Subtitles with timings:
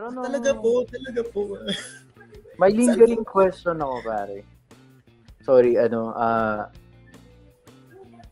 [0.00, 1.60] Pero no, Talaga po, talaga po.
[2.60, 4.48] May lingering question ako, pare.
[5.44, 6.72] Sorry, ano, ah,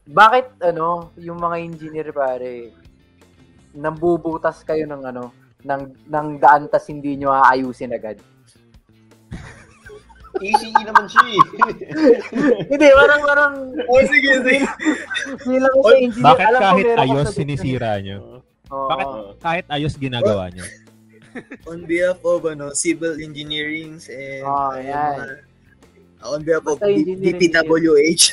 [0.08, 2.72] bakit, ano, yung mga engineer, pare,
[3.76, 5.28] nambubutas kayo ng, ano,
[5.60, 8.16] ng, ng daan tas hindi nyo aayusin agad?
[10.40, 11.42] Easy naman siya eh.
[12.72, 14.64] hindi, parang, parang, oh, sige, sige.
[15.44, 18.40] bilang sa engineer, Bakit alam ko kahit ayos sinisira nyo?
[18.72, 18.88] Oo.
[18.88, 19.08] Bakit
[19.44, 20.64] kahit ayos ginagawa nyo?
[21.70, 25.14] On behalf of ano, civil engineering and Oh, uh, yan.
[25.16, 25.46] mga-
[26.18, 28.24] on behalf of DPWH.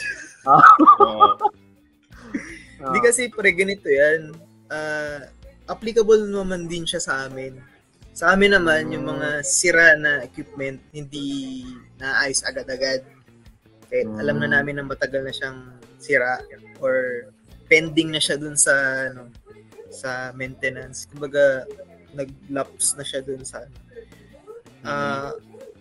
[2.82, 4.34] Hindi kasi pre, ganito yan.
[4.68, 5.30] Ah,
[5.68, 7.58] applicable naman din siya sa amin.
[8.10, 11.62] Sa amin naman, yung mga sira na equipment, hindi
[11.98, 13.04] naayos agad-agad.
[13.86, 14.18] Kahit Mm.
[14.18, 15.60] alam na namin na matagal na siyang
[16.00, 16.42] sira
[16.82, 17.30] or
[17.68, 18.74] pending na siya dun sa
[19.12, 19.30] ano,
[19.92, 21.06] sa maintenance.
[21.06, 21.70] Kumbaga,
[22.16, 23.76] nag-lapse na siya dun sa ano.
[24.86, 25.32] Ah,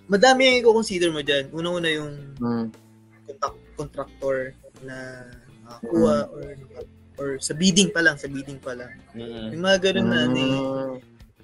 [0.09, 1.49] madami yung i-consider mo dyan.
[1.53, 2.67] Una-una yung Mm.
[3.29, 4.39] contact, contractor
[4.83, 5.29] na
[5.65, 6.45] nakakuha or
[7.15, 8.91] or sa bidding pa lang, sa bidding pa lang.
[9.15, 9.55] Mm-mm.
[9.55, 10.35] Yung mga ganun na eh.
[10.35, 10.95] Mm.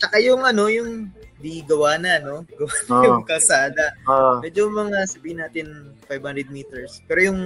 [0.01, 2.45] Tsaka yung ano, yung di gawa na, no?
[2.59, 3.05] Gawa na Oo.
[3.07, 3.93] yung kalsada.
[4.05, 4.41] Ah.
[4.41, 5.67] Medyo mga sabihin natin
[6.09, 7.01] 500 meters.
[7.07, 7.41] Pero yung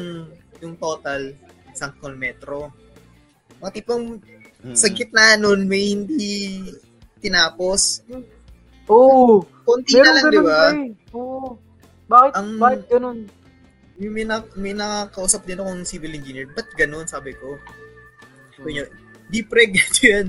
[0.62, 1.34] yung total,
[1.74, 2.70] isang kilometro.
[3.58, 4.22] Mga tipong
[4.72, 6.64] sa gitna nun, may hindi
[7.24, 8.04] tinapos.
[8.84, 9.40] Oo.
[9.64, 10.58] konti na lang, di ba?
[10.68, 10.92] pre.
[11.16, 11.56] Oo.
[12.04, 13.18] Bakit, Ang- bakit ganun?
[13.96, 16.50] Yung may, na, may nakakausap din akong civil engineer.
[16.52, 17.08] Ba't ganun?
[17.08, 17.56] Sabi ko.
[18.52, 18.84] Sabi niya,
[19.30, 19.72] di pre,
[20.04, 20.28] yan.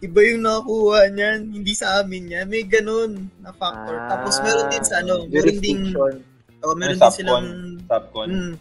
[0.00, 2.46] Iba yung nakakuha niyan, hindi sa amin yan.
[2.46, 3.96] May ganun na factor.
[3.98, 5.80] Ah, Tapos meron din sa ano, meron din,
[6.64, 7.46] oh, meron din silang,
[7.84, 8.28] Subcon.
[8.32, 8.52] mm,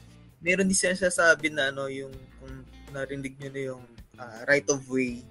[0.41, 2.11] meron din silang sasabi na ano, yung,
[2.41, 2.51] kung
[2.91, 3.83] narinig nyo na yung
[4.19, 5.23] ah, right of way.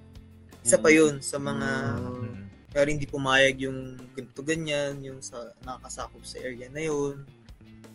[0.69, 0.97] Isa pa Mm.
[1.01, 2.37] yun sa mga, Mm.
[2.69, 3.79] kaya hindi pumayag yung
[4.13, 7.25] ganito ganyan, yung sa nakakasakop sa area na yun.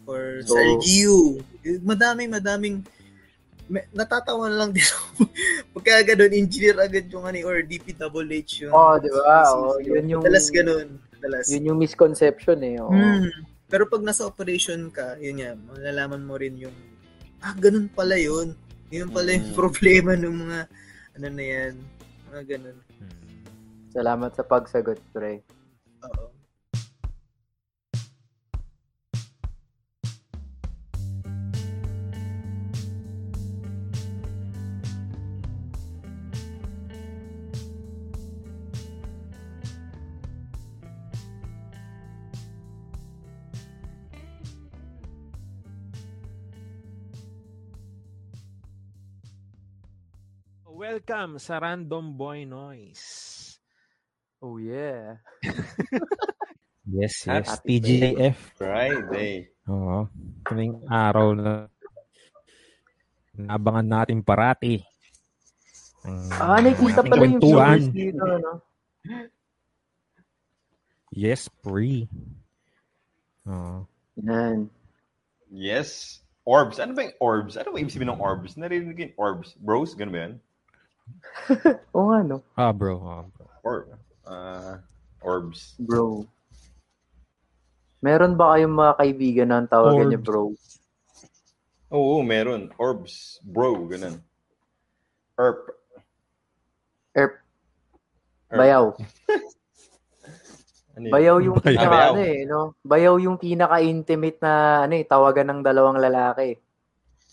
[0.03, 1.17] Or sa So- LGU.
[1.61, 2.81] Eh, Madaming, madaming,
[3.69, 5.05] may, natatawa na lang din ako.
[5.77, 8.73] Pagka ganun, engineer agad yung ano, or DPWH yung.
[8.73, 9.37] Oo, di ba?
[9.53, 10.97] Oo, yun yung- Madalas ganun.
[11.13, 11.45] Madalas.
[11.47, 12.81] Yun yung misconception eh.
[12.81, 12.89] Oo.
[12.89, 13.29] Hmm.
[13.69, 16.73] Pero pag nasa operation ka, yun yan, malalaman mo rin yung,
[17.39, 18.57] ah, ganun pala yun.
[18.89, 19.55] Yun pala yung Mm.
[19.55, 20.59] problema ng mga,
[21.13, 21.73] ano na yan,
[22.33, 22.77] mga ganun.
[23.93, 25.45] Salamat sa pagsagot, pre.
[50.93, 53.01] Welcome sa Random Boy Noise.
[54.45, 55.17] Oh, yeah.
[56.85, 57.49] Yes, yes.
[57.49, 58.37] Happy TGIF.
[58.53, 59.49] Friday.
[59.65, 60.05] Oo.
[60.45, 61.65] Kaming araw na
[63.33, 64.85] naabangan natin parati.
[66.05, 68.61] Ang Ah, nakikita pala yung viewers dito, no?
[71.09, 72.05] Yes, pre.
[73.49, 73.89] Oo.
[74.21, 74.69] Yan.
[75.49, 76.21] Yes.
[76.45, 76.77] Orbs.
[76.77, 77.57] Ano ba yung orbs?
[77.57, 78.53] Ano ba ibig sabihin ng orbs?
[78.61, 79.57] Narinig ko yung orbs.
[79.57, 79.97] Bros?
[79.97, 80.35] Ganun ba yun?
[81.93, 82.37] Oo nga, no?
[82.55, 82.95] Ah, bro.
[83.03, 83.45] Ah, bro.
[83.63, 83.85] Orb.
[84.23, 84.75] Uh,
[85.19, 85.75] orbs.
[85.79, 86.27] Bro.
[87.99, 90.23] Meron ba kayong mga kaibigan na ang tawagan Orbs.
[90.23, 90.43] bro?
[91.91, 92.71] Oo, meron.
[92.75, 93.39] Orbs.
[93.43, 93.87] Bro.
[93.87, 94.19] Ganun.
[95.39, 95.59] Erp.
[97.15, 97.33] Erp.
[98.51, 98.59] Erp.
[98.59, 98.85] Bayaw.
[100.93, 101.13] Ano yun?
[101.17, 101.73] Bayaw yung Bayaw.
[101.73, 102.13] pinaka, Bayaw.
[102.13, 102.61] ano eh, no?
[102.85, 106.61] Bayaw yung pinaka-intimate na, ano eh, tawagan ng dalawang lalaki.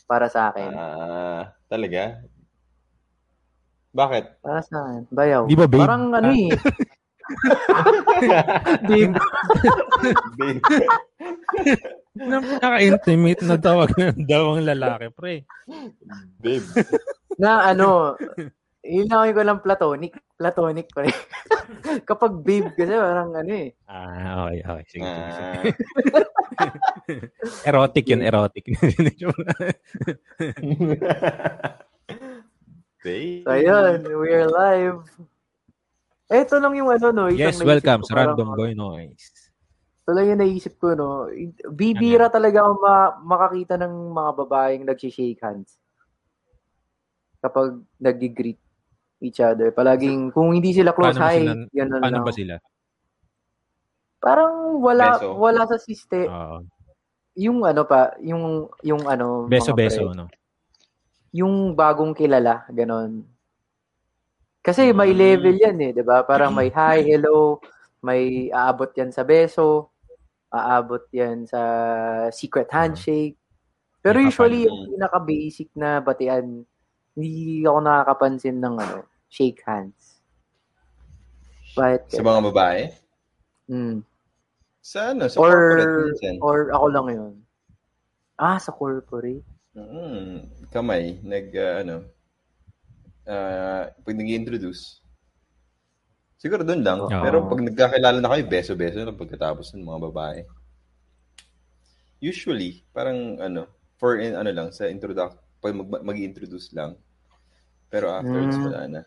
[0.09, 0.73] Para sa akin.
[0.73, 2.25] Ah, talaga?
[3.91, 4.25] Bakit?
[4.43, 5.03] Para sa akin.
[5.11, 5.43] Bayaw.
[5.51, 5.83] Di ba, babe?
[5.83, 6.51] Parang ano eh.
[8.89, 9.15] babe.
[10.39, 10.61] Babe.
[12.15, 15.47] Napaka-intimate na tawag ng dalawang lalaki, pre.
[16.39, 16.67] Babe.
[17.39, 18.19] na ano,
[18.81, 20.17] Ilawin ko lang platonic.
[20.41, 21.13] Platonic pa rin.
[22.09, 23.77] Kapag babe kasi parang ano eh.
[23.85, 24.85] Ah, okay, okay.
[24.89, 25.53] Sige, sige, sige.
[25.53, 25.63] Ah,
[27.69, 28.65] Erotic yun, erotic.
[33.01, 33.43] Babe.
[33.45, 35.01] So ayun, we're live.
[36.31, 37.25] Eto lang yung ano no.
[37.27, 39.51] yes, welcome sa parang, Random Boy Noise.
[40.07, 41.27] Ito lang yung naisip ko no.
[41.75, 45.75] Bibira talaga ako ma- makakita ng mga babaeng nag-shake hands.
[47.41, 48.61] Kapag nag-greet
[49.21, 49.69] each other.
[49.71, 52.25] Palaging, kung hindi sila close, Paano hi, sila- ganun Paano lang.
[52.25, 52.55] ba sila?
[54.21, 55.29] Parang wala, Beso?
[55.37, 56.29] wala sa siste.
[56.29, 56.65] Oo.
[57.41, 60.27] yung ano pa, yung, yung ano, beso-beso, pre, no?
[61.31, 63.23] Yung bagong kilala, ganon.
[64.61, 65.19] Kasi may Mm.
[65.19, 66.21] level yan eh, 'di ba?
[66.23, 67.59] Parang may hi, hello,
[68.01, 69.93] May aabot yan sa beso,
[70.49, 71.61] aabot yan sa
[72.33, 73.37] secret handshake.
[74.01, 76.65] Pero usually, yung pinaka-basic na batian,
[77.13, 80.25] hindi ako nakakapansin ng ano, shake hands.
[81.77, 82.89] But, Sa mga babae?
[83.69, 84.01] mm,
[84.81, 85.29] Sa ano?
[85.29, 86.35] Sa or, corporate minsan.
[86.41, 87.35] or ako lang yun.
[88.41, 89.45] Ah, sa corporate?
[89.71, 91.97] Mm, kamay, nag, uh, ano,
[93.31, 94.99] uh, pag nag introduce
[96.41, 96.99] siguro doon lang.
[97.07, 97.13] Oo.
[97.13, 100.41] Pero pag nagkakilala na kayo, beso-beso na pagkatapos ng mga babae.
[102.19, 103.71] Usually, parang ano,
[104.01, 106.97] for in, ano lang, sa introduct, pag mag, mag-introduce lang.
[107.93, 108.65] Pero afterwards, Mm.
[108.67, 109.03] wala na.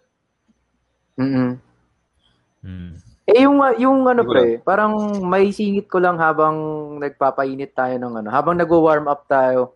[1.19, 1.51] Mm-mm.
[2.63, 2.93] Hmm.
[3.27, 6.55] Eh yung yung ano pre, parang may singit ko lang habang
[6.99, 9.75] nagpapainit tayo ng ano, habang nagwo-warm up tayo.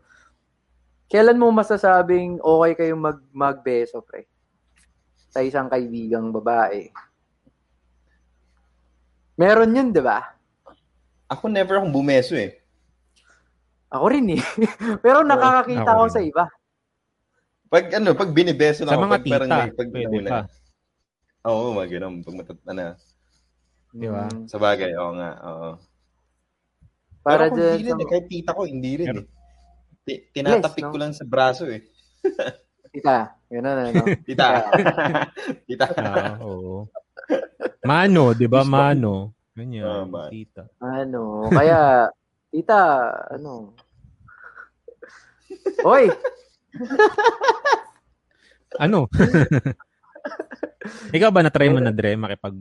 [1.08, 4.28] Kailan mo masasabing okay kayong mag magbeso pre?
[5.32, 6.92] Sa isang kaibigang babae.
[9.38, 10.36] Meron yun, 'di ba?
[11.28, 12.60] Ako never akong bumeso eh.
[13.88, 14.42] Ako rin eh.
[15.04, 16.44] Pero nakakakita Ako ko sa iba.
[17.68, 20.40] Pag ano, pag binibeso lang Sa ako, mga pag parang tita, may- pag pwede pa.
[21.48, 22.14] Oo, mga ganun.
[22.24, 22.86] Pag matat, ano,
[23.88, 24.28] Di ba?
[24.28, 24.46] Mm.
[24.48, 25.70] sa bagay, oo nga, oo.
[27.24, 29.28] Para Pero kung dyan hindi rin, sa- eh, kahit tita ko, hindi rin Pero- eh.
[30.08, 30.92] Ti- Tinatapik Yes, no?
[30.96, 31.84] ko lang sa braso eh.
[32.96, 34.04] Tita, ganun ano.
[34.24, 34.72] Tita.
[35.68, 35.86] tita.
[36.00, 36.88] Ah, oo.
[37.84, 38.64] Mano, 'di ba?
[38.64, 39.36] Mano.
[39.52, 39.84] Ganyan.
[39.84, 40.32] Ah, man.
[40.32, 40.72] tita.
[40.80, 42.08] Ano, kaya
[42.48, 42.80] tita,
[43.28, 43.76] ano.
[45.84, 46.08] Hoy,
[48.78, 49.10] Ano?
[51.16, 52.56] Ikaw ba na-try mo na Dre makipag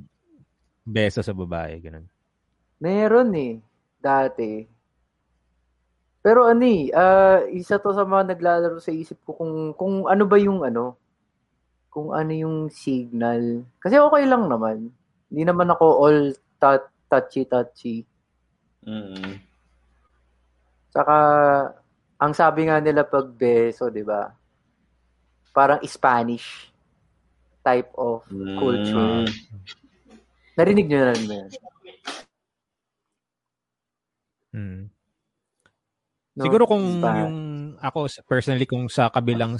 [0.87, 2.07] beso sa babae ganun?
[2.79, 3.59] Meron eh,
[3.99, 4.65] dati.
[6.27, 10.27] Pero ano eh, ah, isa to sa mga naglalaro sa isip ko kung, kung ano
[10.27, 10.99] ba yung ano,
[11.87, 13.63] kung ano yung signal.
[13.79, 14.91] Kasi okay lang naman.
[15.31, 18.03] Hindi naman ako all tou- touchy-touchy.
[18.83, 19.39] Mm.
[20.91, 21.17] Saka,
[22.19, 24.27] ang sabi nga nila pag beso, di ba?
[25.55, 26.75] Parang Spanish
[27.63, 28.27] type of
[28.59, 29.23] culture.
[29.23, 29.31] Mm.
[30.59, 31.51] Narinig nyo na rin ba yan?
[34.57, 34.96] Hmm.
[36.37, 36.45] No?
[36.45, 37.37] Siguro kung Spa- yung
[37.81, 37.99] ako
[38.29, 39.57] personally kung sa kabilang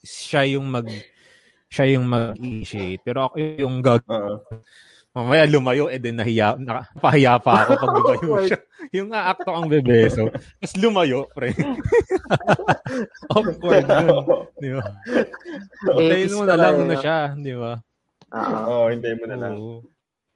[0.00, 0.88] siya yung mag
[1.68, 3.04] siya yung mag-initiate.
[3.04, 4.00] Pero ako yung gag
[5.10, 8.58] mamaya lumayo eh din nahiya napahiya pa ako pag lumayo siya.
[8.96, 11.52] Yung aakto ang bebeso tapos lumayo pre.
[13.34, 14.24] Awkward yun
[14.56, 14.86] di ba?
[16.00, 17.72] Eh, Tayo mo na lang na siya di ba?
[18.30, 18.56] Oo.
[18.66, 19.54] Oo, hintayin mo na lang.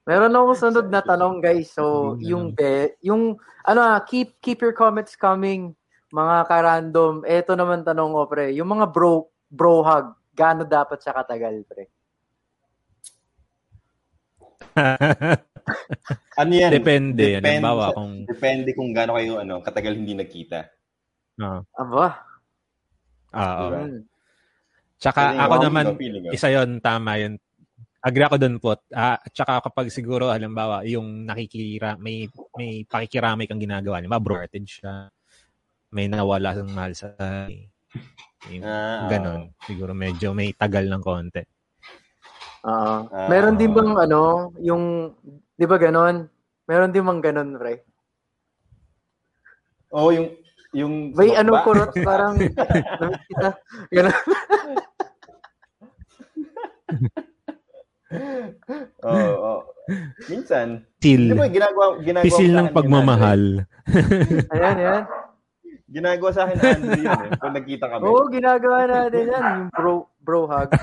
[0.04, 1.72] Meron akong sunod na tanong, guys.
[1.72, 5.72] So, yung be, yung ano ah, keep keep your comments coming,
[6.12, 7.24] mga ka-random.
[7.24, 8.52] Ito naman tanong ko, pre.
[8.52, 11.88] Yung mga bro bro hug, gaano dapat siya katagal, pre?
[16.36, 16.68] Ano yan?
[16.68, 20.60] depende Depende halimbawa sa- kung Depende kung gaano kayo ano, katagal hindi nagkita.
[21.40, 22.06] ah Aba.
[23.32, 23.62] ah, oo.
[23.64, 23.80] Diba?
[23.80, 24.00] Hmm.
[25.00, 27.34] Tsaka Feeling ako ko, naman, feeling isa yon tama yun.
[28.04, 28.76] Agree ako doon po.
[28.92, 33.96] Ah, tsaka kapag siguro, halimbawa, yung nakikira, may, may pakikiramay kang ginagawa.
[33.96, 35.08] Halimbawa, brokerage siya.
[35.88, 37.16] May nawala ng mahal sa
[38.52, 39.56] yung, Ah, ganon.
[39.64, 41.40] Siguro medyo may tagal ng konti.
[42.68, 43.08] Oo.
[43.08, 43.28] Ah.
[43.32, 45.16] Meron din bang ano, yung,
[45.56, 46.28] di ba ganon?
[46.68, 47.88] Meron din bang ganon, pre?
[49.96, 50.28] Oo, yung
[50.75, 52.37] yung May ano kurot, parang,
[53.32, 53.49] kita.
[53.88, 54.12] Ganon.
[59.04, 59.54] Oo, oo.
[60.33, 61.28] Minsan, Pisil.
[61.28, 63.42] di ba ginagawa, ginagawa Pisil ng pagmamahal.
[64.49, 65.02] Ayan, yan.
[65.85, 67.30] Ginagawa sa akin ni Andre yun eh.
[67.38, 68.02] Pag nagkita kami.
[68.02, 69.44] Oo, ginagawa natin yan.
[69.44, 70.68] Yung bro, bro hug.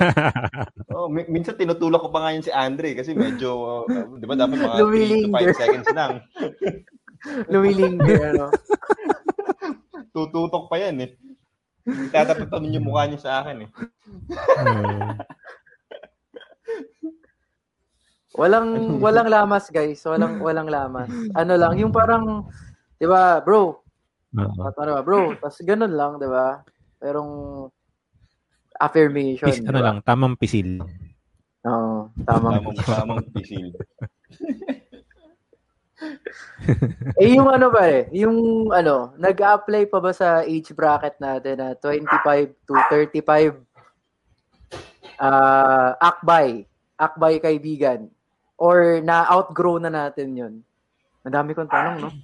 [0.92, 4.36] Oh, mi- minsan tinutulak ko pa nga yun si Andre kasi medyo, uh, di ba
[4.36, 5.56] dapat mga 3 to Lumilinger.
[5.56, 6.14] 5 seconds lang.
[7.52, 8.52] Lumilinggi, ano.
[10.12, 11.12] Tututok pa yan eh.
[12.14, 13.70] Tatatapanin yung mukha niya sa akin eh.
[18.32, 20.00] Walang walang lamas, guys.
[20.08, 21.12] Walang walang lamas.
[21.36, 22.48] Ano lang, yung parang
[22.96, 23.84] 'di ba, bro?
[24.40, 24.62] Oo.
[24.64, 25.36] At ano ba, bro?
[25.36, 26.64] Tapos ganun lang, 'di ba?
[26.96, 27.68] Perong
[28.80, 29.52] affirmation.
[29.52, 29.86] Pis, ano ba?
[29.92, 30.80] lang, tamang pisil.
[31.68, 32.56] Oo, tama.
[32.56, 33.76] Tamang, tamang pisil.
[37.22, 41.78] eh yung ano ba eh, yung ano, nag-apply pa ba sa age bracket natin na
[41.78, 43.62] 25 to 35
[45.22, 46.66] ah akbay,
[46.98, 48.10] akbay kaibigan
[48.62, 50.54] or na-outgrow na natin 'yun.
[51.26, 52.10] Madami kong tanong, no?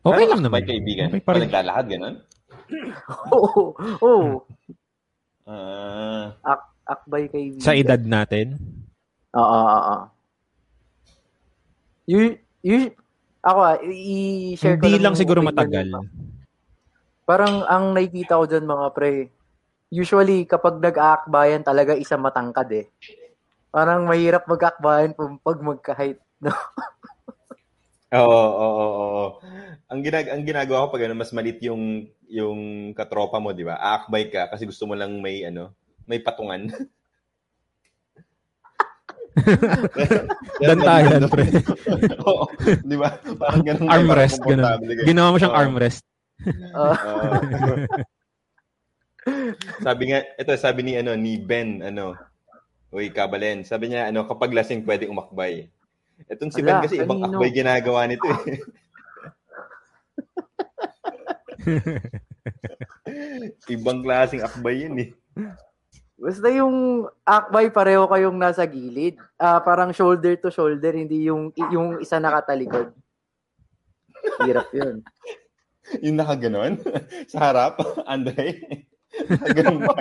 [0.00, 0.64] Okay Ano, lang naman.
[0.64, 1.08] May kaibigan.
[1.12, 1.44] Okay pa Pa rin.
[1.44, 2.14] naglalakad, ganun?
[3.36, 3.76] Oo.
[4.00, 4.40] Oo.
[6.40, 6.56] Ah,
[6.88, 7.60] akbay kaibigan.
[7.60, 8.56] Sa edad natin?
[9.36, 9.96] Oo, oo, oo.
[12.08, 12.96] You, you,
[13.44, 15.92] ako ah, i-share ko Hindi lang siguro matagal.
[17.28, 19.28] Parang ang nakikita ko dyan mga pre,
[19.90, 22.86] usually kapag nag-aakbayan talaga isa matangkad eh.
[23.74, 26.18] Parang mahirap mag-aakbayan pag, pag magka-height.
[26.40, 26.54] No?
[28.10, 29.24] Oo, oo, oo.
[29.86, 33.78] Ang ginag ang ginagawa ko pag ano, mas malit yung yung katropa mo, di ba?
[33.78, 35.70] Aakbay ka kasi gusto mo lang may ano,
[36.10, 36.74] may patungan.
[40.58, 41.54] Dantayan, pre.
[42.26, 42.50] Oo,
[42.82, 43.14] di ba?
[43.38, 43.86] Parang ganun.
[43.86, 44.66] Armrest, ganun.
[45.06, 46.02] Ginawa mo siyang armrest.
[46.74, 48.10] Oo.
[49.84, 52.16] Sabi nga, ito sabi ni ano ni Ben ano,
[52.90, 53.62] Uy, Kabalen.
[53.62, 55.70] Sabi niya ano, kapag lasing pwede umakbay.
[56.26, 57.38] Etong si Ben Ala, kasi ibang kanino?
[57.38, 58.58] akbay ginagawa nito eh.
[63.74, 65.10] ibang klaseng akbay yun eh.
[66.20, 69.16] Basta yung akbay pareho kayong nasa gilid.
[69.40, 72.92] Ah, parang shoulder to shoulder, hindi yung yung isa nakatalikod.
[74.44, 75.00] Hirap yun.
[76.04, 76.76] Yung nakaganon
[77.30, 78.60] sa harap, Andre.
[79.80, 79.94] Ba?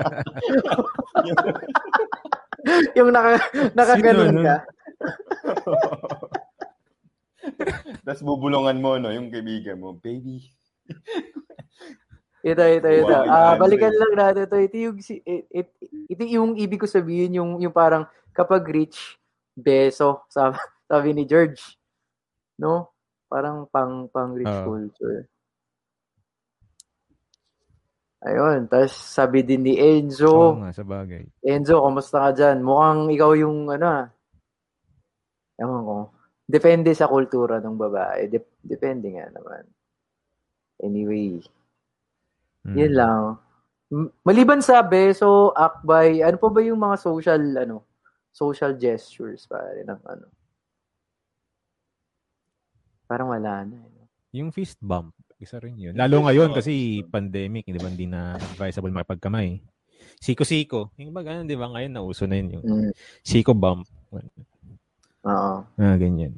[2.98, 3.40] yung naka,
[3.74, 4.56] nakaganon ka.
[8.04, 10.44] Tapos bubulungan mo, no, yung kaibigan mo, baby.
[12.40, 13.12] Ito, ito, ito.
[13.12, 13.60] Wow, Ah, Andre.
[13.68, 14.58] balikan lang natin ito.
[14.58, 19.20] Ito yung, si- it- it- ito yung ibig ko sabihin, yung, yung parang kapag rich,
[19.54, 20.56] beso, sabi,
[20.88, 21.60] sabi ni George.
[22.56, 22.96] No?
[23.28, 24.66] Parang pang, pang rich Oo.
[24.66, 25.28] culture.
[28.20, 28.68] Ayun.
[28.68, 31.24] Tapos sabi din ni Enzo, Oo nga, sa bagay.
[31.40, 32.60] Enzo, kumusta ka dyan?
[32.60, 34.06] Mukhang ikaw yung ano ah.
[35.56, 35.98] Ewan ko.
[36.44, 38.28] Depende sa kultura ng babae.
[38.28, 39.64] Dep- depende nga naman.
[40.80, 41.40] Anyway,
[42.60, 42.76] Mm.
[42.76, 43.22] yun lang.
[44.22, 47.88] Maliban sa beso, akbay, ano pa ba yung mga social, ano,
[48.30, 50.28] social gestures pare ng ano?
[53.06, 53.80] Parang wala na.
[53.80, 54.06] eh.
[54.38, 55.96] Yung fist bump, isa rin yun.
[55.96, 59.64] Lalo ngayon kasi pandemic, di ba, hindi na advisable makipagkamay.
[60.20, 60.92] Siko-siko.
[61.00, 61.72] Yung ba ganun, di ba?
[61.72, 62.92] Ngayon nauso na yun yung Mm.
[63.24, 63.88] siko bump.
[65.24, 65.56] Oo.
[65.64, 66.36] Ah, ganyan.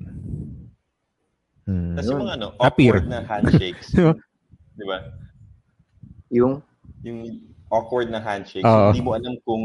[1.66, 1.98] Hmm.
[1.98, 2.94] Tapos yung mga ano, Appear.
[3.02, 3.88] awkward na handshakes.
[3.98, 4.14] Diba?
[4.78, 4.98] Di ba?
[6.30, 6.54] Yung,
[7.02, 7.20] Yung
[7.74, 8.66] awkward na handshakes.
[8.66, 8.94] Oo.
[8.94, 9.64] Hindi mo alam kung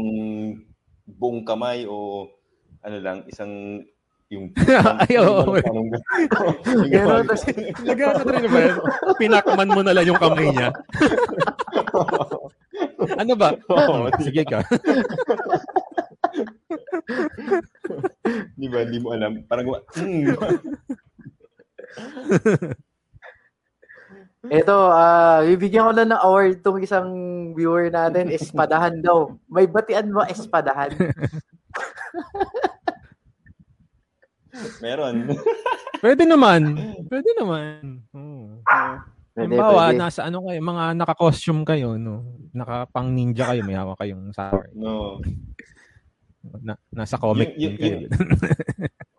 [1.05, 2.25] buong kamay o
[2.81, 3.85] ano lang, isang
[4.27, 4.51] yung
[5.07, 5.39] Ay, oo.
[6.91, 7.47] Pero tas-
[7.87, 8.75] Nagano rin ba yan?
[9.15, 10.69] Pinakaman mo na lang yung kamay niya.
[13.15, 13.49] ano ba?
[13.71, 14.11] Oo.
[14.19, 14.59] Sige ka.
[18.59, 18.83] Di ba?
[18.83, 19.47] Hindi mo alam.
[19.47, 20.35] Parang, mm,
[24.47, 27.09] Ito, ah, bibigyan ko na ng award tong isang
[27.51, 29.35] viewer natin, espadahan daw.
[29.47, 30.91] May batian mo, espadahan.
[34.79, 35.15] Meron.
[36.03, 36.61] Pwede naman.
[37.09, 38.05] Pwede naman.
[38.13, 38.61] Oo.
[39.33, 39.97] Pwede, Halimbawa, pwede.
[39.97, 42.25] nasa ano kayo, mga naka-costume kayo, no?
[42.53, 44.69] Nakapang ninja kayo, may hawak kayong sword.
[44.73, 45.21] No.
[46.61, 47.97] Na, nasa comic Yung- yung- kayo.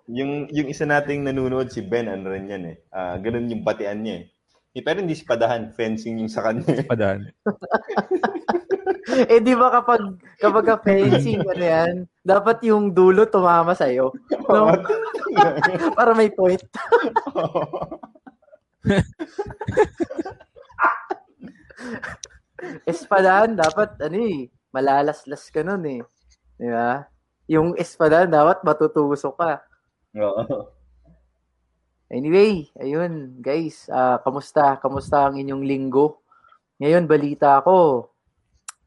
[0.08, 2.76] Yung, yung isa nating nanonood, si Ben, ano rin yan eh.
[2.88, 4.26] Ah, ganun yung batian niya eh.
[4.72, 6.64] Eh, Pero hindi spadahan, fencing yung sa kanya.
[6.72, 6.86] eh.
[6.86, 7.28] Padaan.
[9.32, 10.00] eh, di ba kapag,
[10.38, 11.94] kapag ka fencing, ano yan,
[12.28, 14.12] dapat yung dulo tumama sa'yo.
[14.48, 14.72] No?
[15.98, 16.60] Para may point.
[22.88, 26.00] Espadahan, dapat, ano eh, malalaslas ka nun eh.
[26.56, 27.04] Di ba?
[27.48, 29.60] Yung espadahan, dapat matutusok ka.
[30.16, 30.72] Oo.
[32.08, 34.80] Anyway, ayun, guys, ah kamusta?
[34.80, 36.24] Kamusta ang inyong linggo?
[36.80, 38.08] Ngayon, balita ako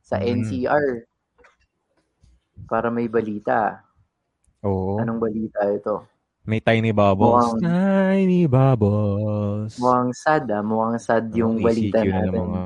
[0.02, 1.06] sa Mm.
[2.62, 3.84] Para may balita.
[4.62, 4.98] Oo.
[4.98, 6.06] Anong balita ito?
[6.42, 7.54] May tiny bubbles.
[7.54, 9.74] Mukhang- Tiny bubbles.
[9.76, 10.62] Mukhang sad ah.
[10.62, 12.42] Mukhang sad yung Ang balita ECQ na natin.
[12.42, 12.62] mga...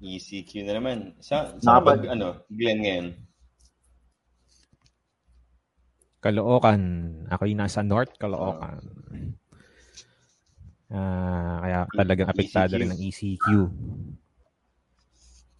[0.00, 0.98] ECQ E na naman.
[1.18, 3.06] Sa, sa Nakapag- bag, ano, Glenn ngayon?
[6.20, 6.82] Caloocan.
[7.28, 8.80] Ako yung nasa North Caloocan.
[10.90, 12.80] Ah, kaya talagang E- apektado ECQ.
[12.82, 13.46] rin ng ECQ.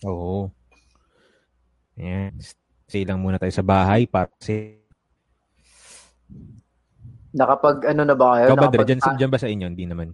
[0.03, 0.51] Oo.
[2.01, 2.33] Ayan.
[2.89, 4.81] Stay lang muna tayo sa bahay para kasi
[7.31, 8.47] Nakapag ano na ba kayo?
[8.51, 8.63] Ikaw ba?
[8.67, 9.67] Nakapag- Dyan, ah, dyan ba sa inyo?
[9.69, 10.09] Hindi naman.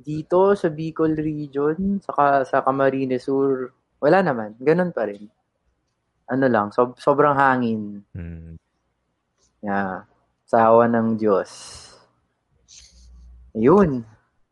[0.00, 3.68] dito sa Bicol region, saka sa Camarines Sur,
[4.00, 4.56] wala naman.
[4.56, 5.28] Ganun pa rin.
[6.24, 8.00] Ano lang, sob- sobrang hangin.
[8.16, 8.56] Hmm.
[9.60, 10.08] Yeah.
[10.48, 11.50] Sa awa ng Diyos.
[13.52, 14.02] Ayun.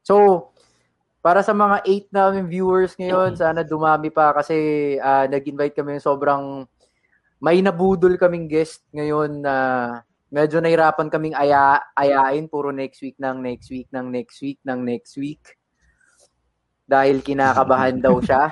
[0.05, 0.47] So,
[1.19, 4.55] para sa mga 8 namin viewers ngayon, sana dumami pa kasi
[5.03, 6.65] ah, nag-invite kami ng sobrang
[7.39, 9.55] may nabudol kaming guest ngayon na
[10.29, 14.81] medyo nahirapan kaming aya ayain puro next week ng next week ng next week ng
[14.85, 15.43] next week
[16.89, 18.49] dahil kinakabahan daw siya.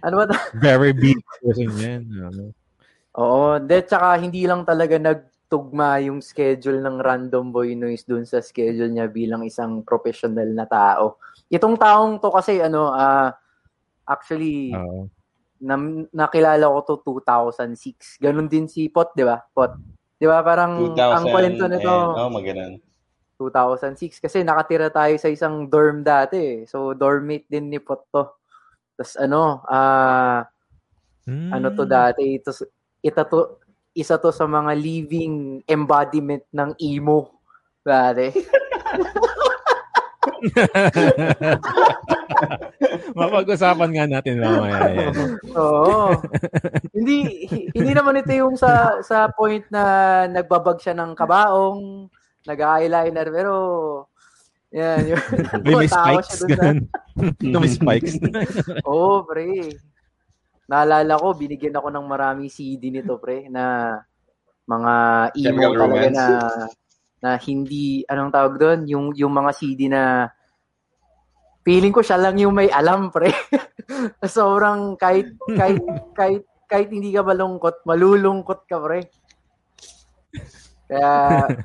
[0.00, 0.24] Ano ba?
[0.28, 2.02] ta- Very big person yan.
[3.16, 4.96] Oo, de tsaka hindi lang talaga
[5.46, 10.66] nagtugma yung schedule ng Random Boy Noise dun sa schedule niya bilang isang professional na
[10.66, 11.22] tao.
[11.46, 13.30] Itong taong to kasi ano, ah
[14.02, 14.74] actually
[15.62, 18.18] nam, nakilala ko to 2006.
[18.18, 19.38] Ganon din si Pot, 'di ba?
[19.54, 19.78] Pot.
[20.18, 22.82] 'Di ba parang 2000 ang kwento nito oh, maganan.
[23.38, 26.38] 2006 kasi nakatira tayo sa isang dorm dati.
[26.42, 26.58] eh.
[26.66, 28.34] So dormmate din ni Pot to.
[28.98, 30.42] Tapos ano, ah
[31.26, 31.50] Hmm.
[31.50, 32.54] ano to dati, ito
[33.02, 33.58] ito to
[33.96, 37.32] isa to sa mga living embodiment ng emo
[37.80, 38.28] dati.
[43.16, 45.40] Mapag-usapan nga natin mamaya yan.
[45.56, 46.12] Oo.
[46.92, 49.82] hindi hindi naman ito yung sa sa point na
[50.28, 52.12] nagbabag siya ng kabaong,
[52.44, 53.54] nag-eyeliner pero
[54.74, 55.22] yan, yung
[55.64, 56.44] May, spikes.
[56.44, 56.84] Ganun.
[57.40, 58.20] May spikes.
[58.88, 59.72] Oo, pre.
[60.66, 63.96] Naalala ko, binigyan ako ng maraming CD nito, pre, na
[64.66, 64.94] mga
[65.38, 66.16] emo Chemical talaga Romance.
[66.18, 66.26] na
[67.22, 68.78] na hindi, anong tawag doon?
[68.90, 70.28] Yung, yung mga CD na
[71.66, 73.32] feeling ko siya lang yung may alam, pre.
[74.26, 75.82] Sobrang kahit, kahit,
[76.14, 79.10] kahit, kahit hindi ka malungkot, malulungkot ka, pre.
[80.86, 81.10] Kaya,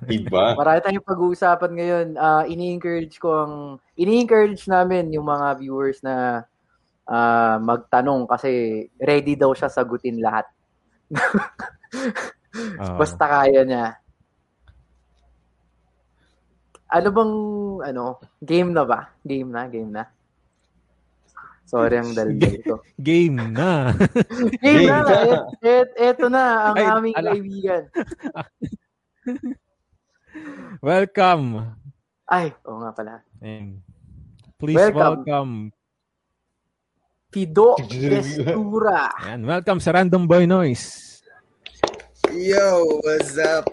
[0.10, 0.58] Iba.
[0.58, 2.08] Marami tayong pag-uusapan ngayon.
[2.18, 3.54] Ah, ini-encourage ko ang
[3.94, 6.46] ini-encourage namin yung mga viewers na
[7.12, 10.48] ah, magtanong kasi ready daw siya sagutin lahat.
[13.00, 14.00] Basta kaya niya.
[16.92, 17.34] Ano bang
[17.92, 18.06] ano,
[18.40, 19.12] game na ba?
[19.24, 20.04] Game na, game na.
[21.72, 22.76] Sorry ang daldal ko.
[23.00, 23.96] Game na.
[24.60, 25.00] Game, Game na.
[25.08, 25.16] na.
[25.64, 27.32] Et, et, eto na ang Ay, aming ala.
[27.32, 27.84] kaibigan.
[30.84, 31.46] Welcome.
[32.28, 33.24] Ay, oo nga pala.
[34.60, 35.24] Please Welcome.
[35.24, 35.54] welcome.
[37.32, 39.08] Pido Estura.
[39.24, 41.24] Ayan, welcome sa Random Boy Noise.
[42.28, 43.72] Yo, what's up?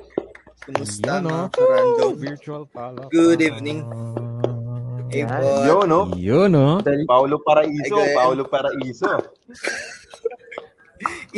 [0.63, 1.51] Kumusta Yun, no?
[1.51, 2.11] mga random?
[2.15, 3.11] Virtual pala.
[3.11, 3.83] Good evening.
[5.11, 5.43] Hey, Yan.
[5.43, 5.67] boy.
[5.67, 6.01] Yo, no?
[6.15, 6.79] Yun, no?
[6.79, 8.15] Dal- Paulo Paraiso, Ay, ganun.
[8.15, 9.11] Paulo Paraiso.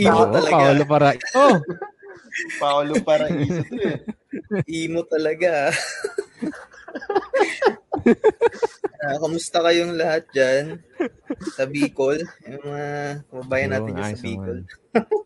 [0.01, 0.53] Oo, talaga.
[0.53, 1.09] Paolo para.
[1.37, 1.57] Oh,
[2.61, 3.97] Paulo Paraiso to eh.
[4.69, 5.73] Emo talaga.
[9.01, 10.77] Ah, kamusta kayong lahat dyan?
[11.57, 12.20] Sa Bicol?
[12.44, 12.88] Yung mga
[13.33, 14.59] kababayan natin dyan sa Bicol.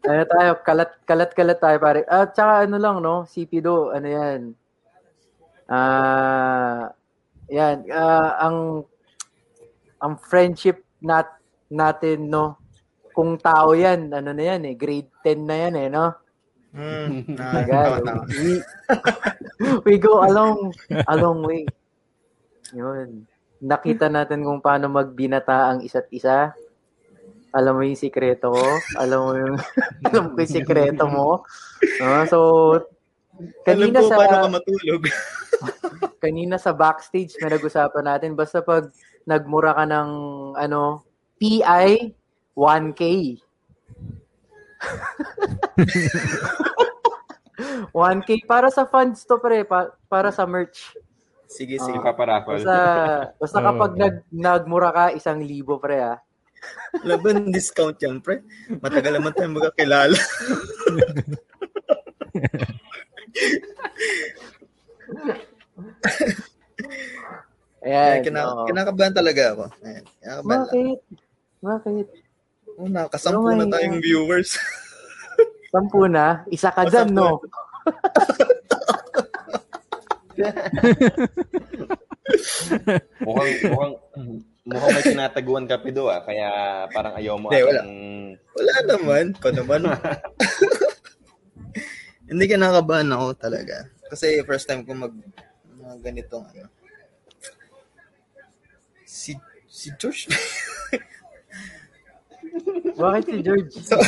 [0.07, 2.01] ano tayo, kalat, kalat, kalat tayo pare.
[2.07, 3.27] At saka ano lang, no?
[3.27, 4.55] Si Pido, ano yan?
[5.67, 6.95] Ah,
[7.51, 8.87] yan, ah, ang
[9.99, 11.27] ang friendship nat
[11.67, 12.63] natin, no?
[13.11, 16.15] Kung tao yan, ano na yan eh, grade 10 na yan eh, no?
[16.75, 17.07] Ah,
[17.63, 17.71] Tagal.
[17.71, 18.23] tama, tama.
[18.35, 18.53] We,
[19.87, 21.63] we go along, a long way.
[22.75, 23.31] Yun.
[23.63, 26.51] Nakita natin kung paano magbinata ang isa't isa.
[27.55, 28.67] Alam mo yung sikreto ko.
[28.99, 29.57] Alam mo yung,
[30.11, 31.47] alam ko yung sikreto mo.
[32.03, 32.39] Ah, so,
[33.63, 35.03] kanina Alam ko sa, paano ka matulog.
[36.25, 38.91] kanina sa backstage na nag-usapan natin, basta pag
[39.23, 40.11] nagmura ka ng,
[40.59, 41.07] ano,
[41.39, 42.11] PI,
[42.59, 43.03] 1K.
[47.95, 50.91] 1K para sa funds to pre, pa- para sa merch.
[51.47, 51.87] Sige, Ah.
[51.87, 52.03] sige.
[52.03, 52.59] Ipaparapol.
[52.59, 52.77] Basta,
[53.39, 53.67] basta Oo.
[53.71, 56.19] kapag nag, nagmura ka, isang libo pre ah.
[57.09, 58.41] Laban discount yan, pre.
[58.81, 60.17] Matagal naman tayo magkakilala.
[67.85, 68.25] Ayan.
[68.25, 68.65] Kina, oo.
[68.65, 69.65] kinakabahan talaga ako.
[69.85, 70.99] Ayan, kinakabahan lang.
[71.65, 72.07] Bakit?
[72.75, 74.59] Oh, nakasampu Oh na tayong viewers.
[75.75, 76.47] Sampu na?
[76.51, 77.41] Isa ka dyan, no?
[83.27, 83.95] mukhang, mukhang,
[84.67, 86.21] mukhang may tinataguan ka, Pido, ah.
[86.23, 86.49] Kaya
[86.91, 87.81] parang ayaw mo Hindi, wala.
[87.83, 87.93] atang...
[88.55, 89.35] Wala naman.
[89.39, 89.81] Pa naman.
[92.31, 93.85] Hindi kinakabahan ako talaga.
[94.09, 95.13] Kasi first time ko mag
[95.75, 96.71] mga ganitong ano.
[99.05, 99.37] Si
[99.69, 100.31] si Josh.
[103.01, 103.73] Bakit si George?
[103.75, 103.99] so,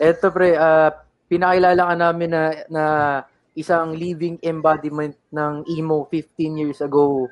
[0.00, 0.90] Eto pre, ah
[1.30, 2.84] pinakilala ka namin na, na
[3.54, 7.28] isang living embodiment ng emo 15 years ago.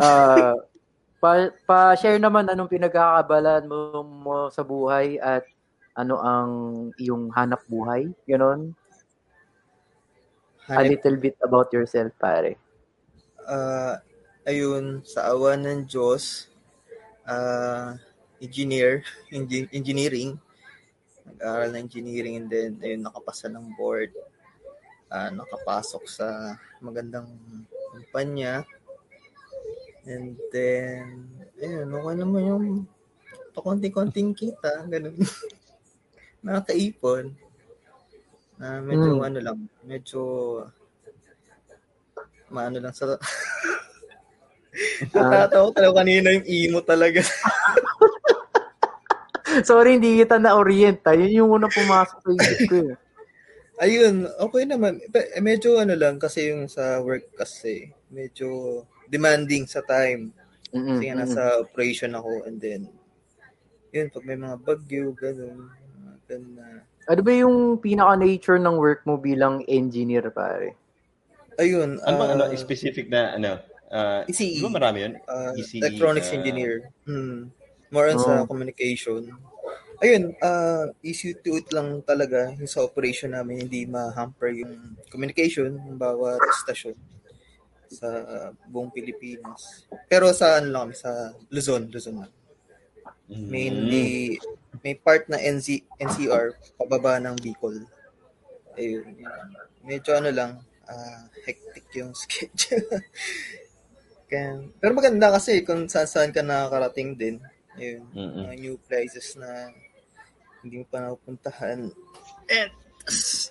[0.00, 0.56] Ah
[1.20, 5.44] pa, pa-share naman anong pinagkakabalan mo, mo sa buhay at
[5.96, 6.50] ano ang
[7.00, 8.76] iyong hanap buhay, ganon.
[10.70, 12.58] A little bit about yourself, pare.
[13.46, 14.02] Ah,
[14.46, 16.48] ayun, sa awa ng Diyos,
[17.26, 17.98] ah,
[18.40, 20.38] engineer, engi- engineering,
[21.26, 24.12] nag-aaral ng engineering and then, ayun, nakapasa ng board,
[25.06, 27.30] Ah, nakapasok sa magandang
[27.94, 28.66] kumpanya,
[30.02, 31.30] and then,
[31.62, 32.66] ayun, okay naman yung
[33.54, 35.14] pakonti-konting kita, ganun.
[36.44, 37.38] Nakakaipon.
[38.58, 39.22] Na medyo Hmm.
[39.22, 40.20] ano lang, medyo
[42.50, 43.14] maano lang sa
[45.14, 47.20] Natatawa talaga kanina yung emo talaga.
[49.68, 51.00] Sorry, hindi kita na-orient.
[51.06, 51.14] ah.
[51.16, 52.76] Yun yung unang pumasok sa isip ko.
[52.92, 52.96] eh.
[53.76, 55.00] Ayun, okay naman.
[55.38, 60.32] Medyo ano lang kasi yung sa work kasi, medyo demanding sa time.
[60.72, 62.88] Mm-mm, Kasi nga nasa operation ako and then,
[63.92, 65.36] yun, pag may mga bagyo, mga
[66.26, 66.66] ganun na.
[67.06, 70.74] Ano ba yung pinaka-nature ng work mo bilang engineer, pare?
[71.56, 74.58] Ayun, Ano ba, ah, ano, specific na, ano, uh, ECE.
[74.58, 75.14] di ba marami yun?
[75.26, 76.74] ah, ECE, electronics ah, engineer.
[77.04, 77.50] Hmm.
[77.88, 78.46] More on sa Oh.
[78.46, 79.30] communication.
[79.96, 84.74] Ayun, uh, issue to it lang talaga yung sa operation namin, hindi ma-hamper yung
[85.08, 86.92] communication ng bawat stasyon
[87.88, 88.04] sa
[88.66, 89.88] buong Pilipinas.
[90.04, 91.10] Pero sa ano lang kami, sa
[91.48, 92.32] Luzon, Luzon lang.
[93.26, 94.36] mm, Mainly,
[94.84, 97.80] may part na NC, NCR, pababa ng Bicol.
[98.76, 99.16] Ayun.
[99.16, 99.32] yun.
[99.80, 100.50] Medyo ano lang,
[100.84, 102.84] ah, hectic yung schedule.
[104.26, 107.36] Kaya, pero maganda kasi kung saan saan ka nakakarating din.
[107.78, 108.02] Ayun.
[108.10, 109.70] Mga new places na
[110.66, 111.92] hindi mo pa napupuntahan.
[112.50, 112.70] And,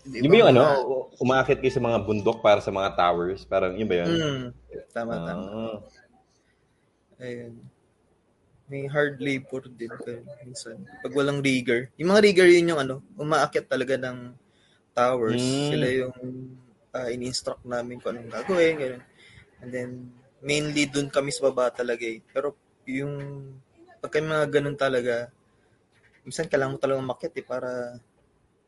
[0.03, 0.63] di Yung ba yung ano,
[1.23, 3.47] umaakit kayo sa mga bundok para sa mga towers?
[3.47, 4.09] Parang yun ba yun?
[4.11, 4.45] Mm,
[4.91, 5.43] tama, tama.
[5.47, 5.77] Ah.
[7.23, 7.53] Ayun.
[8.65, 10.83] May hard labor din kayo minsan.
[10.99, 11.87] Pag walang rigger.
[11.95, 14.33] Yung mga rigger yun yung ano, umaakyat talaga ng
[14.91, 15.39] towers.
[15.39, 15.69] Mm.
[15.71, 16.15] Sila yung
[16.91, 18.75] uh, in-instruct namin kung anong gagawin.
[18.75, 19.03] Ganun.
[19.63, 19.89] And then,
[20.41, 22.19] mainly dun kami sa baba talaga eh.
[22.19, 22.55] Pero
[22.87, 23.13] yung
[24.01, 25.29] pag kami mga ganun talaga,
[26.25, 27.69] minsan kailangan mo talaga umakyat eh para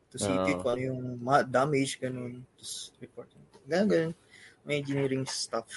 [0.08, 2.40] to see it kung ano yung mga damage, ganun.
[2.56, 3.28] Tapos report.
[3.68, 4.12] Ganun, ganun.
[4.64, 5.68] May engineering stuff.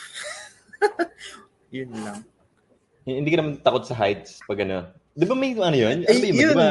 [1.75, 2.23] yun lang.
[3.03, 4.87] Hindi ka naman takot sa heights pag ano.
[5.11, 6.07] Di ba may ano yun?
[6.07, 6.37] Ano Eh, yun?
[6.37, 6.69] Di ba,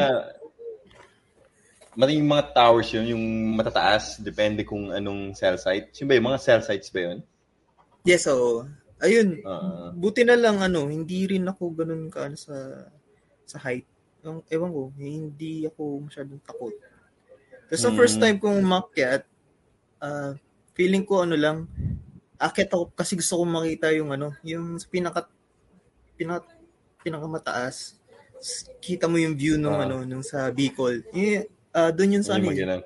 [1.98, 3.24] mali yung mga towers yun, yung
[3.59, 5.92] matataas, depende kung anong cell site.
[6.00, 7.18] Yun ba yung mga cell sites ba yun?
[8.09, 8.64] Yes, so
[9.00, 9.40] ayun.
[9.44, 9.90] Ah.
[9.92, 12.86] buti na lang ano, hindi rin ako ganun ka sa
[13.44, 13.84] sa height.
[14.20, 16.76] Yung, ewan ko, hindi ako masyadong takot.
[17.66, 17.96] Tapos Mm.
[17.96, 19.24] first time kong umakyat,
[19.98, 20.36] ah,
[20.76, 21.64] feeling ko ano lang,
[22.36, 25.28] akit ako kasi gusto kong makita yung ano, yung pinaka
[26.16, 26.48] pinaka
[27.00, 27.96] pinakamataas.
[28.80, 29.84] Kita mo yung view nung Ah.
[29.88, 31.00] ano, nung sa Bicol.
[31.12, 32.84] Eh, ah, doon yun sa ano, ganun.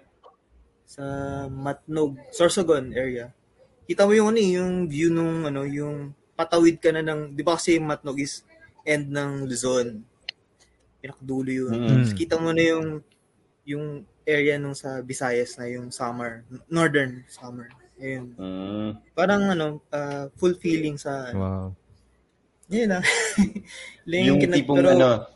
[0.84, 1.02] sa
[1.50, 3.34] Matnog, Sorsogon area.
[3.84, 7.42] Kita mo yung ano eh, yung view nung ano, yung patawid ka na ng, di
[7.44, 8.42] ba kasi Matnog is
[8.84, 10.00] end ng Luzon.
[11.00, 11.72] Pinakadulo yun.
[11.72, 11.88] Mm.
[11.88, 12.88] Tapos kita mo na yung
[13.64, 13.84] yung
[14.24, 17.68] area nung sa Visayas na yung summer, northern summer.
[18.00, 18.32] Ayun.
[18.36, 18.90] Mm.
[19.12, 21.76] Parang ano, ah, full feeling sa, Wow.
[22.68, 23.00] yun na.
[24.08, 25.28] Yung tipong ano,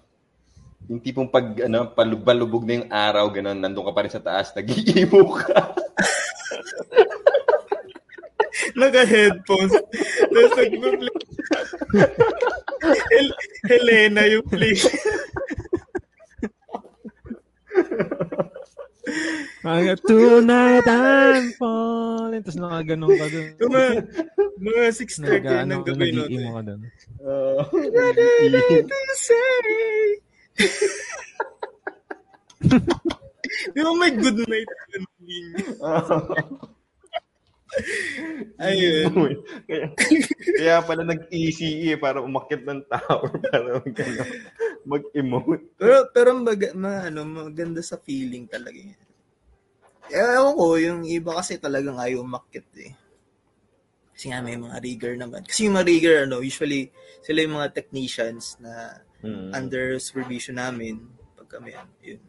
[0.88, 4.56] yung tipong pag ano, palubog na yung araw, ganun, nandun ka pa rin sa taas,
[4.56, 5.76] nag-iimo ka.
[8.78, 9.72] Naka-headphones.
[10.32, 11.16] Tapos nag-play.
[13.10, 14.74] Hel- Helena yung play.
[19.58, 22.42] Mga tonight I'm falling.
[22.46, 23.46] Tapos nakaganon ka dun.
[23.58, 23.90] Yung mga,
[24.62, 26.22] mga 6.30 Nag-ano ng ka, gabi no.
[26.22, 26.80] nag-iimo ka dun.
[27.26, 27.60] Oo.
[28.86, 30.22] to say.
[33.74, 34.70] Di ba may good night
[35.26, 35.52] yun?
[38.58, 39.44] Ayun.
[39.68, 39.86] kaya,
[40.56, 43.96] kaya pala nag-ECE para umakit ng tower para mag,
[44.84, 45.64] mag-emote.
[45.76, 49.00] Pero, pero mag, ma, ano, maganda sa feeling talaga yan.
[50.08, 52.96] Eh, ewan ko, yung iba kasi talagang ayaw umakit eh.
[54.16, 55.44] Kasi nga may mga rigger naman.
[55.44, 56.90] Kasi yung mga rigger, ano, usually,
[57.22, 59.50] sila yung mga technicians na Mm.
[59.50, 61.02] under supervision namin
[61.34, 61.74] pag kami,
[62.06, 62.22] yun.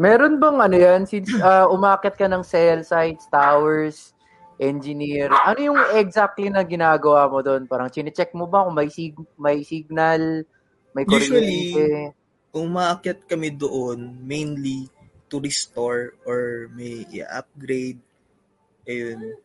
[0.00, 4.16] Meron bang ano yan, since uh, umakit ka ng cell sites, towers,
[4.56, 7.68] engineer, ano yung exactly na ginagawa mo doon?
[7.68, 10.48] Parang chinecheck mo ba kung may, sig- may signal,
[10.96, 12.16] may Usually, kuryente?
[12.56, 14.88] Umaakyat kami doon mainly
[15.28, 18.00] to restore or may i-upgrade.
[18.88, 19.36] Ayun.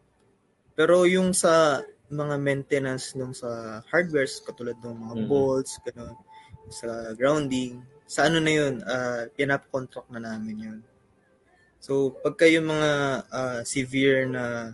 [0.72, 5.28] Pero yung sa mga maintenance nung sa hardwares, katulad ng mga Mhm.
[5.28, 6.16] bolts, ganun,
[6.72, 7.84] sa grounding,
[8.16, 10.80] sa ano na yun, uh, pinap-contract na namin yun.
[11.84, 12.90] So, pagka yung mga
[13.28, 14.72] ah, severe na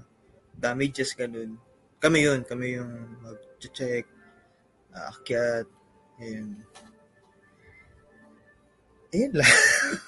[0.54, 1.58] damages ganun,
[1.98, 4.06] kami yun, kami yung mag-check,
[4.94, 5.66] aakyat,
[6.22, 6.54] ayun.
[9.10, 9.54] Ayun lang.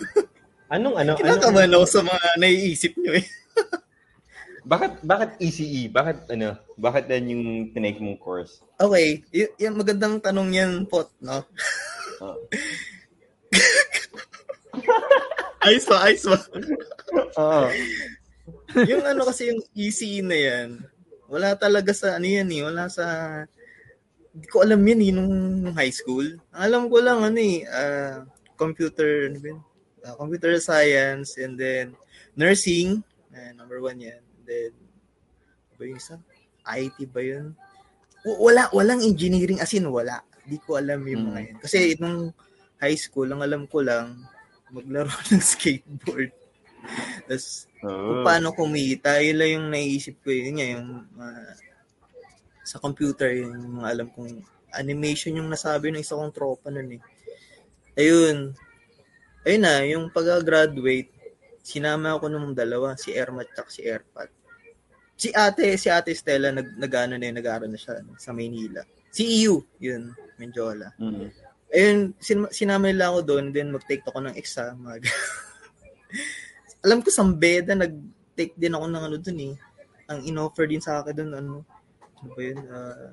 [0.78, 1.12] Anong ano?
[1.18, 3.26] Kinakabahan ako sa mga naiisip nyo eh.
[4.72, 5.92] Bakit bakit ECE?
[5.92, 6.56] Bakit ano?
[6.80, 8.64] Bakit yan yung tinake mong course?
[8.80, 11.44] Okay, y- yan magandang tanong yan, Pot, no?
[12.24, 12.40] Oh.
[15.64, 16.38] ayos pa, ayos pa.
[17.40, 17.68] Oo.
[18.90, 20.70] yung ano kasi yung ECE na yan,
[21.30, 23.06] wala talaga sa ano yan eh, wala sa
[24.34, 26.26] hindi ko alam yan eh, nung, nung high school.
[26.52, 28.26] Ang alam ko lang ano eh, ah,
[28.58, 29.62] computer, ano ba yun?
[30.04, 31.94] Ah, computer science, and then
[32.34, 33.00] nursing,
[33.32, 34.20] eh, number one yan.
[34.20, 34.72] And then,
[35.70, 36.18] ano ba yung isa?
[36.66, 37.54] IT ba yun?
[38.26, 40.20] W- Wala, walang engineering, as in wala.
[40.44, 41.48] Hindi ko alam yung mga Mm.
[41.48, 41.58] yan.
[41.62, 42.34] Kasi nung
[42.84, 44.20] high school, ang alam ko lang,
[44.70, 46.32] maglaro ng skateboard.
[47.26, 48.24] Tapos, kung Oh.
[48.24, 50.88] paano kumita, yun lang yung naiisip ko yun nga, yung
[51.20, 51.52] ah,
[52.64, 54.40] sa computer, yun yung mga alam kong
[54.74, 57.02] animation yung nasabi ng isa kong tropa nun eh.
[58.00, 58.56] Ayun.
[59.44, 61.12] Ayun na, yung pag-graduate,
[61.62, 64.32] sinama ako nung dalawa, si Ermat at si Erpat.
[65.14, 68.82] Si ate, si ate Stella, nag, nag-ano na yun, nag-aaral na siya ano, sa Maynila.
[69.14, 70.10] Si EU, yun,
[70.42, 70.90] Menjola.
[70.98, 71.30] Mm.
[71.74, 74.78] Ayun, sin- sinama nila ako doon, then mag-take ako ng exam.
[74.78, 75.10] Mag-
[76.86, 79.54] Alam ko sa Beda, nag-take din ako ng ano doon eh.
[80.06, 81.54] Ang in-offer din sa akin doon, ano,
[82.22, 82.60] ano ba yun?
[82.70, 83.12] Ah,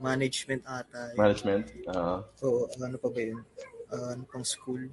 [0.00, 1.12] management ata.
[1.12, 1.18] Yun.
[1.20, 1.64] Management.
[1.92, 2.16] Oo.
[2.46, 3.40] Oo, ano pa ba yun?
[3.92, 4.88] Ah, ano pang school?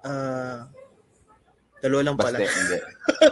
[0.00, 0.64] Ah,
[1.84, 2.48] dalawa lang Basta pala.
[2.48, 2.78] hindi.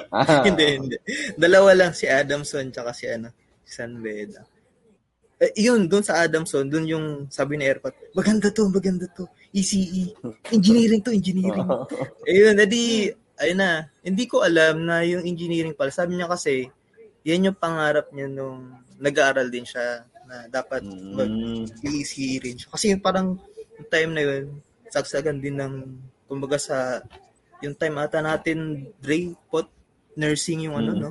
[0.08, 0.40] Ah.
[0.44, 0.96] hindi, hindi.
[1.36, 3.28] Dalawa lang si Adamson tsaka si ano,
[3.64, 4.40] si San Beda.
[5.38, 9.22] Eh, yun, doon sa Adamson, doon yung sabi ni Airpot, maganda to, maganda to.
[9.54, 10.10] ECE.
[10.50, 11.62] Engineering to, engineering.
[12.28, 13.06] Ayun, edi,
[13.38, 13.86] ayun na.
[14.02, 15.94] Hindi ko alam na yung engineering pala.
[15.94, 16.66] Sabi niya kasi,
[17.22, 21.70] yan yung pangarap niya nung nag-aaral din siya na dapat Mm.
[21.86, 22.68] ECE rin siya.
[22.74, 23.38] Kasi parang
[23.78, 24.58] yung time na yun,
[24.90, 25.74] sagsagan din ng,
[26.26, 26.98] kumbaga sa,
[27.62, 29.70] yung time ata natin, Dre, pot,
[30.12, 31.00] nursing yung ano, Mm.
[31.00, 31.10] no?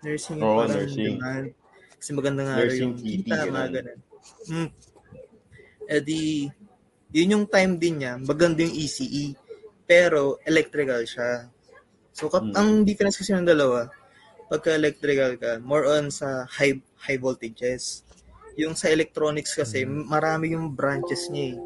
[0.00, 1.18] Nursing yung Oo, parang nursing.
[1.18, 1.46] demand.
[2.04, 4.00] Kasi maganda nga rin Nursing yung kita, mga ganun.
[4.44, 4.68] Mm.
[5.88, 6.20] Eh di,
[7.16, 9.32] yun yung time din niya, maganda yung ECE,
[9.88, 11.48] pero electrical siya.
[12.12, 12.60] So, kap- Mm.
[12.60, 13.88] ang difference kasi ng dalawa,
[14.52, 18.04] pagka electrical ka, more on sa high high voltages.
[18.60, 21.58] Yung sa electronics kasi, marami yung branches niya eh.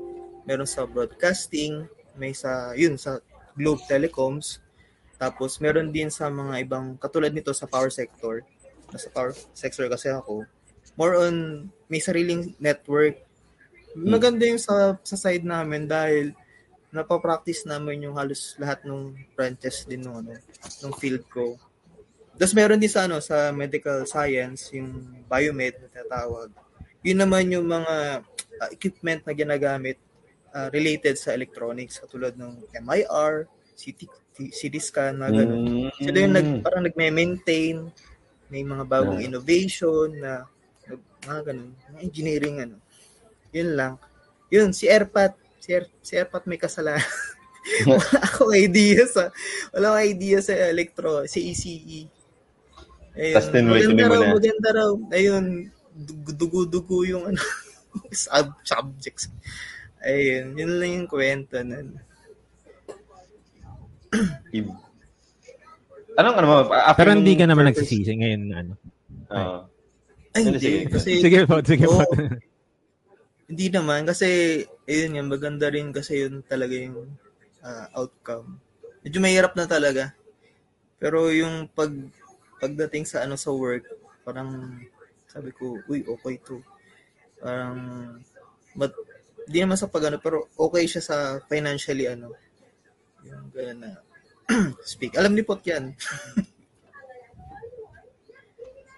[0.46, 1.82] Meron sa broadcasting,
[2.14, 3.18] may sa, yun, sa
[3.58, 4.62] Globe Telecoms,
[5.18, 8.46] tapos meron din sa mga ibang, katulad nito sa power sector,
[8.92, 10.44] nasa power sector kasi ako,
[10.98, 13.20] more on, may sariling network.
[13.96, 16.36] Maganda yung sa, sa side namin dahil
[16.88, 20.32] napapractice namin yung halos lahat ng branches din ng ano,
[20.84, 21.60] ng field ko.
[22.38, 26.48] Tapos meron din sa ano sa medical science, yung biomed na tinatawag.
[27.02, 28.24] Yun naman yung mga
[28.62, 29.98] uh, equipment na ginagamit
[30.54, 35.60] uh, related sa electronics katulad ng MIR, CT, CT scan, mga ganun.
[35.66, 35.90] Mm.
[35.98, 37.76] Sila yung nag, parang nagme-maintain,
[38.48, 39.28] may mga bagong Yeah.
[39.28, 40.44] innovation na
[41.20, 42.76] mga ganun, mga engineering ano.
[43.50, 43.94] Yun lang.
[44.48, 47.04] Yun, si Airpat, si, Air, si Airpat may kasalanan.
[47.84, 49.28] wala akong idea sa,
[49.70, 52.08] wala akong idea sa electro, si ECE.
[53.12, 54.32] Ayun, Tas tinuloy- maganda raw, na.
[54.32, 54.90] maganda raw.
[55.10, 55.44] Ayun,
[55.92, 57.40] dug- dugo-dugo yung ano,
[58.14, 59.28] sub subjects.
[60.00, 61.98] Ayun, yun lang yung kwento nun.
[66.18, 66.56] Anong ano mo?
[66.74, 68.42] After Pero hindi ka naman purpose- nagsisisi ngayon.
[68.50, 68.72] Ano.
[69.30, 69.58] Oo.
[70.34, 70.58] Ay, Ano, hindi.
[70.60, 70.78] sige.
[70.90, 72.02] Kasi, Sige po, sige po.
[72.02, 72.12] Oo.
[73.48, 74.28] Hindi naman kasi
[74.84, 77.08] ayun nga maganda rin kasi yun talaga yung
[77.62, 78.60] ah, outcome.
[79.00, 80.12] Medyo mahirap na talaga.
[80.98, 81.88] Pero yung pag
[82.58, 83.86] pagdating sa ano sa work,
[84.20, 84.76] parang
[85.30, 86.60] sabi ko, uy, okay to.
[87.40, 87.78] Parang
[88.74, 88.92] but
[89.46, 92.34] di naman sa pag ano, pero okay siya sa financially ano.
[93.24, 93.90] Yung gano'n na
[94.84, 95.16] speak.
[95.16, 95.92] Alam ni Pot yan.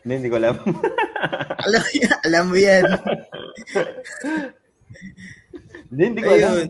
[0.01, 0.57] Hindi, hindi ko alam.
[1.61, 1.83] alam,
[2.27, 2.89] alam mo yan.
[5.93, 6.57] Hindi, hindi ko alam.
[6.57, 6.69] Ayun.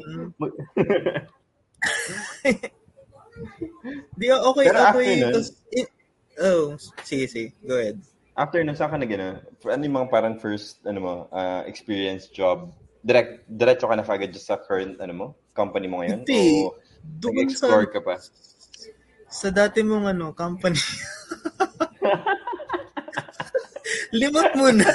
[4.19, 5.23] Di, okay, Pero after okay.
[5.23, 5.47] nun-
[6.43, 6.75] oh,
[7.07, 7.55] sige, sige.
[7.63, 8.03] Go ahead.
[8.35, 12.27] After nung saan ka na gano'n, ano yung mga parang first, ano mo, ah, experience
[12.33, 12.73] job?
[13.07, 16.27] Direct, diretso ka na kagad just sa current, ano mo, company mo ngayon?
[16.27, 16.67] Hindi.
[16.67, 18.19] O Doon sa, ka pa?
[19.31, 20.77] Sa dati mong ano, company.
[24.13, 24.91] Limot mo na.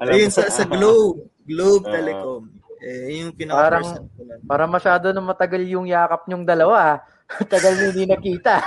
[0.00, 1.26] Alam Ayun, sa, sa Globe.
[1.44, 1.92] Globe Ah.
[1.98, 2.42] Telecom.
[2.80, 4.08] Eh, yung pinaka Parang-
[4.46, 6.76] Para masyado na matagal yung yakap nyong dalawa.
[6.80, 6.98] ah.
[7.46, 8.58] Tagal mo hindi nakita.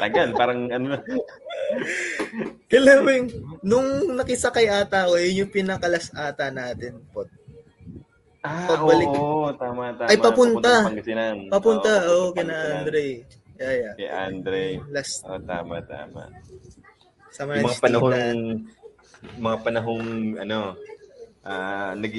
[0.00, 0.98] Tagal, parang ano na.
[2.64, 3.28] Kailan mo yung,
[3.60, 7.28] nung nakisakay ata ako, yun yung pinakalas ata natin, pot.
[8.48, 9.08] Ah, Pagbalik.
[9.12, 10.08] oo, tama, tama.
[10.08, 10.72] Ay, papunta.
[10.88, 11.36] Pangasinan.
[11.52, 12.56] Papunta, Oo, papunta kina.
[12.80, 13.04] Andre.
[13.58, 13.92] Yeah, yeah.
[13.94, 14.64] Kay Andre.
[14.88, 16.22] Last, Oh, tama, tama.
[17.28, 18.40] sa Yung mga panahong,
[19.36, 20.06] mga panahong,
[20.38, 20.58] ano,
[21.44, 22.12] ah nag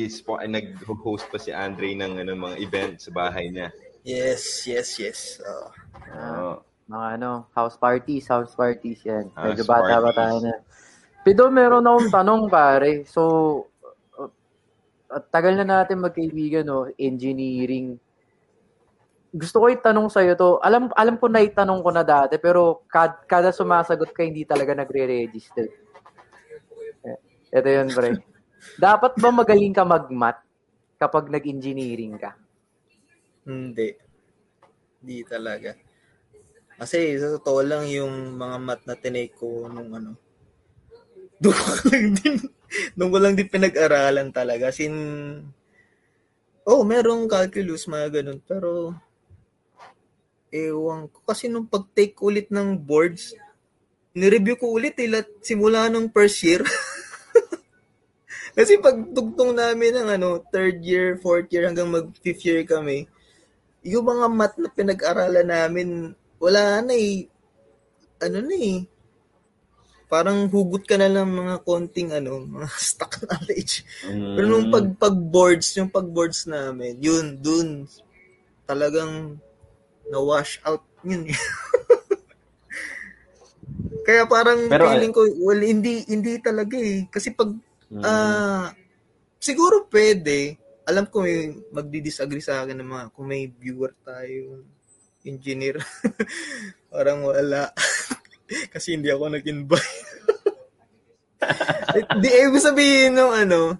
[0.47, 3.69] nag-host pa si Andre ng ano, mga event sa bahay niya.
[4.01, 5.19] Yes, yes, yes.
[5.41, 5.67] Oo.
[6.13, 6.53] Oo.
[6.89, 9.29] Mga ano, house parties, house parties yan.
[9.31, 10.17] Medyo House bata pa parties.
[10.17, 10.53] tayo na.
[11.21, 13.05] Pido, meron akong tanong pare.
[13.05, 13.21] So,
[13.61, 13.68] uh,
[15.09, 16.85] at tagal na natin magkaibigan, no?
[16.93, 17.97] Engineering.
[19.33, 20.61] Gusto ko itanong sa'yo to.
[20.61, 24.77] Alam, alam ko na itanong ko na dati, pero kad, kada sumasagot ka, hindi talaga
[24.77, 25.65] nagre-register.
[27.05, 27.17] Eh,
[27.53, 28.21] Ito yun, pre.
[28.85, 30.41] Dapat ba magaling ka mag-math
[31.01, 32.37] kapag nag-engineering ka?
[33.49, 33.97] Hindi.
[35.01, 35.73] Hindi talaga.
[36.79, 40.15] Kasi sa totoo lang yung mga mat na tinake ko nung ano.
[41.41, 42.37] Doon ko lang din,
[42.97, 44.69] doon ko lang din pinag-aralan talaga.
[44.69, 44.93] Sin,
[46.65, 48.39] oh, merong calculus, mga ganun.
[48.45, 48.93] Pero,
[50.53, 51.21] ewan ko.
[51.25, 53.33] Kasi nung pag-take ulit ng boards,
[54.13, 56.61] nireview ko ulit eh, lat- simula nung first year.
[58.57, 63.05] Kasi pag tugtong namin ng ano, third year, fourth year, hanggang mag fifth year kami,
[63.85, 65.89] yung mga math na pinag-aralan namin,
[66.41, 67.29] wala na eh.
[68.19, 68.83] Ano na eh.
[70.09, 73.85] Parang hugot ka na lang mga konting ano, mga stock knowledge.
[74.33, 74.73] Pero nung Mm.
[74.73, 77.85] pag, pag boards, yung pag boards namin, yun, dun,
[78.65, 79.37] talagang
[80.09, 81.37] na-wash out yun eh.
[84.09, 87.05] Kaya parang Pero, feeling ko, well, hindi, hindi talaga eh.
[87.07, 87.53] Kasi pag
[87.89, 88.05] Mm.
[88.05, 88.69] Ah,
[89.41, 90.61] siguro pwede.
[90.85, 94.61] Alam ko may magdi-disagree sa akin ng mga kung may viewer tayo
[95.25, 95.81] engineer.
[96.93, 97.73] Parang wala.
[98.73, 99.97] Kasi hindi ako nag-invite.
[102.21, 103.77] Di ibig sabihin nung ano,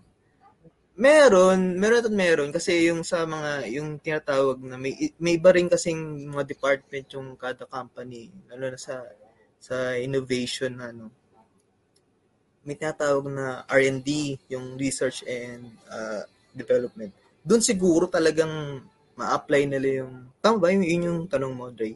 [0.99, 5.71] meron, meron at meron kasi yung sa mga yung tinatawag na may may iba rin
[5.71, 9.07] kasing mga department yung kada company lalo na sa
[9.59, 11.07] sa innovation na ano
[12.69, 16.21] may tinatawag na R&D, yung research and uh,
[16.53, 17.09] development.
[17.41, 18.83] Doon siguro talagang
[19.15, 21.95] ma-apply nila yung, tama ba yung, yun yung tanong mo, Dre?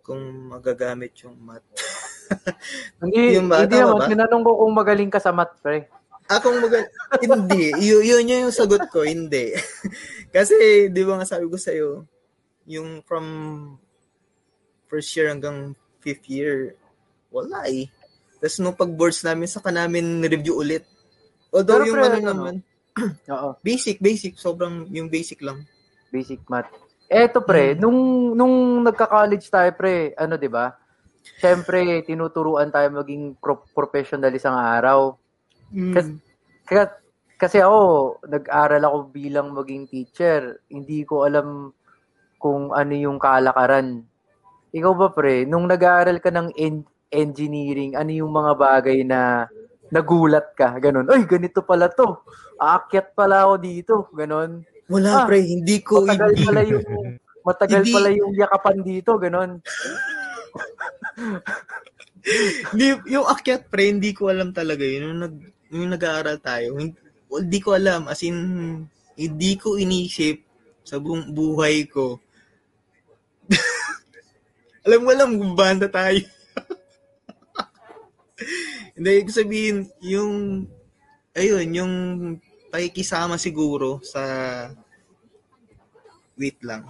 [0.00, 1.62] Kung magagamit yung math.
[3.00, 3.64] Hindi, Yung ba?
[3.64, 3.98] hindi naman.
[3.98, 4.06] ba?
[4.06, 5.86] Tinanong ko kung magaling ka sa math, pre.
[6.26, 7.74] Akong mag- hindi.
[7.74, 9.50] Y- yun, yun yung sagot ko, hindi.
[10.34, 10.54] Kasi,
[10.86, 12.06] di ba nga sabi ko sa'yo,
[12.64, 13.26] yung from
[14.86, 16.78] first year hanggang fifth year,
[17.28, 17.90] wala eh.
[18.38, 20.86] Tapos nung pag-boards namin, saka namin review ulit.
[21.50, 22.54] Although Pero yung pre, ano ano, naman,
[23.34, 25.66] Oo, basic, basic, sobrang yung basic lang.
[26.08, 26.70] basic math.
[27.06, 27.80] Eto, pre, Hmm.
[27.80, 27.98] nung,
[28.34, 30.78] nung nagka-college tayo, pre, ano, di ba?
[31.20, 35.16] Siyempre, tinuturuan tayo maging pro- professional isang araw.
[35.92, 36.16] Kas-
[36.64, 36.84] Kaya,
[37.34, 37.80] kasi ako,
[38.24, 40.60] nag-aral ako bilang maging teacher.
[40.68, 41.72] Hindi ko alam
[42.36, 44.04] kung ano yung kalakaran.
[44.70, 49.50] Ikaw ba, pre, nung nag-aaral ka ng en- engineering, ano yung mga bagay na
[49.90, 50.78] nagulat ka?
[50.78, 51.10] Ganon.
[51.10, 52.22] Ay, ganito pala to.
[52.54, 53.94] Aakyat pala ako dito.
[54.14, 54.62] Ganon.
[54.86, 56.84] Wala, Ah, pre, hindi ko, Matagal hindi, pala yung
[57.40, 57.94] matagal Hindi.
[57.94, 59.50] pala yung yakapan dito, ganon.
[63.08, 65.12] Yung akyat, pre, hindi ko alam talaga yun.
[65.12, 65.34] Yung, nag,
[65.70, 66.96] yung nag-aaral tayo, hindi,
[67.30, 68.10] hindi ko alam.
[68.10, 68.36] As in,
[69.16, 70.40] hindi ko inisip
[70.84, 72.18] sa buong buhay ko.
[74.86, 76.24] alam mo alam, banda tayo.
[79.00, 80.64] Hindi, ibig sabihin, yung,
[81.32, 81.94] ayun, yung
[82.68, 84.20] pakikisama siguro sa,
[86.36, 86.84] wait lang.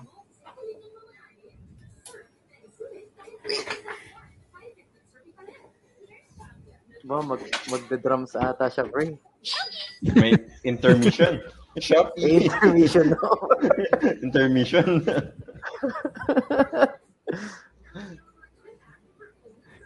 [7.05, 7.41] Ba, mag,
[7.73, 9.17] magda-drums ata siya, pre.
[10.17, 10.37] May
[10.69, 11.41] intermission.
[11.81, 12.51] Shopee.
[12.51, 13.31] Intermission, no?
[14.27, 15.01] intermission.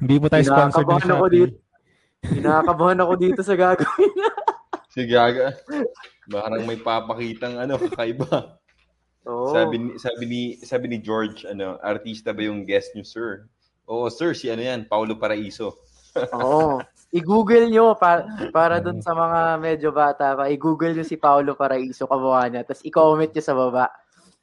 [0.01, 1.37] Hindi po tayo sponsored ng ako Shopee.
[1.39, 1.57] dito.
[2.25, 4.13] Kinakabahan ako dito sa gagawin.
[4.95, 5.55] si Gaga.
[6.27, 8.59] Parang may papakitang ano, kakaiba.
[9.29, 9.53] Oo.
[9.53, 13.29] Sabi ni sabi ni sabi ni George, ano, artista ba yung guest niyo, sir?
[13.85, 15.77] Oo, sir, si ano yan, Paulo Paraiso.
[16.33, 16.81] Oo.
[17.15, 20.51] I-google nyo pa, para dun sa mga medyo bata pa.
[20.51, 22.67] I-google nyo si Paolo Paraiso kamukha niya.
[22.67, 23.87] Tapos i-comment nyo sa baba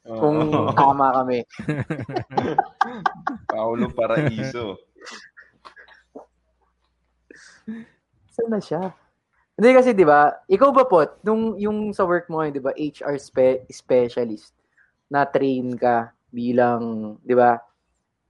[0.02, 0.72] kung Oo.
[0.72, 1.44] tama kami.
[3.52, 4.80] Paulo Paraiso.
[8.32, 8.96] Saan na siya?
[9.52, 10.32] Hindi kasi 'di ba?
[10.48, 14.56] Ikaw ba pot nung yung sa work mo ngayon 'di ba HR spe- specialist
[15.12, 17.60] na train ka bilang 'di ba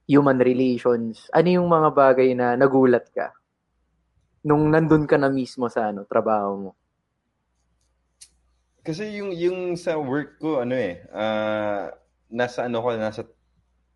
[0.05, 1.31] human relations.
[1.31, 3.31] Ano yung mga bagay na nagulat ka
[4.43, 6.71] nung nandun ka na mismo sa ano trabaho mo?
[8.83, 11.87] Kasi yung yung sa work ko ano eh uh,
[12.27, 13.23] nasa ano ko nasa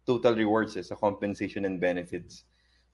[0.07, 2.47] total rewards eh, sa compensation and benefits.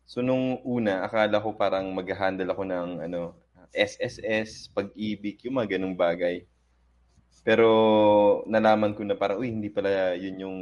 [0.10, 3.38] So nung una akala ko parang mag-handle ako ng ano
[3.74, 6.46] SSS, pag-ibig, yung mga ganung bagay.
[7.42, 10.58] Pero nalaman ko na parang, uy, hindi pala yun yung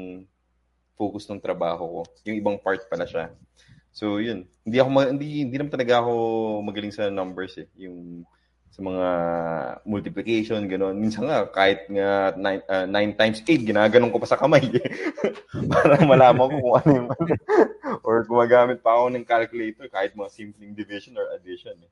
[0.96, 2.02] focus ng trabaho ko.
[2.26, 3.36] Yung ibang part pala siya.
[3.92, 4.48] So, yun.
[4.64, 6.14] Hindi ako, hindi, hindi naman talaga ako
[6.64, 7.68] magaling sa numbers eh.
[7.84, 8.24] Yung
[8.72, 9.08] sa mga
[9.84, 10.96] multiplication, gano'n.
[10.96, 14.64] Minsan nga, kahit nga 9 uh, nine times 8, ginaganon ko pa sa kamay.
[14.64, 14.88] Eh.
[15.72, 17.10] Para malaman ko kung ano yung...
[18.08, 21.76] or gumagamit pa ako ng calculator kahit mga simpleng division or addition.
[21.84, 21.92] Eh.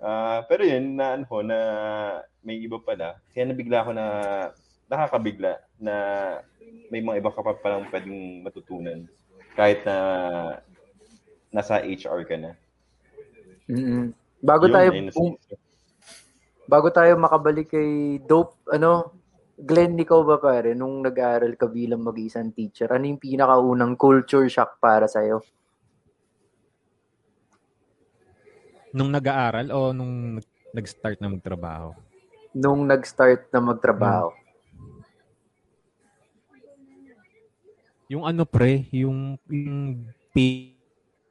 [0.00, 1.58] Uh, pero yun, na ano na
[2.40, 3.20] may iba pala.
[3.36, 4.06] Kaya nabigla ako na,
[4.88, 5.94] nakakabigla na
[6.88, 9.04] may mga iba ka pa palang pwedeng matutunan
[9.58, 9.96] kahit na
[11.52, 12.52] nasa HR ka na.
[13.68, 14.04] Mm-hmm.
[14.40, 15.34] Bago yun, tayo um,
[16.68, 19.18] bago tayo makabalik kay Dope, ano,
[19.58, 24.78] Glenn, ikaw ba pare, nung nag-aaral ka bilang mag-isang teacher, ano yung pinakaunang culture shock
[24.78, 25.42] para sa'yo?
[28.94, 30.38] Nung nag-aaral o nung
[30.70, 31.90] nag-start na magtrabaho?
[32.54, 34.30] Nung nag-start na magtrabaho.
[34.30, 34.46] Hmm.
[38.08, 40.06] Yung ano pre, yung, yung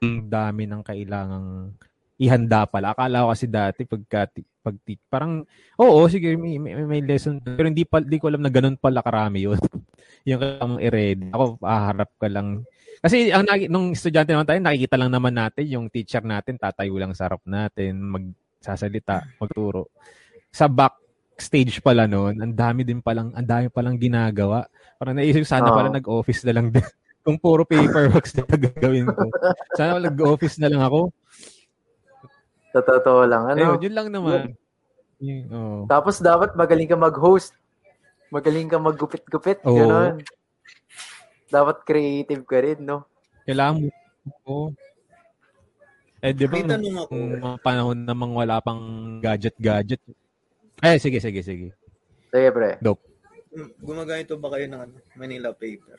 [0.01, 1.73] yung dami ng kailangang
[2.17, 2.93] ihanda pala.
[2.93, 4.29] Akala ko kasi dati pagka
[4.65, 4.75] pag
[5.07, 5.47] parang
[5.79, 9.05] oo sige may, may, may lesson pero hindi pa hindi ko alam na ganun pala
[9.05, 9.59] karami yun.
[10.27, 11.29] yung kailangan i-ready.
[11.31, 12.67] Ako haharap ka lang
[12.97, 17.13] kasi ang nung estudyante naman tayo, nakikita lang naman natin yung teacher natin, tatayo lang
[17.13, 19.93] sa harap natin, magsasalita, magturo.
[20.49, 24.65] Sa backstage pala noon, ang dami din palang, ang dami palang ginagawa.
[24.97, 25.77] Parang naisip sana oh.
[25.77, 26.81] pala nag-office na lang din.
[27.27, 29.27] Kung puro paperwork na gagawin ko.
[29.75, 31.11] Sana nag-office na lang ako.
[32.71, 33.51] Sa totoo lang.
[33.51, 33.75] Ano?
[33.75, 34.55] Ayun, yun lang naman.
[35.19, 35.51] Yeah.
[35.51, 35.83] Oh.
[35.91, 37.51] Tapos dapat magaling ka mag-host.
[38.31, 39.59] Magaling ka maggupit-gupit.
[39.67, 39.75] Oh.
[39.75, 40.23] Ganon
[41.47, 43.07] dapat creative ka rin, no?
[43.47, 43.89] Kailangan mo.
[44.43, 44.67] Oh.
[46.19, 47.07] Eh, di ba, nung,
[47.39, 48.81] mga panahon namang wala pang
[49.23, 50.01] gadget-gadget.
[50.83, 51.71] Eh, sige, sige, sige.
[52.27, 52.75] Sige, pre.
[52.83, 53.01] Dope.
[53.79, 55.97] Gumagamit ba kayo ng ano, Manila paper?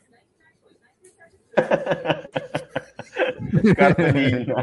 [3.77, 4.55] Cartolina.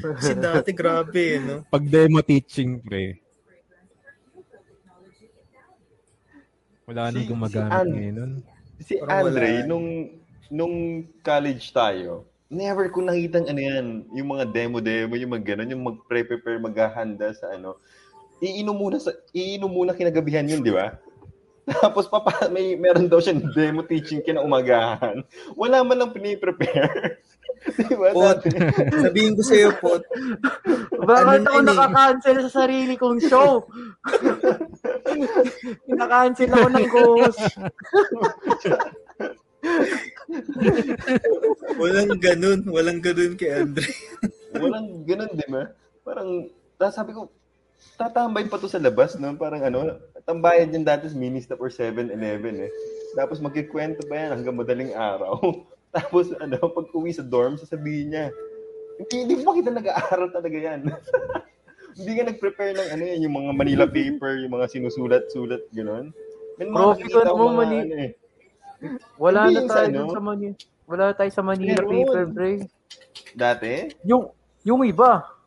[0.00, 1.56] Kasi dati grabe, no?
[1.70, 3.20] Pag demo teaching, pre.
[6.90, 8.32] Wala nang si, gumagamit si An- ngayon nun.
[8.80, 9.86] Si Andre, nung,
[10.50, 15.84] nung college tayo, never ko nakita ano yan, yung mga demo-demo, yung mga ganun, yung
[15.86, 17.78] mag-prepare, maghahanda sa ano.
[18.42, 20.98] Iinom muna, sa, iinom muna kinagabihan yun, di ba?
[21.70, 25.22] Tapos papa, may meron daw siyang demo teaching kinaumagahan.
[25.54, 27.22] Wala man lang piniprepare.
[27.88, 28.10] diba?
[28.16, 28.40] Pot,
[28.88, 30.02] sabihin ko sa iyo, Pot.
[31.00, 33.68] Bakit ano ako nakaka-cancel sa sarili kong show?
[35.84, 37.42] Kinakancel ako ng host.
[41.76, 42.60] walang ganun.
[42.68, 43.88] Walang ganun kay Andre.
[44.56, 45.62] walang ganun, di ba?
[46.00, 46.48] Parang,
[46.88, 47.28] sabi ko,
[48.00, 49.36] tatambay pa to sa labas, no?
[49.36, 52.72] Parang ano, tambayan din dati sa Ministop or 7-Eleven, eh.
[53.16, 55.40] Tapos magkikwento pa yan hanggang madaling araw.
[55.96, 58.26] Tapos ano, pag uwi sa dorm, sasabihin niya,
[59.00, 60.80] hindi, hindi mo kita nag-aaral talaga yan.
[61.98, 66.14] hindi ka nag-prepare ng ano yan, yung mga Manila paper, yung mga sinusulat-sulat, gano'n.
[66.60, 67.82] Profit mo, Manila.
[67.82, 68.12] Ano, eh.
[69.16, 70.12] Wala hindi na tayo sa, ano?
[70.12, 70.56] sa Manila.
[70.90, 71.92] Wala tayo sa Manila Meron.
[71.92, 72.50] paper, pre.
[73.36, 73.72] Dati?
[74.04, 74.22] Yung,
[74.64, 75.39] yung iba.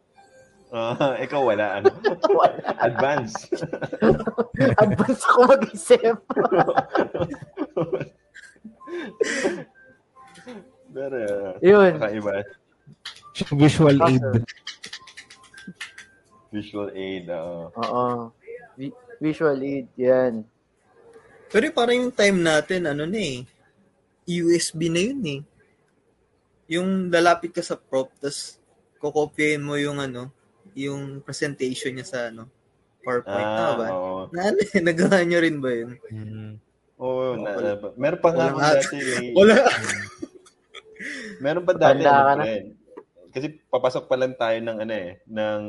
[0.74, 1.94] Uh, ikaw wala, ano?
[2.90, 3.46] Advance.
[4.84, 6.18] Advance ako mag-isip.
[10.90, 11.92] Pero, uh, Yun.
[12.02, 12.42] Kakaiba.
[13.54, 14.24] Visual aid.
[16.50, 17.70] Visual aid, oo.
[17.78, 18.34] Oo.
[19.22, 20.42] visual aid, yan.
[21.54, 23.46] Pero parang yung time natin, ano na eh,
[24.26, 25.42] USB na yun eh.
[26.74, 28.58] Yung lalapit ka sa prop, tapos
[28.98, 30.34] kukopyahin mo yung ano,
[30.76, 32.50] yung presentation niya sa ano,
[33.04, 33.52] PowerPoint.
[33.52, 33.88] Ah, ba?
[33.92, 34.22] Oo.
[34.32, 35.92] Na, eh, nagawa nyo rin ba yun?
[36.08, 36.52] Mm-hmm.
[37.04, 38.96] Oo, oh, na, na, meron pa nga dati.
[38.96, 39.56] May, wala.
[41.44, 42.68] Meron pa dati ano, friend.
[43.34, 45.62] Kasi papasok pa lang tayo ng ano eh, ng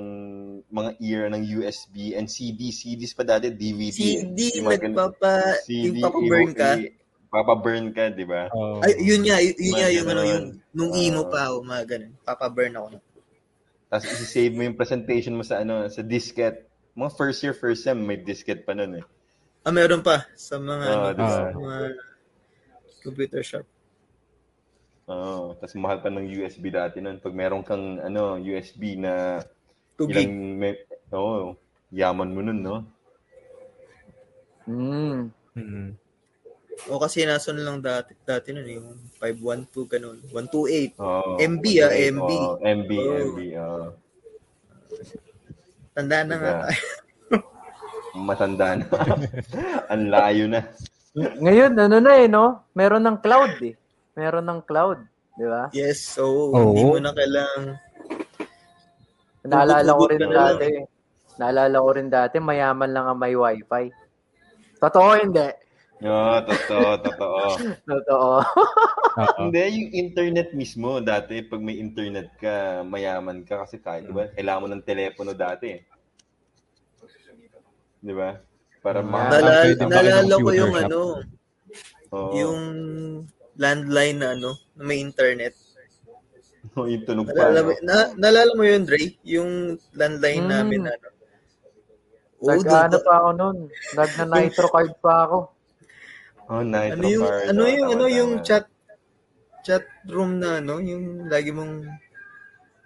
[0.69, 2.69] mga era ng USB and CD.
[2.69, 3.89] CDs pa dati, DVD.
[3.89, 6.71] CD, yung nagpapa, CD, yung papaburn ka.
[7.35, 8.47] Papa-burn ka, di ba?
[8.55, 8.79] Oh.
[8.79, 12.13] Ay, yun nga, yun, yun nga yung ano, yung, nung emo pa ako, mga ganun.
[12.23, 12.87] Papa-burn ako.
[13.95, 16.67] Tapos isi-save mo yung presentation mo sa ano, sa diskette.
[16.99, 19.05] Mga first year, first sem, may diskette pa nun eh.
[19.63, 21.79] Ah, meron pa sa mga, Oo, ano, sa mga
[23.07, 23.67] computer shop.
[25.07, 25.55] Oo.
[25.63, 27.23] Tapos mahal pa ng USB dati nun.
[27.23, 29.39] Pag meron kang ano, USB na
[29.95, 30.27] 2 gig.
[30.27, 30.75] ilang, may,
[31.15, 31.55] oo,
[31.95, 32.77] yaman mo nun, no?
[34.67, 35.31] Mm.
[35.55, 35.95] Mm.
[36.87, 40.19] O kasi nasa lang dati, dati nun, yung 512, ganun.
[40.31, 40.99] 128.
[41.01, 41.39] Oo.
[41.41, 42.31] MB, ah, MB.
[42.31, 43.17] Oo, MB, Oo.
[43.25, 43.39] MB.
[43.57, 43.87] oo.
[45.95, 46.63] Tanda na nga Diba?
[46.67, 46.83] tayo.
[48.27, 48.85] Matanda na.
[49.93, 50.61] Ang layo na.
[51.15, 52.67] Ngayon, ano na eh, no?
[52.75, 53.75] Meron ng cloud eh.
[54.15, 54.99] Meron ng cloud.
[55.35, 55.67] Di ba?
[55.71, 56.75] Yes, so Oo.
[56.75, 57.75] hindi mo na kailang
[59.45, 60.47] Naalala ko rin na lang.
[60.57, 60.69] dati.
[61.35, 63.91] Naalala ko rin dati, mayaman lang ang may wifi.
[64.79, 65.47] Totoo, hindi.
[65.97, 67.43] Oo, totoo, totoo.
[67.91, 68.33] Totoo.
[69.15, 69.39] Oo.
[69.41, 74.27] Hindi, yung internet mismo, dati, pag may internet ka, mayaman ka kasi kahit, di ba,
[74.29, 75.71] kailangan mo ng telepono dati.
[75.71, 75.81] eh.
[78.01, 78.37] Di ba?
[78.83, 80.83] Para Ah, ma- kayo nalala ko yung shop?
[80.83, 81.01] ano,
[82.11, 82.31] Oo.
[82.35, 82.61] yung
[83.55, 85.55] landline na ano, na may internet.
[86.77, 87.49] Oo, yung tunog pa.
[87.49, 87.65] Nalala, no?
[87.65, 89.15] mo, na, nalala mo yun, Dre?
[89.23, 89.51] Yung
[89.95, 90.51] landline Mm.
[90.51, 91.09] namin na ano.
[92.43, 93.57] Oo, Nag, doon- ano pa ako nun?
[93.95, 95.39] Nag na nitro card pa ako.
[96.45, 97.45] Oh, nitro ano yung card.
[97.49, 98.65] ano yung ano yung chat
[99.65, 101.89] chat room na ano, yung lagi mong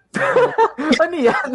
[1.04, 1.50] ano yan?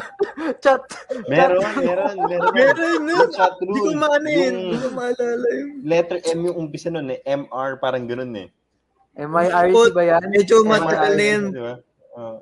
[0.62, 0.84] Chat.
[1.26, 2.52] Meron, meron, meron.
[2.52, 3.12] Meron na.
[3.16, 3.72] Yung chat room.
[3.72, 4.42] Hindi ko maano yun.
[4.44, 5.68] Yung Hindi ko maalala yun.
[5.82, 7.18] letter M yung umpisa nun eh.
[7.24, 8.48] MR, parang ganun eh.
[9.16, 10.22] MIRC ba yan?
[10.28, 11.44] Medyo matagal na yan.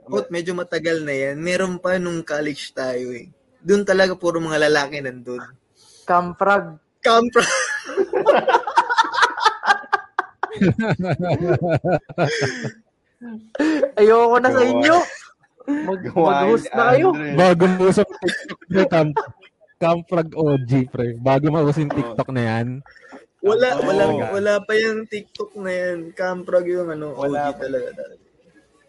[0.05, 1.36] Kot, medyo matagal na yan.
[1.38, 3.30] Meron pa nung college tayo eh.
[3.62, 5.40] Doon talaga puro mga lalaki nandun.
[6.05, 6.76] Camfrag.
[6.98, 7.46] Kampra.
[13.98, 14.96] Ayoko na sa inyo.
[15.64, 17.09] Mag, mag-host na kayo.
[17.34, 19.09] Bago mo sa TikTok pre, Cam,
[19.80, 21.16] Camfrag OG, pre.
[21.16, 22.84] Bago mo yung TikTok na yan.
[23.44, 23.84] Wala, Oo.
[23.84, 25.98] wala, wala pa yung TikTok na yan.
[26.16, 27.61] Kamprag yung ano, Wala OG pa.
[27.68, 27.88] talaga.
[27.92, 28.22] talaga.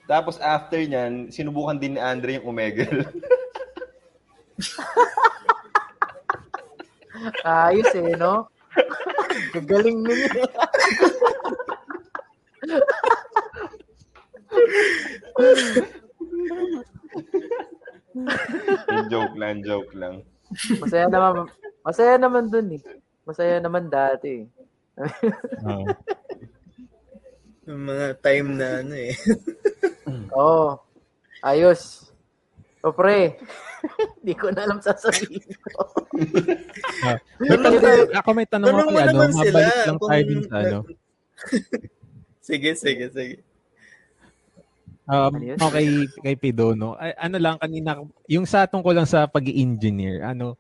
[0.06, 3.04] Tapos after niyan, sinubukan din ni Andre yung Omegle.
[7.44, 8.48] Ayos eh, no?
[9.56, 10.20] Gagaling nun
[19.12, 20.16] joke lang, joke lang.
[20.80, 21.32] Masaya naman,
[21.84, 22.82] masaya naman dun eh.
[23.26, 24.46] Masaya naman dati eh.
[25.66, 25.86] Oo.
[27.66, 29.14] Yung mga time na ano eh.
[30.32, 30.78] Oo.
[30.78, 30.80] Oh,
[31.42, 32.14] ayos.
[32.86, 33.42] O pre,
[34.22, 35.82] hindi ko na alam sasabihin ko.
[37.02, 40.24] Ah, may Tanong tanong- ako may tanong ako mo kay ano, mabalik lang kung- tayo
[40.24, 40.80] din sa ano.
[42.48, 43.36] sige, sige, sige.
[45.06, 45.86] Um, Ano okay,
[46.20, 46.94] kay Pido, no?
[46.96, 50.58] Ay, ano lang, kanina, yung sa tungkol lang sa pag engineer ano,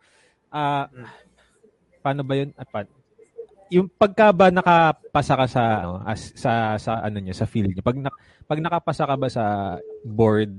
[0.49, 1.05] ah, Hmm.
[1.99, 2.53] paano ba yun?
[2.53, 2.89] Ah, pa-
[3.67, 7.81] yung pagka ba nakapasa ka sa, ano, as, sa, sa, ano niya, sa field niya,
[7.81, 8.13] pag, na,
[8.45, 9.45] pag nakapasa ka ba sa
[10.03, 10.53] board,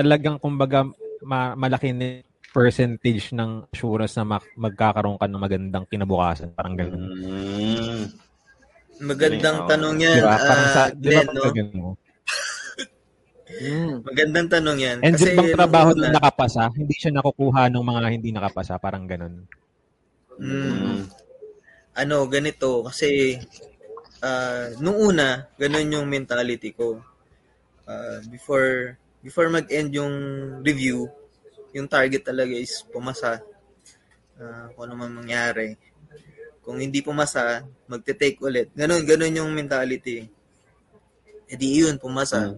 [0.00, 0.88] talagang, kumbaga,
[1.20, 6.50] ma, malaki na percentage ng assurance na mak- magkakaroon ka ng magandang kinabukasan.
[6.56, 7.04] Parang gano'n.
[7.04, 8.02] Mm.
[9.00, 9.68] Magandang Oo.
[9.68, 10.36] tanong yan, Di ba?
[10.40, 11.52] Parang sa, ah, di ba, Glenn, no?
[11.52, 11.94] ganun?
[13.50, 13.94] Mm.
[14.08, 14.98] Magandang tanong yan.
[15.04, 19.44] And Kasi bang trabaho na nakapasa, hindi siya nakukuha ng mga hindi nakapasa, parang ganun.
[20.40, 21.04] Mm,
[21.92, 23.36] ano, ganito, kasi
[24.24, 26.98] ah, nung una, ganun yung mentality ko.
[27.84, 30.14] Ah, before before mag-end yung
[30.64, 31.08] review,
[31.76, 33.40] yung target talaga is pumasa.
[34.40, 35.76] Ah, kung ano man mangyari.
[36.64, 38.68] Kung hindi pumasa, magte-take ulit.
[38.72, 40.24] Ganun, ganun yung mentality.
[41.50, 42.52] E di yun, pumasa.
[42.52, 42.56] Mm.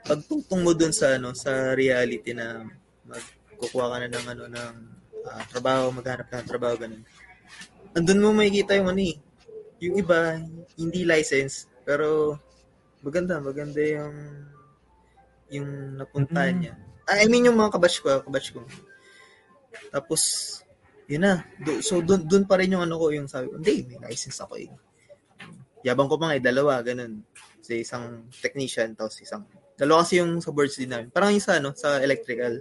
[0.00, 2.64] Pagtungtong mo dun sa ano, sa reality na
[3.04, 4.74] magkukuha ka na ng ano ng
[5.28, 7.04] ah, trabaho, maghanap ka ng trabaho ganun.
[7.92, 9.16] Andun mo makikita yung ano eh.
[9.80, 10.40] Yung iba
[10.80, 12.38] hindi license pero
[13.04, 14.14] maganda, maganda yung
[15.50, 16.60] yung napuntahan Mm.
[16.62, 16.74] niya.
[17.10, 18.62] Ah, I mean yung mga kabatch ko, kabatch ko.
[19.90, 20.22] Tapos
[21.10, 21.42] yun na.
[21.58, 24.38] Do- so doon doon pa rin yung ano ko, yung sabi ko, hindi, may license
[24.46, 24.70] ako eh.
[25.82, 27.24] Yabang ko pa nga, eh, dalawa, ganun.
[27.64, 29.42] Sa isang technician, tapos isang,
[29.74, 31.08] dalawa kasi yung sa boards din namin.
[31.10, 32.60] Parang yung sa, ano, sa electrical,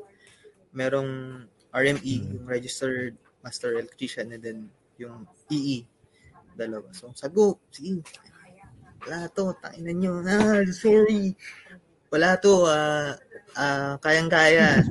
[0.74, 3.14] merong RME, yung registered
[3.44, 4.60] master electrician, and then
[4.98, 5.84] yung EE,
[6.56, 6.88] dalawa.
[6.96, 8.02] So, sabi ko, sige,
[9.06, 11.36] wala to, tainan nyo, ah, sorry.
[12.10, 13.14] Wala to, ah,
[13.54, 14.82] ah, kayang-kaya.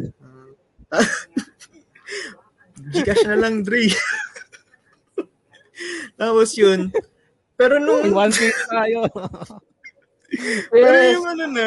[0.91, 1.03] Ah,
[2.95, 3.91] Gcash na lang, Dre.
[6.19, 6.89] Tapos yun,
[7.59, 9.03] pero nung, One piece tayo.
[10.73, 11.12] pero Yes.
[11.19, 11.66] yung ano na,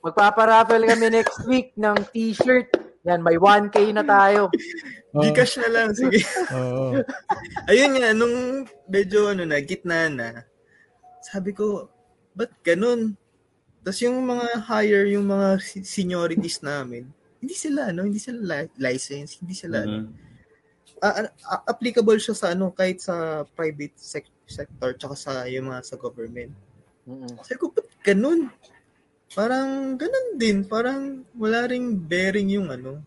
[0.00, 2.70] Magpaparaffle kami next week ng t-shirt.
[3.06, 4.50] Yan, may 1K na tayo.
[5.14, 5.22] Oh.
[5.22, 6.22] Gcash na lang, sige.
[6.54, 7.02] Oo.
[7.66, 10.28] Ayun nga, nung medyo ano na, gitna na,
[11.22, 11.90] sabi ko,
[12.38, 13.18] ba't ganun?
[13.86, 17.06] Tapos yung mga higher, yung mga seniorities namin,
[17.38, 20.10] hindi sila, ano, hindi sila li- license, hindi sila, ano, Mhm.
[20.98, 25.70] ah, ah, ah, applicable siya sa, ano, kahit sa private sec- sector, tsaka sa, yung
[25.70, 26.50] mga sa government.
[27.06, 27.38] Mm-mm.
[27.46, 28.50] Sabi ko, ba't ganun?
[29.30, 32.98] Parang ganun din, parang wala ring bearing yung ano.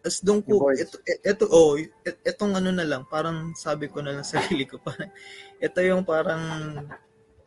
[0.00, 4.16] As doon ko, ito, ito, oh, et- etong ano na lang, parang sabi ko na
[4.16, 5.12] lang sa sarili ko, parang,
[5.60, 6.42] ito yung parang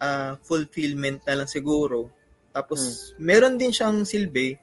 [0.02, 2.10] ah, fulfillment na lang siguro.
[2.50, 4.58] Tapos, meron din siyang silbi.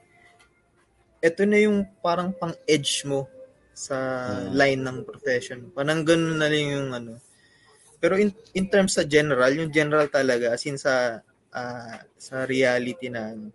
[1.18, 3.30] Ito na yung parang pang-edge mo
[3.72, 3.94] sa
[4.26, 4.52] Hmm.
[4.52, 5.70] line ng profession.
[5.70, 7.12] Parang ganun na lang yung ano.
[7.98, 13.06] Pero in, in terms sa general, yung general talaga, as in sa, ah, sa reality
[13.06, 13.50] na, ano,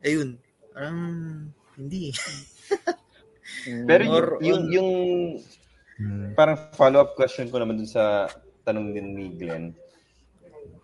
[0.00, 0.38] ayun,
[0.70, 0.98] parang
[1.76, 2.14] hindi.
[3.66, 3.84] Mm.
[3.90, 4.90] Pero yung, Or yung, on- yung
[6.00, 6.32] Mm.
[6.32, 8.24] parang follow-up question ko naman dun sa
[8.64, 9.76] tanong din ni Glenn.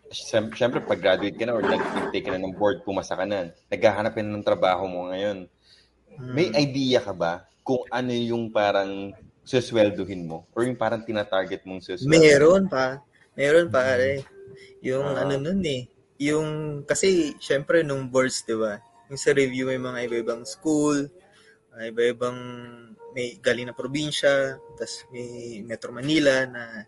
[0.09, 3.51] Siyem- Siyempre, pag graduate ka na or nag-take ka na ng board, pumasa ka na,
[3.67, 5.51] naghahanap ka na ng trabaho mo ngayon.
[6.17, 6.57] May Hmm.
[6.57, 9.11] idea ka ba kung ano yung parang
[9.43, 10.47] susweldohin mo?
[10.55, 12.11] Or yung parang tinatarget mong susweldo?
[12.11, 13.03] Meron pa.
[13.35, 14.25] Meron pare.
[14.81, 15.23] Yung Ah.
[15.23, 15.85] ano nun eh.
[16.17, 16.49] Yung,
[16.83, 18.81] kasi syempre nung boards, di ba?
[19.07, 21.05] Yung sa review may mga iba-ibang school,
[21.77, 22.39] may iba-ibang
[23.13, 26.85] may galing na probinsya, tapos may Metro Manila na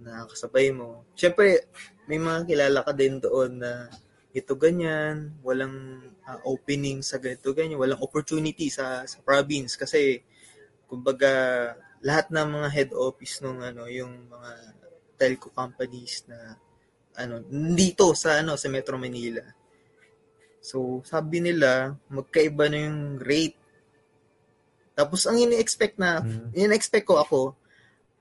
[0.00, 1.04] nakakasabay mo.
[1.12, 1.68] Syempre,
[2.06, 3.90] may mga kilala ka din doon na
[4.36, 10.20] ito ganyan, walang ah, opening sa ganito ganyan, walang opportunity sa sa province kasi
[10.86, 11.32] kumbaga
[12.04, 14.50] lahat ng mga head office nung ano yung mga
[15.16, 16.54] telco companies na
[17.16, 17.40] ano
[17.74, 19.40] dito sa ano sa Metro Manila.
[20.60, 23.56] So sabi nila magkaiba na yung rate.
[24.96, 26.52] Tapos ang ini-expect na Mm.
[26.52, 27.40] in-expect ko ako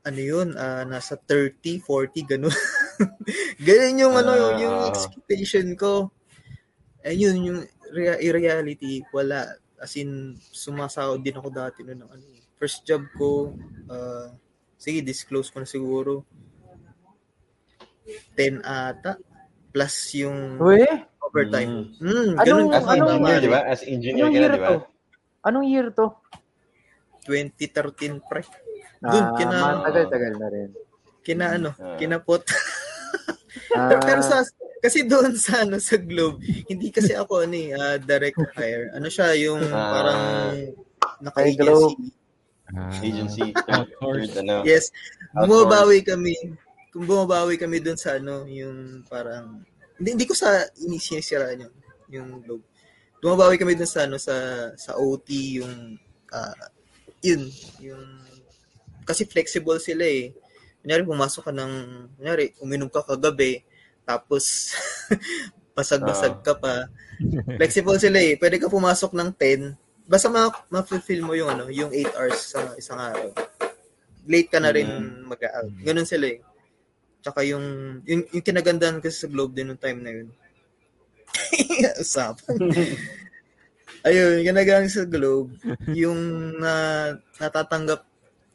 [0.05, 2.55] ano yun ah, nasa 30, 40 ganun.
[3.65, 4.57] ganun yung ano Ah.
[4.57, 6.09] yung expectation ko.
[7.01, 9.45] Ayun yung rea- reality wala
[9.77, 12.23] as in sumasahod din ako dati noon ng ano
[12.55, 13.53] first job ko
[13.87, 14.31] ah,
[14.75, 16.25] sige disclose ko na siguro
[18.33, 19.17] 10 ata
[19.69, 20.85] plus yung Uy,
[21.19, 21.91] overtime.
[21.97, 23.59] Mm, Anong- ganun As yung ano, engineer, di ba?
[23.65, 24.67] As engineer anong ka na, di ba?
[24.67, 24.77] to?
[25.43, 26.07] Anong year to?
[27.25, 28.41] 2013 pre.
[29.01, 30.69] Ah, kina- matagal-tagal na rin.
[31.21, 31.97] Kina ano, Ah.
[31.97, 32.45] kinapot.
[33.75, 34.39] Ah, pero, pero sa
[34.79, 36.39] kasi doon sa ano sa Globe,
[36.71, 38.93] hindi kasi ako ano eh, ah, direct hire.
[38.95, 39.91] Ano siya yung Ah.
[39.91, 40.21] parang
[41.21, 41.95] naka-agency.
[42.71, 42.89] Ah.
[42.97, 43.53] Agency,
[43.99, 44.65] third, ano.
[44.65, 44.89] Yes.
[45.35, 46.33] Bumabawi kami.
[46.89, 49.61] Kung bumabawi kami doon sa ano, yung parang
[49.99, 51.71] hindi, hindi ko sa inisisira yun,
[52.09, 52.65] yung Globe.
[53.19, 54.35] Bumabawi kami doon sa ano sa
[54.77, 55.27] sa OT
[55.59, 55.97] yung
[56.31, 56.53] ah,
[57.21, 57.49] yun,
[57.81, 58.03] yung
[59.05, 60.33] kasi flexible sila eh.
[60.85, 61.73] Kunyari, pumasok ka ng,
[62.21, 63.65] kunyari, uminom ka kagabi,
[64.05, 64.69] tapos
[65.75, 66.85] basag-basag ka pa.
[67.57, 68.37] Flexible sila eh.
[68.37, 69.73] Pwede ka pumasok ng 10,
[70.05, 73.33] basta ma- ma-fulfill mo yung, ano, yung 8 hours sa isang araw.
[74.29, 74.85] Late ka na rin
[75.25, 75.73] mag-out.
[75.81, 76.45] Ganun sila eh.
[77.25, 80.29] Tsaka yung, yung, yung kinagandahan kasi sa Globe din nung time na yun.
[82.05, 82.61] Usapan.
[84.05, 85.49] Ayun, kinagandahan sa Globe,
[85.97, 86.73] yung na
[87.41, 88.05] natatanggap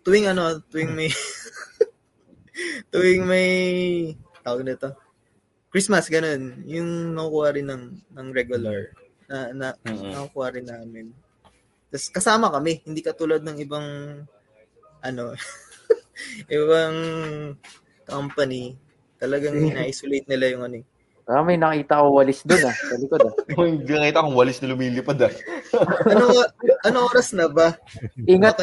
[0.07, 1.11] tuwing ano, tuwing may
[2.91, 3.49] tuwing may
[4.43, 4.93] tawag nito.
[5.71, 8.91] Christmas ganun, yung nakukuha rin ng ng regular
[9.31, 10.11] na, na Mhm.
[10.19, 11.07] nakukuha rin namin.
[11.91, 13.87] Tapos kasama kami, hindi katulad ng ibang
[15.01, 15.25] ano
[16.51, 16.97] ibang
[18.05, 18.75] company
[19.17, 20.87] talagang ina-isolate nila yung ano eh.
[21.31, 23.35] ah, may nakita ko walis doon ah, sa likod ah.
[23.55, 25.33] Hindi nakita kong walis na lumilipad ah.
[26.11, 26.43] Ano
[26.83, 27.79] ano oras na ba?
[28.27, 28.59] Ingat,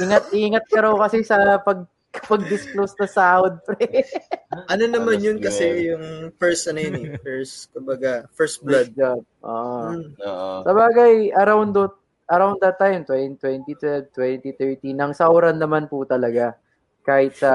[0.00, 3.86] ingat, ingat ka raw kasi sa pag pag-disclose na sahod, pre.
[4.72, 8.90] Ano naman yun kasi yung first ano yun eh, first kumbaga first blood.
[8.90, 9.20] Good job.
[9.46, 9.94] Ah.
[9.94, 10.10] Mm.
[10.18, 10.54] Oo.
[10.66, 11.94] Sabagay, around that,
[12.26, 16.58] around that time, 2012, 2013, nang sahuran naman po talaga.
[17.06, 17.52] Kahit sa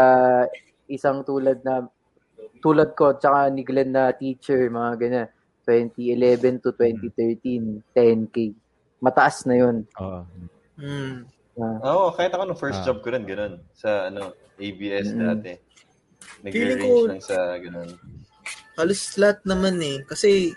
[0.88, 1.84] isang tulad na,
[2.64, 5.28] tulad ko, tsaka ni Glenn na teacher, mga ganyan,
[5.68, 8.56] 2011 to 2013, 10K.
[9.04, 9.84] Mataas na yun.
[10.00, 10.24] Oo.
[10.80, 11.35] Mm.
[11.56, 12.86] Ah, Oo, kahit ako nung first Ah.
[12.92, 13.64] job ko rin, ganun.
[13.72, 15.20] Sa ano, ABS Mm.
[15.24, 15.54] dati.
[16.84, 17.90] Ko- lang sa ganun.
[18.76, 20.04] Halos lahat naman eh.
[20.04, 20.52] Kasi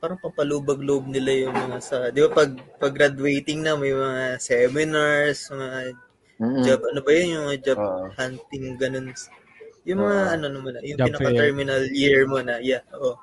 [0.00, 5.48] parang papalubag-loob nila yung mga sa, di ba pag, pag graduating na may mga seminars,
[5.48, 5.68] mga
[6.40, 6.64] mm-mm.
[6.64, 8.04] job, ano ba yun, yung mga job Oo.
[8.12, 9.08] hunting, ganun.
[9.88, 10.32] Yung mga Oo.
[10.36, 13.16] ano naman, yung pinaka-terminal year mo na, yeah, oo.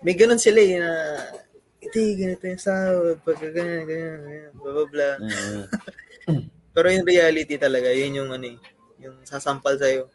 [0.00, 0.92] may ganun sila eh na
[1.80, 5.14] iti, ganito yung sahod, pagka ganyan, ganyan, ganyan, blah, blah, blah.
[6.28, 6.44] Mm.
[6.70, 8.58] Pero yung reality talaga, yun yung ano eh,
[9.00, 10.06] yung sasampal sa'yo.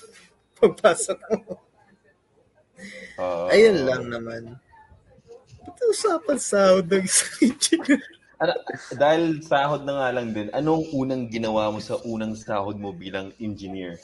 [0.60, 1.60] Pagpasok mo.
[3.16, 3.44] Oo.
[3.48, 4.42] Ayun lang naman.
[5.64, 8.00] Ba't usapan sahod ng isang engineer?
[8.36, 8.52] Ano,
[8.92, 13.32] dahil sahod na nga lang din, anong unang ginawa mo sa unang sahod mo bilang
[13.40, 13.96] engineer?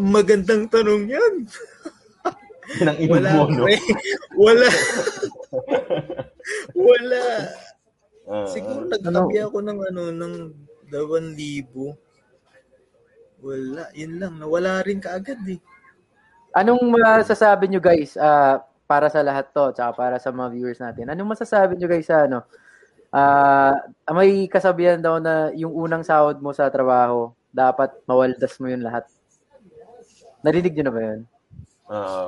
[0.00, 1.34] Magandang tanong yan.
[2.80, 3.64] Nang inom Wala, mo, no?
[3.66, 3.76] pre.
[4.38, 4.68] Wala.
[6.78, 7.24] Wala.
[8.30, 10.34] Ah, Siguro nagtabi ako ng ano, ng
[10.90, 11.98] 2,000.
[13.42, 13.90] Wala.
[13.96, 14.34] Yun lang.
[14.38, 15.60] Nawala rin kaagad eh.
[16.54, 21.06] Anong masasabi nyo guys ah, para sa lahat to, tsaka para sa mga viewers natin?
[21.10, 22.42] Anong masasabi nyo guys sa ano?
[23.10, 23.74] Ah,
[24.14, 29.06] may kasabihan daw na yung unang sahod mo sa trabaho, dapat mawaldas mo yun lahat.
[30.46, 31.20] Narinig nyo na ba yun?
[31.90, 32.26] Oo.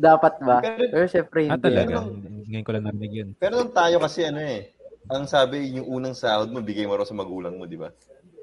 [0.00, 0.56] Dapat ba?
[0.58, 1.64] Pero- Pero syempre Ah, hindi.
[1.66, 1.96] talaga.
[2.00, 2.16] Ano?
[2.48, 3.28] Ngayon ko lang narinig yun.
[3.36, 4.72] Pero nung tayo kasi ano eh,
[5.06, 7.92] ang sabi, yung unang sahod mo, bigay mo raw sa magulang mo, di ba?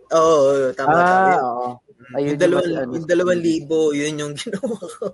[0.07, 1.37] Oo, oo, tama Ah, tayo.
[1.41, 1.67] oo.
[2.13, 2.91] Ayun yung dalawang, ano.
[2.93, 5.05] yung dalawang libo, yun yung ginawa ko.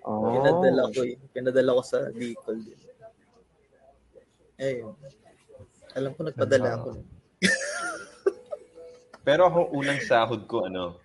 [0.00, 0.32] Oh.
[0.32, 1.20] Pinadala ko yun.
[1.30, 2.80] Pinadala ko sa Bicol din.
[4.56, 4.96] Ayun.
[5.92, 6.88] Alam ko nagpadala ako.
[9.20, 10.96] Pero ako unang sahod ko, ano,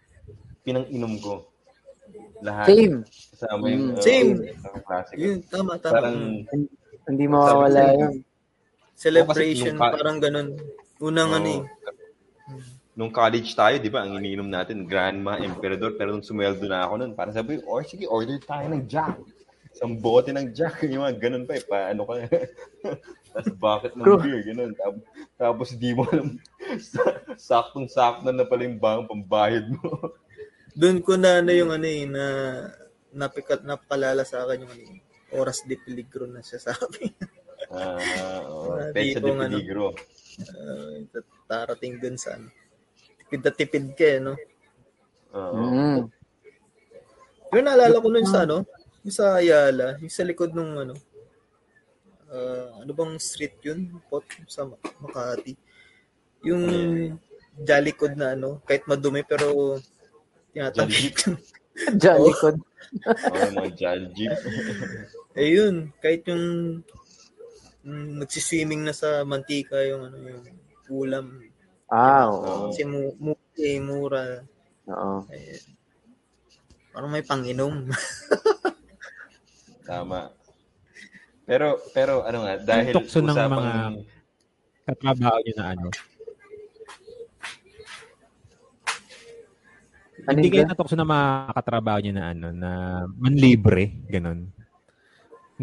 [0.63, 1.43] pinang-inom ko.
[2.41, 2.65] Lahat.
[2.67, 2.95] Same.
[3.05, 3.91] Kasama yung Mm.
[3.91, 4.31] uh, Same.
[4.55, 5.19] sa klase ko.
[5.19, 5.93] Yun, tama, tama.
[5.93, 6.17] Parang,
[7.05, 8.13] Hindi mawawala yun.
[8.95, 10.47] Celebration, kasi nung parang ganun.
[10.97, 11.37] Unang Oo.
[11.37, 11.61] ano eh.
[12.95, 16.93] nung college tayo, di ba, ang iniinom natin, Grandma, Emperador, pero nung sumweldo na ako
[16.95, 19.19] nun, parang sabi, or sige, order tayo ng Jack.
[19.67, 22.13] Isang bote ng Jack, yung mga ganun pa eh, paano ka,
[23.35, 24.23] tapos bucket ng Bro.
[24.23, 24.71] beer, ganun.
[24.73, 25.01] Tapos,
[25.35, 26.39] tapos di mo alam,
[26.79, 30.15] sa- saktong-sakto na pala yung bang pambayad mo.
[30.75, 32.25] Doon ko na ano yung ano eh, na
[33.15, 34.99] napikat, napakalala sa akin yung ano eh,
[35.31, 37.11] oras de peligro na siya sa akin.
[37.71, 39.55] Ah, oh, Ah, Pecha de ano.
[39.55, 39.95] Peligro.
[40.35, 41.07] Uh,
[41.47, 42.51] tarating dun sa ano.
[43.23, 44.35] Tipid na tipid ka eh, no?
[45.31, 45.55] Oo.
[45.63, 45.99] Mm.
[47.55, 48.67] Yung naalala ko nun sa ano,
[49.01, 50.93] yung sa Ayala, yung sa likod nung ano,
[52.27, 53.95] ah, ano bang street yun?
[54.11, 55.55] Pot sa Ma- Makati.
[56.43, 56.63] Yung
[57.55, 59.79] Jalikod na ano, kahit madumi pero
[60.55, 61.11] tinatabi.
[61.99, 62.39] Jolly Oh.
[62.39, 62.59] code.
[63.03, 64.31] Oo, yung mga Jal Jeep.
[65.35, 66.79] eh yun, kahit yung
[67.83, 70.43] mm, nagsiswimming na sa mantika yung ano yung
[70.87, 71.43] ulam.
[71.85, 72.71] Ah, oo.
[72.71, 74.41] Kasi mu, mu, eh, mura.
[74.87, 75.27] Oo.
[75.29, 75.59] Eh,
[76.89, 77.91] parang may panginom.
[79.85, 80.31] Tama.
[81.43, 84.01] Pero, pero ano nga, dahil tukso ng usapang- mga-
[84.85, 85.87] Katrabaho nyo na ano.
[90.25, 92.71] Ano Hindi yun kayo natukso na mga katrabaho nyo na ano, na
[93.15, 94.49] manlibre, ganun.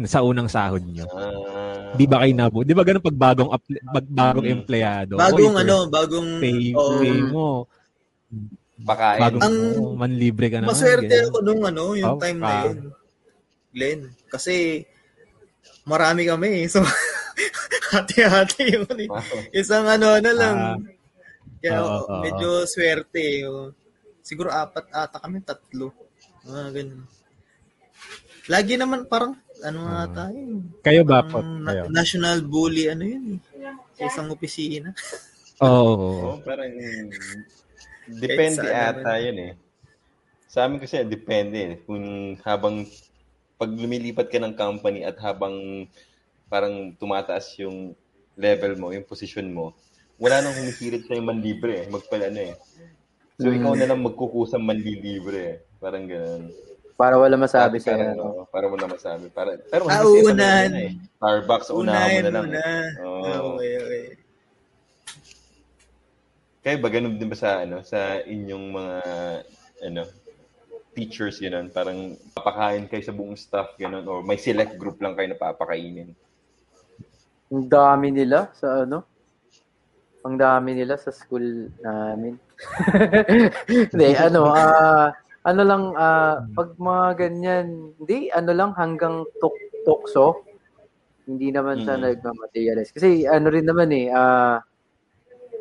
[0.03, 1.05] Sa unang sahod nyo.
[1.11, 2.63] Ah, Di ba kayo nabo?
[2.63, 3.49] Di ba ganun pag bagong,
[3.91, 4.55] pag bagong Mm.
[4.57, 5.13] empleyado?
[5.15, 6.97] bagong Oy, ano, bagong Pay, oo.
[6.97, 7.47] pay mo.
[8.81, 9.19] Pakain.
[9.21, 10.73] Bagong Ang- oh, manlibre ka naman.
[10.73, 11.27] Maswerte ganyan.
[11.29, 12.63] ako nung ano, yung Oh, time na ah.
[12.65, 12.77] yun.
[13.69, 13.99] Glenn.
[14.27, 14.81] Kasi
[15.83, 16.67] marami kami eh.
[16.67, 16.81] So,
[17.93, 19.09] hati-hati yung ano, eh.
[19.53, 20.55] Isang ano na lang.
[20.57, 20.77] Ah.
[21.59, 22.21] Kaya Oo, oo.
[22.21, 23.21] medyo swerte.
[23.21, 23.45] eh.
[24.23, 24.25] Oh.
[24.25, 25.91] Siguro apat ata kami, tatlo.
[26.47, 27.03] Ah, ganun.
[28.47, 30.07] Lagi naman parang, ano nga Ah.
[30.07, 30.39] tayo.
[30.79, 31.43] Kayo ba, Kayo?
[31.43, 33.39] na- national bully, ano yun eh.
[33.99, 34.95] Sa isang opisina.
[35.59, 35.67] Oo.
[35.67, 36.07] oo.
[36.23, 36.71] Oo, parang
[38.07, 39.53] depende ata yun eh.
[40.47, 41.73] Sa amin kasi depende eh.
[41.83, 42.87] Kung habang
[43.59, 45.87] pag lumilipat ka ng company at habang
[46.47, 47.91] parang tumataas yung
[48.35, 49.71] level mo, yung position mo,
[50.19, 51.87] wala nang humihirit sa'yo manlibre eh.
[51.87, 52.55] Magpala na eh.
[53.35, 53.57] So, Mm.
[53.59, 55.65] ikaw na lang magkukusang manlilibre.
[55.77, 56.53] Parang ganun.
[56.93, 58.45] Para wala masabi sa parang, ano.
[58.47, 59.25] para wala masabi.
[59.27, 60.91] Para, pero Ah, ito na yun eh.
[61.17, 62.47] Starbucks, unahan mo na lang.
[62.47, 62.61] na.
[62.61, 63.01] eh.
[63.01, 63.57] Oo.
[63.57, 64.03] Okay, okay.
[66.61, 68.95] Kaya ba ganun din ba sa ano sa inyong mga
[69.83, 70.03] ano
[70.95, 75.27] teachers ganun parang papakain kayo sa buong staff ganun or may select group lang kayo
[75.27, 76.15] na papakainin.
[77.49, 79.03] Ang dami nila sa ano.
[80.23, 82.39] Ang dami nila sa school namin.
[83.91, 85.09] Hindi, ano, ah,
[85.43, 90.47] ano lang, ah, pag mga ganyan, hindi, ano lang, hanggang tuk tukso.
[91.23, 92.03] Hindi naman siya Mm.
[92.03, 92.91] nagmamaterialize.
[92.91, 94.59] Kasi ano rin naman eh, ah,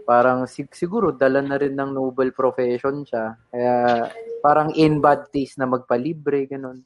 [0.02, 3.38] parang sig- siguro dala na rin ng noble profession siya.
[3.46, 3.74] Kaya
[4.42, 6.82] parang in bad taste na magpalibre, ganun.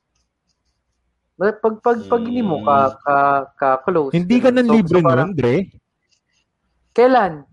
[1.37, 3.17] Pag pag pag hindi mo ka ka,
[3.57, 4.13] ka close.
[4.13, 5.69] Hindi ka nang libre parang- nun, Dre?
[6.93, 7.45] Kailan?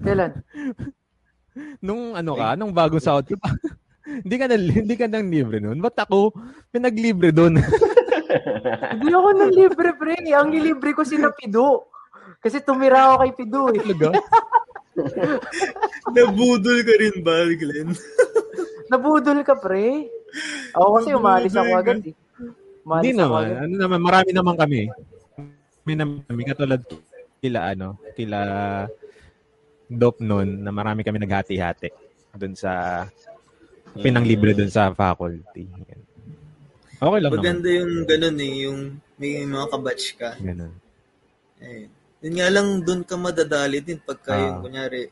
[0.00, 0.32] Kailan?
[1.82, 3.50] Nung ano ka, nung bagong sahod ka pa.
[4.24, 5.78] hindi ka na, hindi ka nang libre nun.
[5.82, 6.34] Ba't ako
[6.70, 7.60] pinaglibre doon?
[8.30, 10.14] Hindi ako nang libre, pre.
[10.30, 11.90] Ang nilibre ko si Pido.
[12.38, 13.80] Kasi tumira ako kay Pido eh.
[13.82, 14.08] Talaga?
[16.14, 17.90] Nabudol ka rin ba, Glenn?
[18.86, 20.06] Nabudol ka, pre.
[20.78, 22.14] Ako kasi umalis ako agad eh.
[22.86, 23.50] Hindi naman.
[23.50, 23.58] agad.
[23.66, 24.80] Ano naman, marami naman kami.
[25.82, 26.82] May naman kami, katulad
[27.40, 28.38] kila ano, kila
[29.90, 31.90] Dope noon na marami kami naghati-hati
[32.38, 33.02] doon sa
[33.98, 35.66] pinanglibre doon sa faculty.
[37.00, 37.42] Okay lang naman.
[37.42, 38.80] Maganda yung ganun eh, yung
[39.18, 40.30] may mga kabatch ka.
[40.38, 40.72] Ganun.
[41.58, 41.90] Eh,
[42.22, 44.40] yun nga lang doon ka madadali din pagka Ah.
[44.40, 45.02] yun, kunyari,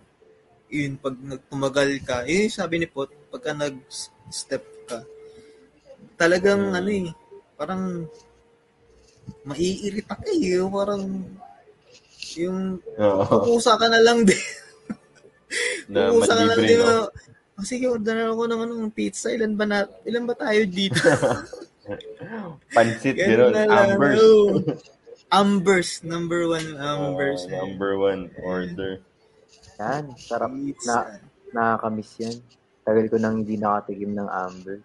[0.68, 5.03] yun, pag nagtumagal ka, yun yung sabi ni Pot, pagka nag-step ka,
[6.14, 7.11] talagang ano eh,
[7.59, 8.05] parang
[9.49, 11.03] maiirita ka eh, parang
[12.37, 13.35] yung Oo.
[13.49, 14.37] pusa ka na lang din.
[15.88, 16.80] Na ka na lang din.
[17.59, 19.34] Oh, sige, order ako ng anong pizza.
[19.34, 21.03] Ilan ba na, ilan ba tayo dito?
[22.76, 23.51] Pansit, gano'n.
[23.51, 23.62] na.
[23.66, 24.20] Ambers.
[24.22, 24.46] oh.
[25.34, 25.90] Ambers.
[26.07, 27.51] Number one Ambers.
[27.51, 29.03] Oh, number one order.
[29.82, 30.55] Yan, sarap.
[30.55, 31.18] Pizza.
[31.51, 32.36] Na, nakakamiss yan.
[32.86, 34.78] Tagal ko nang hindi nakatikim ng Amber.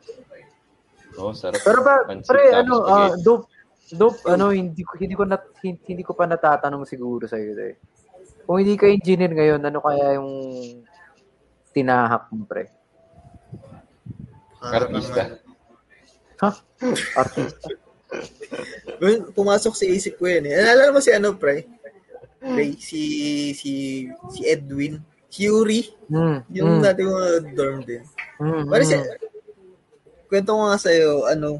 [1.22, 1.62] Oh, sarap.
[1.62, 3.22] Pero ba, Pansit pre, tapos ano, spaghetti.
[3.22, 3.48] dope,
[3.94, 7.78] dope, ano, hindi ko, hindi ko, nat, hindi, hindi ko pa natatanong siguro sa'yo, eh.
[8.44, 10.32] Kung hindi ka engineer ngayon, ano kaya yung
[11.72, 12.68] tinahak mo, pre?
[14.60, 15.22] Parang Artista.
[16.40, 16.52] Ha?
[17.20, 17.68] Artista?
[19.02, 20.54] Well, pumasok sa isip ko yan eh.
[20.54, 21.66] Alala mo si ano, pre?
[22.38, 23.02] Pre, si,
[23.58, 25.02] si, si Edwin.
[25.34, 25.90] Si Yuri.
[26.08, 26.46] Hmm.
[26.54, 28.06] Yung hmm, dati mga dorm din.
[28.38, 29.08] hmm, Pare si, hmm.
[30.30, 31.58] kwento ko nga sa'yo, ano,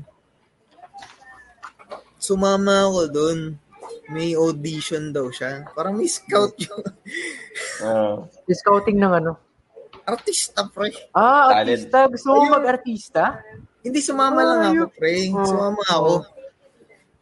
[2.22, 3.40] sumama ako doon.
[4.06, 5.64] May audition daw siya.
[5.72, 6.84] Parang may scout yung
[7.86, 9.32] Ah, Scouting ng ano?
[10.04, 10.92] artista, pre.
[11.14, 11.80] Ah, Talent.
[11.80, 12.00] artista.
[12.12, 13.24] Gusto mo mag-artista?
[13.80, 14.90] Hindi sumama lang Ah, ako, yun.
[14.92, 15.16] pre.
[15.32, 15.48] Oh.
[15.48, 16.14] Sumama ako.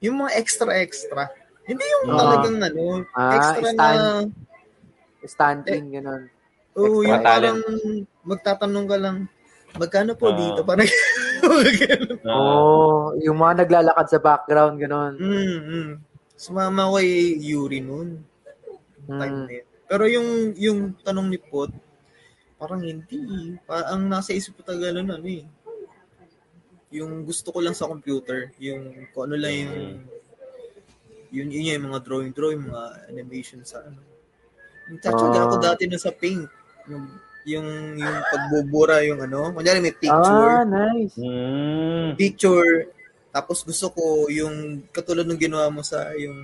[0.02, 1.30] Yung mga extra-extra.
[1.62, 2.18] Hindi yung Ah.
[2.18, 2.82] talagang ano,
[3.14, 4.28] Ah, extra na, stand.
[5.22, 6.24] Stand-in, gano'n.
[6.74, 7.58] oh, extra yung parang
[8.24, 9.18] magtatanong ka lang,
[9.78, 10.36] magkano po Ah.
[10.36, 10.60] dito?
[10.64, 10.90] Parang,
[12.26, 15.14] ah, Oh, yung mga naglalakad sa background, gano'n.
[15.22, 15.92] mm, mm.
[16.42, 18.18] Sumama ko kay Yuri noon.
[19.06, 19.46] Hmm.
[19.86, 21.70] Pero yung, yung tanong ni Pot,
[22.58, 23.22] parang hindi.
[23.62, 25.46] Pa, ang nasa isip ko talaga nun, ano eh.
[26.90, 29.76] Yung gusto ko lang sa computer, yung kung ano lang yung
[31.32, 34.02] yun, yun yung mga drawing-drawing, mga animation sa ano.
[34.92, 35.46] Yung tatsaga Ah.
[35.48, 36.44] ako dati na sa paint.
[36.92, 37.06] Yung,
[37.48, 39.54] yung, yung pagbubura yung ano.
[39.56, 40.56] Kunyari may Ah, picture.
[40.68, 41.16] nice.
[41.16, 42.92] mm, Picture.
[43.32, 46.36] Tapos gusto ko yung katulad ng ginawa mo sa yung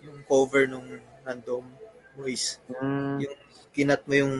[0.00, 0.86] yung cover nung
[1.26, 1.66] random
[2.14, 2.62] voice.
[2.70, 3.18] Hmm.
[3.18, 3.36] Yung
[3.74, 4.34] kinat mo yung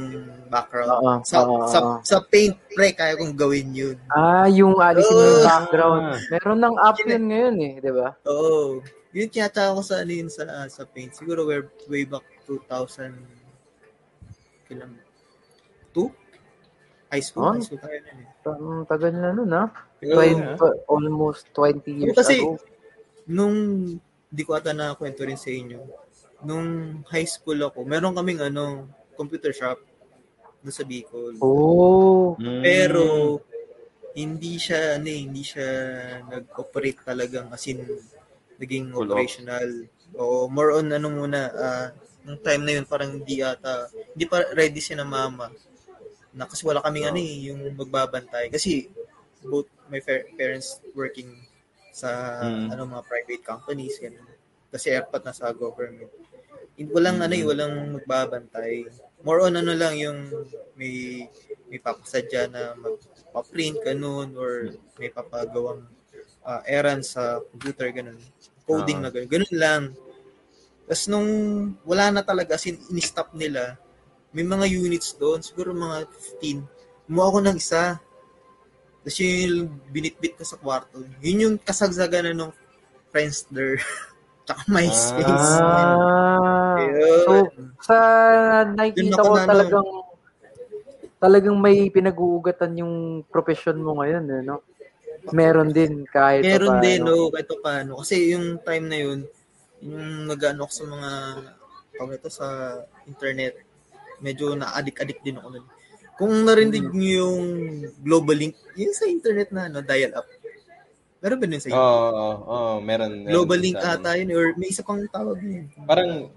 [0.50, 0.90] background.
[0.90, 3.94] Oo, sa, oo, sa, sa paint, pre, kaya kong gawin yun.
[4.10, 5.46] Ah, yung alisin mo yung Oh.
[5.46, 6.04] background.
[6.26, 8.08] Meron ng app yun ngayon eh, di ba?
[8.26, 8.82] Oo.
[9.14, 11.14] Yun kinata ko sa ano yun sa, sa paint.
[11.14, 13.14] Siguro way, way back 2000
[14.66, 14.90] kailan?
[15.94, 16.10] 2?
[17.08, 17.44] High school?
[17.48, 17.54] Oh.
[17.56, 18.28] High school tayo nun eh.
[18.48, 19.64] Ang tagal na nun, ha?
[19.68, 20.56] Oo.
[20.56, 22.60] 20, almost 20 years Kasi- ago.
[23.28, 23.56] nung
[24.28, 25.80] di ko ata nakakwento rin sa inyo,
[26.44, 29.80] nung high school ako, meron kaming ano, computer shop
[30.62, 31.34] doon sa Bicol.
[31.40, 32.36] Oh.
[32.36, 32.62] mm.
[32.62, 33.04] Pero
[34.14, 35.68] hindi siya ano eh, hindi siya
[36.26, 37.82] nag-operate talagang as in
[38.58, 39.68] naging Full operational.
[40.18, 41.88] O more on ano muna, ah,
[42.26, 45.48] nung time na yun parang hindi ata, hindi pa ready si na mama.
[46.38, 48.46] Na kasi wala kaming ano eh, yung magbabantay.
[48.48, 48.86] Kasi
[49.42, 49.98] both my
[50.38, 51.34] parents working
[51.90, 52.70] sa Mm.
[52.70, 54.22] ano mga private companies ganun.
[54.70, 56.10] Kasi airpot na sa government.
[56.78, 58.86] Hin- Walang ano eh, walang magbabantay.
[59.26, 60.30] More on ano lang yung
[60.78, 61.26] may
[61.66, 65.82] may papasadya na magpa-print ganun or may papagawang
[66.40, 68.16] uh, errands sa computer ganun.
[68.62, 69.12] Coding na Ah.
[69.12, 69.28] ganun.
[69.28, 69.82] Ganun lang.
[70.86, 71.28] Tapos nung
[71.82, 73.74] wala na talaga, as in, in-stop nila,
[74.38, 76.06] may mga units doon, siguro mga
[76.38, 76.62] 15.
[77.10, 77.98] Kumuha ako ng isa.
[79.02, 81.02] Tapos yun yung binitbit ko sa kwarto.
[81.18, 82.54] Yun yung kasagsagan na nung
[83.10, 83.82] Friendster.
[84.46, 85.50] Tsaka MySpace.
[85.58, 86.78] Ah.
[86.78, 87.18] Ayun.
[87.26, 87.32] So,
[87.82, 87.96] sa
[88.78, 89.50] nakikita ko na, ano.
[89.50, 89.88] talagang
[91.18, 92.94] talagang may pinag-uugatan yung
[93.26, 94.62] profession mo ngayon, eh, no?
[95.34, 98.00] Meron din kahit Meron pa din, no, kahit pa paano.
[98.00, 99.26] Kasi yung time na yun,
[99.82, 101.10] yung nag-ano sa mga,
[101.98, 102.46] tawag ito sa
[103.04, 103.67] internet,
[104.18, 105.66] medyo na-addict-addict din ako nun.
[106.14, 106.94] Kung narinig Hmm.
[106.94, 107.40] niyo yung
[107.98, 110.26] Global Link, yun sa internet na, no, dial-up.
[111.18, 113.10] Meron ba din sa Oo, oo, oo, meron.
[113.16, 115.66] meron Global din Link sa- ata yun, or may isa pang tawag yun.
[115.82, 116.30] Parang,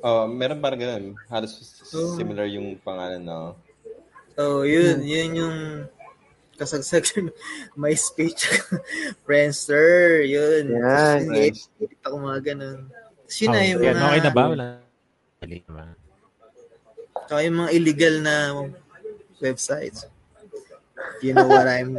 [0.00, 1.04] oh, meron parang ganun.
[1.26, 1.52] Halos
[1.90, 2.14] Oo.
[2.14, 3.54] similar yung pangalan, no?
[4.34, 5.56] Oh, yun, yun yung
[6.54, 7.30] kasagsagan
[7.78, 8.46] MySpace
[9.22, 10.70] Friendster, yun.
[10.72, 11.18] Yan.
[11.28, 11.66] Nice.
[11.76, 12.78] Edit ako mga ganun.
[13.20, 14.42] Tapos yun Oh, na yung mga, okay na ba?
[14.48, 14.66] Wala.
[15.38, 15.94] Mali naman.
[17.28, 18.34] tsaka yung mga illegal na
[19.38, 20.08] websites.
[21.22, 21.94] You know what I'm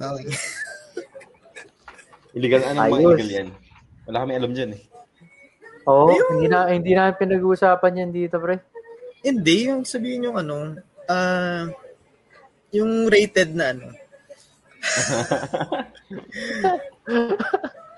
[0.00, 0.32] knowing.
[2.32, 3.12] Illegal, anong mga Ayos.
[3.12, 3.52] illegal yan?
[4.08, 4.80] Wala kami alam dyan eh.
[5.84, 8.56] Oo, hindi na hindi na pinag-uusapan yan dito, pre.
[9.20, 10.80] Hindi, yung sabihin yung ano,
[11.12, 11.68] ah,
[12.72, 13.92] yung rated na ano.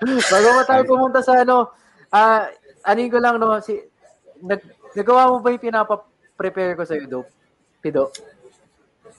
[0.05, 1.71] Bago pa tayo pumunta sa ano,
[2.11, 2.51] ah,
[2.83, 3.79] anin ko lang no, si
[4.41, 4.61] nag,
[4.93, 7.31] nagawa mo ba yung pinapa-prepare ko sa iyo, Dope?
[7.79, 8.09] Pido.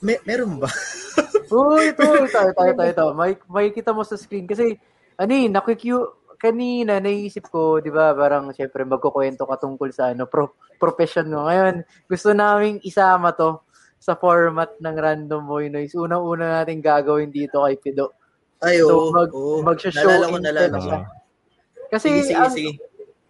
[0.02, 0.68] May, meron ba?
[1.52, 3.10] Uy, ito, tayo, tayo, tayo, tayo.
[3.14, 4.44] May, may kita mo sa screen.
[4.44, 4.76] Kasi,
[5.16, 6.02] ano eh, nakikiu,
[6.36, 11.48] kanina, naisip ko, di ba, parang, syempre, magkukwento ka tungkol sa, ano, pro, profession mo.
[11.48, 13.62] Ngayon, gusto naming isama to
[13.96, 15.96] sa format ng Random Boy Noise.
[15.96, 18.12] Unang-una natin gagawin dito kay Pido.
[18.60, 19.64] Ay, So, mag, oo.
[19.64, 20.80] magsha-show Naalala ko, depth ko.
[20.84, 20.98] siya.
[21.86, 22.72] Kasi, Sige, sige, ang, sige.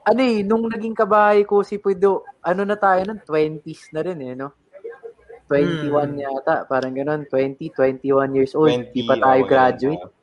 [0.07, 4.19] Ano eh, nung naging kabahay ko si Pido, ano na tayo nun, 20s na rin
[4.23, 4.55] eh, no?
[5.47, 6.19] 21 Hmm.
[6.19, 8.03] yata, parang ganun, 20, 21
[8.35, 10.03] years old, 20, di pa tayo oh, graduate.
[10.03, 10.15] yan.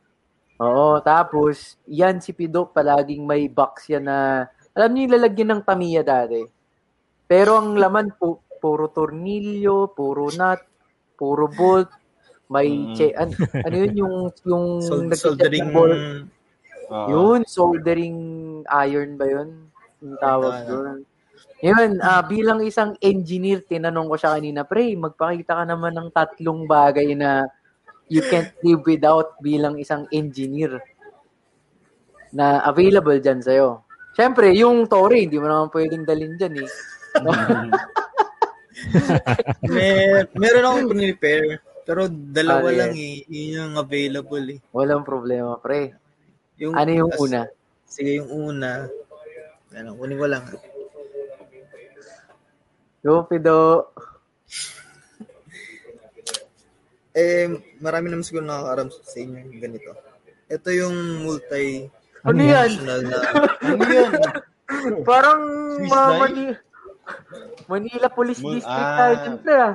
[0.59, 5.63] Oo, tapos, yan si Pido, palaging may box yan na, alam niyo yung lalagyan ng
[5.63, 6.43] tamiya dati.
[7.23, 10.59] Pero ang laman, pu- puro tornilyo, puro nut,
[11.15, 11.91] puro bolt,
[12.47, 12.95] may Mm.
[12.95, 13.31] che, an,
[13.63, 15.99] ano yun yung, yung Sol- nagche-check soldering ng bolt.
[16.91, 17.07] Oo.
[17.09, 18.17] Yun, soldering
[18.67, 19.49] iron ba yun?
[20.03, 21.07] Yung tawag doon.
[21.63, 26.67] Yun, ah, bilang isang engineer, tinanong ko siya kanina, pre, magpakita ka naman ng tatlong
[26.67, 27.47] bagay na
[28.11, 30.83] you can't live without bilang isang engineer
[32.35, 33.79] na available dyan sa'yo.
[34.11, 36.69] Siyempre, yung Tori, hindi mo naman pwedeng dalhin dyan eh.
[39.71, 41.63] May, meron akong prepare.
[41.83, 42.79] Pero dalawa yan?
[42.79, 43.15] lang eh.
[43.27, 44.59] Yun yung available eh.
[44.75, 45.95] Walang problema, pre.
[46.59, 47.47] Yung, Ano yung una?
[47.87, 48.87] Sige, yung una.
[49.73, 50.43] Ano, kunin ko lang.
[53.03, 53.89] Go, Pido.
[57.13, 57.45] Eh,
[57.77, 59.93] marami naman siguro nakakaram sa inyo yung ganito.
[60.49, 61.85] Ito yung multi
[62.25, 62.73] Ano yan?
[62.81, 62.93] na
[63.61, 64.11] Ano yan?
[65.05, 65.41] Parang
[65.77, 66.17] Swiss mga knife?
[66.17, 66.53] Manila,
[67.69, 68.97] Manila Police Mul- District ah.
[68.97, 69.73] tayo dyan, pre, ah.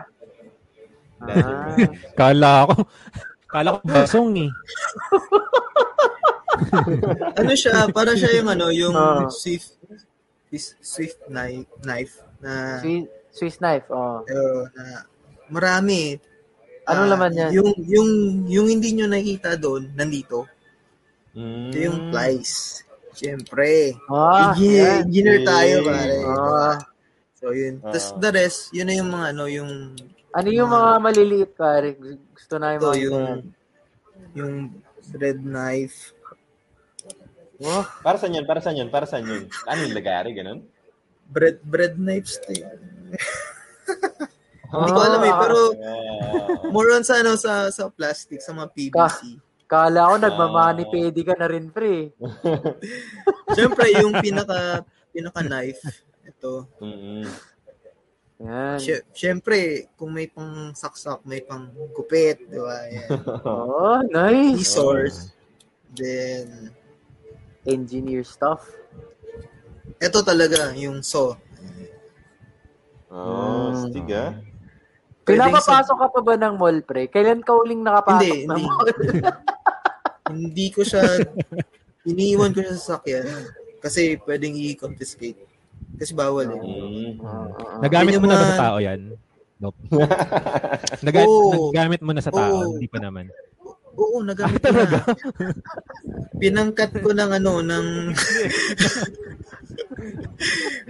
[1.23, 1.79] Ah.
[2.19, 2.75] Kala ko,
[3.47, 4.51] kala ko basong eh.
[7.41, 9.27] ano siya, para siya yung ano, yung Ah.
[9.31, 9.79] swift
[10.81, 14.25] swift knife, knife na Swiss, Swiss knife, oh.
[14.25, 15.05] uh, na
[15.53, 16.17] marami.
[16.89, 17.51] Anong Ah, laman yan?
[17.53, 18.11] Yung yung
[18.49, 20.49] yung hindi nyo nakita doon, nandito.
[21.37, 21.69] Mm.
[21.69, 22.81] Ito yung plies.
[23.13, 23.93] Siyempre.
[24.09, 26.17] Ah, Engineer, engineer tayo, pare.
[26.25, 26.77] Ah.
[27.37, 27.83] So, yun.
[27.85, 27.93] Ah.
[27.93, 29.73] Tapos the rest, yun na yung mga ano, yung
[30.29, 31.97] Ano yung mga maliliit, pare?
[32.33, 33.27] Gusto na yung ito, mga yung
[34.37, 34.55] yung
[35.13, 36.17] red knife.
[37.59, 38.45] Oh, Para saan yun?
[38.45, 38.87] Para saan yun?
[38.87, 39.51] Para saan yun?
[39.65, 40.31] Ano yung lagari?
[40.33, 40.63] Ganun?
[41.27, 42.79] Bread bread knives to yun.
[44.69, 44.95] Hindi Ah.
[44.95, 46.69] ko alam eh, pero Wow.
[46.69, 49.41] more on sa ano, sa, sa plastic, sa mga PVC.
[49.65, 50.23] kala ko Ah.
[50.23, 52.13] nagmamanipedi ka na rin, pre.
[53.57, 55.81] Siyempre, yung pinaka pinaka knife,
[56.23, 56.69] ito.
[56.79, 57.25] Mm-mm.
[58.39, 58.77] Yan.
[58.79, 59.59] Sy- Siyempre,
[59.93, 62.77] kung may pang saksak, may pang gupit, di ba?
[62.87, 63.09] Yan.
[63.49, 64.69] Oh, nice.
[64.69, 65.33] Scissors.
[65.91, 66.71] Then,
[67.69, 68.65] Engineer stuff.
[69.99, 71.35] ito talaga, yung saw.
[73.09, 73.77] Oh, Mm.
[73.83, 74.31] stig ah.
[75.23, 77.05] Pwedeng Pinapapasok ka pa ba ng mall, pre?
[77.07, 78.63] Kailan ka uling nakapasok Hindi, ng hindi.
[78.65, 78.89] mall?
[80.31, 81.03] Hindi ko siya,
[82.05, 83.27] iniiwan ko siya sa sakyan.
[83.79, 85.41] Kasi pwedeng i-confiscate.
[85.97, 86.61] Kasi bawal eh.
[86.61, 87.13] Mm.
[87.19, 87.79] Ah, ah, ah.
[87.81, 89.01] Nagamit mo na ba sa tao yan?
[89.59, 89.79] Nope.
[91.05, 91.73] Naga- Oo.
[91.73, 92.55] Nagamit mo na sa tao?
[92.55, 92.77] Oo.
[92.77, 93.27] Hindi pa naman.
[93.99, 95.01] Oo, nagamit Ah, ko na.
[96.43, 97.87] Pinangkat ko ng ano, ng...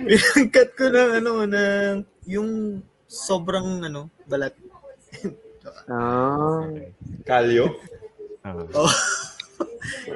[0.09, 1.95] Pinangkat ko ng ano, ng...
[2.29, 2.51] Yung
[3.09, 4.53] sobrang ano, balat.
[5.89, 6.69] Ah.
[7.25, 7.73] Kalyo?
[8.45, 8.61] Ah.
[8.77, 8.93] Oh.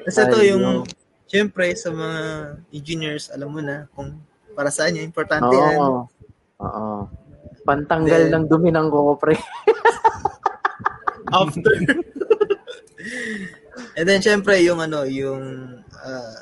[0.04, 0.62] Kasi ito Ay, yung...
[0.62, 0.84] no.
[1.24, 2.20] Siyempre, sa mga
[2.76, 4.20] engineers, alam mo na kung
[4.52, 5.08] para saan yan.
[5.08, 5.80] Importante yan.
[5.80, 6.04] Oo.
[6.60, 7.08] Oo.
[7.64, 9.32] Pantanggal Then- ng dumi ng kuko, pre.
[11.32, 11.72] After.
[13.96, 15.42] And then, syempre, yung ano, yung
[15.94, 16.38] uh,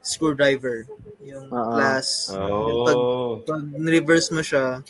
[0.00, 0.88] screwdriver.
[1.22, 1.72] Yung Oo.
[1.72, 2.32] class.
[2.32, 3.32] Yung pag, Oh.
[3.44, 4.80] pag reverse mo siya,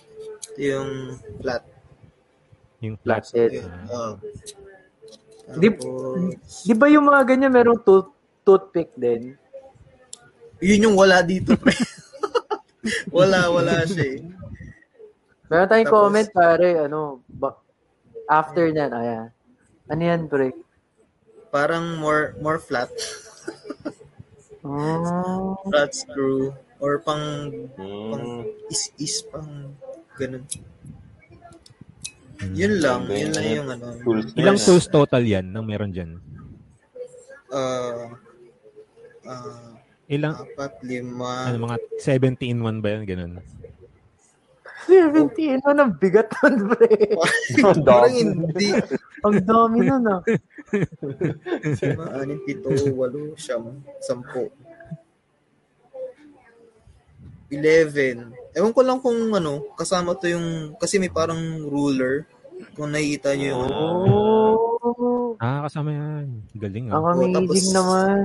[0.57, 1.63] yung flat.
[2.81, 3.23] Yung flat.
[3.35, 3.67] Yun.
[3.89, 4.15] Oh.
[5.53, 5.79] Di-
[6.65, 8.09] Di ba yung mga ganyan merong tooth,
[8.43, 9.37] toothpick din?
[10.63, 11.75] yun yung wala dito, pre.
[13.11, 14.23] wala, wala siya eh.
[15.51, 17.59] Meron tayong Tapos- comment, pare, ano, ba,
[18.31, 19.27] After nyan, ayan.
[19.91, 20.55] Ano yan, pre?
[21.53, 22.89] Parang more more flat.
[24.65, 25.59] Oh.
[25.69, 26.55] flat screw.
[26.83, 27.23] Or pang,
[27.79, 28.43] pang Mm.
[28.67, 29.77] is-is pang
[30.17, 30.43] ganun.
[32.51, 33.07] Yun lang.
[33.07, 33.87] Yun lang yung ano.
[34.03, 36.19] Tools Ilang tools total yan nang meron dyan?
[37.47, 38.11] Uh,
[39.23, 39.71] uh,
[40.11, 41.47] Ilang, apat, lima.
[41.47, 43.03] ano, mga 70 in 1 ba yan?
[43.07, 43.33] Ganun.
[44.91, 47.15] 17, ano, ang bigat nun, pre.
[47.63, 48.75] Ang Parang hindi.
[49.23, 50.21] Ang dami nun, ah.
[51.79, 54.51] Mga anim, pito, walo, siyam, sampo.
[57.49, 58.33] 11.
[58.53, 62.25] Ewan ko lang kung ano, kasama to yung, kasi may parang ruler.
[62.73, 63.75] Kung nakikita nyo yung ano.
[63.75, 65.37] Oh.
[65.37, 66.27] Ah, kasama yan.
[66.55, 67.13] Galing Ang ah.
[67.13, 68.25] amazing tapos- naman.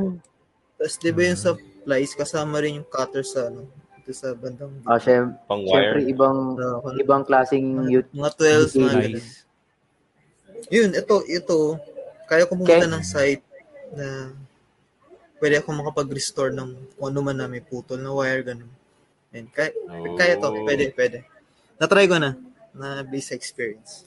[0.78, 3.66] Tapos di ba yung supplies, kasama rin yung cutter sa ano,
[3.98, 5.34] dito sa bandang Ah, syem-
[5.66, 8.08] syempre, ibang, Uh, ibang klaseng youth.
[8.12, 9.04] mga 12, mga Nice.
[9.04, 9.26] ganun.
[10.68, 11.80] Yun, ito, ito,
[12.28, 12.92] kaya ko pumunta Okay.
[12.92, 13.44] ng site
[13.96, 14.36] na
[15.40, 18.72] pwede ako makapag-restore ng kung ano man na may putol na wire, ganun.
[19.32, 19.72] And kaya,
[20.18, 20.66] kaya to, Oh.
[20.68, 21.24] pwede, pwede.
[21.80, 22.36] Na-try ko na,
[22.76, 24.04] na based sa experience.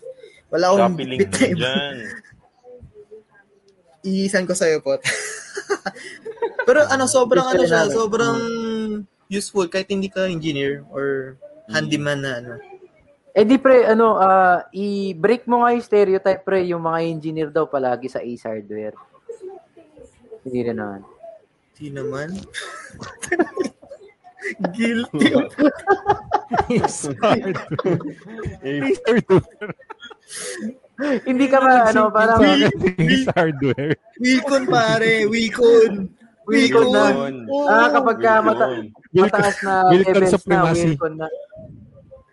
[0.50, 2.10] Wala akong bit dyan.
[4.06, 4.96] Iisan ko sa'yo po.
[6.68, 8.36] Pero ano, sobrang ano siya, sobrang
[9.28, 11.36] useful kahit hindi ka engineer or
[11.70, 12.52] handyman na ano.
[13.30, 17.70] Eh di pre, ano, ah, i-break mo nga yung stereotype pre, yung mga engineer daw
[17.70, 18.98] palagi sa Ace Hardware.
[20.42, 21.06] Hindi rin naman.
[21.76, 22.28] Hindi naman.
[24.74, 25.30] Guilty.
[31.24, 33.96] Hindi ka ba, ano, parang, Ace hardware.
[34.20, 36.10] Wilcon pare, Wilcon.
[36.44, 37.04] Wilcon na.
[37.70, 38.66] Ah, kapag ka mata,
[39.14, 40.74] mataas na Wilcon events na.
[40.74, 41.28] Wilcon na.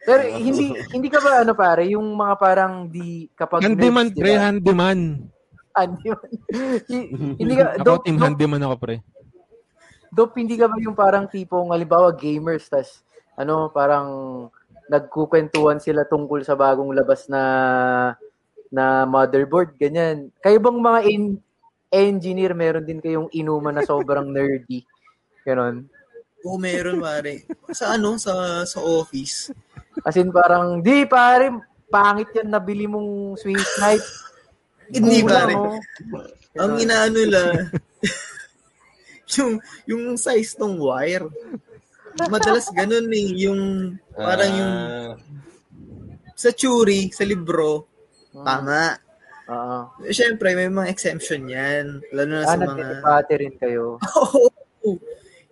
[0.08, 4.32] Pero hindi hindi ka ba ano pare, yung mga parang di kapag Handyman, nerds, pre.
[4.32, 4.40] ba?
[4.48, 5.00] Handyman.
[5.78, 6.30] Handyman.
[6.88, 8.96] Hi- hindi ka Ako, dope, team dope, handyman ako, pre.
[10.10, 13.04] dope, hindi ka ba yung parang tipong halimbawa gamers tas
[13.36, 14.08] ano parang
[14.88, 17.44] nagkukwentuhan sila tungkol sa bagong labas na
[18.72, 20.32] na motherboard ganyan.
[20.40, 21.44] Kayo bang mga en-
[21.88, 24.84] engineer meron din kayong inuman na sobrang nerdy?
[25.44, 25.88] Ganon.
[26.48, 27.44] Oo, meron pare.
[27.70, 28.32] Sa ano, sa
[28.64, 29.52] sa office.
[30.02, 31.52] As in parang, di pare,
[31.88, 34.08] pangit yan nabili mong Swiss knife.
[34.88, 35.52] Hindi pare.
[35.52, 35.76] oh.
[36.56, 37.44] Ang inaano la
[39.36, 41.28] yung yung size ng wire.
[42.18, 43.62] Madalas ganun eh, yung
[44.10, 45.14] parang yung Ah,
[46.34, 47.86] sa theory, sa libro,
[48.32, 48.94] tama.
[49.48, 49.80] Oo.
[50.08, 51.98] Siyempre, may mga exemption yan.
[52.14, 52.66] Lalo na Ah, sa mga...
[52.68, 53.98] nagtitipate rin kayo.
[54.22, 54.50] Oo.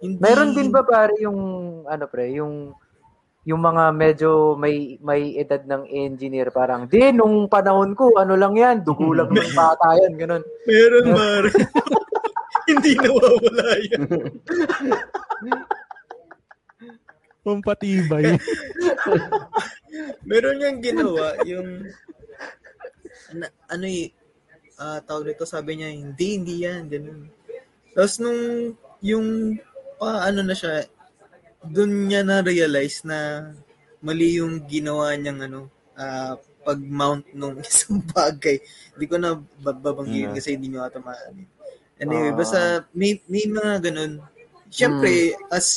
[0.02, 0.20] Hindi...
[0.20, 1.40] Meron din ba pare yung,
[1.88, 2.74] ano pre, yung
[3.46, 8.58] yung mga medyo may may edad ng engineer parang di nung panahon ko ano lang
[8.58, 11.54] yan dugo lang ng bata yan ganun Meron, Mare.
[12.70, 14.02] Hindi nawawala yan.
[17.46, 18.42] Pampatibay.
[20.26, 21.86] Meron niyang ginawa, yung...
[23.30, 24.10] Ano, ano y...
[24.82, 27.30] ah, tawag nito, sabi niya, hindi, hindi yan, ganun.
[27.94, 28.74] Tapos nung,
[29.06, 29.54] yung,
[29.96, 30.86] pa, ano na siya,
[31.66, 33.50] doon niya na-realize na
[34.00, 35.60] mali yung ginawa niyang, ano,
[35.96, 38.58] ah, pag-mount nung isang bagay.
[38.94, 40.36] Hindi ko na babanggitin Mm.
[40.36, 41.18] kasi hindi niyo ata ma-
[41.96, 42.36] Anyway, Ah.
[42.36, 42.60] basta
[42.92, 44.20] may, may mga ganun.
[44.68, 45.68] Siyempre, as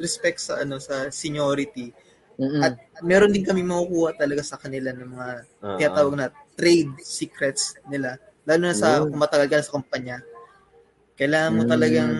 [0.00, 1.92] respect sa ano sa seniority,
[2.40, 2.58] Mm-mm.
[2.58, 5.28] at meron din kami makukuha talaga sa kanila ng mga
[5.78, 6.26] tinatawag na
[6.56, 8.16] trade secrets nila.
[8.42, 9.12] Lalo na sa Yun.
[9.12, 10.16] kung matagal ka na sa kumpanya.
[11.20, 11.70] Kailangan mo Mm.
[11.70, 12.12] talagang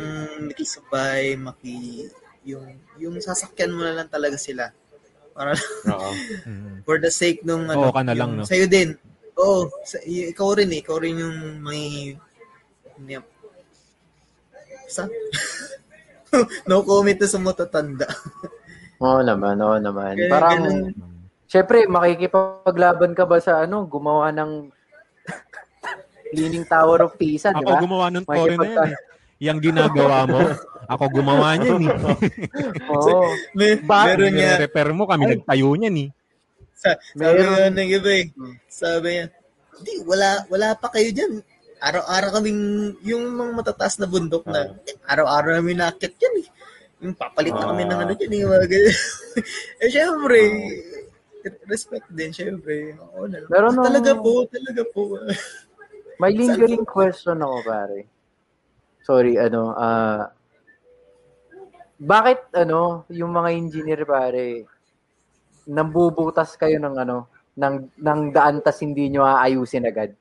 [0.44, 2.04] makisabay, maki
[2.44, 2.64] yung
[2.96, 4.68] yung sasakyan mo na lang talaga sila.
[5.32, 5.56] Para
[5.88, 6.10] Oo.
[6.48, 6.84] Mm.
[6.84, 8.44] for the sake nung ano, Oo ka na lang, yung no?
[8.44, 8.92] Sa'yo din.
[9.40, 10.84] Oo, sa, y- ikaw rin eh.
[10.84, 12.12] Ikaw rin yung may
[13.00, 13.24] may-
[14.86, 15.08] sa
[16.68, 18.04] no comment na sa matatanda.
[19.00, 20.12] Oo naman, oo naman.
[20.12, 20.92] Kaya Parang, ganun.
[21.48, 24.68] syempre, makikipaglaban ka ba sa ano, gumawa ng
[26.32, 27.80] Leaning Tower of Pisa, di Ako ba?
[27.80, 28.90] gumawa ng story na yan.
[29.40, 30.40] Yang ginagawa mo,
[30.84, 31.96] ako gumawa niyan eh.
[32.92, 33.24] Oo.
[33.56, 36.08] May, meron niya, repair mo, kami nagtayo niyan eh.
[36.76, 37.48] sa, sabi Meron.
[37.50, 38.24] nga ng iba eh.
[38.32, 38.54] Hmm.
[38.66, 39.24] Sabi niya,
[39.80, 41.40] hindi, wala, wala pa kayo dyan.
[41.80, 42.60] Araw-araw kaming,
[43.00, 44.68] yung mga matataas na bundok Ah.
[44.68, 46.46] na, eh, araw-araw namin nakit yan eh.
[47.00, 47.88] Yung papalit na kami Ah.
[47.88, 48.96] ng ano dyan eh, mga ganyan.
[49.80, 50.40] eh, syempre,
[51.64, 52.92] respect din, syempre.
[52.98, 53.40] Oo na.
[53.44, 55.02] Pero nung- Talaga po, talaga po.
[56.20, 58.04] May lingering question ako, pare.
[59.00, 60.28] Sorry, ano, ah,
[61.96, 64.68] bakit, ano, yung mga engineer, pare,
[65.64, 67.24] nambubutas kayo ng, ano,
[67.56, 70.12] ng, ng daan tas hindi nyo aayusin agad?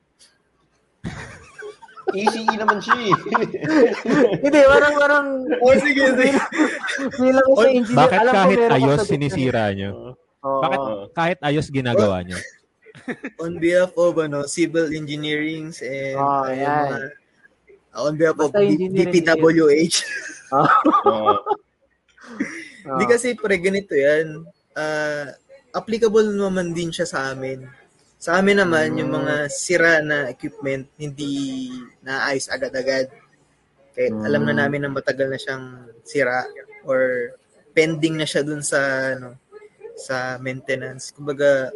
[2.16, 3.14] ECE E naman siya eh.
[4.44, 5.26] hindi, parang, parang,
[5.60, 6.40] Oh, sige, sige.
[7.20, 9.90] bilang sa engineer, Bakit alam ko kahit ayos sinisira nyo?
[10.42, 10.60] Oo.
[10.64, 10.80] Bakit
[11.12, 12.40] kahit ayos ginagawa nyo?
[13.42, 16.88] on behalf of ano, civil engineering and Oh, uh, yan.
[16.88, 17.12] mga-
[17.90, 19.96] on behalf of Basta engineering DPWH.
[20.54, 21.34] Oo.
[22.86, 24.46] Hindi kasi pre, ganito yan.
[24.72, 25.34] Ah,
[25.74, 27.66] applicable naman din siya sa amin.
[28.20, 31.66] Sa amin naman, yung mga sira na equipment, hindi
[32.04, 33.08] naayos agad-agad.
[33.96, 35.66] Kahit alam na namin na matagal na siyang
[36.04, 36.44] sira
[36.84, 37.32] or
[37.72, 38.78] pending na siya dun sa
[39.16, 39.34] ano
[39.96, 41.12] sa maintenance.
[41.12, 41.68] Kumbaga,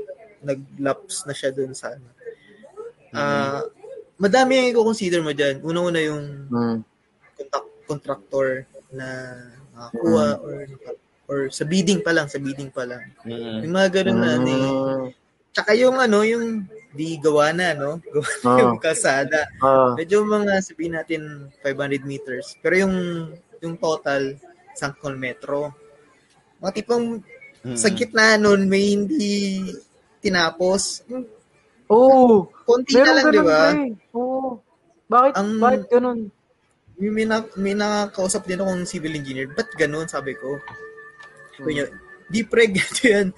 [0.45, 2.09] nag-lapse na siya dun sa ano.
[3.11, 3.63] Ah,
[4.17, 5.63] madami yung i-consider mo dyan.
[5.63, 6.79] Una-una yung Mm.
[7.35, 8.49] contact, contractor
[8.91, 9.07] na
[9.75, 10.57] nakakuha or
[11.25, 13.01] or sa bidding pa lang, sa bidding pa lang.
[13.25, 13.65] Mm-mm.
[13.65, 14.53] Yung mga ganun na ano.
[14.53, 15.05] Mm.
[15.55, 17.99] Tsaka yung ano, yung di gawa na, no?
[18.15, 18.59] Gawa na Oo.
[18.61, 19.47] yung kalsada.
[19.59, 19.95] Ah.
[19.95, 21.23] Medyo mga sabihin natin
[21.63, 22.55] 500 meters.
[22.61, 22.95] Pero yung
[23.59, 24.37] yung total,
[24.77, 25.71] 10 metro.
[26.59, 27.23] Mga tipong
[27.65, 27.79] Mm-mm.
[27.79, 29.63] sa gitna nun, may hindi
[30.25, 31.05] tinapos.
[31.87, 32.49] Oo.
[32.65, 33.61] Konti Meron na lang, di ba?
[33.71, 33.85] pre.
[34.13, 34.49] Oo.
[35.05, 36.19] Bakit, Ang- bakit ganun?
[36.95, 39.51] May, may, na, may nakakausap din akong civil engineer.
[39.51, 40.07] Ba't ganun?
[40.07, 40.57] Sabi ko.
[41.53, 41.87] Sabi niya,
[42.25, 43.29] di pre, ganito yan.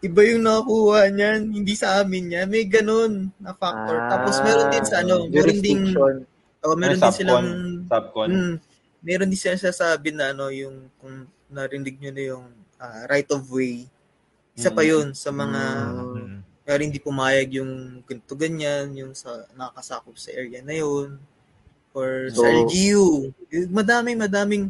[0.00, 2.46] Iba yung nakuha niyan, hindi sa amin yan.
[2.46, 3.96] May ganun na factor.
[3.98, 6.14] Ah, Tapos meron din sa ano, meron din, jurisdiction.
[6.62, 7.18] oh, meron Ano, din subcon?
[7.18, 7.48] silang,
[7.84, 8.28] Subcon.
[8.30, 8.54] mm,
[9.02, 11.14] meron din silang sasabi na ano, yung, kung
[11.48, 12.46] narinig nyo na yung
[12.76, 13.84] ah, right of way.
[14.52, 14.88] Isa pa Mm.
[14.88, 16.36] yun sa mga, Mm.
[16.62, 17.72] kaya hindi pumayag yung
[18.02, 21.18] ganito ganyan, yung sa nakakasakop sa area na yun.
[21.90, 23.06] Or sa So- LGU.
[23.50, 24.64] Yung Madaming, madaming,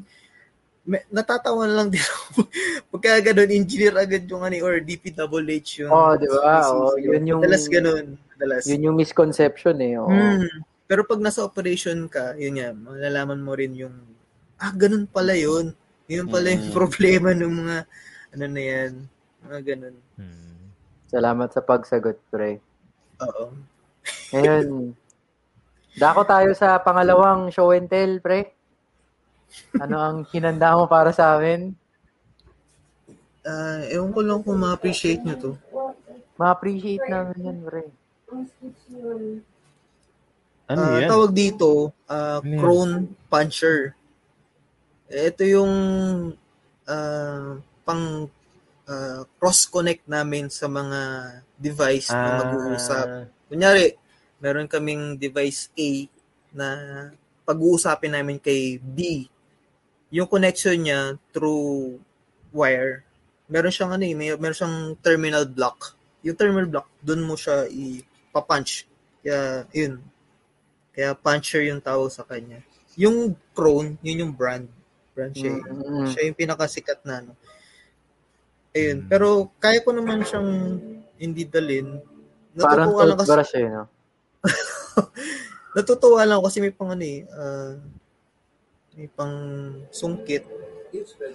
[0.82, 2.24] may, natatawa na lang din ako.
[2.90, 6.64] Pagka ganun, engineer agad yung ano, or DPWH yung Oh, di ba?
[6.66, 8.16] Oh, yun yung- Madalas ganun.
[8.32, 8.64] Madalas.
[8.64, 10.00] Yun yung misconception eh.
[10.00, 10.08] Oo.
[10.08, 10.48] Hmm.
[10.88, 13.94] Pero pag nasa operation ka, yun nga, malalaman mo rin yung,
[14.56, 15.76] ah, ganun pala yun.
[16.08, 16.74] Yun pala yung Mm.
[16.80, 17.76] problema ng mga,
[18.32, 18.92] ano na yan,
[19.42, 19.96] mga ganun.
[20.16, 20.58] Mm.
[21.06, 22.60] Salamat sa pagsagot, pre.
[23.20, 23.50] Oo.
[24.30, 24.94] Ngayon,
[25.94, 28.54] dako tayo sa pangalawang show and tell, pre.
[29.76, 31.74] Ano ang hinanda mo para sa amin?
[33.42, 35.52] Ah, ewan ko lang kung ma-appreciate nyo to.
[36.38, 37.82] Ma-appreciate namin yan, pre.
[40.70, 41.10] Ano Ah, yan?
[41.10, 42.58] tawag dito, ah, Ano?
[42.62, 42.94] Crone
[43.26, 43.98] Puncher.
[45.10, 45.72] Ito yung
[46.86, 48.30] ah, pang
[48.90, 51.00] ah, cross-connect namin sa mga
[51.54, 53.06] device na mag-uusap.
[53.46, 53.94] Kunyari,
[54.38, 55.90] meron kaming device A
[56.50, 56.68] na
[57.46, 59.30] pag-uusapin namin kay B.
[60.10, 61.98] Yung connection niya through
[62.50, 63.06] wire,
[63.46, 65.94] meron siyang ano eh, may, meron siyang terminal block.
[66.26, 68.90] Yung terminal block, dun mo siya ipapunch.
[69.22, 70.02] Kaya, yun.
[70.90, 72.58] Kaya puncher yung tawag sa kanya.
[72.98, 74.66] Yung Crone, yun yung brand.
[75.14, 75.54] Brand siya.
[75.54, 75.62] eh.
[75.62, 76.06] Mm.
[76.10, 77.32] Siya yung pinakasikat na ano.
[78.74, 79.06] Ayun.
[79.06, 79.08] Mm.
[79.10, 80.50] Pero kaya ko naman siyang
[81.18, 81.98] hindi dalin.
[82.56, 83.84] Parang Natutuwa lang kasi toothbrush eh, no?
[85.76, 87.72] Natutuwa lang kasi may pang ano eh, ah,
[88.98, 89.36] may pang
[89.94, 90.44] sungkit.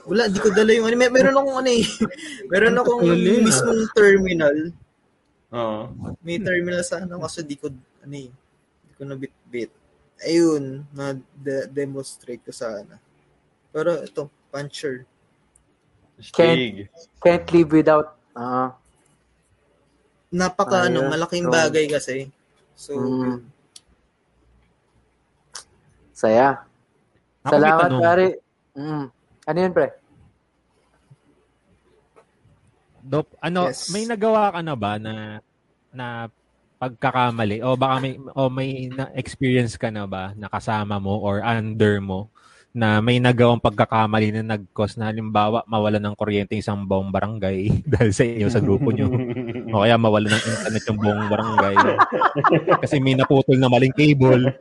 [0.04, 0.96] Wala, di ko dala yung ano.
[1.00, 1.86] May, meron akong ano eh.
[2.52, 3.16] meron akong ah.
[3.16, 4.58] mismong terminal.
[5.56, 5.82] Oo.
[6.20, 7.72] May terminal sa ano kasi di ko,
[8.04, 8.28] ano eh,
[8.84, 9.72] di ko nabit-bit.
[10.24, 13.00] Ayun, na-demonstrate ko sa ano.
[13.72, 15.08] Pero ito, puncher.
[16.20, 16.88] Stig.
[17.20, 18.16] Can't live without.
[18.36, 18.72] Ah.
[20.32, 22.16] Napaka ano, malaking So, bagay kasi.
[22.76, 23.40] So, Mm.
[26.16, 26.64] saya.
[27.46, 28.28] Ako Salamat, pare.
[28.76, 29.06] Mm.
[29.46, 29.88] Ano yun, pre?
[33.06, 33.94] Dop, ano, Yes.
[33.94, 35.40] may nagawa ka na ba na
[35.94, 36.28] na
[36.82, 41.40] pagkakamali o baka may o may na experience ka na ba na kasama mo or
[41.40, 42.28] under mo
[42.76, 48.12] na may nagawang pagkakamali na nag-cause na halimbawa mawala ng kuryente isang buong barangay dahil
[48.12, 49.08] sa inyo sa grupo nyo
[49.72, 51.76] o kaya mawala ng internet yung buong barangay
[52.84, 54.52] kasi may naputol na maling cable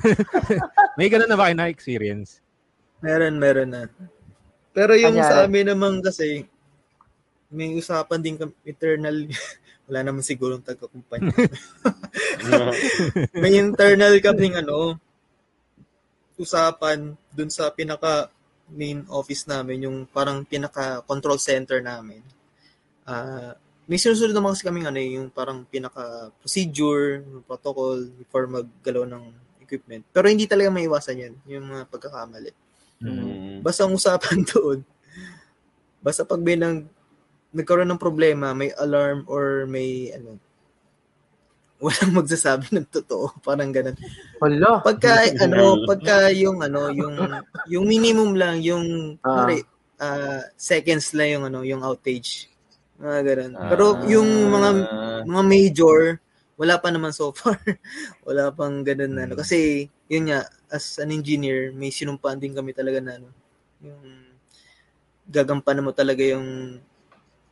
[0.98, 2.38] may ganun na ba kayo na experience
[3.02, 3.82] meron, meron na.
[4.72, 5.28] Pero yung Kanyari.
[5.28, 6.46] sa amin naman kasi,
[7.52, 9.16] may usapan din kami, eternal,
[9.90, 11.34] wala naman siguro taga-kumpanya.
[13.36, 14.96] may internal kaming ano,
[16.40, 18.28] usapan dun sa pinaka
[18.72, 22.22] main office namin, yung parang pinaka control center namin.
[23.04, 23.56] Ah,
[23.90, 29.24] may sinusunod naman kasi kaming ano, eh, yung parang pinaka procedure, protocol before maggalaw ng
[29.60, 30.06] equipment.
[30.14, 32.52] Pero hindi talaga maiwasan yan, yung mga pagkakamali.
[33.02, 33.60] Mm.
[33.66, 34.80] Basta ang usapan doon,
[35.98, 36.86] basta pag may nang
[37.52, 40.38] nagkaroon ng problema, may alarm or may ano,
[41.82, 43.98] walang magsasabi ng totoo, parang ganun.
[44.38, 44.78] Hala.
[44.80, 47.18] Pagka ano, pagka yung ano, yung
[47.66, 49.42] yung minimum lang, yung Ah.
[49.44, 49.66] pare,
[49.98, 52.46] ah, seconds lang yung ano, yung outage.
[53.02, 53.52] Mga ganun.
[53.58, 53.66] Ah.
[53.68, 54.70] Pero yung mga
[55.26, 56.00] mga major,
[56.54, 57.58] wala pa naman so far.
[58.22, 59.34] wala pang ganun na ano.
[59.34, 63.28] Kasi, yun nga, as an engineer, may sinumpaan din kami talaga na ano,
[63.82, 63.98] yung
[65.26, 66.78] gagampanan mo talaga yung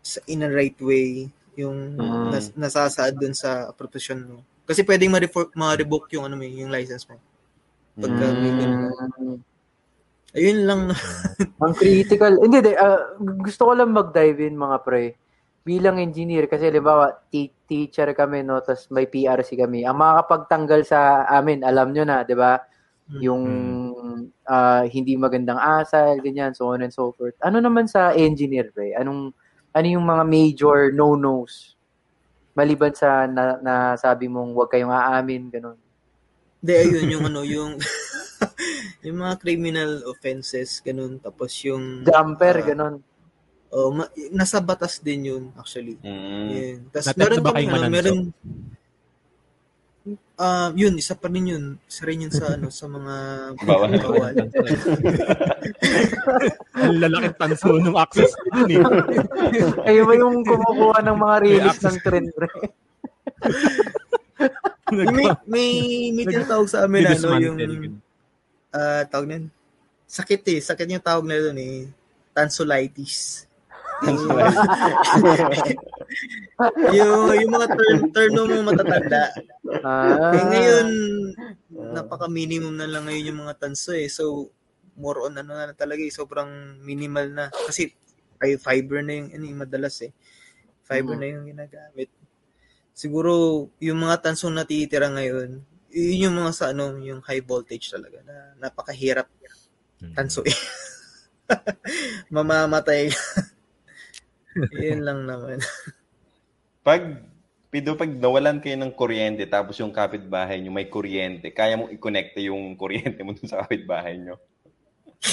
[0.01, 1.27] sa, in a right way,
[1.61, 2.29] yung Mm.
[2.33, 4.37] nas, nasasaad dun sa profession mo.
[4.65, 7.21] Kasi pwedeng ma-revoke, ma-revoke yung ano mo, yung license mo.
[8.01, 8.91] Pagka may ganun.
[9.19, 9.39] Mm.
[10.31, 10.83] Ayun lang.
[11.65, 12.39] Ang critical.
[12.39, 15.19] Hindi, di, ah, gusto ko lang mag-dive in mga pre.
[15.67, 19.83] Bilang engineer, kasi halimbawa, t- teacher kami, no, tapos may PRC kami.
[19.83, 22.63] Ang makakapagtanggal sa amin, alam nyo na, di ba?
[23.19, 23.43] Yung
[24.47, 27.35] ah, hindi magandang asal, ganyan, so on and so forth.
[27.43, 28.95] Ano naman sa engineer, pre?
[28.95, 29.35] Anong,
[29.71, 31.79] ano yung mga major no-nos?
[32.55, 35.79] Maliban sa na, na sabi mong huwag kayong aamin, ganun.
[36.61, 37.73] Hindi, ayun, yung ano, yung
[39.07, 41.17] yung mga criminal offenses, ganun.
[41.23, 42.05] Tapos yung...
[42.05, 42.95] Jumper, ah, ganun.
[43.71, 45.97] oh, ma- nasa batas din yun, actually.
[46.03, 46.47] Mm.
[46.51, 46.79] Yun.
[46.93, 48.19] Tapos meron kayong ano, meron...
[50.41, 51.77] Ah, yun, isa pa rin yun.
[51.85, 53.15] Isa rin yun sa, ano, sa mga
[53.61, 53.93] Bawal.
[54.01, 54.33] bawal.
[56.81, 58.85] Ang lalaking tanso ng access yun eh.
[59.85, 62.49] Kayo ba yung kumukuha ng mga release ng trend, pre?
[64.97, 65.69] may, may,
[66.17, 67.57] may tinatawag sa amin, ano, yung,
[68.73, 69.47] ah, tawag na yun.
[70.09, 70.61] Sakit eh.
[70.65, 71.85] Sakit yung tawag na yun eh.
[72.33, 73.45] Tonsillitis.
[76.97, 79.25] yung, yung mga term, term ng mga matatanda.
[79.79, 80.89] Ah, Eh, ngayon,
[81.95, 84.11] napaka-minimum na lang ngayon yung mga tanso eh.
[84.11, 84.51] So,
[84.99, 86.11] more on ano na talaga eh.
[86.11, 87.45] Sobrang minimal na.
[87.55, 87.95] Kasi,
[88.43, 90.13] ay fiber na yung, ano, yung madalas eh.
[90.83, 91.21] Fiber Mm.
[91.23, 92.11] na yung ginagamit.
[92.93, 93.31] Siguro,
[93.79, 98.55] yung mga tansong natitira ngayon, yun yung mga sa ano, yung high voltage talaga na
[98.59, 99.27] napakahirap
[100.15, 100.55] tanso eh.
[102.35, 103.11] Mamamatay.
[104.83, 105.61] Yun lang naman.
[106.83, 107.30] Pag,
[107.71, 112.35] Pido, pag nawalan kayo ng kuryente tapos yung kapitbahay nyo may kuryente, kaya mong i-connect
[112.43, 114.35] yung kuryente mo dun sa kapitbahay nyo?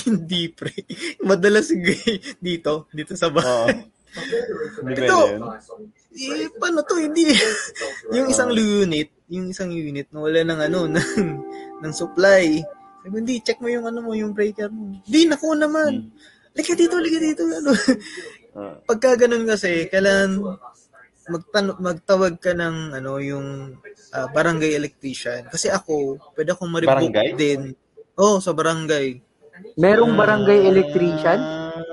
[0.06, 0.86] Hindi pre.
[1.26, 1.74] Madalas
[2.46, 3.74] dito, dito sa bahay.
[3.74, 3.98] Oo.
[4.86, 5.20] Ito.
[6.14, 7.02] Eh, paano to?
[7.02, 7.34] Hindi.
[8.16, 11.10] yung isang unit, yung isang unit na wala ng ano, ng,
[11.82, 12.62] ng supply.
[13.02, 14.98] Sabi hindi, check mo yung ano mo, yung breaker mo.
[15.06, 16.14] Hindi, naku naman.
[16.54, 17.46] Liga dito, liga dito.
[17.46, 17.72] Ano.
[18.58, 18.76] Ah.
[18.84, 20.42] Pagka ganun kasi, kailangan
[21.28, 23.78] magtan- magtawag ka ng ano, yung
[24.16, 25.48] ah, barangay electrician.
[25.48, 27.36] Kasi ako, pwede akong Barangay?
[27.36, 27.76] din.
[28.18, 29.22] Oh, sa barangay.
[29.78, 31.40] merong barangay electrician?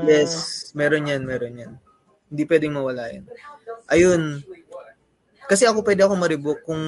[0.05, 1.73] Yes, meron yan, meron yan.
[2.29, 3.25] Hindi pwedeng mawala yan.
[3.89, 4.43] Ayun.
[5.45, 6.81] Kasi ako pwede ako ma-revoke kung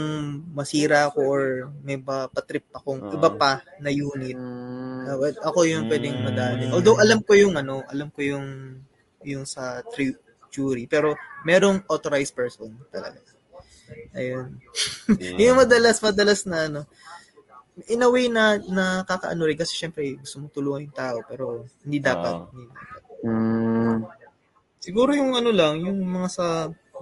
[0.57, 1.43] masira ako or
[1.85, 3.13] may ba patrip akong Oo.
[3.13, 4.33] iba pa na unit.
[4.33, 6.65] Uh, well, ako yung pwedeng madali.
[6.73, 8.47] Although alam ko yung ano, alam ko yung
[9.29, 10.17] yung sa tri-
[10.57, 11.13] jury, pero
[11.45, 13.21] merong authorized person talaga.
[14.17, 14.57] Ayun.
[15.45, 16.81] yung madalas, madalas na ano,
[17.93, 22.01] in a way na nakakaano rin kasi syempre gusto mo tulungan yung tao pero hindi
[22.01, 22.33] dapat.
[22.33, 22.49] Oo.
[22.49, 23.01] Hindi dapat.
[23.29, 23.97] mm,
[24.81, 26.47] Siguro yung ano lang, yung mga sa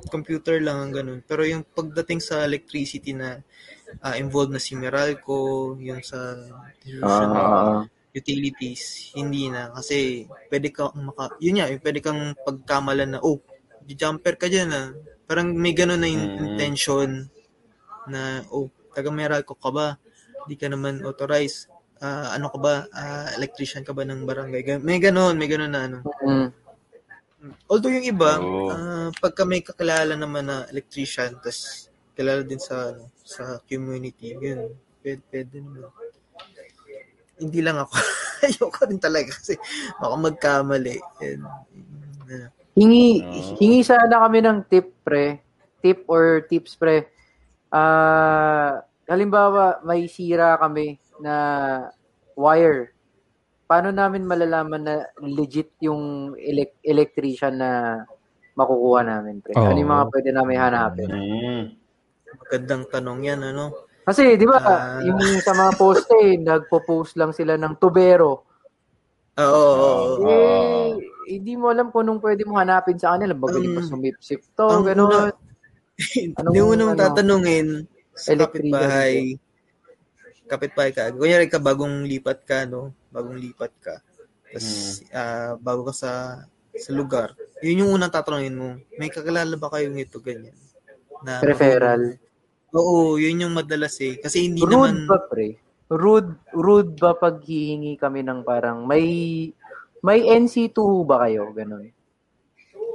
[0.09, 1.21] computer lang ang ganun.
[1.23, 3.39] Pero yung pagdating sa electricity na
[4.01, 6.35] ah, involved na si Meralco, yung sa
[7.05, 7.85] ah,
[8.15, 9.75] utilities, hindi na.
[9.75, 13.43] Kasi pwede kang maka, yun nga, yung pwede kang pagkamalan na, oh,
[13.83, 14.89] di jumper ka dyan ah.
[15.27, 16.41] Parang may ganun na in- Mm.
[16.55, 17.11] intention
[18.09, 19.99] na, oh, taga Meralco ka ba?
[20.47, 21.69] Di ka naman authorized.
[21.99, 22.75] Ah, ano ka ba?
[22.95, 24.79] Ah, electrician ka ba ng barangay?
[24.81, 25.99] May ganun, may ganun na ano.
[26.05, 26.49] mm.
[27.69, 28.73] Although yung iba, Oo.
[28.73, 34.73] ah, pagka may kakilala naman na electrician, tas kilala din sa ano, sa community, yun,
[35.03, 35.91] pwede, pwede naman.
[37.39, 37.95] Hindi lang ako.
[38.45, 39.57] Ayoko rin talaga kasi
[39.99, 40.97] baka magkamali.
[41.25, 41.43] And,
[42.29, 43.55] uh, Hingi, Oo.
[43.63, 45.39] hingi sana kami ng tip, pre.
[45.79, 47.07] Tip or tips, pre.
[47.71, 51.35] Ah, halimbawa, may sira kami na
[52.35, 52.91] wire.
[53.71, 58.03] Paano namin malalaman na legit yung elec- electrician na
[58.59, 59.55] makukuha namin, pre?
[59.55, 61.09] Ano yung mga pwede namin hanapin?
[61.11, 61.65] Mm.
[62.35, 63.87] magandang tanong yan, ano?
[64.05, 65.01] Kasi, di ba, Ah.
[65.01, 66.13] yung sa mga poste,
[66.45, 68.45] nagpo-post lang sila ng tubero.
[69.35, 69.65] Oo,
[70.21, 70.29] oo.
[70.29, 70.93] Eh,
[71.41, 73.33] hindi mo alam kung anong pwede mo hanapin sa kanila.
[73.35, 75.33] Magaling pa Um, sumipsip to, ang gano'n.
[76.15, 77.03] Hindi mo naman ano?
[77.03, 77.69] tatanungin
[78.13, 79.35] sa kapitbahay.
[80.45, 81.11] Kapitbahay ka.
[81.11, 82.93] Kunyari ka bagong lipat ka, no?
[83.09, 83.95] Bagong lipat ka.
[84.53, 84.67] Tapos,
[85.11, 86.13] ah, bago ka sa
[86.75, 87.33] sa lugar,
[87.63, 88.69] yun yung unang tatanungin mo.
[88.99, 90.55] May kakilala ba kayong ito ganyan?
[91.23, 92.19] Na Referral.
[92.75, 94.19] Oo, yun yung madalas eh.
[94.19, 95.55] Kasi hindi Rude naman ba, pre?
[95.87, 99.07] Rude, rude ba pag hihingi kami ng parang may
[100.03, 101.55] may NC2 ba kayo?
[101.55, 101.87] Ganun.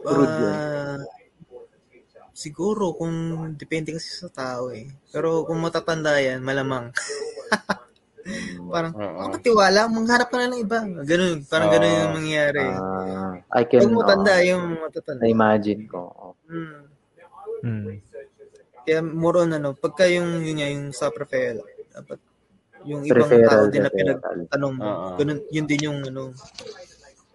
[0.04, 0.56] rude yun.
[0.56, 1.04] ah,
[2.36, 3.16] siguro kung
[3.56, 4.88] depende kasi sa tao eh.
[5.12, 6.92] Pero kung matatanda yan, malamang.
[8.72, 9.32] parang, Oo.
[9.32, 10.80] oh, tiwala, mangharap ka na ng iba.
[11.04, 12.18] Ganun, parang ganun yung Oo.
[12.20, 12.66] mangyayari.
[12.68, 15.22] Ah, I can Pag matanda, oh, yung matatanda.
[15.24, 16.02] na-imagine ko.
[16.48, 16.84] Hmm.
[17.60, 18.00] Hmm.
[18.90, 21.61] Kaya more on ano, pagka yung yun nga, yung sa preferral,
[21.94, 22.18] dapat
[22.82, 24.18] yung ibang Referral, tao din na referral.
[24.49, 24.82] pinagtanong mo.
[24.82, 25.07] Oo.
[25.14, 26.34] Ganun, yun din yung ano.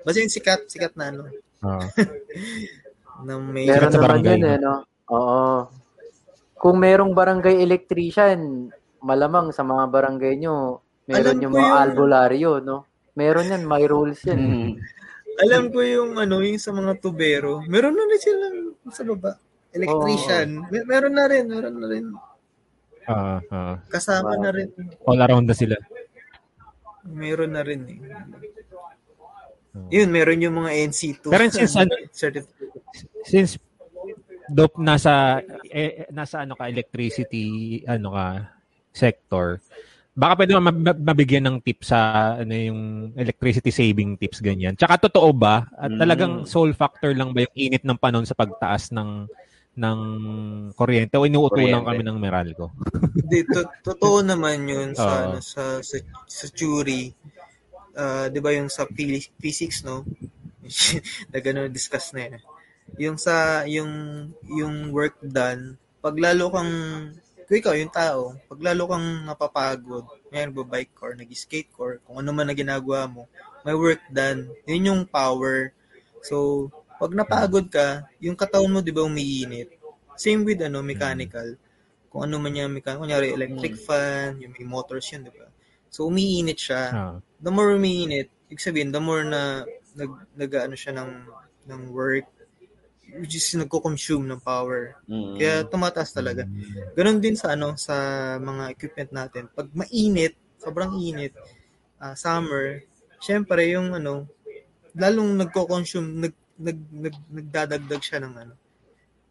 [0.03, 1.31] Basta yung sikat, sikat na ano,
[1.63, 1.85] Oo.
[3.31, 4.75] na may Meron sa naman barangay, yun eh, no?
[5.15, 5.71] Oo.
[6.59, 8.67] Kung merong barangay electrician,
[8.99, 11.83] malamang sa mga barangay nyo, meron Alam yung mga yun.
[11.87, 12.77] albularyo, no?
[13.15, 14.41] Meron yan, may rules yan.
[14.43, 14.71] Mm.
[15.39, 17.63] Alam ko yung ano, yung sa mga tubero.
[17.71, 19.39] Meron na silang sa baba.
[19.75, 20.49] Electrician.
[20.65, 22.05] Mer- meron na rin, meron na rin.
[23.05, 23.75] Ah, ah.
[23.87, 24.71] Kasama na rin.
[25.05, 25.77] all around na sila.
[27.05, 27.99] Meron na rin eh.
[29.91, 31.25] Yun, meron yung mga NC2.
[31.27, 32.73] Pero since ano- certificate.
[33.25, 33.59] Since
[34.47, 38.27] dope nasa eh, nasa ano ka electricity ano ka
[38.93, 39.57] sector
[40.13, 40.53] baka pwede
[41.01, 42.01] mabigyan ng tips sa
[42.37, 42.81] ano yung
[43.17, 44.77] electricity saving tips ganyan.
[44.77, 45.99] Tsaka totoo ba at Mm.
[45.99, 49.27] talagang sole factor lang ba yung init ng panahon sa pagtaas ng
[49.75, 50.01] ng
[50.79, 51.89] kuryente o inuutulan Kuryente.
[51.91, 52.67] kami ng Meralco?
[53.19, 55.97] Hindi, to- totoo naman yun sa, ano, sa, sa,
[56.27, 57.11] sa jury.
[57.95, 60.07] Ah, di ba yung sa physics, physics no?
[61.31, 62.43] na gano'n discuss na yun.
[62.99, 63.93] Yung sa, yung,
[64.47, 66.75] yung work done, pag lalo kang,
[67.45, 72.31] kung ikaw, yung tao, pag lalo kang napapagod, may bike or nag-skate or kung ano
[72.31, 73.27] man na ginagawa mo,
[73.65, 74.53] may work done.
[74.69, 75.73] Yun yung power.
[76.21, 76.69] So,
[76.99, 79.75] pag napagod ka, yung katawan mo, di ba, umiinit.
[80.15, 81.59] Same with, ano, mechanical.
[82.11, 85.51] Kung ano man yung mechanical, kunyari, electric fan, yung may motors yun, di ba?
[85.91, 86.83] So, umiinit siya.
[86.95, 87.17] Ah.
[87.43, 89.67] The more umiinit, ibig sabihin, the more na
[89.99, 91.11] nag, nag ano siya ng,
[91.71, 92.27] ng work,
[93.19, 94.99] which is nagko-consume ng power.
[95.07, 95.35] Mm.
[95.39, 96.47] Kaya tumataas talaga.
[96.99, 97.95] Ganon din sa ano sa
[98.43, 99.47] mga equipment natin.
[99.55, 101.35] Pag mainit, sobrang init,
[102.03, 102.83] ah, summer,
[103.23, 104.27] syempre yung ano,
[104.95, 108.55] lalong nagko-consume, nag, nag, nag, nagdadagdag siya ng ano.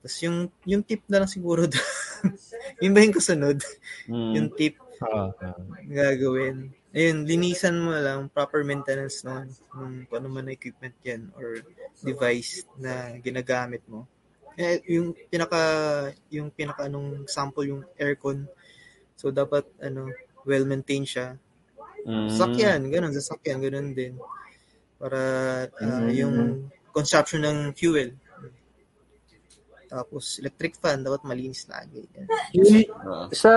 [0.03, 0.37] Tapos yung,
[0.67, 1.89] yung tip na lang siguro doon.
[2.83, 3.57] yun ba yung kasunod?
[4.07, 4.31] Mm.
[4.35, 5.31] Yung tip ah.
[5.87, 6.71] gagawin.
[6.93, 11.63] Ayun, linisan mo lang, proper maintenance nun, nung kung ano man na equipment yan or
[12.05, 14.05] device na ginagamit mo.
[14.53, 15.61] Eh, yung pinaka,
[16.29, 18.45] yung pinaka anong sample yung aircon.
[19.17, 20.13] So, dapat, ano,
[20.45, 21.33] well-maintained siya.
[22.05, 22.29] Mm.
[22.29, 24.13] Sasakyan, ganun, sasakyan, ganun din.
[24.99, 25.19] Para,
[25.81, 26.11] ah, Mm.
[26.13, 26.37] yung
[26.93, 28.13] consumption ng fuel.
[29.89, 32.01] Tapos, electric fan, dapat malinis lagi.
[32.97, 33.29] Oo.
[33.29, 33.53] sa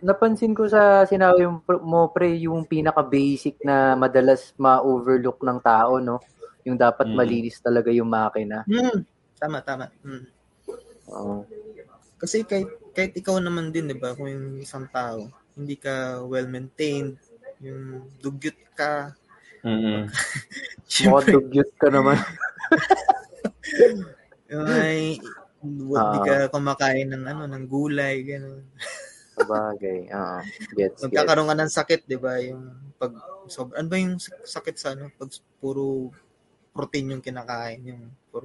[0.00, 1.48] napansin ko sa sinabi
[1.80, 6.20] mo, pre yung pinaka basic na madalas ma-overlook ng tao no
[6.68, 7.16] yung dapat Mm.
[7.16, 9.00] malinis talaga yung makina Hmm,
[9.40, 9.88] tama, tama.
[10.04, 10.28] Hmm.
[11.08, 11.48] Oo.
[12.20, 17.16] Kasi kahit, kahit ikaw naman din, di ba, kung yung isang tao, hindi ka well-maintained,
[17.64, 19.16] yung dugyot ka,
[19.60, 20.08] Mm-mm.
[20.08, 22.16] Mga syempre, dugyot ka naman
[24.50, 25.20] ay,
[25.92, 28.62] hindi ka kumakain ng ano, ng gulay, gano'n.
[29.40, 30.38] sabagay oo
[30.76, 32.64] gets gets Magkakaroon ka ng sakit, di ba, yung
[33.00, 33.12] pag,
[33.48, 36.12] so, ano ba yung sak- sakit sa ano, pag puro
[36.74, 38.44] protein yung kinakain, yung puro,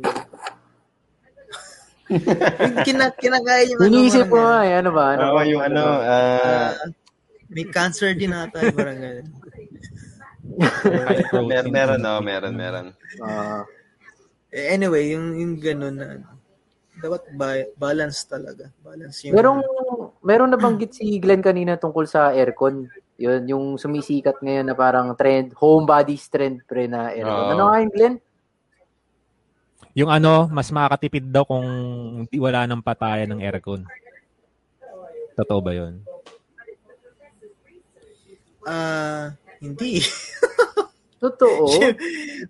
[2.10, 5.06] yung kina, kinakain yung ano, Iniisip ko nga eh, ano ba?
[5.18, 5.42] Ano ba?
[5.44, 6.90] yung ano, ah, Ah,
[7.50, 9.28] may cancer din ata, yung parang ganun.
[11.50, 12.88] Mer- meron, no, meron, meron.
[13.20, 13.85] Ah, Eh,
[14.56, 16.24] Anyway, yung, yung ganun na,
[16.96, 18.72] dapat ba- balance talaga.
[18.80, 19.36] Balance yung...
[19.36, 19.60] merong,
[20.24, 22.88] merong nabanggit si Glenn kanina tungkol sa aircon.
[23.20, 27.36] Yun, yung sumisikat ngayon na parang trend, home body trend pre na aircon.
[27.36, 27.52] Oo.
[27.52, 28.16] Ano nga yun, Glenn?
[29.96, 31.68] Yung ano, mas makakatipid daw kung
[32.28, 33.88] di wala nang patayan ng aircon.
[35.40, 36.04] Totoo ba 'yun?
[38.68, 39.32] Ah,
[39.64, 40.04] hindi.
[41.24, 41.72] Totoo.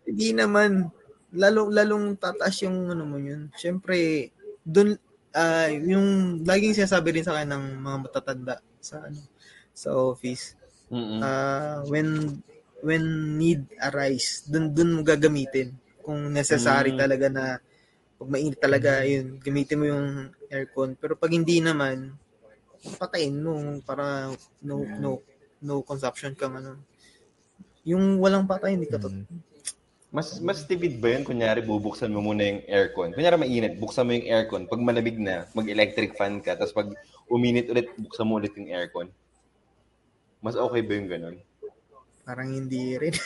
[0.10, 0.90] hindi naman.
[1.36, 3.52] Lalo, lalong tataas yung ano mo yun.
[3.60, 4.30] Siyempre,
[4.64, 4.96] dun,
[5.36, 9.20] ah, yung laging sinasabi rin sa akin ng mga matatanda sa ano
[9.76, 10.56] sa office.
[10.88, 11.20] Mm-mm.
[11.20, 12.40] Ah, when
[12.80, 13.04] when
[13.36, 15.76] need arise, dun dun mo gagamitin
[16.06, 17.00] kung necessary Mm.
[17.02, 17.46] talaga na
[18.16, 20.08] pag mainit talaga yun, gamitin mo yung
[20.48, 20.96] aircon.
[20.96, 22.16] Pero pag hindi naman,
[22.96, 24.32] patayin mo para
[24.64, 25.10] no no
[25.60, 26.80] no consumption kang ano.
[27.84, 29.26] Yung walang patay hindi ka to, Mm.
[30.14, 31.24] Mas mas tipid ba yun?
[31.28, 33.12] Kunyari, bubuksan mo muna yung aircon.
[33.12, 34.64] Kunyari, mainit, buksan mo yung aircon.
[34.66, 36.56] Pag malamig na, mag-electric fan ka.
[36.56, 36.90] Tapos pag
[37.28, 39.12] uminit ulit, buksan mo ulit yung aircon.
[40.40, 41.38] Mas okay ba yung ganun?
[42.24, 43.16] Parang hindi rin.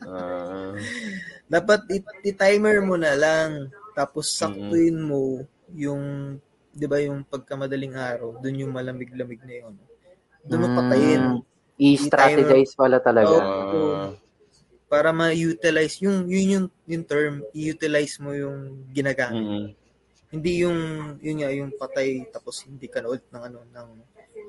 [0.00, 0.72] Ah,
[1.44, 1.84] Dapat
[2.24, 3.68] i-timer mo na lang.
[3.92, 5.44] Tapos saktuin mo
[5.76, 6.40] yung,
[6.72, 9.76] di ba yung pagkamadaling araw, dun yung malamig-lamig na yun.
[10.48, 11.20] Doon mo patayin.
[11.20, 11.38] Mm,
[11.76, 13.36] I-strategize pala talaga.
[13.44, 14.08] ah,
[14.90, 19.38] Para ma-utilize, yung, yun yung, yung term, i-utilize mo yung ginagamit.
[19.38, 19.66] mm-mm.
[20.30, 20.78] Hindi yung,
[21.22, 23.88] yun nga, yung patay, tapos hindi ka na ulit ng ano, ng,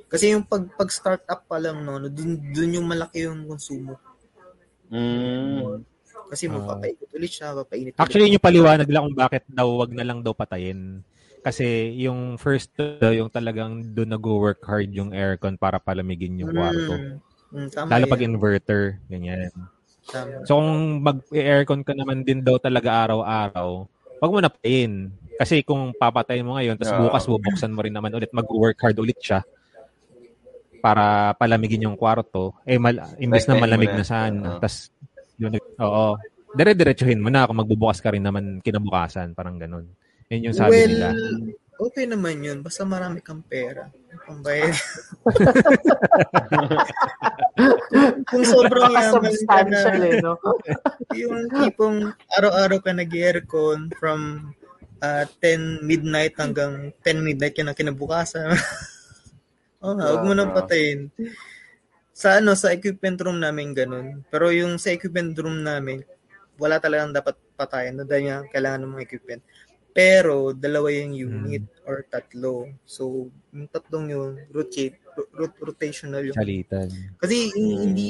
[0.09, 3.97] kasi yung pag, pag start up pa lang, no, dun, dun yung malaki yung konsumo.
[4.89, 5.81] Mm.
[6.30, 6.76] Kasi mo Ah.
[6.76, 8.34] papaikot ulit siya, papainit Actually, ulit.
[8.34, 11.01] yun yung paliwanag lang kung bakit daw wag na lang daw patayin.
[11.41, 11.65] Kasi
[11.97, 16.93] yung first, uh, yung talagang doon nag-work hard yung aircon para palamigin yung kwarto.
[17.51, 18.11] Mm, mm, Lalo yan.
[18.13, 19.49] pag inverter, ganyan.
[20.46, 23.70] So kung mag-aircon ka naman din daw talaga araw-araw,
[24.20, 25.10] wag mo na patayin.
[25.40, 29.18] Kasi kung papatayin mo ngayon, tapos bukas bubuksan mo rin naman ulit, mag-work hard ulit
[29.18, 29.42] siya
[30.82, 32.58] para palamigin yung kwarto.
[32.66, 34.42] Eh, mal- imbes na malamig na saan.
[34.58, 34.90] Tapos,
[35.38, 36.18] yun, oo.
[36.52, 39.38] Dire-diretsuhin mo na kung magbubukas ka rin naman kinabukasan.
[39.38, 39.88] Parang ganun.
[40.28, 41.08] Yun yung sabi well, nila.
[41.82, 42.62] Okay naman yun.
[42.62, 43.90] Basta marami kang pera.
[44.30, 44.78] Pambayad.
[48.30, 50.38] Kung sobrang yaman ka na, eh, no?
[51.20, 54.53] yung tipong araw-araw ka nag-aircon from
[55.02, 58.53] uh, 10 midnight hanggang 10 midnight ka na kinabukasan.
[59.84, 61.10] Oo nga, huwag mo nang patayin.
[62.14, 64.22] Sa ano, sa equipment room namin ganun.
[64.30, 66.06] Pero yung sa equipment room namin,
[66.62, 67.98] wala talagang dapat patayin.
[67.98, 69.41] No, dahil nga kailangan ng mga equipment.
[69.91, 72.72] Pero, dalawa yung unit or tatlo.
[72.88, 74.95] So, yung tatlong yun, rotate,
[75.35, 76.88] rot- rotational yung Salitan.
[77.19, 78.07] kasi hin- hindi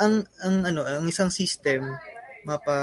[0.00, 1.84] ang ang ano, ang isang system
[2.46, 2.78] mapa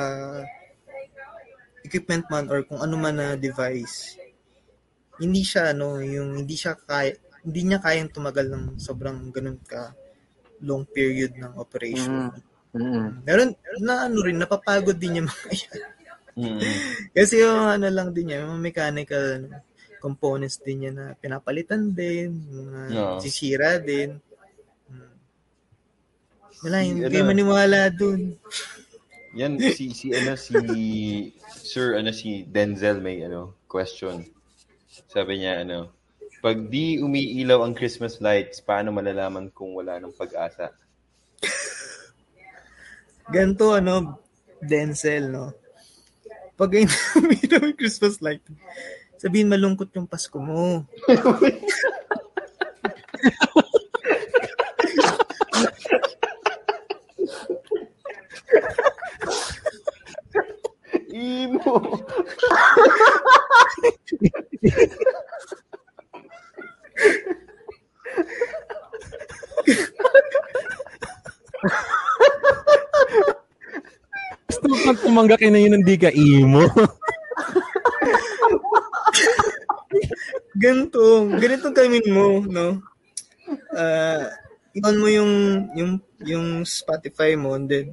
[1.82, 4.20] equipment man or kung ano man na device
[5.18, 9.96] hindi siya ano, yung hindi siya kaya hindi niya kayang tumagal ng sobrang ganun ka
[10.62, 12.34] long period ng operation.
[12.74, 13.24] Mm.
[13.26, 13.50] Meron
[13.82, 15.97] na ano rin napapagod din yung mga yan.
[16.38, 16.62] Mm.
[17.18, 19.50] Kasi yung ano lang din yan, yung mechanical
[19.98, 23.18] components din yan na pinapalitan din, mga No.
[23.18, 24.22] sisira din.
[24.86, 25.18] Hmm.
[26.62, 28.38] Wala, Si- hindi ano, maniwala dun.
[29.34, 30.54] Yan si si ano si
[31.62, 34.22] Sir ano si Denzel may ano question.
[35.10, 35.90] Sabi niya ano,
[36.42, 40.70] pag di umiilaw ang Christmas lights, paano malalaman kung wala ng pag-asa?
[43.30, 44.22] Ganto ano,
[44.58, 45.54] Denzel, no?
[46.58, 48.42] Pag umilaw yung Christmas light,
[49.22, 50.90] sabihin malungkot yung Pasko mo.
[75.18, 76.62] mo pag tumangga ka na yun, hindi ka emo.
[80.62, 82.86] Ganto, ganitong gawin mo, no?
[83.74, 84.30] Ah,
[84.78, 85.34] i-on mo yung
[85.74, 85.92] yung
[86.22, 87.88] yung Spotify mo and then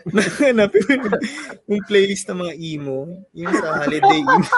[0.40, 1.12] hanapin mo yung,
[1.68, 4.48] yung playlist ng mga emo, yung sa holiday emo.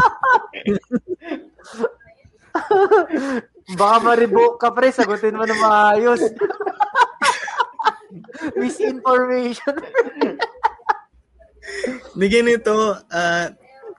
[3.75, 6.23] Baka maribo ka pre, sagutin mo na maayos.
[8.59, 9.75] Misinformation.
[12.21, 12.75] Bigyan nito,
[13.09, 13.49] ah,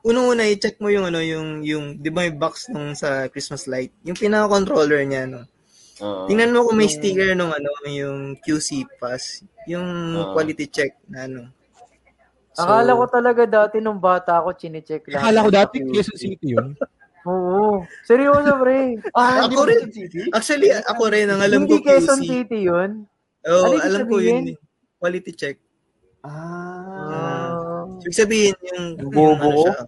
[0.04, 3.96] unang-una i-check mo yung ano, yung yung 'di ba yung box nung sa Christmas light,
[4.04, 5.48] yung pinaka-controller niya, no.
[6.04, 6.28] Oo.
[6.28, 10.34] Tingnan mo kung may sticker nung ano, yung QC pass, yung Oo.
[10.36, 11.42] quality check na ano.
[12.54, 15.26] So, Akala ko talaga dati nung bata ako, chinecheck lang.
[15.26, 16.78] Akala ko dati Quezon City yun.
[17.30, 17.82] Oo.
[18.04, 19.00] Seryoso, pre.
[19.16, 19.88] Ah, Ako rin.
[20.36, 22.28] Actually, ako rin, ang alam ko Hindi Quezon QC.
[22.30, 23.08] City yun.
[23.48, 24.44] Oo, ibig alam ko yun.
[25.02, 25.58] Quality check.
[26.22, 26.93] Ah.
[28.04, 29.50] Ibig sabihin, yung, ano bobo?
[29.66, 29.84] siya.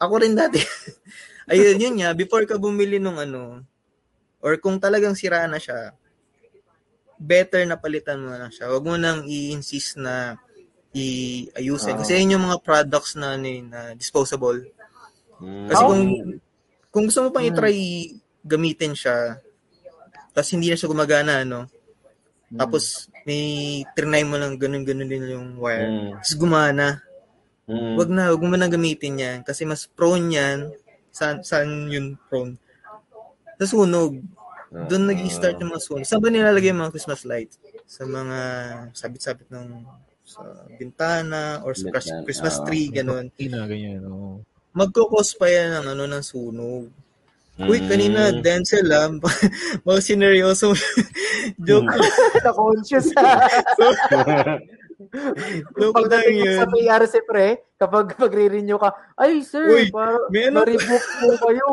[0.00, 0.60] Ako rin dati.
[1.50, 3.64] Ayun, yun nga, before ka bumili nung ano,
[4.40, 5.92] or kung talagang sira na siya,
[7.20, 8.72] better na palitan mo na siya.
[8.72, 10.40] Huwag mo nang i-insist na
[10.92, 12.00] i-ayusin.
[12.00, 14.72] Kasi yun yung mga products na, ano, eh, na disposable.
[15.40, 15.68] Mm.
[15.68, 15.88] Kasi Oh.
[15.92, 16.02] kung
[16.90, 17.52] kung gusto mo pang Hmm.
[17.54, 17.78] i-try
[18.42, 19.38] gamitin siya,
[20.32, 21.70] tapos hindi na siya gumagana, ano,
[22.50, 23.42] tapos may
[23.94, 26.10] trinay mo lang ganun-ganun din yung wire, Mm.
[26.18, 26.86] tapos gumana,
[27.70, 27.94] Mm.
[27.94, 30.58] wag na, wag mo na gamitin yan, kasi mas prone yan,
[31.14, 32.58] saan, saan yun prone?
[33.62, 34.18] Sa sunog.
[34.70, 36.06] Doon nag start yung mga sunog.
[36.06, 37.62] Saan ba nilalagay yung mga Christmas lights?
[37.86, 38.38] Sa mga
[38.90, 39.86] sabit-sabit ng
[40.30, 40.46] sa
[40.78, 42.66] bintana or sa Bintana, Christmas oo.
[42.66, 43.34] tree, ganun.
[43.34, 44.06] Ina, ganyan.
[44.06, 44.38] Oh.
[44.70, 46.86] Magkukos pa yan ng, ano, ng sunog.
[47.60, 48.40] Uy, kanina, Mm.
[48.40, 49.10] Denzel, ah,
[49.86, 50.70] mga sineryoso.
[51.66, 51.90] Joke,
[52.46, 53.10] Na-conscious.
[53.10, 54.00] joke
[55.80, 56.58] lang Pagdating yun.
[56.60, 57.46] sa PRC pre,
[57.80, 61.68] kapag magre-renew ka, ay sir, Uy, para may ano- ma-rebook po kayo.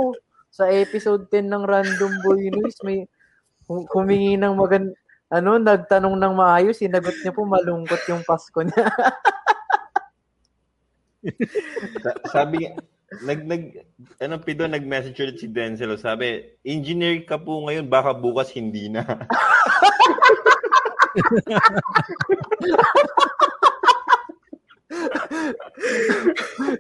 [0.47, 3.05] Sa episode 10 ng Random Boy News, may
[3.67, 4.95] hum- humingi ng magan
[5.27, 8.87] ano, nagtanong ng maayos, sinagot niya po malungkot yung Pasko niya.
[11.99, 12.79] Sa- sabi nga,
[13.27, 13.63] nag, nag,
[14.23, 15.99] ano, Pido, nag-message ulit si Denzel.
[15.99, 19.03] Sabi, engineer ka po ngayon, baka bukas hindi na.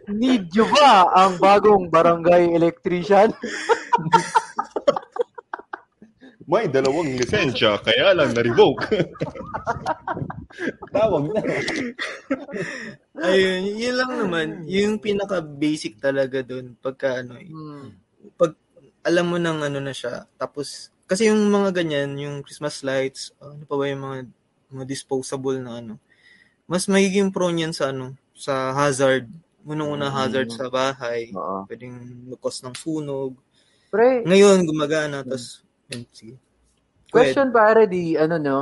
[0.07, 3.33] Need you ba ang bagong barangay electrician?
[6.47, 8.87] May dalawang lisensya, kaya lang na-revoke.
[10.95, 11.41] Tawag na.
[13.19, 14.47] Ayun, yun lang naman.
[14.71, 16.79] Yung pinaka-basic talaga dun.
[16.79, 17.91] Pagka ano, eh, Hmm.
[18.39, 18.55] pag
[19.03, 23.63] alam mo nang ano na siya, tapos, kasi yung mga ganyan, yung Christmas lights, ano
[23.65, 24.17] pa ba yung mga,
[24.75, 25.93] mga disposable na ano,
[26.67, 29.27] mas magiging prone yan sa ano, sa hazard.
[29.67, 30.15] Unang-una Mm.
[30.15, 31.31] hazard sa bahay.
[31.35, 31.63] Oo.
[31.67, 31.95] Pwedeng
[32.27, 33.35] lukos ng sunog.
[33.91, 36.35] Pre, Ngayon, gumagana, tapos, yun, sige.
[37.07, 38.57] Question pare di ano no,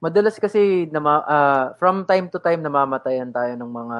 [0.00, 3.98] madalas kasi nama, ah, from time to time namamatayan tayo ng mga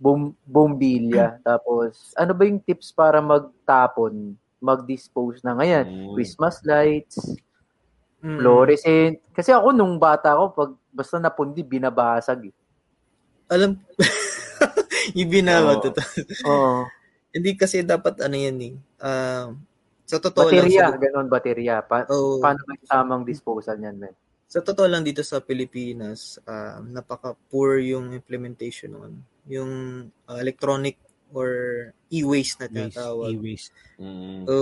[0.00, 1.36] bom, bombilya.
[1.44, 5.84] Tapos ano ba yung tips para magtapon, mag-dispose na ngayon?
[5.88, 6.12] Mm.
[6.14, 7.16] Christmas lights,
[8.20, 8.36] Mm.
[8.36, 9.16] fluorescent.
[9.32, 12.52] Kasi ako nung bata ako pag basta napundi binabasag.
[12.52, 12.54] Eh.
[13.48, 13.80] Alam,
[15.18, 15.82] yung binawa Oo.
[15.88, 15.90] to.
[16.44, 16.84] Oo.
[17.32, 18.74] Hindi kasi dapat ano yan eh.
[19.00, 19.48] Ah,
[20.04, 21.80] sa totoo Baterya, lang, ganon baterya.
[21.86, 24.14] Pa- oh, paano ba yung tamang disposal niyan, men?
[24.50, 29.12] sa totoo lang dito sa Pilipinas, ah, napaka-poor yung implementation nun.
[29.46, 29.70] Yung
[30.26, 30.98] ah, electronic
[31.32, 31.50] or
[32.10, 33.30] e-waste na Waste, tinatawag.
[33.34, 33.72] e-waste.
[33.98, 34.44] Mm.
[34.46, 34.54] So,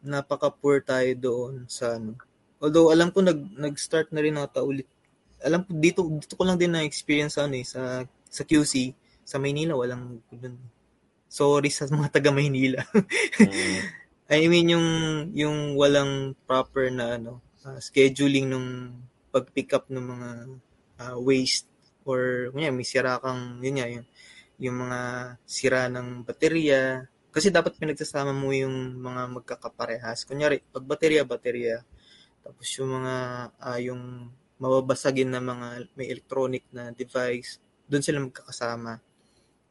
[0.00, 2.16] napaka-poor tayo doon sa ano.
[2.60, 4.88] Although alam ko nag nag-start na rin ata ulit.
[5.40, 8.92] Alam ko dito dito ko lang din na experience ano eh, sa sa QC
[9.24, 10.60] sa Maynila walang ganun.
[11.30, 12.80] Sorry sa mga taga Maynila.
[13.40, 13.80] Mm.
[14.30, 14.88] I mean yung
[15.34, 18.94] yung walang proper na ano ah, scheduling nung
[19.30, 20.28] pag-pick up ng mga
[21.00, 21.68] ah, waste
[22.04, 24.06] or kunya may sira kang yun nga yung,
[24.60, 25.00] yung mga
[25.48, 30.26] sira ng baterya kasi dapat pinagsasama mo yung mga magkakaparehas.
[30.26, 31.80] Kunyari, pag baterya, baterya.
[32.44, 33.14] Tapos yung mga
[33.56, 34.28] ah, yung
[34.60, 37.56] mababasagin na mga may electronic na device,
[37.88, 39.00] doon sila magkakasama.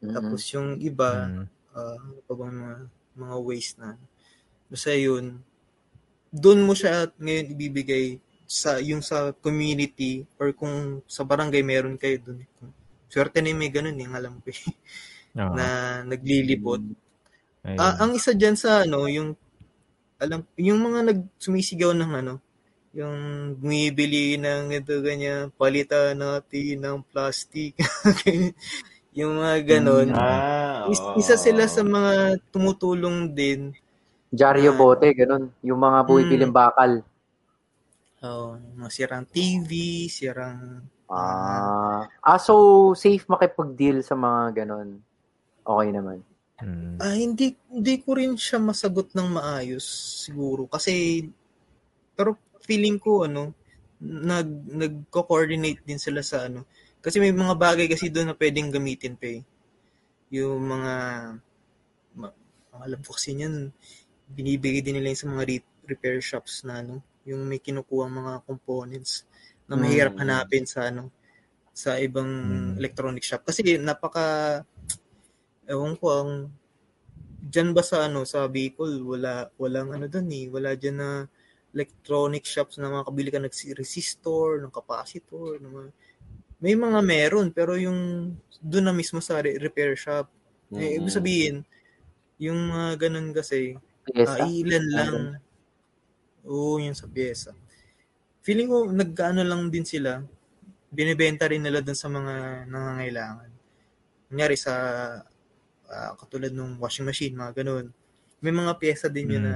[0.02, 0.12] Mhm.
[0.16, 1.44] Tapos yung iba, Mm.
[1.76, 2.74] ah, ano pa bang mga,
[3.14, 3.94] mga waste na.
[4.66, 5.38] Basta yun,
[6.32, 8.18] doon mo siya ngayon ibibigay
[8.50, 12.42] sa yung sa community or kung sa barangay meron kayo doon.
[13.10, 14.62] Swerte na yung may ganun yung alam ko eh,
[15.34, 15.54] Oo.
[15.58, 15.66] na
[16.06, 16.78] naglilipot.
[17.66, 17.76] Ayun.
[17.76, 19.34] Ah, ang isa diyan sa ano, yung
[20.22, 22.34] alam yung mga nagsumisigaw ng ano,
[22.94, 23.18] yung
[23.58, 27.74] bumibili ng ito ganyan, palitan natin ng plastic.
[29.18, 30.14] yung mga ganon.
[30.14, 31.18] Ah, Is- oo.
[31.18, 33.74] isa sila sa mga tumutulong din.
[34.30, 34.78] Dyaryo Ah.
[34.78, 35.50] bote, ganun.
[35.66, 37.02] Yung mga buwipiling bakal.
[38.22, 39.70] Oh, mga sirang TV,
[40.06, 45.02] sirang Ah, ah, so safe makipag-deal sa mga ganun.
[45.66, 46.22] Okay naman.
[46.62, 47.02] Mm.
[47.02, 49.82] Ah, hindi hindi ko rin siya masagot ng maayos
[50.28, 51.24] siguro kasi
[52.12, 53.56] pero feeling ko ano
[54.00, 56.68] nag nagko-coordinate din sila sa ano
[57.00, 59.42] kasi may mga bagay kasi doon na pwedeng gamitin pa eh.
[60.36, 60.94] Yung mga
[62.20, 62.28] ma,
[62.76, 63.72] ang alam ko kasi niyan
[64.30, 69.24] binibigay din nila sa mga re- repair shops na ano yung may kinukuha mga components
[69.70, 70.20] na mahirap Mm.
[70.20, 71.14] hanapin sa ano
[71.70, 72.82] sa ibang Mm.
[72.82, 73.46] electronic shop.
[73.46, 74.60] Kasi napaka
[75.70, 76.30] ewan ko ang
[77.40, 80.46] diyan ba sa ano sa Bicol wala walang ano doon eh.
[80.50, 81.10] Wala diyan na
[81.70, 83.48] electronic shops na makakabili ka ng
[83.78, 85.90] resistor ng capacitor ng mga,
[86.60, 90.26] may mga meron pero yung doon na mismo sa re- repair shop.
[90.74, 91.16] Eh, ibig Mm.
[91.16, 91.56] sabihin
[92.42, 93.78] yung mga ganun kasi
[94.10, 95.14] Yes, ah, ilan lang.
[96.42, 97.54] oo yung sa pyesa
[98.40, 100.20] feeling ko nagkaano lang din sila
[100.90, 102.34] binibenta rin nila doon sa mga
[102.66, 103.50] nangangailangan
[104.26, 104.74] kunyari sa
[105.90, 107.90] ah, katulad ng washing machine, mga ganun.
[108.38, 109.50] May mga pyesa din yun Mm.
[109.50, 109.54] na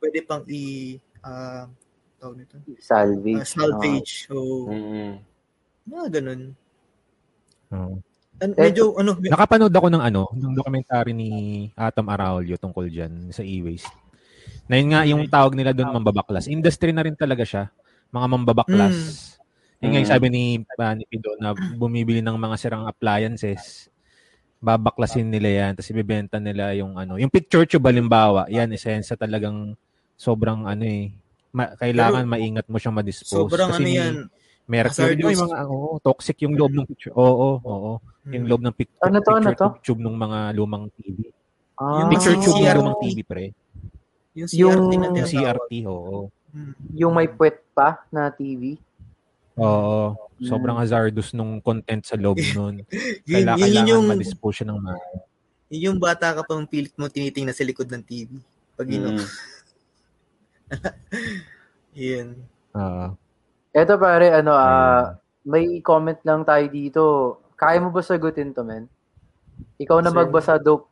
[0.00, 1.68] pwede pang i ah
[2.16, 3.36] tawag nito, salvage.
[3.36, 4.12] Ah, salvage.
[4.26, 5.20] So, Mm.
[5.84, 6.40] mga ganun.
[7.68, 7.94] Oo.
[8.40, 11.30] An- Eh, medyo ano, me- Nakapanood ako ng ano, ng documentary ni
[11.76, 13.92] Atom Araulio tungkol dyan sa e-waste.
[14.70, 16.48] Na yun nga yung tawag nila doon mambabaklas.
[16.48, 17.68] Industry na rin talaga siya.
[18.08, 18.96] Mga mambabaklas.
[19.78, 20.14] Yung nga yung Mm.
[20.14, 23.86] sabi ni, uh, ni Pido na bumibili ng mga sirang appliances,
[24.58, 27.14] babaklasin nila yan, tapos ibebenta nila yung ano.
[27.14, 29.78] Yung picture tube, halimbawa, yan, esensya talagang
[30.18, 31.14] sobrang ano eh,
[31.48, 33.30] ma- kailangan maingat mo siyang ma-dispose.
[33.38, 34.14] Sobrang Kasi ano yan.
[34.66, 37.14] Mercury, yung mga, oo, toxic yung loob ng picture.
[37.14, 37.92] Oo, oo,
[38.28, 38.50] Yung Hmm.
[38.50, 39.80] loob ng pic- Ano to, ano picture to?
[39.80, 41.32] tube ng mga lumang TV.
[41.74, 42.42] Ah, Picture Ah.
[42.42, 43.44] tube ng lumang TV, pre.
[44.36, 45.32] Yung Yung- CRT na Yung tinatawag.
[45.32, 46.28] CRT, oo.
[46.48, 46.72] Hmm.
[46.96, 48.80] yung may puwet pa na TV.
[49.58, 50.16] Oo.
[50.38, 50.46] Mm.
[50.46, 52.86] Sobrang hazardous nung content sa loob nun.
[53.26, 54.96] Yun, Kailangan, yun, yun yung, ma-dispose siya ng ma-
[55.68, 58.40] yun yung bata ka pang pilit mo tinitingnan sa likod ng TV.
[58.72, 59.12] Pag ino.
[59.12, 59.26] Mm.
[61.98, 62.28] Yun.
[62.72, 63.06] Oo.
[63.74, 64.64] Eto pare, ano, Mm.
[64.64, 65.04] ah,
[65.44, 67.02] may comment lang tayo dito.
[67.52, 68.86] Kaya mo ba sagutin to, men?
[69.76, 70.16] Ikaw na Sir.
[70.22, 70.88] magbasa, Dope.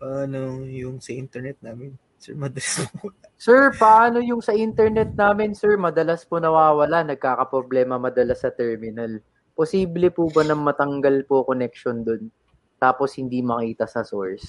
[0.00, 1.94] Paano yung sa internet namin?
[2.24, 3.12] Sir, madalas mo.
[3.36, 5.76] Sir, paano yung sa internet namin, sir?
[5.76, 9.20] Madalas po nawawala, nagkakaproblema madalas sa terminal.
[9.52, 12.32] Posible po ba na matanggal po connection dun?
[12.80, 14.48] Tapos hindi makita sa source.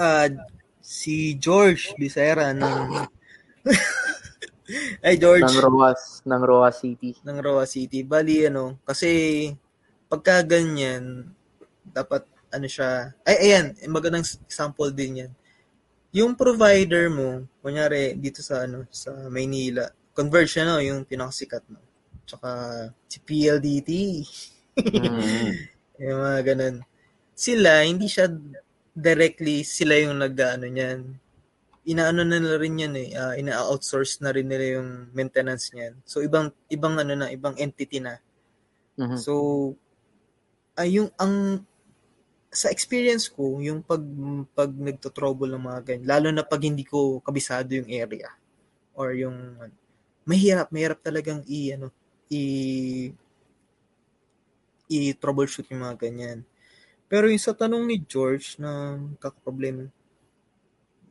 [0.00, 0.32] Ah,
[0.80, 3.04] si George Bisera ng
[5.04, 7.12] Ay George ng ROAS, ng ROAS City.
[7.20, 8.00] ng Roa City.
[8.00, 9.52] Bali ano, kasi
[10.08, 11.28] pagka ganyan
[11.84, 12.24] dapat
[12.54, 13.10] ano siya.
[13.26, 15.32] Ay ayan, magandang example din 'yan.
[16.14, 21.82] Yung provider mo, kunyari dito sa ano sa Maynila, Converge ano, yung pinakasikat no.
[22.22, 22.48] Tsaka
[23.10, 23.90] si PLDT.
[24.78, 25.52] Mm.
[26.10, 26.76] Yung mga ganun.
[27.34, 28.26] Sila, hindi siya
[28.94, 31.18] directly sila yung nag-ano niyan.
[31.86, 33.10] Inaano na nila rin yan eh.
[33.14, 35.94] ah, ina-outsource na rin nila yung maintenance niyan.
[36.02, 38.18] So ibang ibang ano na, ibang entity na.
[38.98, 39.18] Mhm.
[39.18, 39.34] So
[40.74, 41.62] ay yung ang
[42.54, 44.00] sa experience ko, yung pag
[44.54, 48.30] pag nagto-trouble ng mga ganyan, lalo na pag hindi ko kabisado yung area
[48.94, 49.58] or yung
[50.22, 51.90] mahirap, mahirap talagang i ano,
[52.30, 52.42] i
[54.88, 56.38] i-troubleshoot yung mga ganyan.
[57.10, 59.90] Pero yung sa tanong ni George na kakaproblema,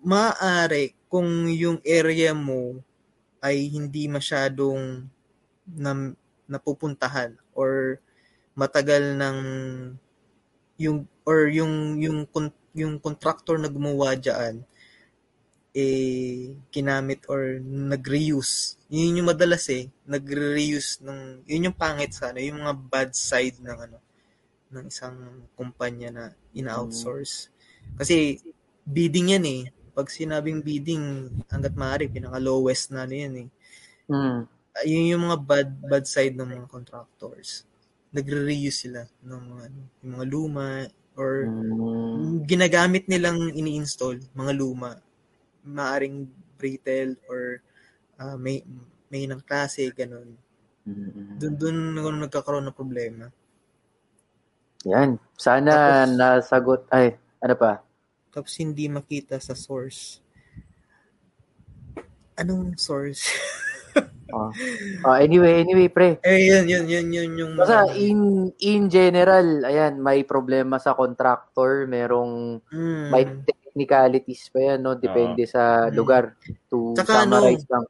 [0.04, 2.80] maaari kung yung area mo
[3.44, 5.08] ay hindi masyadong
[5.68, 6.16] na,
[6.48, 8.00] napupuntahan or
[8.56, 9.38] matagal ng
[10.78, 12.26] yung or yung yung
[12.74, 14.66] yung contractor na gumawa diyan
[15.74, 18.78] eh ginamit or nag-reuse.
[18.94, 23.58] Yun yung madalas eh, nag-reuse ng yun yung pangit sa ano, yung mga bad side
[23.58, 23.98] ng ano
[24.74, 25.18] ng isang
[25.58, 27.50] kumpanya na ina-outsource.
[27.98, 28.38] Kasi
[28.86, 29.62] bidding yan eh.
[29.94, 33.50] Pag sinabing bidding, hanggat maaari, pinaka-lowest na ano yan eh.
[34.10, 34.40] Mm.
[34.86, 37.66] Yun yung mga bad bad side ng mga contractors.
[38.14, 40.68] Nagre-reuse sila ng mga, ano, yung mga luma
[41.14, 42.46] or Mm.
[42.46, 44.98] ginagamit nilang ini-install mga luma
[45.62, 46.26] maaring
[46.56, 47.62] brittle or
[48.18, 48.66] ah, may
[49.08, 50.34] may ng klase ganun
[50.84, 51.38] Mm.
[51.38, 53.30] doon doon nag- nagkakaroon ng problema
[54.84, 55.16] Yan.
[55.34, 55.72] Sana
[56.04, 56.82] Tapos- nasagot.
[56.90, 57.80] Ay, ano pa?
[58.30, 60.18] tapos hindi makita sa source
[62.36, 63.22] anong source
[64.34, 64.50] Oh.
[65.06, 66.18] Oh, anyway, anyway, pre.
[66.20, 68.18] eh yun yun yun yun yung Basta in
[68.58, 73.08] in general, ayan, may problema sa contractor, merong Mm.
[73.14, 74.98] may technicalities pa yan, no?
[74.98, 75.94] Depende sa Mm.
[75.94, 76.34] lugar.
[76.68, 77.86] To Tsaka ano, summarize lang.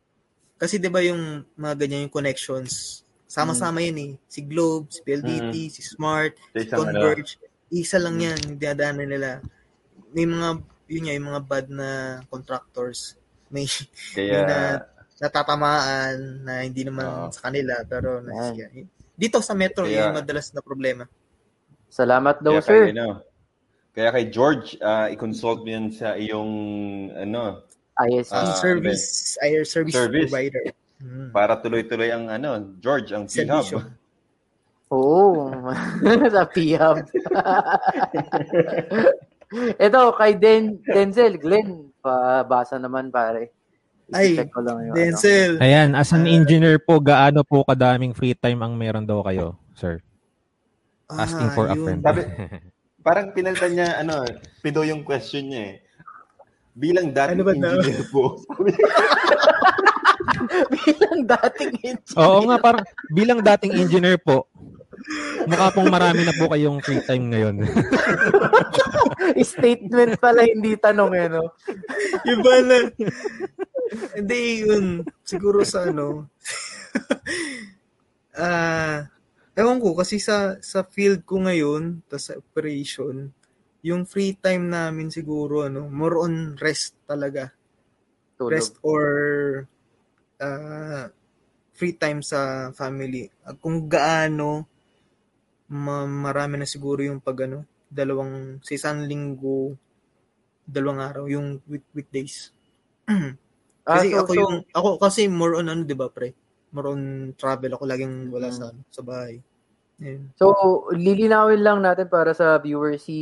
[0.53, 5.67] kasi 'di ba yung mga ganyan yung connections sama-sama yan eh si Globe si PLDT
[5.69, 6.77] si Smart Sa si ano.
[6.77, 7.35] Converge
[7.67, 9.29] isa lang yan yung dinadaanan nila
[10.11, 11.89] may mga yun nga yung mga bad na
[12.27, 13.15] contractors
[13.47, 13.67] may
[14.13, 14.83] Kaya, Yung na-
[15.17, 17.29] natatamaan na hindi naman Oo.
[17.29, 18.67] sa kanila pero nasisiya.
[19.13, 21.05] dito sa metro Kaya- yung madalas na problema
[21.87, 22.83] Salamat daw, kaya sir.
[22.83, 23.21] kay, ano,
[23.93, 26.49] kaya kay George, ah, i-consult mo yan sa iyong
[27.13, 27.61] ano,
[28.09, 28.33] ISP.
[28.33, 30.25] Ah, service ay service, Service.
[30.25, 31.29] provider Mm.
[31.29, 33.29] para tuloy-tuloy ang ano, George, ang.
[33.29, 33.85] P-Hub.
[34.89, 35.53] Oo.
[36.33, 36.97] sa P-Hub.
[39.77, 43.53] Ito, kay Den, Denzel, Glenn, pabasa naman pare.
[44.09, 44.97] Ay, ko lang yung ano.
[44.97, 46.33] Denzel Ayan, as an Ah.
[46.33, 50.03] engineer po, gaano po kadaming free time ang meron daw kayo, sir?
[51.07, 51.83] Asking Ah, for a yun.
[51.83, 52.01] friend.
[52.01, 52.27] Sabi-
[53.03, 54.23] Parang pinalitan niya, ano,
[54.59, 55.75] pido yung question niya eh.
[56.73, 58.39] Bilang dating Ano engineer po.
[60.73, 62.17] Bilang dating engineer.
[62.17, 64.47] Oo nga, parang bilang dating engineer po,
[65.47, 67.55] mukha pong marami na po kayong free time ngayon.
[69.55, 71.53] Statement pala, hindi tanong eh, no?
[72.23, 72.77] Iba na.
[74.15, 74.85] Hindi, yun.
[75.23, 76.27] Siguro sa ano.
[78.33, 79.13] Ah,
[79.53, 83.29] ewan ko, kasi sa sa field ko ngayon, tas sa operation,
[83.85, 87.53] yung free time namin siguro, ano, more on rest talaga.
[88.33, 88.57] Tulog.
[88.57, 89.05] Rest or
[90.41, 91.13] ah
[91.77, 93.29] free time sa family.
[93.61, 94.72] Kung gaano
[95.73, 99.73] ma- marami na siguro yung pag ano, dalawang sa isang linggo,
[100.63, 102.53] dalawang araw yung week weekdays.
[103.83, 106.31] Ah, kasi so- ako so- yung ako kasi more on ano 'di ba pre?
[106.71, 107.01] More on
[107.35, 108.55] travel ako laging wala Mm.
[108.55, 109.43] sa sa bahay.
[109.99, 110.31] Ayun.
[110.33, 110.55] So,
[110.89, 113.19] lilinawin lang natin para sa viewer, si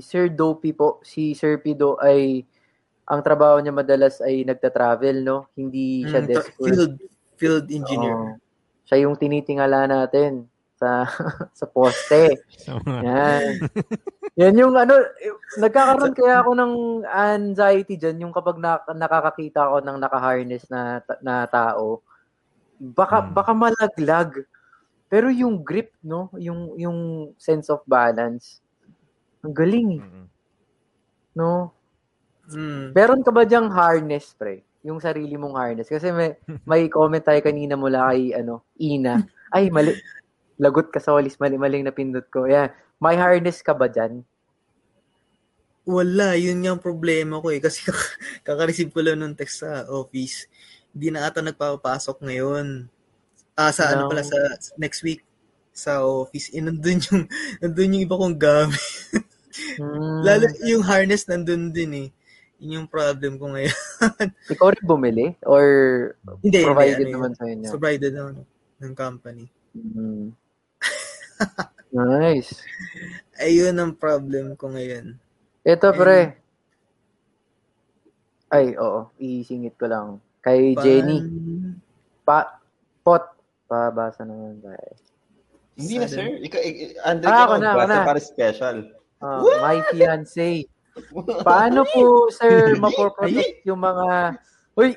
[0.00, 2.44] Sir Dopey po, si Sir Pido ay,
[3.02, 5.48] ang trabaho niya madalas ay nagta-travel, no?
[5.56, 6.92] Hindi siya Mm, desk tra- field
[7.34, 8.12] field engineer.
[8.14, 8.36] Oo.
[8.84, 10.44] Siya yung tinitingala natin
[10.82, 11.06] sa
[11.62, 12.42] sa poste.
[13.06, 13.62] Yan.
[14.34, 14.98] Yan yung ano,
[15.62, 16.72] nagkakaroon kaya ako ng
[17.06, 22.02] anxiety dyan, yung kapag na, nakakakita ako ng naka-harness na, na tao,
[22.82, 23.30] baka, Hmm.
[23.30, 24.30] baka malaglag.
[25.06, 26.32] Pero yung grip, no?
[26.40, 26.98] Yung, yung
[27.36, 28.58] sense of balance,
[29.44, 30.26] ang galing, eh, Mm.
[31.36, 31.70] no?
[32.48, 32.96] Mm.
[32.96, 34.64] Meron ka ba dyang harness, pre?
[34.82, 35.86] Yung sarili mong harness.
[35.92, 36.34] Kasi may,
[36.70, 39.20] may comment tayo kanina mula kay, ano, Ina.
[39.52, 39.92] Ay, mali.
[40.60, 41.38] Lagot ka sa walis.
[41.38, 42.44] Mali-maling napindot ko.
[42.44, 42.70] Yan.
[42.98, 44.22] May harness ka ba dyan?
[45.82, 47.58] Wala, yun nga ang problema ko eh.
[47.58, 48.16] Kasi kak-
[48.46, 50.46] kaka-receive ko lang ng text sa office.
[50.94, 52.86] Hindi na ata nagpapasok ngayon.
[53.58, 54.10] Ah, sa ano No.
[54.12, 54.36] pala, sa
[54.78, 55.24] next week
[55.72, 56.52] sa office.
[56.52, 57.22] Eh, nandun yung,
[57.58, 58.82] nandun yung iba kong gamit.
[59.76, 60.24] Hmm.
[60.24, 62.08] Lalo yung harness nandun din eh.
[62.62, 63.74] Yun yung problem ko ngayon.
[64.54, 65.26] Ikaw rin bumili?
[65.42, 65.64] Or
[66.40, 67.36] Hindi, provided hindi, ano naman yun.
[67.36, 67.68] sa inyo?
[67.74, 68.42] Provided ano,
[68.78, 69.44] ng company.
[69.74, 70.30] Hmm.
[71.90, 72.62] Nice.
[73.36, 75.16] Ayun ang problem ko ngayon.
[75.62, 76.36] Ito, pre.
[78.48, 79.08] Ay, oo.
[79.16, 80.06] Isingit ko lang.
[80.40, 81.18] Kay Pan- Jenny.
[82.22, 82.60] Pa,
[83.00, 83.24] pot.
[83.64, 84.90] Pabasa naman tayo.
[85.72, 86.28] Hindi na, sir.
[86.38, 87.98] Ika, ik- Andre, Ah, ako na, ako na.
[88.04, 88.76] para special.
[89.18, 90.68] Ah, my fiancé.
[91.48, 94.36] Paano po, sir, mapoprotect yung mga...
[94.76, 94.92] Uy!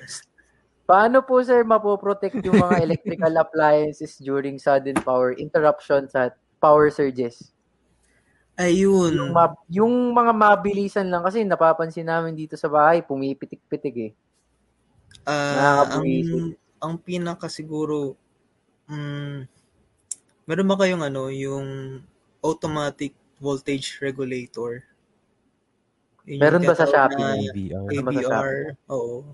[0.85, 7.49] Paano po, sir, mapoprotect yung mga electrical appliances during sudden power interruptions at power surges?
[8.55, 9.17] Ayun.
[9.17, 14.11] Yung, ma- yung mga mabilisan lang kasi napapansin namin dito sa bahay, pumipitik-pitik eh.
[15.25, 16.05] Ah, ang,
[16.77, 18.13] ang pinaka siguro,
[18.85, 19.49] mm,
[20.45, 21.99] meron ba kayong ano, yung
[22.45, 24.85] automatic voltage regulator?
[26.29, 27.49] Yun yung Meron ba sa Shopee?
[27.49, 28.53] sa AVR.
[28.93, 29.33] Oo.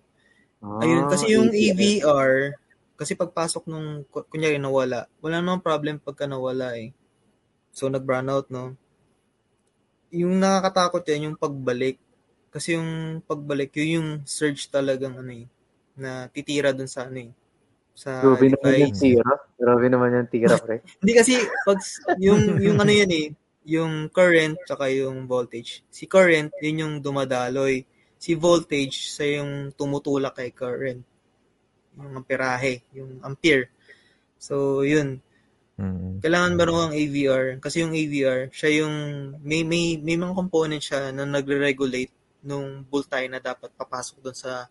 [0.62, 1.50] Ah, Ayun, kasi yung.
[1.50, 2.54] AVR,
[2.94, 6.94] kasi pagpasok nung, ku- kunyari nawala, wala namang problem pagka nawala eh.
[7.74, 8.78] So, nag-brownout, no?
[10.14, 11.98] Yung nakakatakot yan, yung pagbalik.
[12.54, 15.48] Kasi yung pagbalik, yun yung surge talagang ano eh,
[15.98, 17.32] na titira dun sa ano eh,
[17.96, 19.34] sa Grabe naman yung tira.
[19.56, 20.84] Grabe naman yung tira, pre.
[21.02, 21.34] Hindi kasi,
[21.64, 21.80] pag,
[22.20, 23.28] yung, yung ano yan eh,
[23.66, 25.86] yung current tsaka yung voltage.
[25.88, 27.88] Si current, yun yung dumadaloy.
[28.22, 31.02] Si voltage, sa yung tumutulak kay current.
[31.98, 33.74] Yung amperahe, yung ampere.
[34.38, 35.18] So, yun.
[35.82, 36.22] Mm.
[36.22, 37.46] Kailangan meron kang AVR.
[37.58, 38.96] Kasi yung AVR, siya yung,
[39.42, 42.14] may, may, may mga component siya na nagre-regulate
[42.46, 44.70] nung voltage na dapat papasok doon sa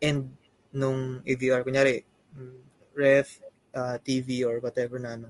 [0.00, 0.32] end
[0.72, 1.60] nung AVR.
[1.64, 2.00] Kunyari,
[2.96, 3.40] ref,
[3.76, 5.28] uh, TV, or whatever na ano.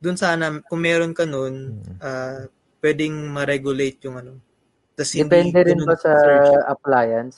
[0.00, 1.28] Doon sana, kung meron ka
[1.76, 2.00] Mm.
[2.00, 2.48] uh,
[2.84, 4.32] pwedeng ma-regulate yung ano.
[4.94, 6.54] Tas hindi Depende rin ganun ba sa surge.
[6.70, 7.36] appliance?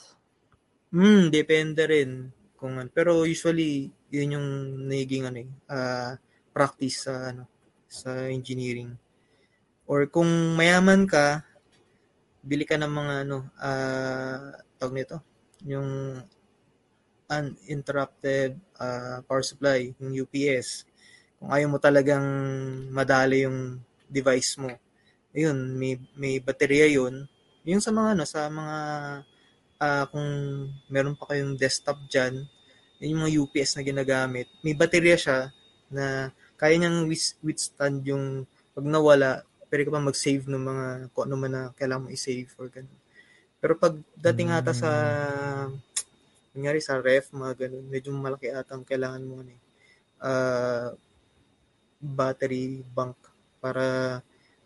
[0.92, 2.10] Hmm, depende rin.
[2.56, 2.88] Kung, ano.
[2.92, 4.48] pero usually, yun yung
[4.88, 6.16] nagiging ano, eh, ah,
[6.52, 7.48] practice sa ano
[7.88, 8.92] sa engineering.
[9.88, 11.44] Or kung mayaman ka,
[12.44, 15.16] bili ka ng mga ano, ah tawag nito,
[15.64, 16.20] yung
[17.26, 20.84] uninterrupted ah, power supply, yung UPS.
[21.40, 22.24] Kung ayaw mo talagang
[22.92, 24.70] madali yung device mo.
[25.36, 27.28] Ayun, may may baterya yun.
[27.66, 28.78] Yung sa mga ano, sa mga
[29.82, 30.28] ah, kung
[30.88, 32.46] meron pa kayong desktop yun
[33.02, 34.48] yung mga UPS na ginagamit.
[34.64, 35.38] May baterya siya
[35.92, 37.04] na kaya niyang
[37.44, 42.08] withstand yung pag nawala, pwede ka pa mag-save ng mga kung ano man na kailangan
[42.08, 43.00] mo i-save or ganun.
[43.60, 44.90] Pero pag dating ata sa
[46.56, 49.60] kunyari sa ref, mga ganun, medyo malaki ata ang kailangan mo ano, eh,
[50.24, 50.88] ah,
[52.00, 53.16] battery bank
[53.60, 54.18] para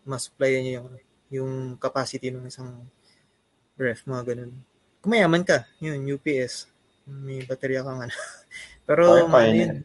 [0.07, 0.95] ma-supplyan niya yung,
[1.31, 2.83] yung capacity ng isang
[3.75, 4.51] ref, mga ganun.
[4.99, 6.69] Kung mayaman ka, yun, UPS,
[7.07, 8.13] may baterya kang ano.
[8.87, 9.65] Pero, Kaya-kaya ano niya.
[9.65, 9.77] yun,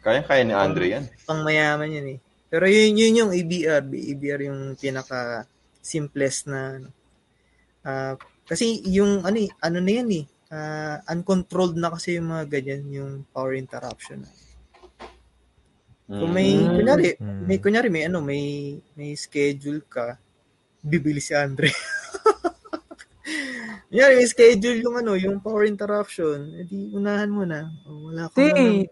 [0.00, 1.04] Kaya-kaya ni Andre yan.
[1.26, 2.18] pang mayaman yun eh.
[2.48, 3.84] Pero yun, yun yung ABR.
[3.84, 5.44] ABR yung pinaka
[5.78, 6.88] simplest na ano.
[7.80, 8.14] Ah,
[8.44, 10.24] kasi yung ano eh, ano na yan eh.
[10.50, 14.26] ah, uncontrolled na kasi yung mga ganyan, yung power interruption.
[16.10, 16.74] Kung may Mm.
[16.74, 17.42] kunyari, Mm.
[17.46, 18.42] may kunyari may ano, may
[18.98, 20.18] may schedule ka,
[20.82, 21.70] bibili si Andre.
[23.90, 27.68] kunyari may schedule yung ano, yung power interruption, edi unahan mo na.
[27.84, 28.86] O, wala ka Si, naman.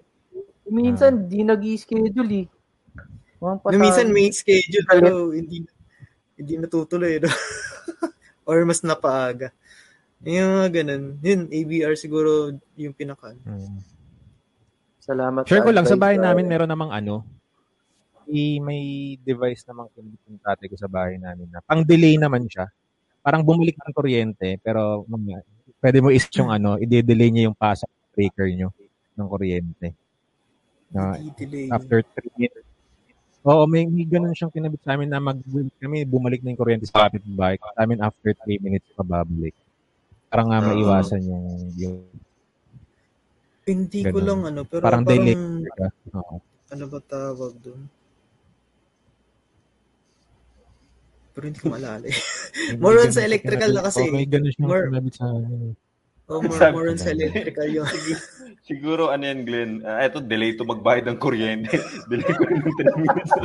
[0.69, 2.47] Minsan, di nag-i-schedule eh.
[3.41, 5.65] No, minsan may schedule pero hindi
[6.35, 7.31] hindi natutuloy no?
[8.49, 9.55] or mas napaaga.
[10.27, 11.03] Yung mga ganun.
[11.23, 13.39] Yun, ABR siguro yung pinaka.
[13.47, 13.81] Mm.
[14.99, 15.47] Salamat.
[15.47, 16.31] Share ko lang, sa bahay ah.
[16.31, 17.23] namin meron namang ano,
[18.29, 18.83] may, may
[19.25, 22.69] device namang kinabit yung tatay ko sa bahay namin na pang-delay naman siya.
[23.25, 25.41] Parang bumalik ng kuryente, pero mga,
[25.81, 28.69] pwede mo isip yung ano, i-delay niya yung pasok breaker nyo
[29.17, 29.89] ng kuryente.
[30.93, 31.69] Na Delay.
[31.73, 32.69] after 3 minutes.
[33.49, 35.39] Oo, may, may ganun siyang kinabit sa amin na mag,
[35.81, 37.57] kami bumalik na yung kuryente sa kapitbahay.
[37.57, 39.57] Sa amin after 3 minutes pababalik.
[40.29, 41.47] Para nga maiwasan yung,
[41.81, 41.97] yung
[43.69, 44.25] Hindi ko Ganun.
[44.25, 45.37] lang ano, pero parang parang, delay.
[46.17, 46.41] Oo.
[46.69, 47.81] ano ba tawag doon?
[51.39, 52.19] Pero hindi ko maalala eh.
[52.83, 54.03] More on sa siya electrical na kasi.
[54.03, 55.71] Oo, may ganun siyang More- sa amin.
[56.27, 57.87] Oh, more, Sabi- more on sa electrical yun.
[58.67, 59.73] Siguro ano yan, Glenn?
[59.87, 61.79] Ah, eto, delay to magbayad ng kuryente.
[62.11, 63.31] delay ko rin ng 3 minutes.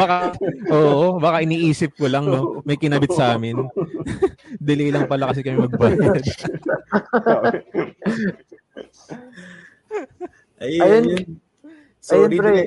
[0.00, 0.16] baka,
[0.72, 2.64] oo, baka iniisip ko lang, no?
[2.64, 3.68] May kinabit sa amin.
[4.64, 6.24] Delay lang pala kasi kami magbayad.
[10.58, 11.04] Ayun, Ayun.
[11.04, 11.24] yun.
[12.00, 12.64] Sorry, Ayun, pre.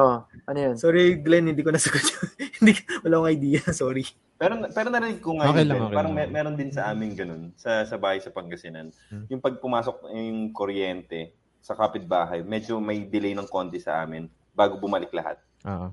[0.00, 0.74] Oh, ano yun?
[0.78, 2.26] Sorry, Glenn, hindi ko nasagot yun.
[2.62, 3.60] hindi, wala akong idea.
[3.74, 4.06] Sorry.
[4.36, 6.28] Pero pero narinig ko nga Okay yun, lang, okay parang lang.
[6.28, 8.92] mer- meron din sa amin ganun sa sa bahay sa Pangasinan.
[9.08, 9.24] Hmm.
[9.28, 14.76] Yung pag pumasok yung kuryente sa kapitbahay, medyo may delay ng konti sa amin bago
[14.76, 15.40] bumalik lahat.
[15.64, 15.88] Oo.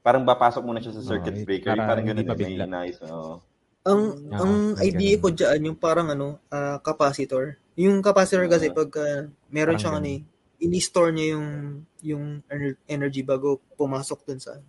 [0.00, 2.98] Parang papasok muna siya sa circuit Okay, breaker, para parang ganun may inayos.
[3.06, 3.38] Oo.
[3.80, 4.52] Ang Oo, ang
[4.82, 5.22] idea ganun.
[5.22, 7.56] ko diyan yung parang ano, ah, capacitor.
[7.78, 8.76] Yung capacitor kasi Ah.
[8.76, 8.90] pag
[9.48, 10.20] meron Parang siyang ano, eh,
[10.60, 11.48] ini-store niya yung
[12.00, 14.60] yung ener- energy bago pumasok dun sa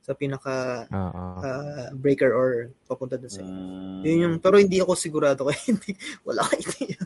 [0.00, 2.48] sa pinaka ah, breaker or
[2.84, 5.92] papunta dun sa Mm, Yun yung, pero hindi ako sigurado kaya hindi,
[6.24, 7.00] wala akong idea.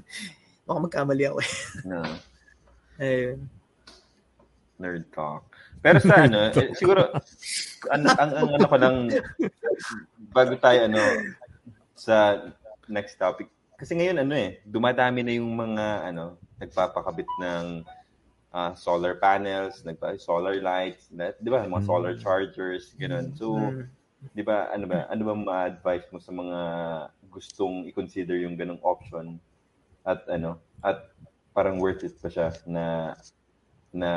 [0.63, 1.53] Baka magkamali ako eh.
[1.87, 1.99] no,
[3.03, 3.39] Ayun.
[4.79, 5.43] nerd talk.
[5.79, 7.11] Pero sa ano, eh, siguro
[7.91, 8.97] ang, ang, ang ano ko lang
[10.33, 11.03] bago tayo ano
[11.95, 12.41] sa
[12.89, 13.47] next topic
[13.77, 17.65] kasi ngayon ano eh dumadami na yung mga ano nagpapakabit ng
[18.55, 21.67] ah, solar panels, nagpa solar lights, na, 'di ba?
[21.67, 21.89] Mga Mm.
[21.91, 23.35] solar chargers, ganun.
[23.35, 23.91] So, Mm.
[24.37, 25.07] 'di ba ano ba?
[25.13, 26.61] Ano ba ma-advise mo sa mga
[27.33, 29.41] gustong i-consider yung ganung option
[30.07, 31.11] at ano at
[31.57, 33.15] parang worth it pa siya na
[33.95, 34.11] na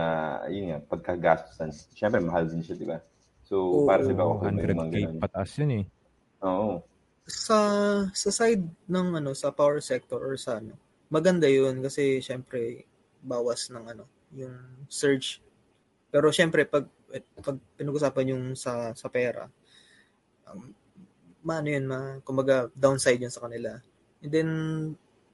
[0.52, 1.72] yun nga pagkagastusan.
[1.96, 3.00] Syempre mahal din siya, 'di ba?
[3.48, 5.18] So, Oo, para sa iba mga 100k ganun.
[5.20, 5.86] pataas yun eh.
[6.46, 6.88] Oo.
[7.26, 7.58] Sa
[8.14, 10.78] sa side ng ano sa power sector or sa ano,
[11.10, 12.86] maganda 'yun kasi syempre
[13.32, 15.40] bawas ng ano, yung surge.
[16.12, 16.88] Pero syempre pag
[17.40, 19.48] pag pinag-usapan yung sa sa pera,
[20.52, 20.72] um,
[21.48, 23.80] maano yun, ma, kumbaga downside yun sa kanila.
[24.20, 24.50] And then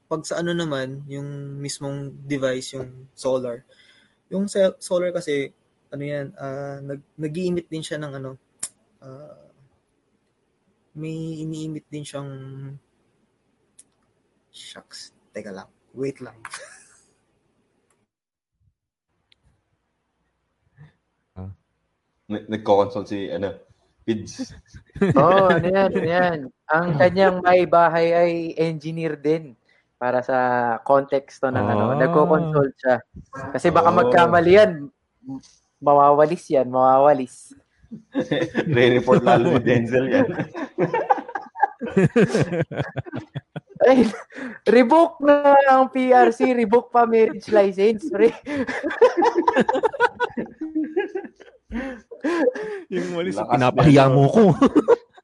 [0.06, 3.66] pag sa ano naman, yung mismong device, yung solar.
[4.30, 4.46] Yung
[4.78, 5.50] solar kasi
[5.90, 8.32] ano yan, ah, nag nag-i-emit din siya ng ano
[9.02, 9.50] ah,
[10.94, 12.30] may ini-emit din siyang
[14.54, 15.18] shucks.
[15.34, 15.70] Teka lang.
[15.98, 16.38] Wait lang.
[22.50, 23.54] Nagko-consult si ano,
[24.04, 24.52] Pids.
[25.20, 26.40] Oo, oh, ano yan, ano yan.
[26.68, 29.56] Ang kanyang may bahay ay engineer din
[29.96, 30.38] para sa
[30.84, 31.96] konteksto ng ano.
[31.96, 31.98] Oh.
[31.98, 33.00] Nagko-consult siya.
[33.56, 33.98] Kasi baka Oh.
[34.04, 34.72] magkamali yan.
[35.80, 37.56] Mawawalis yan, mawawalis.
[38.76, 40.28] Re-report lalo ni Denzel yan.
[43.84, 44.08] Ay,
[44.64, 48.08] revoke na ang PRC, revoke pa marriage license.
[48.08, 48.32] Pre.
[52.94, 54.44] Yung walis, Lakas pinapahiya mo ko.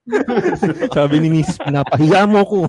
[0.96, 2.60] Sabi ni Miss, pinapahiya mo ko.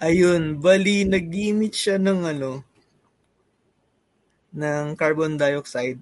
[0.00, 2.52] Ayun, bali nag-emit siya ng ano
[4.54, 5.98] ng carbon dioxide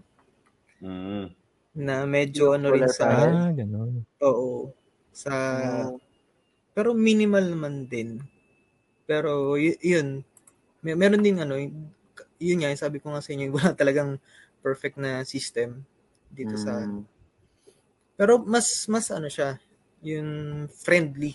[0.83, 1.31] Mm.
[1.79, 4.03] na medyo ano rin sa ah, ganun.
[4.19, 4.75] oo
[5.15, 5.89] sa Ah.
[6.75, 8.19] pero minimal naman din.
[9.05, 10.23] Pero y- yun,
[10.81, 11.55] may meron din ano,
[12.39, 14.19] yun nga, sabi ko nga sa inyo, wala talagang
[14.63, 15.83] perfect na system
[16.29, 17.05] dito sa Mm.
[18.13, 19.59] Pero mas mas ano siya,
[20.05, 20.31] yung
[20.71, 21.35] friendly.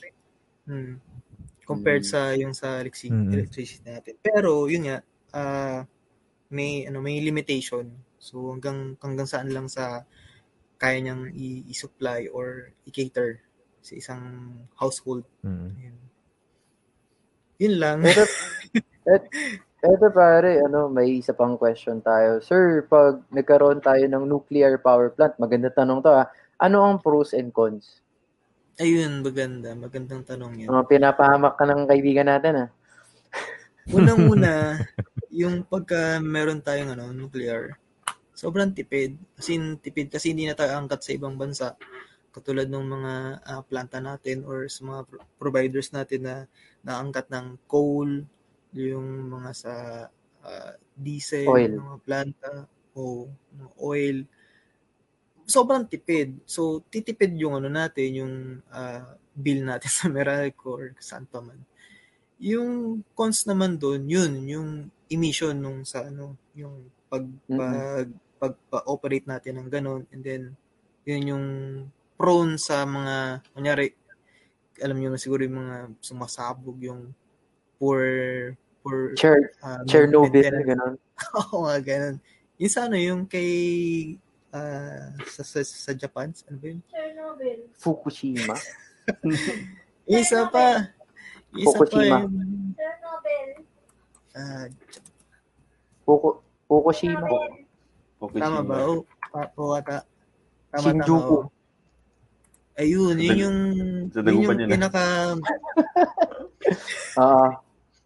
[0.64, 1.02] Hmm.
[1.68, 2.12] Compared Mm.
[2.12, 3.32] sa yung sa electric- Mm.
[3.34, 4.16] electricity natin.
[4.22, 4.98] Pero yun nga,
[5.36, 5.82] ah
[6.48, 7.92] may ano may limitation.
[8.18, 10.08] So hanggang hanggang saan lang sa
[10.80, 11.34] kaya niyang
[11.68, 13.42] i-supply or i-cater
[13.82, 14.24] sa isang
[14.80, 15.28] household.
[15.44, 15.70] Mm.
[15.76, 15.96] Yun,
[17.58, 18.02] yun lang.
[18.06, 18.24] Pero,
[19.14, 19.24] et,
[19.82, 22.42] eto pare, ano, may isa pang question tayo.
[22.42, 27.34] Sir, pag nagkaroon tayo ng nuclear power plant, maganda tanong to ah, ano ang pros
[27.38, 28.02] and cons?
[28.78, 29.74] Ayun, maganda.
[29.74, 30.70] Magandang tanong yan.
[30.70, 32.70] Mga pinapahamak ka ng kaibigan natin, ah.
[33.90, 34.78] Unang-una,
[35.42, 37.78] yung pagka meron tayong ano, nuclear,
[38.38, 39.18] sobrang tipid.
[39.34, 41.74] Kasi tipid kasi hindi na tayo angkat sa ibang bansa.
[42.38, 46.36] Katulad ng mga uh, planta natin or sa mga pro- providers natin na
[46.86, 48.22] naangkat ng coal,
[48.78, 49.74] yung mga sa
[50.46, 51.82] uh, diesel, Oil.
[51.82, 52.54] mga planta,
[52.94, 54.18] o mga oil.
[55.50, 56.38] Sobrang tipid.
[56.46, 58.34] So, titipid yung ano natin, yung
[58.70, 61.58] uh, bill natin sa Meralco or saan pa man.
[62.38, 64.70] Yung cons naman doon, yun, yung
[65.10, 70.54] emission nung sa ano, yung pag, pag pag-operate natin ng ganun and then
[71.04, 71.46] yun yung
[72.18, 73.16] prone sa mga
[73.54, 73.94] kunyari
[74.78, 77.14] alam niyo na siguro yung mga sumasabog yung
[77.78, 78.02] poor
[78.82, 80.66] poor Cher- uh, Chernobyl, maintenance.
[80.66, 80.94] ganun.
[81.54, 82.18] Oo nga, ganun.
[82.58, 83.50] Yung sa ano, yung kay
[84.50, 86.80] uh, sa, sa, sa Japan, ano ba yun?
[86.88, 87.60] Chernobyl.
[87.74, 88.54] Fukushima.
[90.10, 90.88] Yung Isa pa.
[91.52, 92.18] yung Isa pa Fukushima.
[92.24, 93.50] yung Chernobyl.
[94.34, 94.66] uh,
[96.02, 96.30] Fuku,
[96.66, 97.28] Fukushima.
[98.18, 98.42] Fukushima.
[98.42, 98.76] tama ba?
[98.86, 100.06] Oo, pa, oo ata.
[100.70, 101.18] Tama, Shinjuku.
[101.18, 101.50] tama.
[101.50, 101.57] oo.
[102.78, 103.58] Ayun, yun yung,
[104.14, 104.70] yun yung yun, ah.
[104.70, 105.04] pinaka,
[107.18, 107.58] Ah.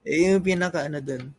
[0.02, 1.36] eh, yung pinaka ano dun.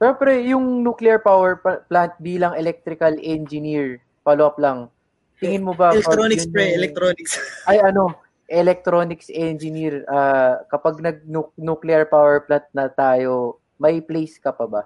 [0.00, 4.88] pero pre, yung nuclear power pa- plant bilang electrical engineer, follow up lang.
[5.36, 5.92] Tingin mo ba?
[5.92, 7.32] Electronics yun pre, yung- electronics.
[7.68, 8.16] Ay ano,
[8.48, 14.82] electronics engineer, ah, kapag nag-nuclear power plant na tayo, may place ka pa ba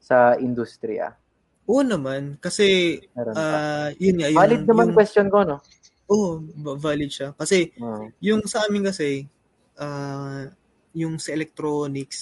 [0.00, 1.12] sa industriya?
[1.62, 3.38] Oo naman, kasi, Meron pa.
[3.38, 5.60] ah, yun nga, yung, Valid naman yung, question ko, no?
[6.12, 6.28] Oo,
[6.64, 7.28] ba- valid siya.
[7.40, 8.04] Kasi, Oh.
[8.20, 9.24] yung sa amin kasi,
[9.80, 10.44] ah,
[10.92, 12.20] yung sa electronics,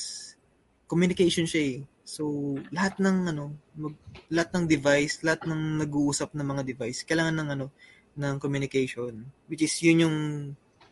[0.86, 1.78] communication siya eh.
[2.06, 2.22] So,
[2.70, 3.44] lahat ng ano,
[3.74, 3.94] mag,
[4.30, 7.66] lahat ng device, lahat ng nag-uusap ng mga device, kailangan ng ano,
[8.14, 9.14] ng communication.
[9.46, 10.18] Which is yun yung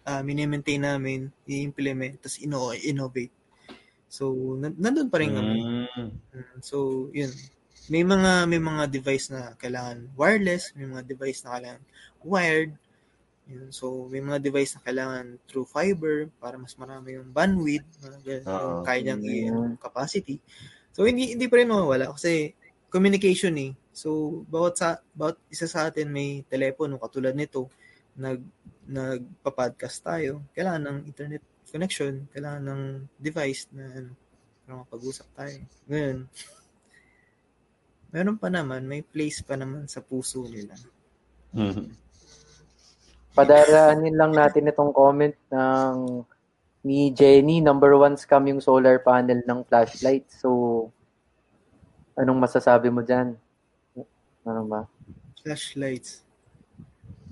[0.07, 3.35] uh, mini-maintain namin, i-implement, tapos ino- innovate.
[4.09, 5.59] So, nan- nandun pa rin kami.
[5.93, 6.11] Mm,
[6.63, 7.31] So, yun.
[7.89, 11.83] May mga may mga device na kailangan wireless, may mga device na kailangan
[12.21, 12.71] wired.
[13.49, 13.73] Yun.
[13.73, 18.61] So, may mga device na kailangan through fiber para mas marami yung bandwidth, mga Oo.
[18.61, 19.33] yung kaya niyang Mm.
[19.73, 20.37] i- capacity.
[20.93, 22.53] So, hindi hindi pa rin mawawala kasi
[22.93, 23.73] communication eh.
[23.91, 27.73] So, bawat sa bawat isa sa atin may telepono katulad nito,
[28.15, 28.41] nag
[28.89, 30.45] nagpa-podcast tayo.
[30.53, 32.83] Kailangan ng internet connection, kailangan ng
[33.17, 34.13] device na ano,
[34.65, 35.57] para mapag-usap tayo.
[35.87, 36.17] Ngayon,
[38.09, 40.73] meron pa naman, may place pa naman sa puso nila.
[41.53, 42.08] Mhm.
[43.39, 46.27] Padaraanin lang natin itong comment ng
[46.83, 50.27] ni Jenny, number one scam yung solar panel ng flashlight.
[50.33, 50.49] So,
[52.15, 53.39] anong masasabi mo dyan?
[54.43, 54.81] Ano ba?
[55.39, 56.23] Flashlights.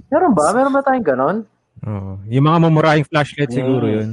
[0.07, 0.55] Meron ba?
[0.55, 1.39] Meron ba tayong ganon?
[1.83, 2.23] Oo.
[2.27, 3.95] Yung mga mamurahing flashlight siguro Mm.
[3.97, 4.11] yun.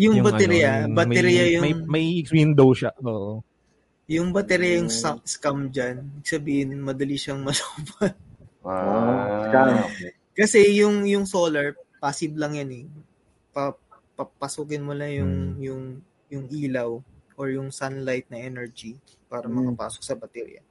[0.00, 2.90] Yung, Yung baterya, ano, yung baterya may, yung May, may window siya.
[3.00, 3.44] Oo.
[4.10, 5.22] yung baterya yung Mm.
[5.22, 6.02] scam dyan.
[6.18, 8.10] Ibig sabihin, madali siyang masopan.
[8.66, 9.86] Ah, Scam.
[10.32, 12.84] Kasi yung yung solar, passive lang yan eh.
[13.52, 13.74] Pa,
[14.16, 15.52] papasukin mo lang yung Mm.
[15.60, 15.82] yung
[16.30, 16.90] yung ilaw
[17.34, 18.94] or yung sunlight na energy
[19.26, 19.72] para Mm.
[19.74, 20.62] makapasok sa baterya.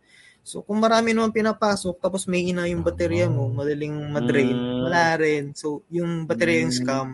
[0.41, 4.81] So kung marami naman pinapasok tapos may ina yung baterya mo, madaling madrain, Mm.
[4.87, 5.43] wala rin.
[5.53, 6.79] So yung baterya yung Mm.
[6.79, 7.09] scam.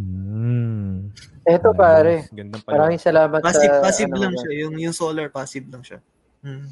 [0.00, 1.12] Mm.
[1.44, 2.24] Eto pare.
[2.66, 3.82] Maraming salamat Passive sa...
[3.82, 6.00] passive ano lang mo siya, yung yung solar passive lang siya.
[6.40, 6.66] Mm.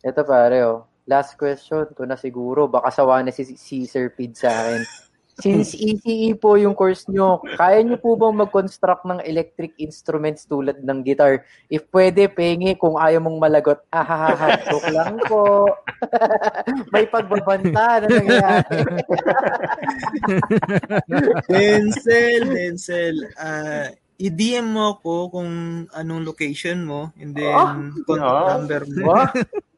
[0.00, 0.86] Ito pare, oh.
[1.10, 1.90] Last question.
[1.90, 2.70] Ito na siguro.
[2.70, 4.86] Baka sawa na si, si Sir Pid sa akin.
[5.40, 10.84] Since ECE po yung course nyo, kaya nyo po bang mag-construct ng electric instruments tulad
[10.84, 11.48] ng guitar?
[11.72, 13.80] If pwede, pengi kung ayaw mong malagot.
[13.88, 15.64] Ahahaha, joke lang po.
[16.92, 18.84] May pagbabanta na nangyayari.
[21.50, 23.88] Denzel, Denzel, ah
[24.20, 25.50] i-DM mo ako kung
[25.96, 27.72] anong location mo and then Ah,
[28.04, 29.16] contact number mo.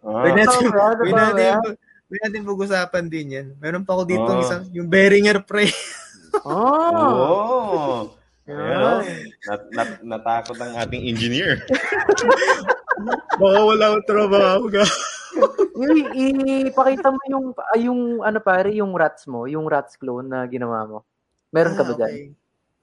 [0.03, 1.20] Ah, Pwede natin, pwede ba?
[1.31, 1.53] natin,
[2.11, 3.47] pwede natin pag-usapan din yan.
[3.57, 4.43] Meron pa ako dito Ah.
[4.43, 5.66] isang, yung Beringer Pre.
[6.47, 7.99] oh, Oh.
[8.43, 8.59] Yan.
[8.59, 8.99] Ayan,
[9.47, 11.62] nat, nat, natakot ang ating engineer.
[13.39, 14.83] Baka wala akong trabaho ka.
[16.12, 20.43] I- ipakita mo yung, ah, yung ano pare, yung rats mo, yung rats clone na
[20.45, 20.99] ginawa mo.
[21.55, 22.35] Meron ka ba dyan?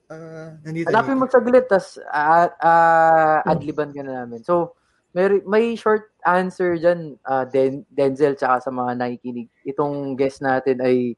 [0.09, 0.89] Ah, nandito.
[0.89, 4.41] Hanapin mo saglit, tas uh, uh, adliban ka na namin.
[4.41, 4.73] So,
[5.13, 9.49] may, may short answer dyan, uh, Den, Denzel, tsaka sa mga nakikinig.
[9.65, 11.17] Itong guest natin ay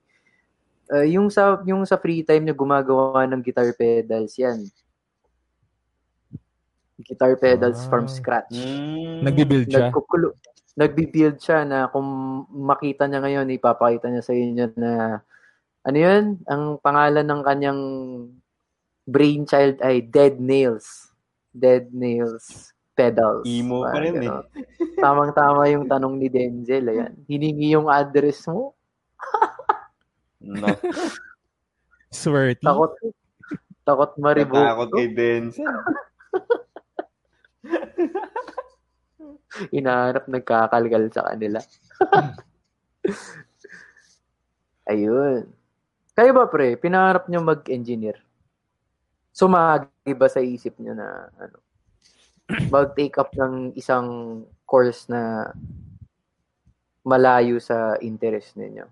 [0.96, 4.64] uh, yung sa yung sa free time niya gumagawa ng guitar pedals yan.
[7.02, 7.90] Guitar pedals Ah.
[7.90, 8.54] from scratch.
[8.56, 9.26] Mm.
[9.26, 9.90] Nagbi-build siya.
[9.90, 10.38] Nagkukulo,
[10.78, 12.08] nagbi-build siya na kung
[12.48, 14.92] makita niya ngayon, ipapakita niya sa inyo na
[15.82, 16.38] ano yun?
[16.46, 17.82] Ang pangalan ng kanyang
[19.10, 21.10] brainchild ay Dead Nails.
[21.52, 22.72] Dead Nails
[23.02, 23.44] Pedals.
[23.50, 24.30] Emo pa rin eh.
[24.30, 25.02] Parang gano'n.
[25.02, 26.86] Tamang-tama yung tanong ni Denzel.
[26.86, 27.18] Ayan.
[27.26, 28.78] Hiningi yung address mo.
[30.42, 30.70] No.
[32.14, 32.62] Swerte.
[32.62, 32.94] Takot.
[33.82, 34.62] Takot maribok.
[34.62, 35.66] Natakot kay Denzel.
[39.78, 41.60] Inahanap nagkakalgal sa kanila.
[44.92, 45.50] Ayun.
[46.12, 46.76] Kayo ba, pre?
[46.78, 48.22] Pinangarap nyo mag-engineer?
[49.32, 51.58] Sumagi ba sa isip nyo na ano,
[52.70, 55.52] mag-take up ng isang course na
[57.02, 58.86] malayo sa interest ninyo?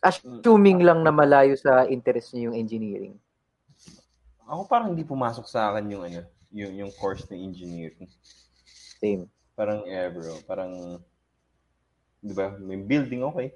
[0.00, 3.16] Assuming lang na malayo sa interest niyo yung engineering.
[4.48, 8.08] Ako parang hindi pumasok sa akin yung ano, yung yung course na engineering.
[8.98, 9.28] Same.
[9.54, 10.98] Parang eh bro, parang
[12.24, 13.54] 'di ba, may building okay.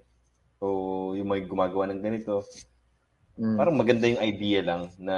[0.60, 2.44] O yung may gumagawa ng ganito,
[3.34, 3.58] Mm.
[3.58, 5.16] parang maganda yung idea lang na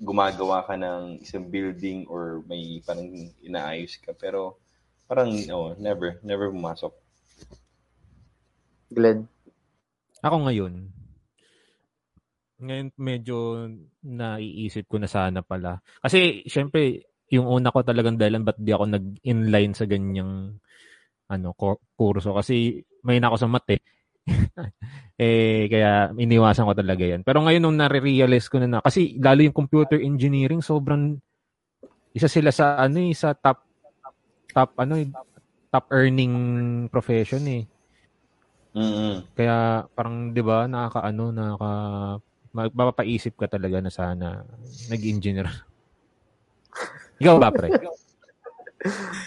[0.00, 3.12] gumagawa ka ng isang building or may parang
[3.44, 4.56] inaayos ka pero
[5.04, 6.96] parang oh, never never pumasok.
[8.88, 9.28] Glenn.
[10.24, 10.88] Ako ngayon,
[12.62, 13.68] ngayon medyo
[14.00, 15.82] naiisip ko na sana pala.
[15.98, 20.56] Kasi, syempre, yung una ko talagang dahilan ba't di ako nag-inline sa ganyang
[21.32, 21.48] ano,
[21.96, 22.36] kurso.
[22.36, 23.80] Kasi may na ako sa mat eh.
[25.22, 27.22] eh, kaya iniwasan ko talaga yan.
[27.26, 31.18] Pero ngayon nung nare-realize ko na na, kasi lalo yung computer engineering, sobrang,
[32.12, 33.64] isa sila sa ano eh, sa top,
[34.52, 35.08] top ano eh,
[35.72, 36.34] top earning
[36.92, 37.64] profession eh.
[38.72, 39.28] Mm.
[39.36, 41.72] Kaya parang 'di ba nakakaano nakaka
[42.52, 44.44] mapapaisip ka talaga na sana
[44.92, 45.48] nag-engineer.
[47.20, 47.68] Ikaw ba pre?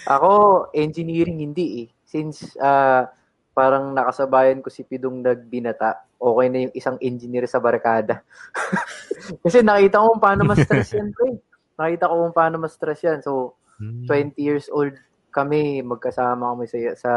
[0.06, 1.88] Ako, engineering hindi eh.
[2.06, 3.10] Since ah,
[3.56, 8.20] parang nakasabayan ko si Pidong nagbinata, okay na yung isang engineer sa barkada.
[9.48, 11.40] Kasi nakita ko kung paano ma-stress yan, pre.
[11.80, 13.20] Nakita ko kung paano ma-stress yan.
[13.24, 14.08] So, Hmm.
[14.08, 14.96] 20 years old
[15.36, 17.12] kami, magkasama kami sa, sa,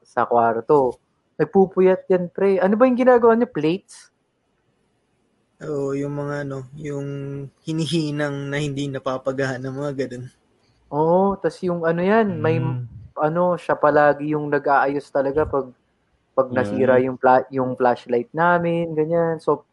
[0.00, 0.96] sa kwarto.
[1.36, 2.56] Nagpupuyat yan, pre.
[2.56, 3.52] Ano ba yung ginagawa niyo?
[3.52, 4.08] Plates?
[5.60, 7.08] Oo, yung mga ano, yung
[7.60, 10.32] hinihinang na hindi napapagahan ng mga ganun.
[10.88, 12.88] Oo, tas yung ano yan, may Hmm.
[13.16, 15.68] Ano, siya palagi yung nag-aayos talaga pag
[16.32, 19.36] pag nasira yung pla- yung flashlight namin, ganyan.
[19.36, 19.68] So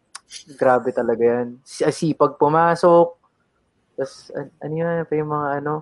[0.59, 1.57] grabe talaga yan.
[1.63, 3.15] Si- Sipag pumasok.
[3.95, 5.73] Tas an- ano yan, pa yung mga ano.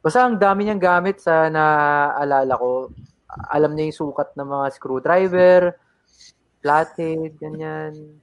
[0.00, 2.88] Basta ang dami niyang gamit sa naaalala ko.
[3.52, 5.60] Alam niya yung sukat ng mga screwdriver,
[6.60, 8.20] flathead, ganyan.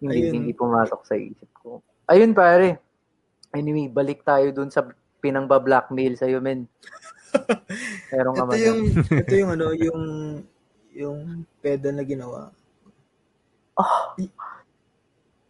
[0.00, 0.32] Hindi, Ayun.
[0.34, 1.82] hindi pumasok sa isip ko.
[2.08, 2.80] Ayun pare.
[3.52, 4.86] Anyway, balik tayo dun sa
[5.20, 6.64] pinangba-blackmail sa'yo, men.
[8.10, 8.80] Meron ka Ito yung
[9.22, 10.02] ito yung ano, yung
[10.90, 11.18] yung
[11.60, 12.50] pedal na ginawa.
[14.16, 14.34] Y-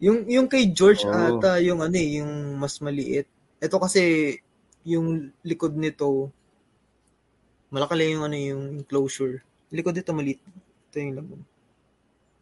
[0.00, 1.12] Yung yung kay George Oh.
[1.12, 3.28] ata yung ano eh, yung mas maliit.
[3.58, 4.32] Ito kasi
[4.80, 6.32] yung likod nito
[7.68, 9.44] malaki lang yung ano yung enclosure.
[9.68, 10.40] Likod nito maliit.
[10.88, 11.40] Ito yung laman.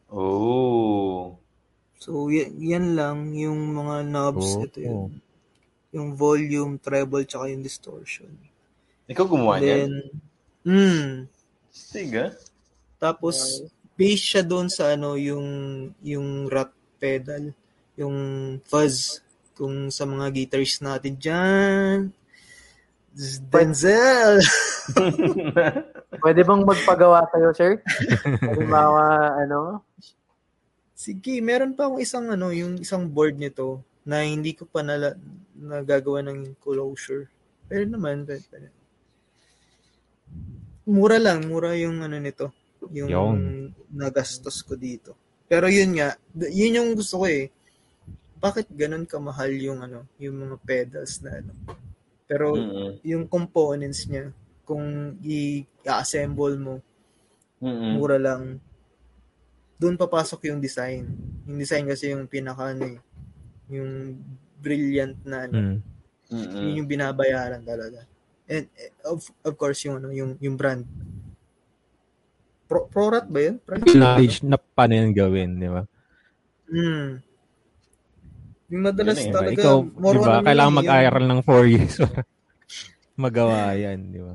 [0.08, 1.34] Oh.
[1.98, 4.62] So y- yan lang yung mga knobs Oh.
[4.62, 5.18] ito yun.
[5.90, 8.30] Yung volume, treble, tsaka yung distortion.
[9.08, 9.64] Ikaw gumawa niyan?
[9.64, 9.92] Then,
[10.68, 11.06] mm,
[11.72, 12.36] Siga.
[13.00, 13.64] Tapos
[13.98, 15.46] base siya doon sa ano yung
[16.04, 17.54] yung rat pedal,
[17.94, 18.16] yung
[18.66, 19.22] fuzz
[19.58, 22.14] kung sa mga guitarist natin diyan.
[23.50, 24.38] Denzel.
[26.22, 27.82] Pwede bang magpagawa tayo, sir?
[28.46, 29.06] Mga,
[29.42, 29.82] ano?
[30.94, 35.18] Sige, meron pa akong isang ano, yung isang board nito na hindi ko pa nala,
[35.58, 37.26] nagagawa ng closure.
[37.66, 38.77] Pero naman, pwede, pwede.
[40.88, 42.48] Mura lang, mura yung ano nito.
[42.96, 43.38] Yung Yun.
[43.92, 45.12] nagastos ko dito.
[45.44, 46.16] Pero yun nga,
[46.48, 47.52] yun yung gusto ko eh.
[48.40, 51.52] Bakit ganun kamahal yung ano, yung mga pedals na ano.
[52.24, 53.04] Pero Mm-mm.
[53.04, 54.32] yung components niya,
[54.64, 56.74] kung i-assemble mo,
[57.60, 57.96] Mm-mm.
[58.00, 58.56] mura lang.
[59.76, 61.04] Doon papasok yung design.
[61.44, 62.98] Yung design kasi yung pinaka ano eh,
[63.68, 64.16] yung
[64.56, 65.78] brilliant na ano, Hmm.
[66.28, 66.60] Mm-mm.
[66.64, 68.04] yun yung binabayaran talaga.
[68.48, 70.88] And eh, of, of course yung ano, yung yung brand.
[72.64, 73.56] Pro, Prorat ba yun?
[73.60, 75.82] Pro- Knowledge na paano yan gawin, di ba?
[76.68, 77.20] Hmm.
[78.68, 81.24] Yung madalas Yun eh, talaga, Ikaw, more di ba, on ano kailangan yun, yung- mag-aral
[81.24, 81.94] ng 4 years.
[83.24, 84.34] Magawa yan, di ba?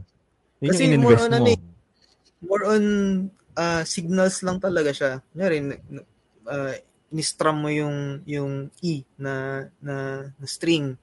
[0.62, 1.54] Yun Kasi yung more on ano mo.
[1.54, 1.60] eh,
[2.42, 2.84] more on
[3.54, 5.22] ah, signals lang talaga siya.
[5.30, 5.58] Kunyari,
[6.50, 6.74] uh,
[7.14, 9.96] in-strum mo yung, yung E na, na,
[10.34, 10.98] na string.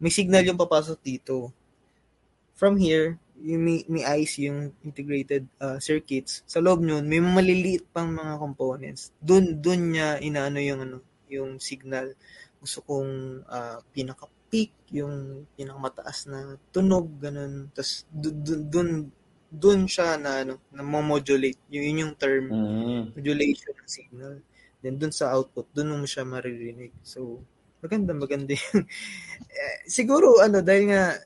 [0.00, 1.52] May signal yung papasok dito.
[2.54, 7.84] From here, yung may, may IC, yung integrated uh, circuits, sa loob nun, may maliliit
[7.90, 9.10] pang mga components.
[9.18, 12.14] Doon doon niya inaano yung ano, yung signal.
[12.62, 17.68] Gusto kong uh, pinaka-peak, yung pinakamataas na tunog, ganun.
[17.74, 19.10] Tapos doon
[19.54, 21.58] doon siya na ano, na modulate.
[21.70, 23.02] Yun, yun yung term, Mm.
[23.14, 24.34] modulation ng signal.
[24.82, 26.92] Then doon sa output, doon mo siya maririnig.
[27.06, 27.40] So,
[27.80, 28.84] maganda, maganda yung...
[29.54, 31.16] eh, siguro, ano, dahil nga,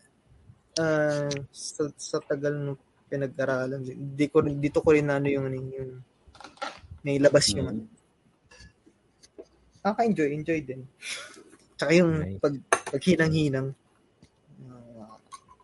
[0.78, 2.78] uh, sa, sa tagal ng
[3.08, 3.82] pinag-aralan,
[4.14, 5.90] di ko, dito ko rin ano yung, yung
[7.02, 7.82] may labas yung ano.
[9.82, 10.82] Nakaka-enjoy, enjoy din.
[11.78, 12.40] Tsaka yung Nice.
[12.42, 12.54] pag,
[12.90, 13.68] paghinang-hinang.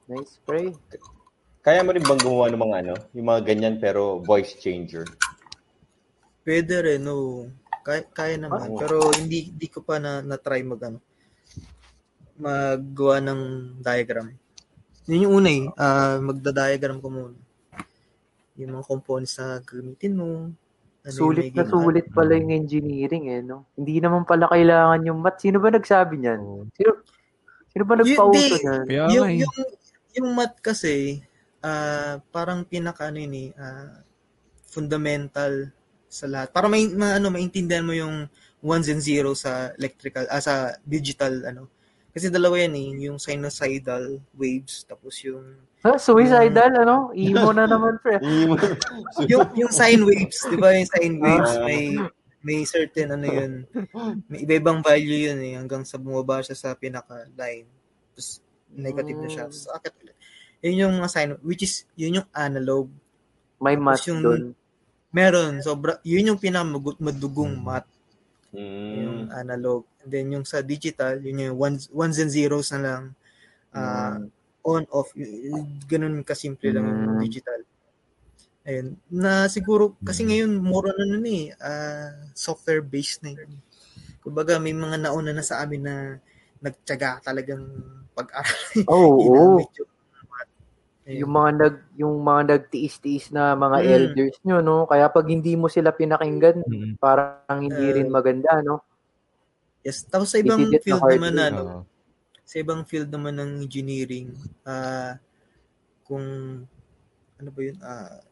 [0.05, 0.73] Nice, pre.
[1.65, 5.09] Kaya mo rin bang gumawa ng mga ano, yung mga ganyan pero voice changer?
[6.45, 7.49] Pwede rin, no.
[7.81, 8.69] Kaya, kaya naman.
[8.69, 8.79] Ah.
[8.85, 11.01] Pero hindi hindi ko pa na, na-try mag, ano,
[12.37, 13.41] maggawa ng
[13.81, 14.29] diagram.
[15.09, 15.65] Yun yung una eh.
[15.77, 17.39] Ah, magda-diagram ko muna.
[18.57, 20.27] Yung mga components na gamitin mo.
[21.05, 23.69] Ano yung Sulit na sulit pala yung engineering eh, no?
[23.77, 25.45] Hindi naman pala kailangan yung math.
[25.45, 26.41] Sino ba nagsabi niyan?
[26.73, 26.91] Sino,
[27.69, 28.85] sino ba di- niyan?
[28.89, 29.39] Kaya yung, eh.
[29.45, 29.57] yung,
[30.17, 31.21] yung math kasi,
[31.61, 34.01] ah parang pinaka ano yun eh, ah,
[34.65, 35.69] fundamental
[36.09, 36.49] sa lahat.
[36.55, 38.31] Para may, ma, ano, maintindihan mo yung
[38.65, 41.69] ones and zeros sa electrical, ah, sa digital, ano.
[42.15, 47.11] Kasi dalawa yan eh, yung sinusoidal waves, tapos yung, Ha, suicidal, ano?
[47.13, 48.17] Imo na naman, pre.
[49.31, 51.67] yung, yung sine waves, di ba yung sine waves, Ah.
[51.67, 51.83] may,
[52.41, 53.53] may certain ano yun,
[54.25, 57.67] may iba-ibang value yun eh, hanggang sa bumaba siya sa pinaka-line.
[58.15, 59.45] Tapos, negative na siya.
[59.45, 59.49] Mm.
[59.51, 60.17] Tapos, akit ulit.
[60.65, 62.89] Yun yung mga sine, which is, yun yung analog.
[63.59, 64.43] May math yung- doon.
[65.11, 67.87] Meron, sobra, yun yung pinakamadugong math,
[68.55, 68.95] Mm.
[68.95, 69.83] yung analog.
[70.05, 73.03] And then yung sa digital, yun yung ones, ones and zeros na lang,
[73.75, 74.31] ah, Mm.
[74.65, 75.13] on, off,
[75.89, 77.21] ganun kasimple lang yung Mm.
[77.21, 77.61] digital.
[78.65, 80.29] Ayun, na siguro, kasi Mm.
[80.29, 83.53] ngayon, more on ano na eh, ah, software-based na yun.
[84.25, 85.97] Kumbaga, may mga nauna na sa amin na
[86.65, 87.65] nagtyaga talagang
[88.17, 88.61] pag-aral.
[88.93, 89.71] Oo, yung math.
[91.05, 91.21] Ayun.
[91.21, 93.89] Yung mga nag yung mga nagtiis-tiis na mga Mm.
[93.93, 94.89] elders nyo, no?
[94.89, 96.97] Kaya pag hindi mo sila pinakinggan, Mm.
[96.97, 98.81] parang hindi Uh, rin maganda, no?
[99.85, 101.81] Yes, tapos sa ibang na field naman na, ano, Oo.
[102.41, 104.33] sa ibang field naman ng engineering,
[104.65, 105.21] ah
[106.09, 106.25] kung
[107.37, 108.25] ano ba yun, ah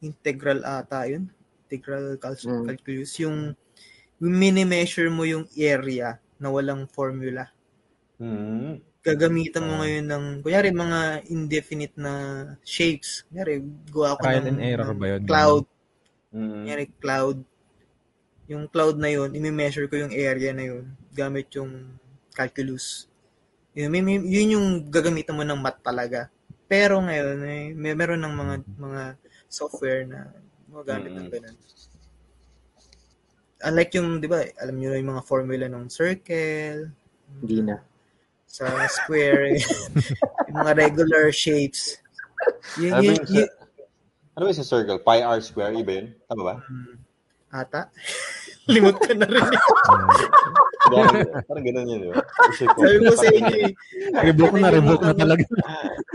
[0.00, 1.28] integral ata yun,
[1.68, 2.64] integral cal- Mm.
[2.72, 3.52] calculus, yung
[4.16, 7.52] mini-measure mo yung area na walang formula.
[8.16, 8.80] Mm.
[9.00, 9.80] Gagamitan mo Ah.
[9.80, 11.00] ngayon ng, kunyari mga
[11.32, 12.12] indefinite na
[12.60, 13.24] shapes.
[13.32, 15.22] Kunyari, gawa ko Trial ng, and error ba yun?
[15.24, 15.64] cloud.
[16.30, 16.52] Mm.
[16.52, 17.36] Kunyari, cloud.
[18.50, 21.96] Yung cloud na yun, imi-measure ko yung area na yun gamit yung
[22.36, 23.08] calculus.
[23.72, 26.28] Yun, may, may- yun yung gagamitan mo ng math talaga.
[26.68, 29.02] Pero ngayon, eh, may meron ng mga mga
[29.48, 30.28] software na
[30.68, 31.32] gumagamit ng Mm.
[31.32, 31.56] ganun.
[33.60, 36.92] Unlike yung, di ba, alam niyo yung mga formula ng circle,
[37.40, 37.80] Hindi na.
[38.50, 39.54] Sa square,
[40.50, 42.02] yung mga regular shapes.
[42.74, 43.48] Yun, Ano yun, yung sa, yun,
[44.34, 44.98] ano ba yung sa circle?
[45.00, 46.06] Pi r square, iba yun?
[46.26, 46.54] Tama ba?
[47.50, 47.90] ata.
[48.70, 49.42] Limot ko na rin.
[50.86, 52.22] parang, parang ganun yun, di ba?
[52.54, 53.72] Sabi ko sa inyo eh.
[54.22, 55.42] Revoke na, revoke na talaga.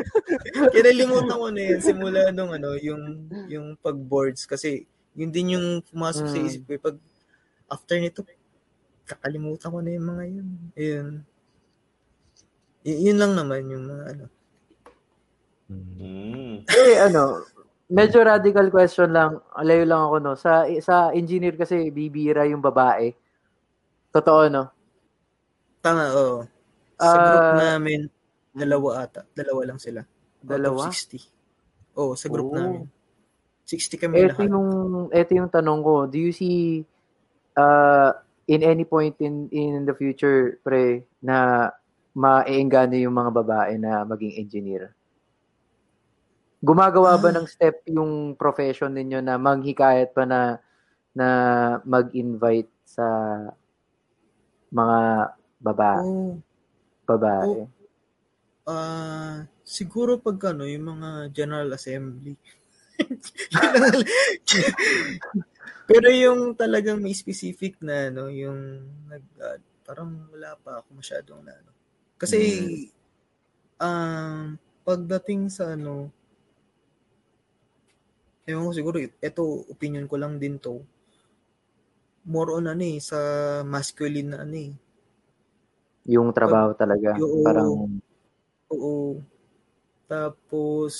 [0.73, 6.25] Kinalimutan ko na yun simula nung ano, yung yung pag-boards kasi yun din yung pumasok
[6.25, 6.47] sa Mm.
[6.47, 6.71] isip ko.
[6.71, 6.81] eh.
[6.81, 6.95] Pag
[7.67, 8.23] after nito,
[9.03, 10.47] kakalimutan ko na yung mga yun.
[10.75, 11.09] Ayun.
[12.85, 14.25] Y- yun lang naman yung mga ano.
[15.65, 16.61] Mm.
[16.69, 17.41] Eh, ano,
[17.89, 19.41] medyo radical question lang.
[19.57, 20.33] Alayo lang ako, no?
[20.37, 23.09] Sa, sa engineer kasi, bibira yung babae.
[24.13, 24.63] Totoo, no?
[25.81, 26.45] Tama, oo.
[26.95, 28.07] Sa group Ah, namin,
[28.53, 29.25] dalawa ata.
[29.33, 30.05] Dalawa lang sila.
[30.39, 30.85] Dalawa?
[30.87, 31.97] 60.
[31.97, 32.55] Oo, sa group Oh.
[32.55, 32.85] namin.
[33.65, 34.45] 60 kami Ito lahat.
[34.45, 34.69] yung,
[35.09, 36.05] ito yung tanong ko.
[36.05, 36.85] Do you see,
[37.57, 38.13] uh,
[38.45, 41.69] in any point in in the future, pre, na
[42.15, 44.95] maeengganyo yung mga babae na maging engineer?
[46.63, 50.57] Gumagawa ba ng step yung profession ninyo na maghikayat pa na
[51.13, 51.27] na
[51.85, 53.05] mag-invite sa
[54.71, 54.99] mga
[55.61, 56.39] baba, Oo.
[57.05, 57.67] babae?
[58.65, 62.33] Ah, siguro pag ano, yung mga General Assembly.
[65.89, 71.45] Pero yung talagang may specific na ano, yung nag ah, parang wala pa ako masyadong
[71.45, 71.74] na ano.
[72.17, 72.39] Kasi
[73.79, 74.55] um
[74.87, 76.11] pagdating sa ano
[78.47, 79.41] Ewan ko siguro, ito
[79.73, 80.85] opinion ko lang din to.
[82.29, 83.17] More on ano eh, sa
[83.65, 84.71] masculine na ano eh.
[86.05, 87.17] Yung trabaho talaga.
[87.17, 87.41] Oo.
[87.41, 87.97] Parang,
[88.69, 89.25] Oo.
[90.05, 90.93] Tapos,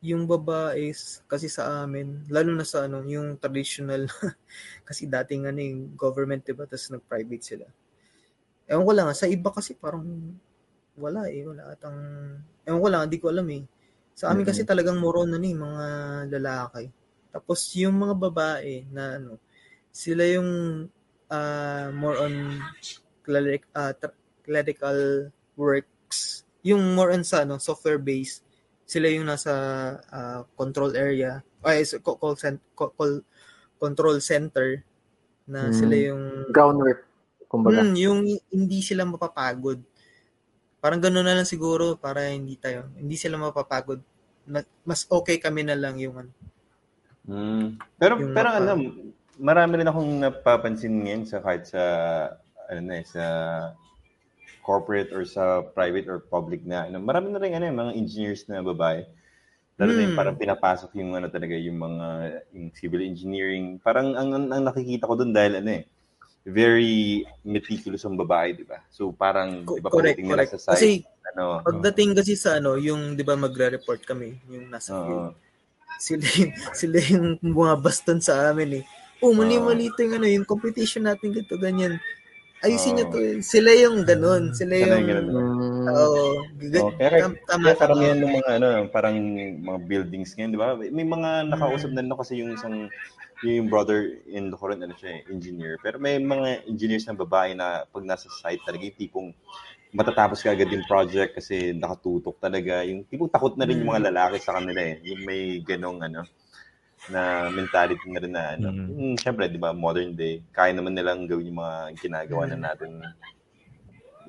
[0.00, 0.96] yung babae,
[1.28, 4.08] kasi sa amin, lalo na sa ano, yung traditional,
[4.88, 6.64] kasi dating ano yung government, diba?
[6.64, 7.66] Tapos nag-private sila.
[8.68, 10.04] Ewan ko lang, sa iba kasi parang
[10.98, 11.96] wala eh, wala atang,
[12.68, 13.64] ewan ko lang, hindi ko alam eh.
[14.12, 15.86] Sa amin kasi talagang moron na ni mga
[16.36, 16.92] lalaki.
[17.32, 19.40] Tapos yung mga babae na ano,
[19.88, 20.50] sila yung
[21.32, 22.60] uh, more on
[23.24, 23.94] cleric, uh,
[24.44, 26.44] clerical works.
[26.66, 28.44] Yung more on sa ano, software based.
[28.84, 29.52] Sila yung nasa
[30.12, 31.40] uh, control area.
[31.62, 32.36] Ay, call, call,
[32.74, 33.22] call,
[33.78, 34.82] control center
[35.48, 37.07] na sila yung groundwork
[37.48, 37.82] kumbaga.
[37.82, 38.20] Hmm, yung
[38.52, 39.80] hindi sila mapapagod.
[40.78, 43.98] Parang gano'n na lang siguro para hindi tayo, hindi sila mapapagod.
[44.86, 46.32] Mas okay kami na lang yung ano.
[47.28, 47.76] Mm.
[48.00, 48.78] Pero yung pero mapa- alam,
[49.36, 51.82] marami rin akong napapansin ngayon sa kahit sa
[52.68, 53.24] ano na, eh, sa
[54.64, 58.60] corporate or sa private or public na ano, marami na rin ano, mga engineers na
[58.60, 59.04] babae.
[59.78, 59.96] Lalo hmm.
[59.96, 60.20] na yung hmm.
[60.20, 62.06] parang pinapasok yung ano talaga yung mga
[62.52, 63.80] yung civil engineering.
[63.80, 65.84] Parang ang, ang, ang nakikita ko doon dahil ano eh,
[66.48, 68.80] very meticulous ang babae, di ba?
[68.88, 70.52] So parang, di ba, correct, correct.
[70.56, 70.90] Sa site, kasi,
[71.36, 75.36] ano, pagdating kasi sa ano, yung, di ba, magre-report kami, yung nasa uh, field.
[75.98, 78.84] Sila yung, sila yung mga baston sa amin eh.
[79.20, 82.00] Oh, mali-mali ito yung ano, yung competition natin ganito, ganyan.
[82.58, 83.18] Ayusin uh, niyo to.
[83.22, 83.34] Eh.
[83.44, 84.50] Sila yung ganun.
[84.50, 85.30] Sila yung...
[85.86, 86.42] Oo.
[86.42, 89.14] Oh, kaya, tama, kaya karamihan ng mga ano, parang
[89.62, 90.74] mga buildings ngayon, di ba?
[90.74, 91.96] May mga nakausap mm.
[91.98, 92.90] na no, kasi yung isang
[93.46, 95.78] yung brother in ko rin, ano siya, engineer.
[95.78, 99.28] Pero may mga engineers na babae na pag nasa site talaga, yung tipong
[99.94, 102.84] matatapos ka agad yung project kasi nakatutok talaga.
[102.84, 104.08] Yung tipong takot na rin yung mga mm.
[104.12, 105.00] lalaki sa kanila eh.
[105.06, 106.26] Yung may ganong ano,
[107.08, 108.68] na mentality na rin na ano.
[108.74, 108.88] Mm.
[108.90, 112.64] Hmm, Siyempre, di ba, modern day, kaya naman nilang gawin yung mga ginagawa na mm.
[112.66, 112.90] natin.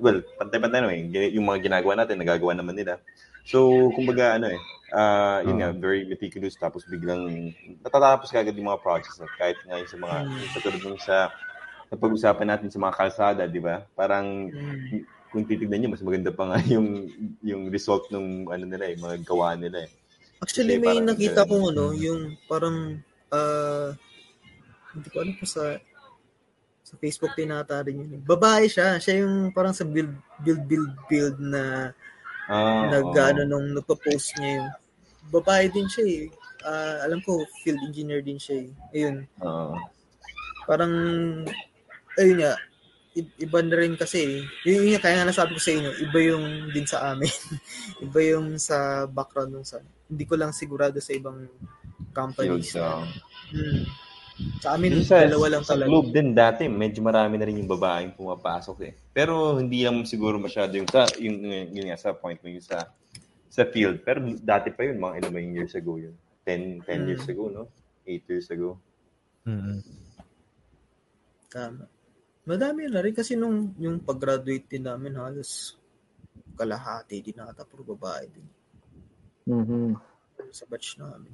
[0.00, 1.34] Well, pantay-pantay naman, eh.
[1.36, 2.96] yung mga ginagawa natin, nagagawa naman nila.
[3.44, 4.60] So, kumbaga, ano eh,
[4.92, 9.58] uh, yun uh, nga, very meticulous tapos biglang natatapos kagad yung mga projects na kahit
[9.66, 10.46] ngayon sa mga mm.
[10.54, 11.16] katulad nung sa
[11.90, 13.82] napag-usapan natin sa mga kalsada, di ba?
[13.98, 15.30] Parang mm.
[15.30, 17.10] kung titignan niyo mas maganda pa nga yung
[17.42, 19.90] yung result ng ano nila eh, mga gawa nila eh.
[20.40, 23.92] Actually Kasi may nakita ko ano, yung parang uh,
[24.94, 25.78] hindi ko alam po sa
[26.90, 28.22] sa Facebook tinata rin yun.
[28.26, 30.10] Babae siya, siya yung parang sa build
[30.42, 31.94] build build build na
[32.50, 33.14] Ah, nag oh.
[33.14, 34.70] ano nung nagpo-post niya yung
[35.30, 36.22] babae din siya eh.
[36.60, 38.70] Uh, alam ko field engineer din siya eh.
[38.90, 39.16] Ayun.
[39.38, 39.78] Uh.
[40.66, 40.92] Parang
[42.18, 42.58] ayun nga
[43.14, 46.86] iba na rin kasi yun, yun kaya nga nasabi ko sa inyo iba yung din
[46.86, 47.26] sa amin
[48.06, 51.50] iba yung sa background ng sa hindi ko lang sigurado sa ibang
[52.14, 53.02] companies so.
[53.50, 53.82] hmm.
[54.60, 55.88] Sa amin, sa, dalawa lang sa talaga.
[55.88, 58.92] Sa Globe din dati, medyo marami na rin yung babaeng pumapasok eh.
[59.12, 62.64] Pero hindi lang siguro masyado yung sa, yung, yung, yung nga sa point mo yung
[62.64, 62.88] sa,
[63.48, 64.00] sa field.
[64.04, 66.14] Pero dati pa yun, mga ilang yung years ago yun.
[66.44, 67.08] 10, 10 mm.
[67.08, 67.64] years ago, no?
[68.06, 68.80] 8 years ago.
[69.44, 69.78] Mm-hmm.
[71.50, 71.84] Tama.
[72.46, 75.76] Madami na rin kasi nung yung pag-graduate din namin halos
[76.56, 78.46] kalahati din nata puro babae din.
[79.48, 79.88] Mm-hmm.
[80.52, 81.32] Sa batch namin.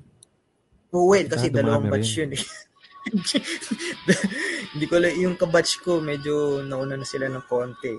[0.94, 2.32] Oh, well, kasi dalawang batch rin.
[2.32, 2.44] yun eh.
[4.74, 7.94] Hindi ko lang, yung kabatch ko, medyo nauna na sila ng konti.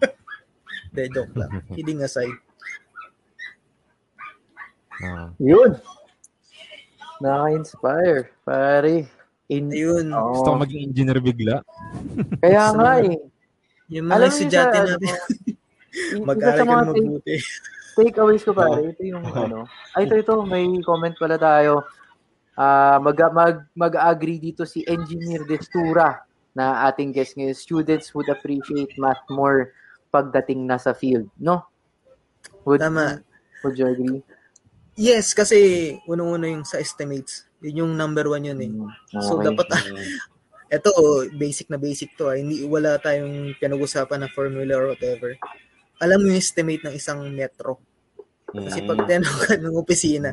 [0.94, 1.50] De, joke lang.
[1.76, 2.36] Kidding aside.
[4.98, 5.30] Uh.
[5.38, 5.76] Yun.
[7.20, 9.06] Nakaka-inspire, pare.
[9.48, 10.12] In, Ayun.
[10.12, 10.36] Oh.
[10.36, 11.56] Gusto ko maging engineer bigla.
[12.40, 13.16] Kaya nga eh.
[13.88, 15.14] Yung mga Alam estudyante natin.
[16.24, 17.36] Mag-aral ka mabuti.
[17.98, 19.66] Takeaways ko pare, ito yung ano.
[19.96, 21.82] Ay, ito, ito, may comment pala tayo
[22.58, 26.26] uh, mag, mag, mag-agree dito si Engineer Destura
[26.58, 27.54] na ating guest ngayon.
[27.54, 29.70] Students would appreciate math more
[30.10, 31.62] pagdating na sa field, no?
[32.66, 33.22] Would, Tama.
[33.62, 34.20] Would you agree?
[34.98, 37.46] Yes, kasi unang-una yung sa estimates.
[37.62, 38.70] Yun yung number one yun eh.
[38.70, 39.22] Hmm, okay.
[39.22, 39.66] So, dapat,
[40.74, 40.90] eto,
[41.38, 42.34] basic na basic to.
[42.34, 42.36] Ah.
[42.38, 45.38] Hindi, wala tayong pinag-usapan na formula or whatever.
[46.02, 47.78] Alam mo yung estimate ng isang metro.
[48.48, 49.06] Kasi pag hmm.
[49.06, 50.30] tinanong ka ng opisina,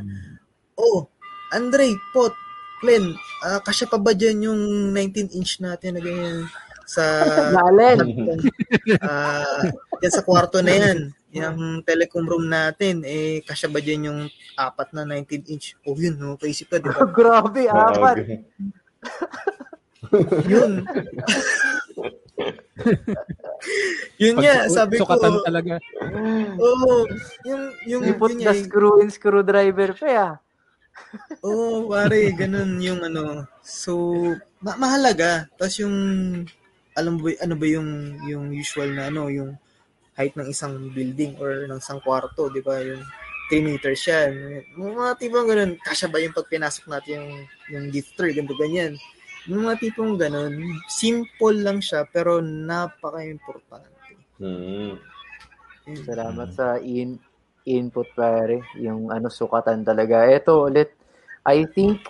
[0.79, 1.13] oh,
[1.55, 2.35] Andre, Pot,
[2.83, 3.15] Glenn,
[3.47, 4.61] uh, kasya pa ba dyan yung
[4.91, 6.43] 19-inch natin na ganyan
[6.85, 7.01] sa
[7.49, 8.03] Lalim.
[9.01, 9.63] uh,
[10.03, 10.99] yan sa kwarto na yan
[11.35, 14.19] yung telecom room natin eh kasya ba dyan yung
[14.55, 15.75] apat na 19 inch?
[15.83, 16.39] Oh yun no?
[16.39, 17.03] Kaisip ka di ba?
[17.17, 18.15] Grabe apat.
[20.51, 20.87] yun.
[24.15, 25.11] Yun nga sabi ko
[25.43, 25.75] talaga.
[26.55, 27.01] oo oh,
[27.43, 30.29] yung yung you put the screw in screwdriver pa ya
[31.45, 33.45] Oo, oh, pare, ganun yung ano.
[33.61, 34.15] So,
[34.63, 35.45] ma- mahalaga.
[35.55, 35.95] Tapos yung,
[36.95, 39.55] alam mo ano ba yung, yung usual na ano, yung
[40.15, 42.79] height ng isang building or ng isang kwarto, di ba?
[42.79, 43.03] Yung
[43.51, 44.01] 3 meters.
[44.79, 47.31] Yung mga tipong ganun, kasya ba yung pag pinasok natin yung,
[47.69, 48.97] yung gifter, ganito ganyan.
[49.45, 53.93] Yung mga tipong ganun, simple lang siya, pero napaka-importante.
[54.41, 54.97] Mm.
[55.85, 56.01] Yun.
[56.01, 57.21] Salamat sa in
[57.65, 60.25] input pare, yung ano sukatan talaga.
[60.29, 60.93] Ito ulit,
[61.45, 62.01] I think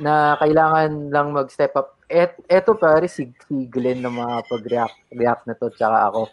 [0.00, 1.94] na kailangan lang mag-step up.
[2.10, 6.26] Et, eto pare, si, si Glenn na mga pag-react react na to, tsaka ako.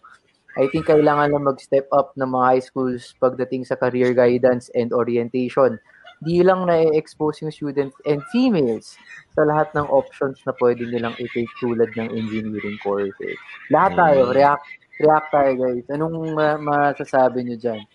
[0.58, 4.90] I think kailangan lang mag-step up ng mga high schools pagdating sa career guidance and
[4.90, 5.78] orientation.
[6.18, 8.98] Di lang na-expose yung students and females
[9.38, 13.38] sa lahat ng options na pwede nilang i-take tulad ng engineering courses.
[13.70, 14.34] Lahat tayo, Mm.
[14.34, 14.66] react,
[14.98, 15.86] react tayo guys.
[15.94, 17.86] Anong ma- masasabi nyo dyan?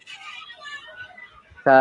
[1.62, 1.76] Sa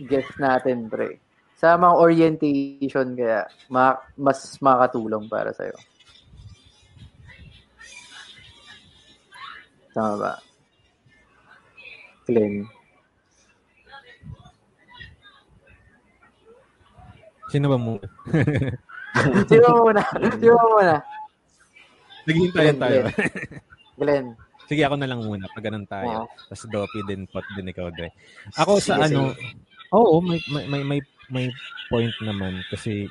[0.00, 1.18] guest natin, pre.
[1.60, 5.76] Sa mga orientation kaya, ma- mas makatulong para sa'yo.
[9.92, 10.32] Tama ba?
[12.24, 12.64] Glenn.
[17.50, 18.06] Sino ba muna?
[19.50, 20.02] Sino muna?
[20.38, 20.96] Sino muna?
[22.30, 23.00] Naghintayan tayo.
[23.98, 24.38] Glenn.
[24.70, 25.50] Sige, ako na lang muna.
[25.50, 26.22] Pag ganun tayo.
[26.22, 26.26] Oo.
[26.46, 28.14] Tapos Dopi din, pot din ikaw, Dre.
[28.54, 29.34] Ako sa Sige, ano,
[29.90, 31.46] oo, may, may, may, may, may
[31.90, 33.10] point naman kasi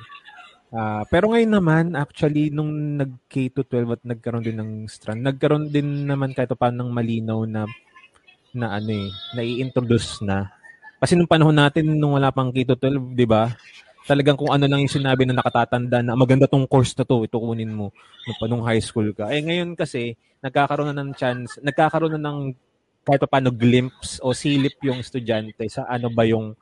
[0.72, 5.68] ah pero ngayon naman, actually, nung nag-K to 12 at nagkaroon din ng strand, nagkaroon
[5.68, 7.68] din naman kahit paano ng malinaw na
[8.56, 10.48] na ano eh, na i-introduce na.
[10.96, 13.52] Kasi nung panahon natin, nung wala pang K to 12, di ba?
[14.08, 17.36] Talagang kung ano lang yung sinabi na nakatatanda na maganda tong course na to, ito
[17.36, 17.92] kunin mo
[18.24, 19.28] nung nung high school ka.
[19.28, 22.38] Eh ngayon kasi, nagkakaroon na ng chance, nagkakaroon na ng
[23.04, 26.52] kahit pa paano glimpse o silip yung estudyante sa ano ba yung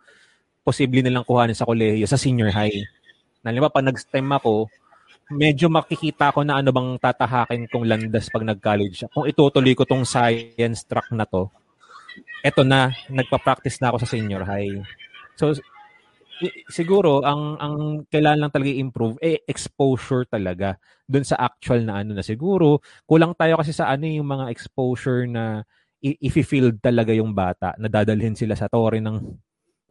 [0.62, 2.74] posible nilang kuhanin sa kolehiyo, sa senior high.
[3.42, 4.68] Halimbawa, pag nag-STEM ako,
[5.32, 9.08] medyo makikita ko na ano bang tatahakin kong landas pag nag-college.
[9.08, 11.48] Kung itutuloy ko tong science track na to,
[12.44, 14.84] eto na, nagpa-practice na ako sa senior high.
[15.40, 15.56] So,
[16.70, 17.74] siguro, ang, ang
[18.06, 20.78] kailangan lang talaga i-improve, eh, exposure talaga
[21.08, 22.78] dun sa actual na ano na siguro.
[23.08, 25.64] Kulang tayo kasi sa ano yung mga exposure na
[26.02, 29.18] i-field talaga yung bata, na dadalhin sila sa tore ng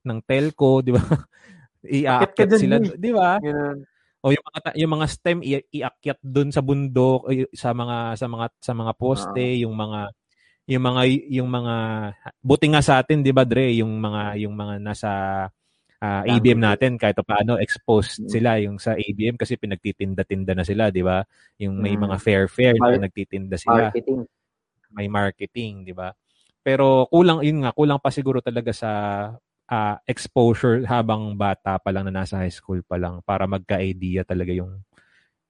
[0.07, 1.03] ng telco, di ba?
[1.83, 2.95] Iaakyat sila, eh.
[2.95, 3.37] di ba?
[4.23, 8.45] O yung mga yung mga STEM i- iakyat doon sa bundok sa mga sa mga
[8.59, 10.09] sa mga poste, yung mga
[10.67, 11.01] yung mga
[11.31, 11.75] yung mga
[12.43, 15.11] buti nga sa atin, 'di ba, Dre, yung mga yung mga nasa
[16.03, 18.31] ah, ABM natin kahit paano exposed Mm.
[18.31, 21.25] sila yung sa ABM kasi pinagtitinda-tinda na sila, 'di ba?
[21.61, 22.09] Yung may Mm.
[22.09, 24.21] mga fair fair Mar- na nagtitinda sila Marketing.
[24.93, 26.13] may marketing, di ba?
[26.65, 28.91] Pero kulang, yun nga, kulang pa siguro talaga sa
[29.67, 34.55] ah, exposure habang bata pa lang na nasa high school pa lang para magka-idea talaga
[34.55, 34.79] yung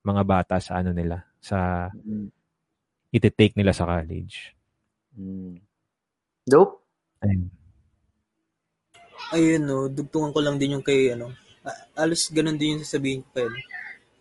[0.06, 2.30] mga bata sa ano nila, sa Mm.
[3.14, 4.56] iti-take nila sa college.
[5.18, 5.62] Mm.
[6.48, 6.82] Dope.
[7.26, 7.50] Ayun.
[9.34, 11.34] Ayun, no, dugtungan ko lang din yung kay, ano,
[11.98, 13.50] alos ganun din yung sasabihin ko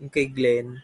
[0.00, 0.76] yung kay Glenn.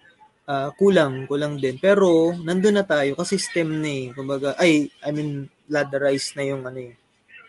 [0.42, 1.78] Ah, kulang, kulang din.
[1.78, 4.06] Pero, nandun na tayo kasi STEM na eh.
[4.10, 6.92] Kumbaga, ay, I mean, ladderized na yung ano eh.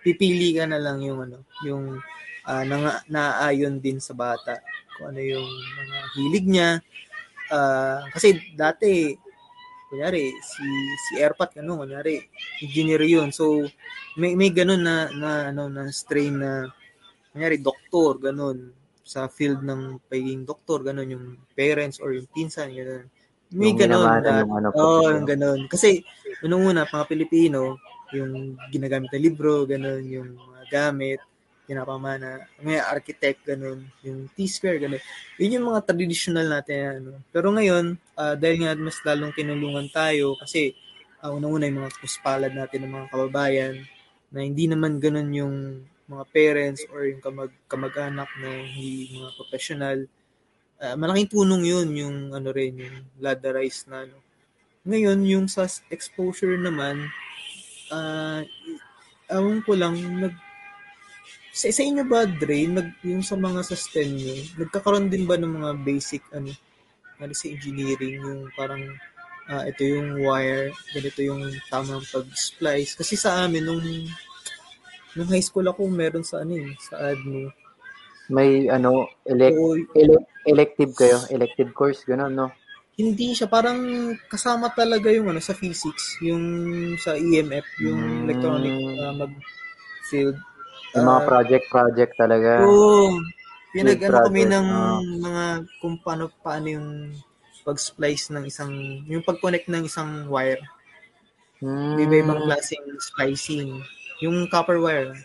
[0.05, 1.97] Pipili ka na lang yung ano, yung
[2.45, 4.61] ah, nang, naaayon din sa bata.
[4.95, 6.69] Kung ano yung mga hilig niya.
[7.49, 9.17] Ah, kasi dati,
[9.93, 10.65] kunyari, si,
[10.97, 12.17] si Airpat, ano, kunyari,
[12.65, 13.29] engineer yun.
[13.29, 13.61] So,
[14.17, 16.73] may, may ganun na, na, ano, na strain na,
[17.29, 18.73] kunyari, doktor, ganun
[19.05, 23.05] sa field ng pagiging doktor, ganun yung parents or yung pinsan, ganun.
[23.53, 24.01] May Yung ganun.
[24.01, 25.13] na- yung ano, profesyon.
[25.13, 25.59] yung ganun.
[25.69, 26.01] Kasi,
[26.41, 27.77] unang-una, mga Pilipino,
[28.17, 31.21] yung ginagamit na libro, ganun, yung mga gamit,
[31.63, 35.01] pinapamana, may architect, ganun, yung T-square, ganun.
[35.39, 36.79] Yun yung mga traditional natin.
[36.99, 37.11] Ano.
[37.31, 40.75] Pero ngayon, ah, dahil nga mas lalong kinulungan tayo, kasi
[41.23, 43.75] uh, unang-una yung mga puspalad natin ng mga kababayan,
[44.33, 45.55] na hindi naman ganun yung
[46.09, 49.97] mga parents or yung kamag kamag-anak na hindi mga professional.
[50.81, 54.19] Ah, malaking tulong yun, yung ano rin, yung ladderized na ano.
[54.83, 57.07] Ngayon, yung sa exposure naman,
[57.87, 58.43] ah,
[59.31, 60.35] awan ko lang, nag,
[61.53, 65.37] sa, sa inyo ba, Dre, nag, yung sa mga sa STEM nyo, nagkakaroon din ba
[65.37, 66.49] ng mga basic, ano,
[67.21, 68.81] ano sa engineering, yung parang,
[69.47, 72.97] ah, ito yung wire, ganito yung tamang pag-splice.
[72.97, 73.85] Kasi sa amin, nung,
[75.13, 77.53] nung high school ako, meron sa ano eh, sa admin.
[78.33, 82.49] May ano, elect, Oo, ele- elective kayo, elective course, gano'n, no?
[82.93, 83.81] hindi siya parang
[84.29, 86.45] kasama talaga yung ano sa physics, yung
[87.01, 88.23] sa EMF, yung Mm.
[88.29, 89.33] electronic uh, mag
[90.05, 90.37] field.
[90.93, 92.51] Yung mga Ah, project-project talaga.
[92.65, 93.17] Oo.
[93.73, 95.01] Pinag Field ano kami ng ah.
[95.01, 95.43] mga
[95.81, 96.89] kung paano paano yung
[97.65, 98.73] pag-splice ng isang
[99.09, 100.61] yung pag-connect ng isang wire.
[101.63, 101.91] Mm.
[101.97, 103.81] May iba-ibang klaseng splicing.
[104.21, 105.15] Yung copper wire.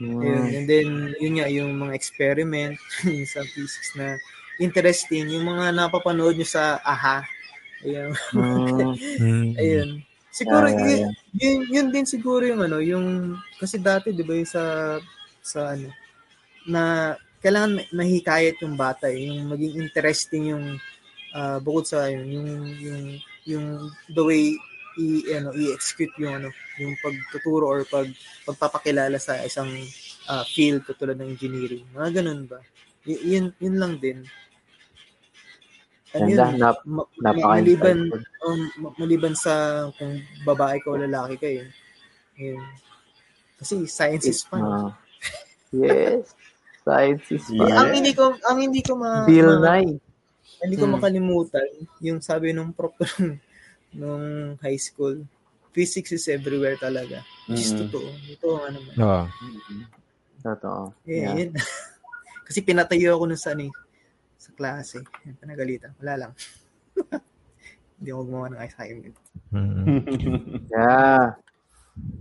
[0.00, 0.18] Mm.
[0.20, 0.44] Ayun.
[0.52, 0.88] And then,
[1.20, 2.76] yun nga, yung mga experiment
[3.32, 4.16] sa physics na
[4.58, 5.28] interesting.
[5.30, 7.18] Yung mga napapanood nyo sa AHA.
[7.84, 8.10] Ayun.
[8.34, 8.92] Mm.
[9.20, 9.48] Mm.
[9.60, 9.90] Ayun.
[10.36, 14.36] Siguro, Yeah, yeah, yun, yun, yun din siguro yung ano, yung, kasi dati, di ba,
[14.36, 14.96] yung sa,
[15.40, 15.88] sa ano,
[16.68, 20.76] na kailangan ma- mahikayat yung bata, eh, yung maging interesting yung,
[21.32, 23.02] ah, bukod sa yun, yung, yung,
[23.48, 23.66] yung
[24.12, 24.52] the way
[24.96, 26.48] i ano i-execute yung ano
[26.80, 28.08] yung pagtuturo or pag
[28.48, 29.68] pagpapakilala sa isang
[30.24, 31.84] ah, field katulad ng engineering.
[31.92, 32.64] Mga ganun ba?
[33.04, 34.24] Y- yun yun lang din
[36.16, 37.08] ano yun, Ganda, nap- ma-
[37.52, 37.98] maliban
[38.40, 39.52] um, ma- maliban sa
[39.92, 41.68] kung babae ka o lalaki ka yun.
[42.36, 42.62] Yun.
[43.56, 44.60] Kasi science is fun.
[44.60, 44.92] Ah.
[45.70, 46.32] yes.
[46.82, 47.68] Science is Eh, fun.
[47.68, 49.96] ang hindi ko ang hindi ko ma, Bill ma- Nye.
[50.58, 50.94] hindi ko Hmm.
[50.94, 51.68] makalimutan
[52.00, 53.36] yung sabi nung prof ko nung,
[53.92, 54.26] nung
[54.58, 55.20] high school.
[55.70, 57.20] Physics is everywhere talaga.
[57.44, 57.80] Which is Mm.
[57.84, 58.08] totoo.
[58.32, 58.92] Totoo nga naman.
[58.96, 59.22] Oo.
[60.38, 60.82] Totoo.
[61.04, 61.36] Eh, Yeah.
[61.36, 61.50] yun.
[62.46, 63.72] Kasi pinatayo ako nun sa ano eh,
[64.46, 65.02] sa klase.
[65.42, 65.90] Pinagalitan.
[65.98, 66.32] Wala lang.
[67.98, 69.16] Hindi ako gumawa ng assignment.
[69.50, 69.98] Mm.
[70.70, 71.34] Yeah.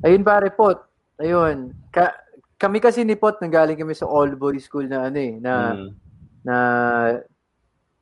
[0.02, 0.88] Ayun pare, Pot.
[1.20, 1.76] Ayun.
[1.92, 2.16] Ka
[2.56, 5.90] kami kasi ni Pot, nanggaling kami sa all boys school na ano eh, na Mm.
[6.46, 6.56] na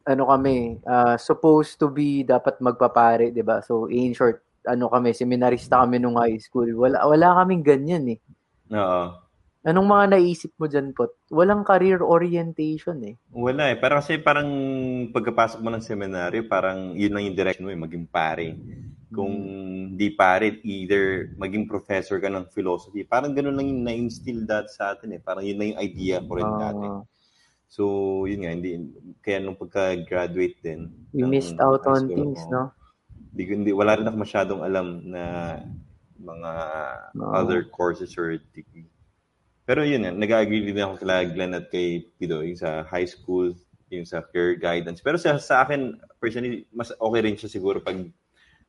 [0.04, 3.64] ano kami, ah, supposed to be dapat magpapare, 'di ba?
[3.66, 6.70] So in short, ano kami, seminarista kami nung high school.
[6.78, 8.20] Wala wala kaming ganyan eh.
[8.70, 9.23] Oo.
[9.64, 11.16] Anong mga naisip mo diyan, Pot?
[11.32, 13.16] Walang career orientation eh.
[13.32, 13.80] Wala eh.
[13.80, 14.52] Pero kasi parang
[15.16, 18.60] pagkapasok mo ng seminaryo, parang yun lang yung direction mo eh, maging pare.
[19.08, 19.32] Kung
[19.96, 23.08] di pare, either maging professor ka ng philosophy.
[23.08, 25.22] Parang ganun lang yung na-instill that sa atin eh.
[25.24, 26.44] Parang yun lang yung idea ko rin.
[26.44, 27.00] Ah,
[27.72, 27.84] So,
[28.30, 28.78] yun nga, hindi,
[29.24, 30.92] kaya nung pagka-graduate din.
[31.10, 32.54] we missed out on things, oo.
[32.54, 32.64] no?
[33.34, 35.24] Hindi, ko- hindi, wala rin ako masyadong alam na
[36.20, 36.52] mga
[37.18, 37.32] Oo.
[37.34, 38.93] other courses or degree.
[39.64, 43.56] Pero yun nag-agree din ako kila Glenn at kay Pido, yung sa high school,
[43.88, 45.00] yung sa career guidance.
[45.00, 47.96] Pero sa, sa akin, personally, mas okay rin siya siguro pag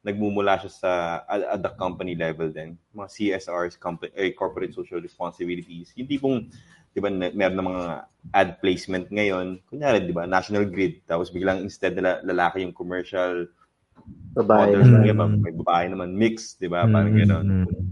[0.05, 0.91] nagmumula siya sa
[1.27, 2.79] at, at the company level din.
[2.95, 5.91] Mga CSRs, company, eh, corporate social responsibilities.
[5.99, 6.47] Yung tipong,
[6.95, 7.85] di ba, meron ng mga
[8.31, 9.59] ad placement ngayon.
[9.67, 11.03] Kunyari, di ba, National Grid.
[11.09, 13.49] Tapos biglang instead na lalaki yung commercial
[14.35, 14.77] Babae.
[14.77, 15.09] models, Mm.
[15.11, 16.87] iba, may babae naman, mix, di ba?
[16.87, 17.47] Parang Mm, gano'n.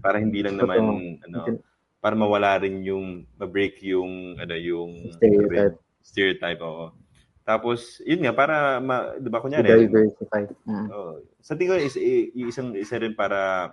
[0.05, 0.69] Para hindi lang Totoo.
[0.69, 0.83] naman,
[1.27, 1.41] ano,
[2.03, 5.79] para mawala rin yung, ma-break yung, ano, yung Stereotype.
[6.03, 6.91] stereotype, oo.
[7.47, 10.43] Tapos, yun nga, para, ma, di ba, kunyari, diversify.
[10.67, 11.23] Oo.
[11.39, 11.95] sa tingin ko, is,
[12.35, 13.71] yung isang, isa rin para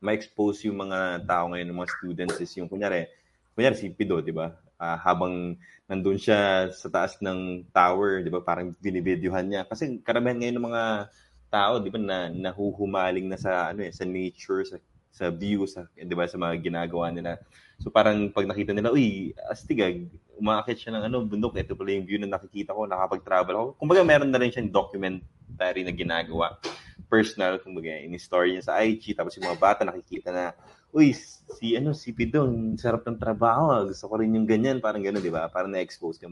[0.00, 3.04] ma-expose yung mga tao ngayon, yung mga students, is yung, kunyari,
[3.52, 4.56] kunyari si Pido, di ba?
[4.80, 9.62] Ah, habang nandun siya sa taas ng tower, di ba, parang binibidyohan niya.
[9.68, 10.84] Kasi karamihan ngayon ng mga
[11.52, 14.76] tao, di ba, na nahuhumaling na sa, ano eh, sa nature, sa,
[15.14, 17.38] sa view, sa, di ba, sa mga ginagawa nila.
[17.78, 22.02] So parang pag nakita nila, uy, astigag, umakit siya ng ano, bundok, ito pala yung
[22.02, 23.68] view na nakikita ko, nakapag-travel ako.
[23.78, 26.58] Kumbaga meron na rin siyang documentary na ginagawa.
[27.06, 30.50] Personal, kumbaga, in-story niya sa IG, tapos yung mga bata nakikita na,
[30.90, 33.86] uy, si ano, si Pidong, sarap ng trabaho, ah.
[33.86, 35.46] gusto ko rin yung ganyan, parang gano'n, di ba?
[35.46, 36.26] Parang na-expose ka.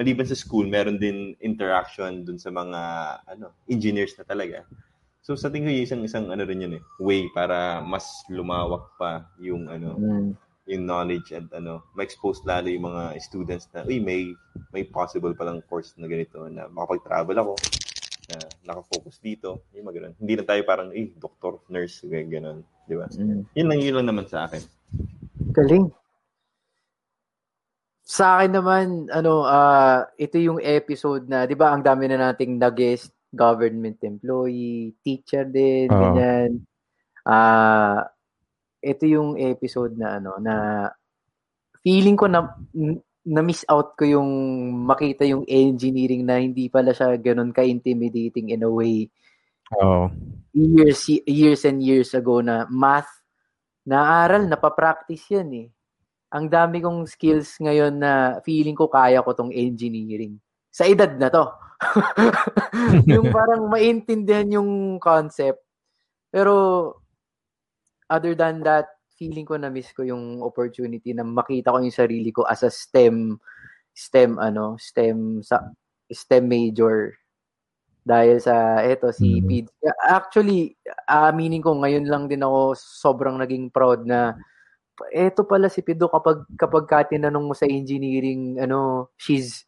[0.00, 2.80] Maliban sa school, meron din interaction dun sa mga,
[3.36, 4.64] ano, engineers na talaga.
[5.24, 8.92] So sa tingin ko, yung isang, isang ano rin yun eh, way para mas lumawak
[9.00, 10.36] pa yung, ano, Mm.
[10.68, 14.36] yung knowledge at ano, ma-expose lalo yung mga students na, uy, may,
[14.76, 17.52] may possible palang course na ganito na makapag-travel ako,
[18.28, 18.36] na
[18.68, 20.14] nakafocus dito, yung mga ganun.
[20.20, 22.60] Hindi na tayo parang, eh, doctor, nurse, ganun.
[22.84, 23.08] Di ba?
[23.08, 23.48] Mm.
[23.56, 24.60] Yun lang, yun lang naman sa akin.
[25.56, 25.88] Galing.
[28.04, 32.60] Sa akin naman, ano, ah ito yung episode na, di ba, ang dami na nating
[32.60, 35.98] nag-guest, government employee, teacher din, Oo.
[36.00, 36.50] ganyan.
[37.26, 38.08] Ah,
[38.80, 40.54] ito yung episode na, ano, na
[41.84, 42.54] feeling ko na,
[43.24, 44.30] na miss out ko yung
[44.84, 49.08] makita yung engineering na hindi pala siya ganun ka-intimidating in a way
[49.80, 50.12] Oo.
[50.52, 53.08] years years and years ago na math
[53.84, 55.68] naaral napapractice yan eh.
[56.34, 60.40] Ang dami kong skills ngayon na feeling ko kaya ko tong engineering.
[60.72, 61.46] Sa edad na to.
[63.14, 65.60] yung parang maintindihan yung concept.
[66.32, 66.52] Pero
[68.10, 72.34] other than that, feeling ko na miss ko yung opportunity na makita ko yung sarili
[72.34, 73.38] ko as a STEM
[73.94, 75.62] STEM ano, STEM sa
[76.10, 77.14] STEM major
[78.04, 79.46] dahil sa eto si Mhm.
[79.48, 79.72] Pete.
[80.04, 80.76] Actually,
[81.08, 84.36] aminin ko ngayon lang din ako sobrang naging proud na
[85.10, 89.64] eto pala si Pido kapag kapag ka tinanong mo sa engineering ano, she's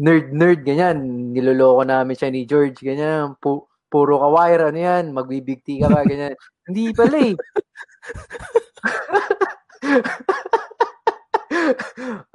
[0.00, 0.96] nerd nerd ganyan.
[1.32, 3.34] Niloloko namin siya ni George ganyan.
[3.40, 6.34] Pu- puro ka wire, ano yan, magbibigti ka ba, ganyan.
[6.66, 7.34] Hindi pala eh.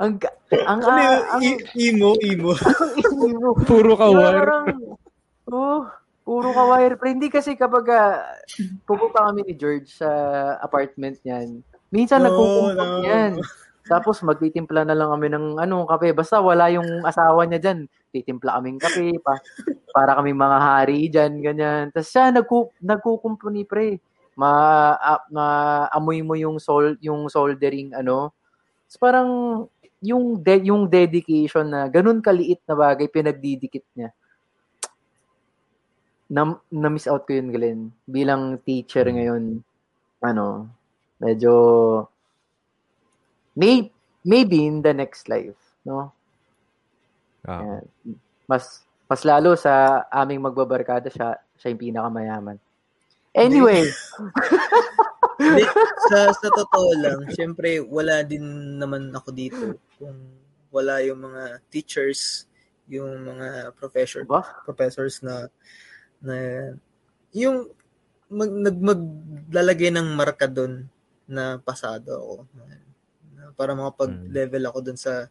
[0.02, 0.14] ang,
[0.68, 1.42] ang, Ano yung ang,
[1.76, 2.52] emo, emo.
[3.28, 3.50] emo.
[3.68, 4.66] Puro ka parang,
[5.52, 5.84] oh,
[6.24, 6.96] puro ka wire.
[6.96, 8.24] Pero hindi kasi kapag uh,
[8.88, 10.08] pupunta kami ni George sa
[10.64, 11.60] apartment niyan,
[11.92, 13.04] minsan No, nagkukumpot no.
[13.04, 13.36] yan.
[13.86, 16.14] Tapos magtitimpla na lang kami ng ano, kape.
[16.14, 17.80] Basta wala yung asawa niya dyan.
[18.14, 19.40] Titimpla kaming kape pa.
[19.92, 21.84] Para kaming mga hari dyan, ganyan.
[21.90, 23.98] Tapos siya nagku, nagkukumpuni pre.
[24.38, 28.32] Ma, ah, maamoy mo yung sol yung soldering ano.
[28.88, 29.30] Tapos parang
[30.02, 34.10] yung de- yung dedication na ganun kaliit na bagay pinagdidikit niya.
[36.32, 37.82] Na, na-miss out ko yun, Glenn.
[38.08, 39.60] Bilang teacher ngayon,
[40.24, 40.72] ano,
[41.20, 41.54] medyo
[43.58, 43.92] may,
[44.24, 46.12] maybe in the next life, no?
[47.48, 47.62] Ah.
[47.62, 47.84] Ayan.
[48.46, 52.56] Mas mas lalo sa aming magbabarkada siya, siya yung pinakamayaman.
[53.36, 53.92] Anyway,
[55.42, 55.64] Hindi,
[56.08, 60.16] sa, sa totoo lang, syempre, wala din naman ako dito kung
[60.72, 62.48] wala yung mga teachers,
[62.88, 64.48] yung mga professor, ba?
[64.64, 65.52] professors na
[66.24, 66.36] na
[67.36, 67.68] yung
[68.32, 70.88] mag, nag, maglalagay ng marka doon
[71.28, 72.36] na pasado ako.
[73.52, 75.28] Na, para makapag-level ako doon sa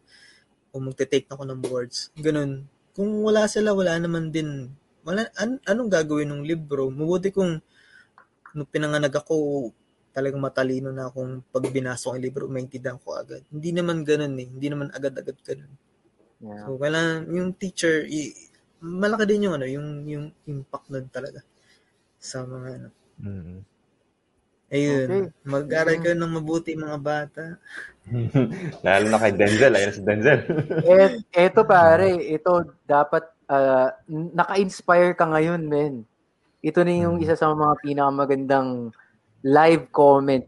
[0.69, 2.13] kung magte-take ako ng boards.
[2.15, 2.69] Ganun.
[2.93, 4.69] Kung wala sila, wala naman din.
[5.01, 6.87] Wala, an, anong gagawin ng libro?
[6.93, 7.57] Mabuti kung
[8.53, 9.69] nung pinanganak ako,
[10.11, 13.41] talagang matalino na akong pag binasa ko yung libro, maintindihan ko agad.
[13.47, 14.47] Hindi naman ganun eh.
[14.47, 15.71] Hindi naman agad-agad ganun.
[16.41, 16.67] Yeah.
[16.67, 18.35] So, kailangan yung teacher, i-
[18.81, 21.45] malaki din yung ano, yung yung impact nun talaga
[22.17, 22.89] sa mga ano.
[23.21, 23.59] Mm.
[24.71, 25.25] Ayun, Okay.
[25.45, 27.43] mag-aral kayo ng mabuti mga bata.
[28.85, 29.73] Lalo na kay Denzel.
[29.77, 30.39] Ayun si Denzel.
[30.89, 35.95] Et, eto pare, ito dapat ah, naka-inspire ka ngayon, men.
[36.61, 38.93] Ito na yung isa sa mga pinakamagandang
[39.41, 40.45] live comment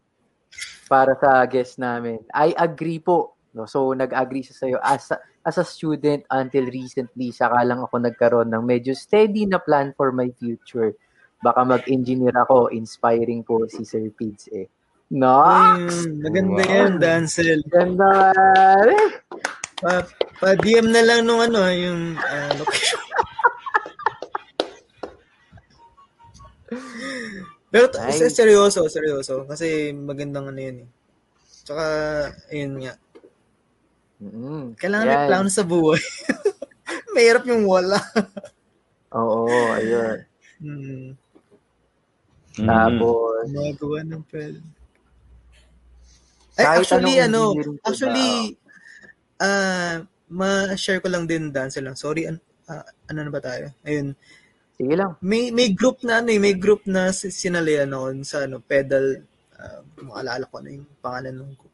[0.85, 2.21] para sa guest namin.
[2.29, 3.33] I agree po.
[3.53, 3.65] No?
[3.65, 4.77] So, nag-agree siya sa'yo.
[4.81, 9.57] As a, as a student until recently, saka lang ako nagkaroon ng medyo steady na
[9.57, 10.93] plan for my future.
[11.41, 12.69] Baka mag-engineer ako.
[12.69, 14.69] Inspiring po si Sir Pids eh.
[15.13, 15.45] No?
[15.45, 16.73] Ayun, maganda Wow.
[16.73, 17.61] yan, Dancel.
[17.69, 18.33] Ganda.
[19.77, 20.01] Pa,
[20.41, 22.97] pa DM na lang nung ano, yung ah, location.
[27.73, 28.33] Pero Nice.
[28.33, 29.45] seryoso, seryoso.
[29.45, 30.89] Kasi magandang ano yun eh.
[31.61, 31.85] Tsaka,
[32.49, 32.93] ayun nga.
[34.17, 35.29] Mm, Kailangan may yan.
[35.29, 36.01] plano sa buhay.
[37.13, 38.01] Mahirap yung wala.
[39.13, 39.45] Oo,
[39.77, 40.25] ayun.
[40.57, 41.13] Hmm.
[42.53, 42.65] Mm-hmm.
[42.65, 44.57] Tapos, ng pwede.
[46.53, 47.41] Ay, Kahit actually, ano,
[47.81, 48.29] actually,
[49.41, 51.97] ah, ma-share ko lang din, Dancel lang.
[51.97, 53.73] Sorry, an- ah, ano na ba tayo?
[53.85, 54.13] Ayun.
[54.73, 55.13] sige lang.
[55.21, 59.21] May may group na ano, eh, may group na si- sinalihan noon sa ano, pedal
[59.53, 61.73] uh, maalala ko ano yung pangalan ng group.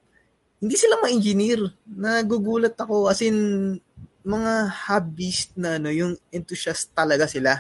[0.60, 1.64] Hindi sila ma-engineer.
[1.88, 3.80] Nagugulat ako as in
[4.28, 4.54] mga
[4.88, 7.56] hobbyist na ano, yung enthusiast talaga sila.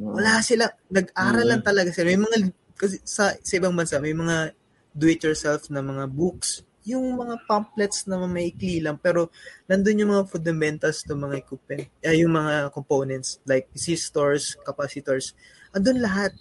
[0.00, 2.16] Wala sila, nag-aral lang talaga sila.
[2.16, 2.36] May mga
[2.80, 4.56] kasi sa, sa ibang bansa may mga
[4.94, 6.62] do it yourself na mga books.
[6.88, 9.28] Yung mga pamphlets na maikli lang pero
[9.68, 15.36] nandun yung mga fundamentals ng mga equipment, ay yung mga components like resistors, capacitors,
[15.76, 16.32] andun lahat.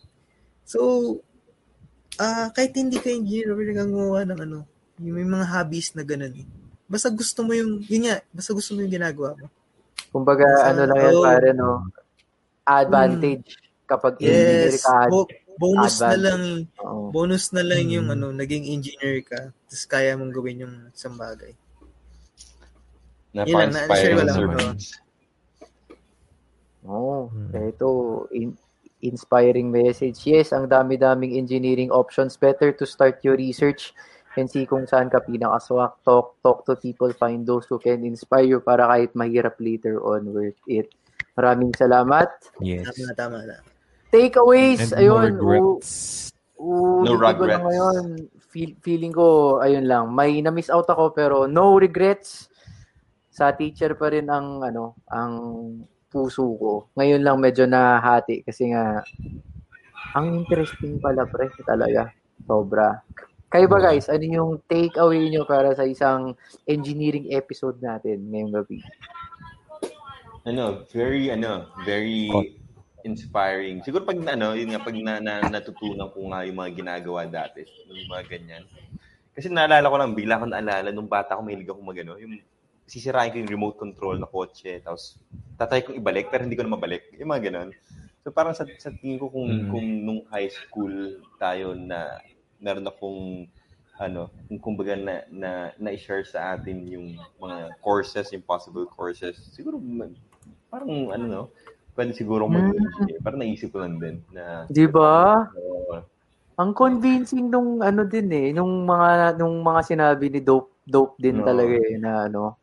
[0.64, 1.20] So,
[2.18, 4.60] ah kahit hindi ka engineer, pwede kang gumawa ng ano,
[5.00, 6.48] yung may mga hobbies na ganun eh.
[6.90, 9.48] Basta gusto mo yung, yun nga, basta gusto mo yung ginagawa mo.
[10.10, 11.24] Kumbaga, Sa- ano lang yan, oh.
[11.24, 11.70] pare, no?
[12.66, 13.50] Advantage
[13.86, 15.10] kapag engineer Yes, ka.
[15.10, 15.30] bo-
[15.60, 16.24] bonus na advantage.
[16.24, 16.42] lang,
[16.80, 17.12] Oo.
[17.12, 18.16] bonus na lang yung Hmm.
[18.16, 21.52] ano, naging engineer ka, tapos kaya mong gawin yung isang bagay.
[23.36, 24.80] Napaka-inspiring ko lang.
[24.80, 24.98] Sir
[26.88, 26.90] Oo.
[26.90, 27.20] Oo.
[27.30, 27.52] Hmm.
[27.54, 27.88] Ito,
[28.34, 28.58] in-
[29.00, 30.26] inspiring message.
[30.26, 32.36] Yes, ang dami-daming engineering options.
[32.36, 33.94] Better to start your research
[34.36, 36.00] and see kung saan ka pinakaswak.
[36.04, 40.32] Talk, talk to people, find those who can inspire you para kahit mahirap later on,
[40.32, 40.90] worth it.
[41.36, 42.28] Maraming salamat.
[42.60, 42.88] Yes.
[42.92, 43.58] Tama, tama na.
[44.10, 45.24] Takeaways, And no ayun.
[45.32, 45.90] regrets.
[46.58, 47.62] u- No ko regrets.
[47.62, 48.04] ngayon.
[48.50, 52.50] Feel, feeling ko, ayun lang, may na-miss out ako pero no regrets.
[53.30, 55.34] Sa teacher pa rin ang, ano, ang
[56.10, 56.90] puso ko.
[56.98, 59.06] Ngayon lang medyo nahati kasi nga,
[60.12, 62.10] ang interesting pala pre, talaga.
[62.44, 63.06] Sobra.
[63.48, 66.34] Kayo ba guys, ano yung takeaway nyo para sa isang
[66.66, 68.82] engineering episode natin ngayong gabi?
[70.44, 72.26] ano, very, ano, very
[73.04, 73.84] inspiring.
[73.84, 77.64] Siguro pag, ano, yun nga, pag na, na, natutunan ko nga yung mga ginagawa dati,
[77.88, 78.64] yung mga ganyan.
[79.34, 82.40] Kasi naalala ko lang, bigla ko naalala, nung bata ko, mahilig ako magano, yung
[82.90, 85.16] sisirain ko yung remote control na kotse, tapos
[85.56, 87.14] tatry kong ibalik, pero hindi ko na mabalik.
[87.22, 87.70] Yung mga ganon.
[88.26, 89.70] So parang sa, sa tingin ko kung, Mm.
[89.72, 92.20] kung nung high school tayo na
[92.60, 93.48] meron akong
[94.00, 99.76] ano, kung kumbaga na, na, na-share sa atin yung mga courses, yung possible courses, siguro
[100.72, 101.44] parang ano no,
[101.96, 103.20] pwede siguro mag-engineer.
[103.22, 105.46] Parang naisip ko lang din na Di ba?
[105.56, 106.04] Oo.
[106.60, 111.40] Ang convincing nung ano din eh, nung mga nung mga sinabi ni Dope Dope din
[111.40, 111.46] Oo.
[111.48, 112.60] talaga eh na ano.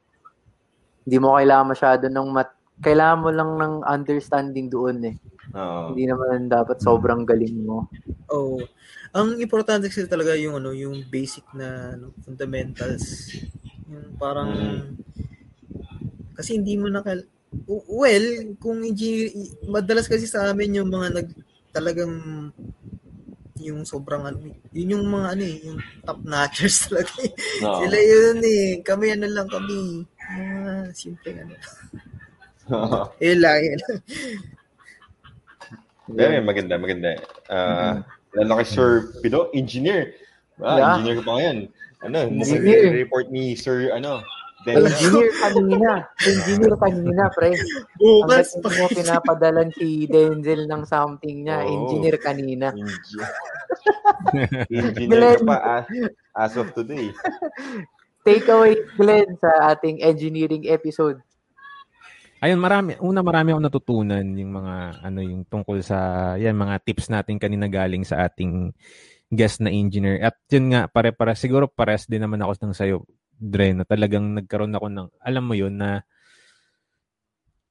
[1.06, 2.50] Hindi mo kailangan masyado ng mat
[2.84, 5.16] kailangan mo lang ng understanding doon eh.
[5.56, 5.96] Oo.
[5.96, 7.88] Hindi naman dapat sobrang galing mo.
[8.28, 8.60] Oh.
[9.16, 13.32] Ang importante kasi talaga yung ano, yung basic na ano, fundamentals.
[13.88, 14.52] Yung parang
[16.36, 17.00] kasi hindi mo na
[17.66, 18.26] well,
[18.58, 19.32] kung engineer,
[19.64, 21.28] madalas kasi sa amin yung mga nag
[21.72, 22.14] talagang
[23.56, 24.36] yung sobrang ano,
[24.70, 27.08] yun yung mga ano eh, yung top notchers talaga.
[27.24, 27.32] eh.
[27.64, 27.80] Oo.
[27.80, 28.66] Sila yun eh.
[28.84, 30.04] Kami ano lang kami.
[30.04, 31.54] Mga simple ano.
[33.22, 33.80] Eh lang yun.
[36.12, 37.14] Yeah, maganda, maganda.
[37.46, 38.02] Ah,
[38.34, 38.90] lalo kay Sir
[39.22, 40.14] Pido, engineer.
[40.58, 40.86] Ah, Yeah.
[40.94, 41.58] engineer ka pa ngayon.
[42.02, 42.92] Ano, Engineer.
[42.92, 44.22] report ni Sir, ano.
[44.66, 45.92] Engineer kanina.
[46.18, 47.54] Engineer kanina, pre.
[47.94, 51.62] Bukas hindi mo pinapadalan si Denzel ng something niya.
[51.62, 51.70] Oo.
[51.70, 52.66] Engineer kanina.
[52.74, 53.30] Engineer.
[54.82, 55.86] engineer ka pa as,
[56.34, 57.14] as of today.
[58.26, 61.22] Take away, Glenn, sa ating engineering episode.
[62.42, 62.98] Ayun, marami.
[62.98, 65.98] Una, marami akong natutunan yung mga, ano, yung tungkol sa,
[66.34, 68.74] yan, mga tips natin kanina galing sa ating
[69.30, 70.20] guest na engineer.
[70.20, 73.06] At yun nga, pare-para, siguro pares din naman ako ng sayo,
[73.36, 76.02] Dre, na talagang nagkaroon ako ng, alam mo yun, na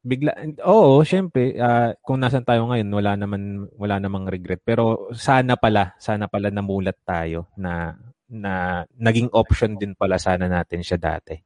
[0.06, 4.62] bigla, oo, syempre, ah, kung nasan tayo ngayon, wala naman, wala namang regret.
[4.62, 7.98] Pero sana pala, sana pala namulat tayo na,
[8.30, 11.38] na naging option din pala sana natin siya dati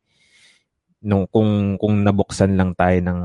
[1.00, 3.20] nung kung kung nabuksan lang tayo ng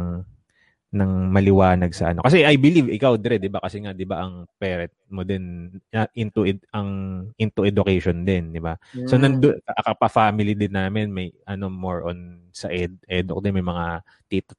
[0.94, 2.22] ng maliwanag sa ano.
[2.22, 3.58] Kasi I believe ikaw Dre, 'di ba?
[3.58, 6.88] Kasi nga 'di ba ang parent mo din uh, into ed, ang
[7.36, 8.78] into education din, 'di ba?
[9.10, 9.22] So Mm.
[9.26, 9.48] nando
[9.98, 14.00] pa family din namin may ano more on sa ed ed din may mga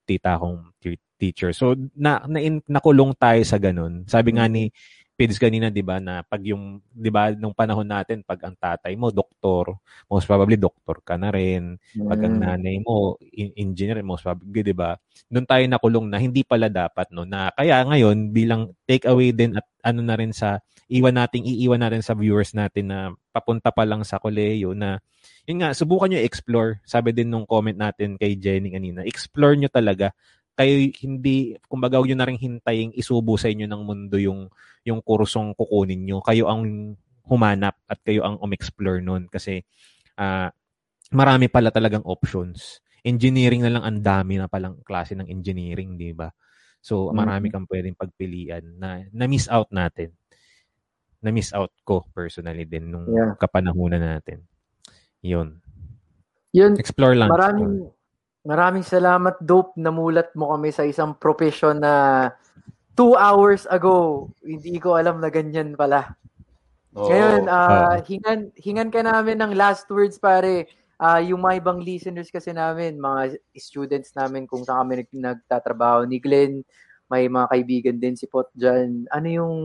[0.05, 1.55] tita akong te- teacher.
[1.55, 4.03] So na, na in, nakulong tayo sa ganun.
[4.05, 4.67] Sabi nga ni
[5.15, 8.99] Pids kanina 'di ba na pag yung 'di ba nung panahon natin pag ang tatay
[8.99, 9.79] mo doktor,
[10.11, 11.79] most probably doktor ka na rin.
[12.03, 12.43] Pag ang Mm.
[12.43, 14.99] nanay mo, in- engineer, most probably, di ba?
[15.31, 17.23] Doon tayo nakulong na hindi pala dapat, no?
[17.23, 20.59] Na kaya ngayon, bilang take away din at ano na rin sa,
[20.91, 22.99] iwan nating, iiwan natin sa viewers natin na
[23.31, 24.99] papunta pa lang sa koleyo na,
[25.47, 26.83] yun nga, subukan nyo explore.
[26.83, 30.11] Sabi din nung comment natin kay Jenny kanina, explore nyo talaga.
[30.55, 34.47] Kayo hindi, kumbaga nyo na rin hintayin isubo sa inyo ng mundo yung,
[34.87, 36.23] yung kursong kukunin nyo.
[36.23, 36.95] Kayo ang
[37.27, 39.27] humanap at kayo ang umexplore nun.
[39.27, 39.59] Kasi,
[40.15, 40.47] ah
[41.13, 42.81] marami pala talagang options.
[43.05, 46.31] Engineering na lang ang dami na palang klase ng engineering, di ba?
[46.81, 50.13] So, marami kang pwedeng pagpilian na na-miss out natin.
[51.21, 53.33] Na-miss out ko personally din nung Yeah.
[53.37, 54.45] kapanahunan natin.
[55.25, 55.61] Yun.
[56.53, 57.29] Yun, Explore lang.
[57.29, 57.89] maraming
[58.45, 59.73] maraming salamat, Dope.
[59.75, 62.29] Namulat mo kami sa isang profession na
[62.95, 66.15] two hours ago, hindi ko alam na ganyan pala.
[66.95, 67.11] Oo.
[67.11, 67.99] Ngayon, Ah.
[68.07, 70.71] hingan, hingan ka namin ng last words, pare.
[70.95, 76.07] Ah, yung mga ibang listeners kasi namin, mga students namin kung saan kami nag, nagtatrabaho
[76.07, 76.63] ni Glenn,
[77.11, 79.03] may mga kaibigan din si Pot dyan.
[79.11, 79.55] Ano yung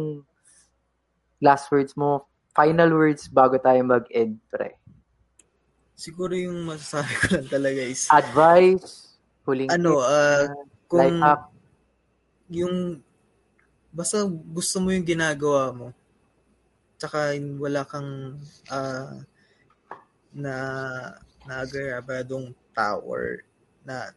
[1.38, 2.26] last words mo?
[2.50, 4.79] Final words bago tayo mag-end, pre.
[6.00, 10.56] Siguro yung masasabi ko lang talaga is Advice, huling ano, life
[10.88, 11.42] kung hack.
[12.48, 12.76] yung
[13.92, 15.92] basta gusto mo yung ginagawa mo
[16.96, 18.40] tsaka wala kang
[18.72, 19.20] ah,
[20.32, 20.54] na
[21.44, 23.44] naagabadong tower
[23.84, 24.08] na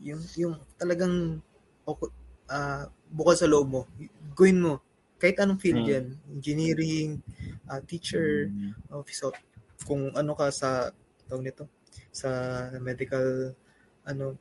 [0.00, 1.42] yung yung talagang
[1.84, 2.14] ok-
[2.48, 3.82] ah, bukal sa loob mo
[4.32, 4.74] gawin mo
[5.18, 5.90] kahit anong field Mm.
[5.92, 7.10] yan engineering
[7.66, 8.48] ah, teacher
[8.88, 9.34] office of
[9.84, 10.88] kung ano ka sa
[11.28, 11.64] tawag nito
[12.10, 12.28] sa
[12.80, 13.52] medical
[14.08, 14.34] ano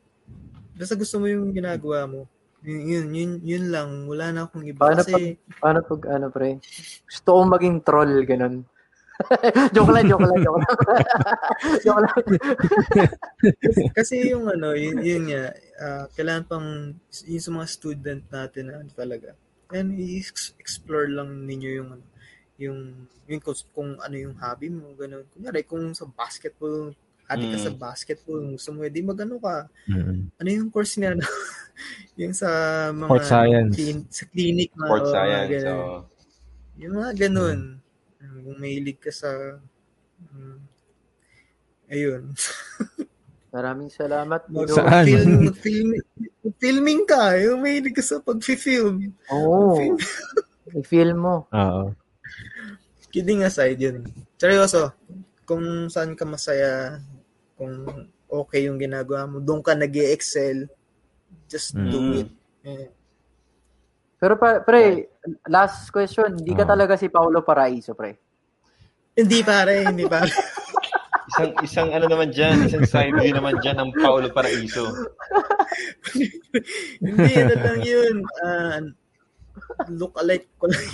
[0.73, 2.25] basta gusto mo yung ginagawa mo
[2.65, 3.89] yun, yun, yun, yun lang.
[4.09, 4.81] Wala na akong iba.
[4.81, 6.57] Paano Kasi, Paano pag, ano, pre?
[7.05, 8.65] Gusto kong maging troll, ganun.
[9.73, 10.75] joke lang, joke lang, joke lang.
[11.85, 12.17] joke lang.
[13.97, 15.43] kasi yung ano, yun, yun nga,
[15.81, 16.67] ah, kailangan pang,
[17.25, 19.33] yung sa mga student natin na ano talaga.
[19.73, 22.03] And i-explore lang ninyo yung, ano,
[22.57, 22.79] yung,
[23.25, 25.23] yung kung, kung ano yung hobby mo, ganun.
[25.29, 26.91] Kunyari, kung sa basketball,
[27.25, 27.65] ati ka Mm.
[27.65, 29.67] sa basketball, gusto mo, di magano ka.
[29.85, 30.31] Mm.
[30.33, 31.13] Ano yung course niya?
[31.13, 31.21] no?
[32.21, 32.49] yung sa
[32.89, 33.73] mga, Sport science.
[33.75, 34.69] clin- sa clinic.
[34.71, 35.49] mga- Sports mga science.
[35.51, 35.67] ganun.
[35.67, 36.05] So,
[36.77, 37.59] Yung mga ganun.
[38.17, 39.29] Kung mahilig ka sa...
[40.23, 40.57] mm,
[41.89, 42.21] ayun.
[43.55, 44.45] Maraming salamat.
[44.47, 44.69] Mag-.
[44.69, 45.05] Saan?
[45.05, 45.89] Mag-film, mag-film,
[46.57, 49.09] filming ka, yung may ka sa pag-film.
[49.27, 49.81] Oo.
[50.75, 51.45] I-feel mo.
[51.55, 51.91] Oo.
[53.07, 54.03] Kidding aside yun.
[54.35, 54.91] Seryoso,
[55.47, 56.99] kung saan ka masaya,
[57.55, 57.87] kung
[58.27, 60.67] okay yung ginagawa mo, doon ka nag excel
[61.47, 62.19] just do Mm.
[62.19, 62.29] it.
[62.67, 62.87] Eh,
[64.17, 65.07] Pero pa, pre,
[65.45, 66.71] last question, hindi ka Oo.
[66.73, 68.17] talaga si Paolo Paraiso, pre.
[69.13, 70.27] Hindi pare, hindi pare.
[71.27, 74.89] Isang isang ano naman diyan, isang side view naman diyan ng Paulo Paraiso.
[77.03, 78.15] hindi, ano lang yun.
[78.41, 78.79] Ah,
[79.91, 80.81] look alike ko lang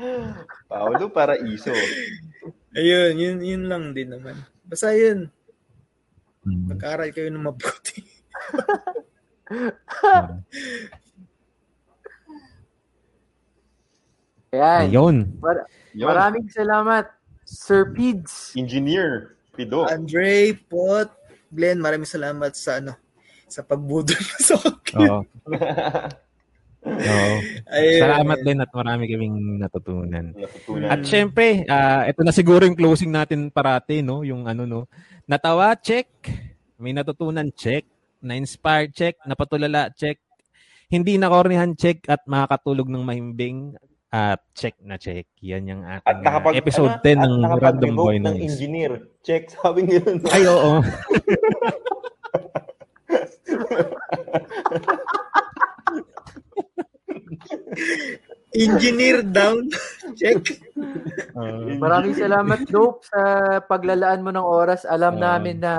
[0.00, 0.32] yun.
[0.66, 1.72] Paulo Paraiso.
[2.72, 4.36] Ayun, yun, yun lang din naman.
[4.64, 5.28] Basta yun,
[6.40, 6.72] Mm.
[6.72, 8.00] mag-aral kayo ng mabuti.
[14.50, 14.80] Ayan.
[14.88, 15.16] Ayun.
[15.38, 16.08] Mar- Yun.
[16.08, 17.04] maraming salamat,
[17.44, 18.56] Sir Pids.
[18.56, 19.84] Engineer Pido.
[19.86, 21.10] Andre, Pot,
[21.50, 22.94] Glenn, maraming salamat sa ano,
[23.46, 25.06] sa pagbudol sa akin.
[25.06, 25.20] Oo.
[26.80, 27.20] Oo.
[27.68, 28.00] Ayun.
[28.00, 30.32] Salamat din at marami kaming natutunan.
[30.32, 30.88] Natutunan.
[30.88, 34.24] At syempre, ah, ito na siguro yung closing natin parati, no?
[34.24, 34.88] Yung ano, no?
[35.28, 36.08] Natawa, check.
[36.80, 37.84] May natutunan, check.
[38.24, 39.20] Na-inspire, check.
[39.28, 40.16] Napatulala, check.
[40.88, 42.08] Hindi nakornihan, check.
[42.08, 43.76] At makakatulog ng mahimbing,
[44.10, 45.30] at check na check.
[45.38, 49.06] Yan yung ating At nakapag, episode ano, 10 at ng Random Boy ng engineer.
[49.22, 50.02] Check, sabi niyo.
[50.32, 50.82] Ay, oo.
[58.50, 59.70] Engineer down.
[60.18, 60.58] Check.
[61.78, 63.20] Maraming salamat, Dope, sa
[63.62, 64.82] paglalaan mo ng oras.
[64.82, 65.38] Alam Ah.
[65.38, 65.74] namin na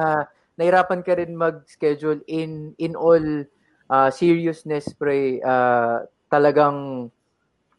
[0.56, 3.43] nahirapan ka rin mag-schedule in in all
[3.91, 5.43] uh, seriousness, pre.
[5.43, 7.11] Uh, talagang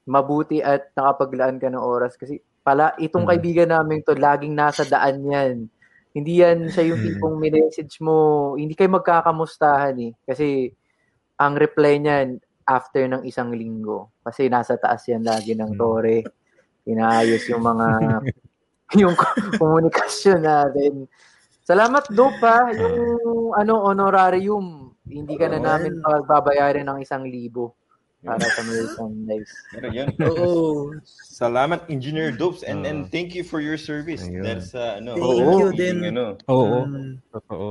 [0.04, 2.20] mabuti at nakapaglaan ka ng oras.
[2.20, 3.30] Kasi pala, itong Mm.
[3.32, 5.56] kaibigan namin to, laging nasa daan yan.
[6.12, 7.06] Hindi yan siya yung Mm.
[7.08, 10.12] tipong message mo, hindi kayo magkakamustahan eh.
[10.28, 10.68] Kasi
[11.40, 14.10] ang reply niyan after ng isang linggo.
[14.20, 15.78] Kasi nasa taas yan lagi ng Mm.
[15.78, 16.18] tore.
[16.84, 17.86] Inaayos yung mga
[19.00, 19.14] yung
[19.56, 21.06] komunikasyon natin.
[21.62, 22.68] Salamat Dope ha.
[22.70, 26.02] Yung ano honorarium, hindi ka na namin yan.
[26.02, 27.72] pagbabayarin ng isang libo
[28.20, 29.50] para sa merchandise.
[29.72, 30.10] Pero yun.
[30.20, 30.90] Oo.
[31.26, 32.90] Salamat Engineer Dopes and Ah.
[32.90, 34.22] and thank you for your service.
[34.22, 34.42] Ayun.
[34.42, 35.14] Dahil sa ano.
[35.14, 35.96] Thank you din.
[36.04, 36.86] Ano, Oo.
[36.86, 37.66] Mm, Totoo.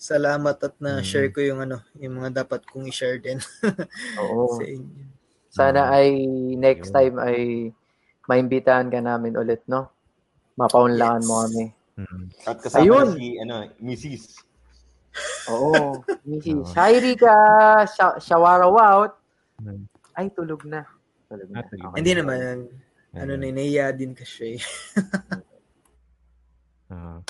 [0.00, 1.34] Salamat at na-share Mm.
[1.36, 3.36] ko yung ano, yung mga dapat kong i-share din
[4.24, 4.56] Oo.
[4.56, 5.04] sa inyo.
[5.52, 6.24] Sana ay
[6.56, 6.96] next Ayun.
[6.96, 7.38] time ay
[8.24, 9.92] maimbitahan ka namin ulit, no?
[10.56, 11.64] Mapaunlakan mo kami.
[12.00, 12.24] Mm.
[12.48, 13.06] At kasama Ayun.
[13.12, 14.24] na si ano, Mrs.
[15.52, 16.00] Oo.
[16.24, 16.72] Mrs.
[16.80, 17.36] Hi, Rika!
[18.24, 19.20] Shawara out.
[19.60, 19.84] Mm.
[20.16, 20.88] Ay, tulog na.
[21.28, 21.60] Tulog na.
[21.60, 21.92] Ah, tulog.
[21.92, 21.96] Okay.
[22.00, 22.38] Hindi naman,
[23.12, 24.56] ano na, naiya din kasi.
[26.90, 27.22] Ah.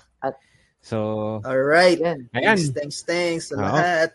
[0.81, 0.99] So,
[1.45, 2.01] Alright.
[2.01, 2.29] Yan.
[2.33, 2.57] ayan.
[2.57, 3.63] Thanks, thanks, thanks sa Oo.
[3.63, 4.11] lahat.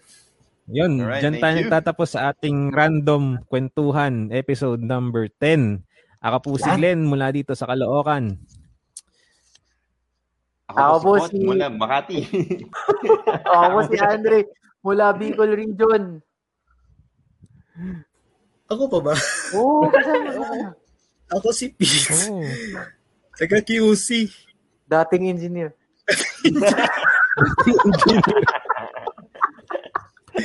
[0.66, 1.62] Yun, Alright, dyan thank tayo you.
[1.64, 5.86] nagtatapos sa ating random kwentuhan, episode number 10.
[6.20, 6.78] Ako po si Yan.
[6.78, 8.34] Glenn mula dito sa Caloocan.
[10.66, 12.26] Ako po Pot si- mula Makati.
[13.62, 14.50] Ako si Andre
[14.82, 16.18] mula Bicol Region.
[18.66, 19.14] Ako pa ba?
[19.54, 20.74] Oo, kasama ka.
[21.38, 22.34] Ako si Pete.
[22.34, 22.42] Oh.
[23.38, 24.26] Taga QC.
[24.86, 25.78] Dating engineer.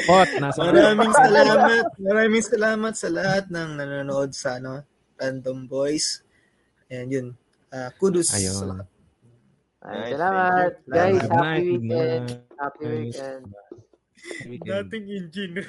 [0.07, 1.85] Pot, nasa Maraming salamat.
[1.99, 4.87] Maraming salamat sa lahat ng nanonood sa ano,
[5.19, 6.23] Random Boys.
[6.89, 7.27] Ayan yun.
[7.71, 8.55] Ah, kudos Ayun.
[8.55, 8.89] sa lahat.
[9.81, 10.73] Ay, salamat.
[10.85, 12.29] Guys, happy night, weekend.
[12.29, 12.45] night.
[12.61, 13.45] Happy weekend.
[14.45, 14.93] Weekend.
[14.93, 15.69] engineer.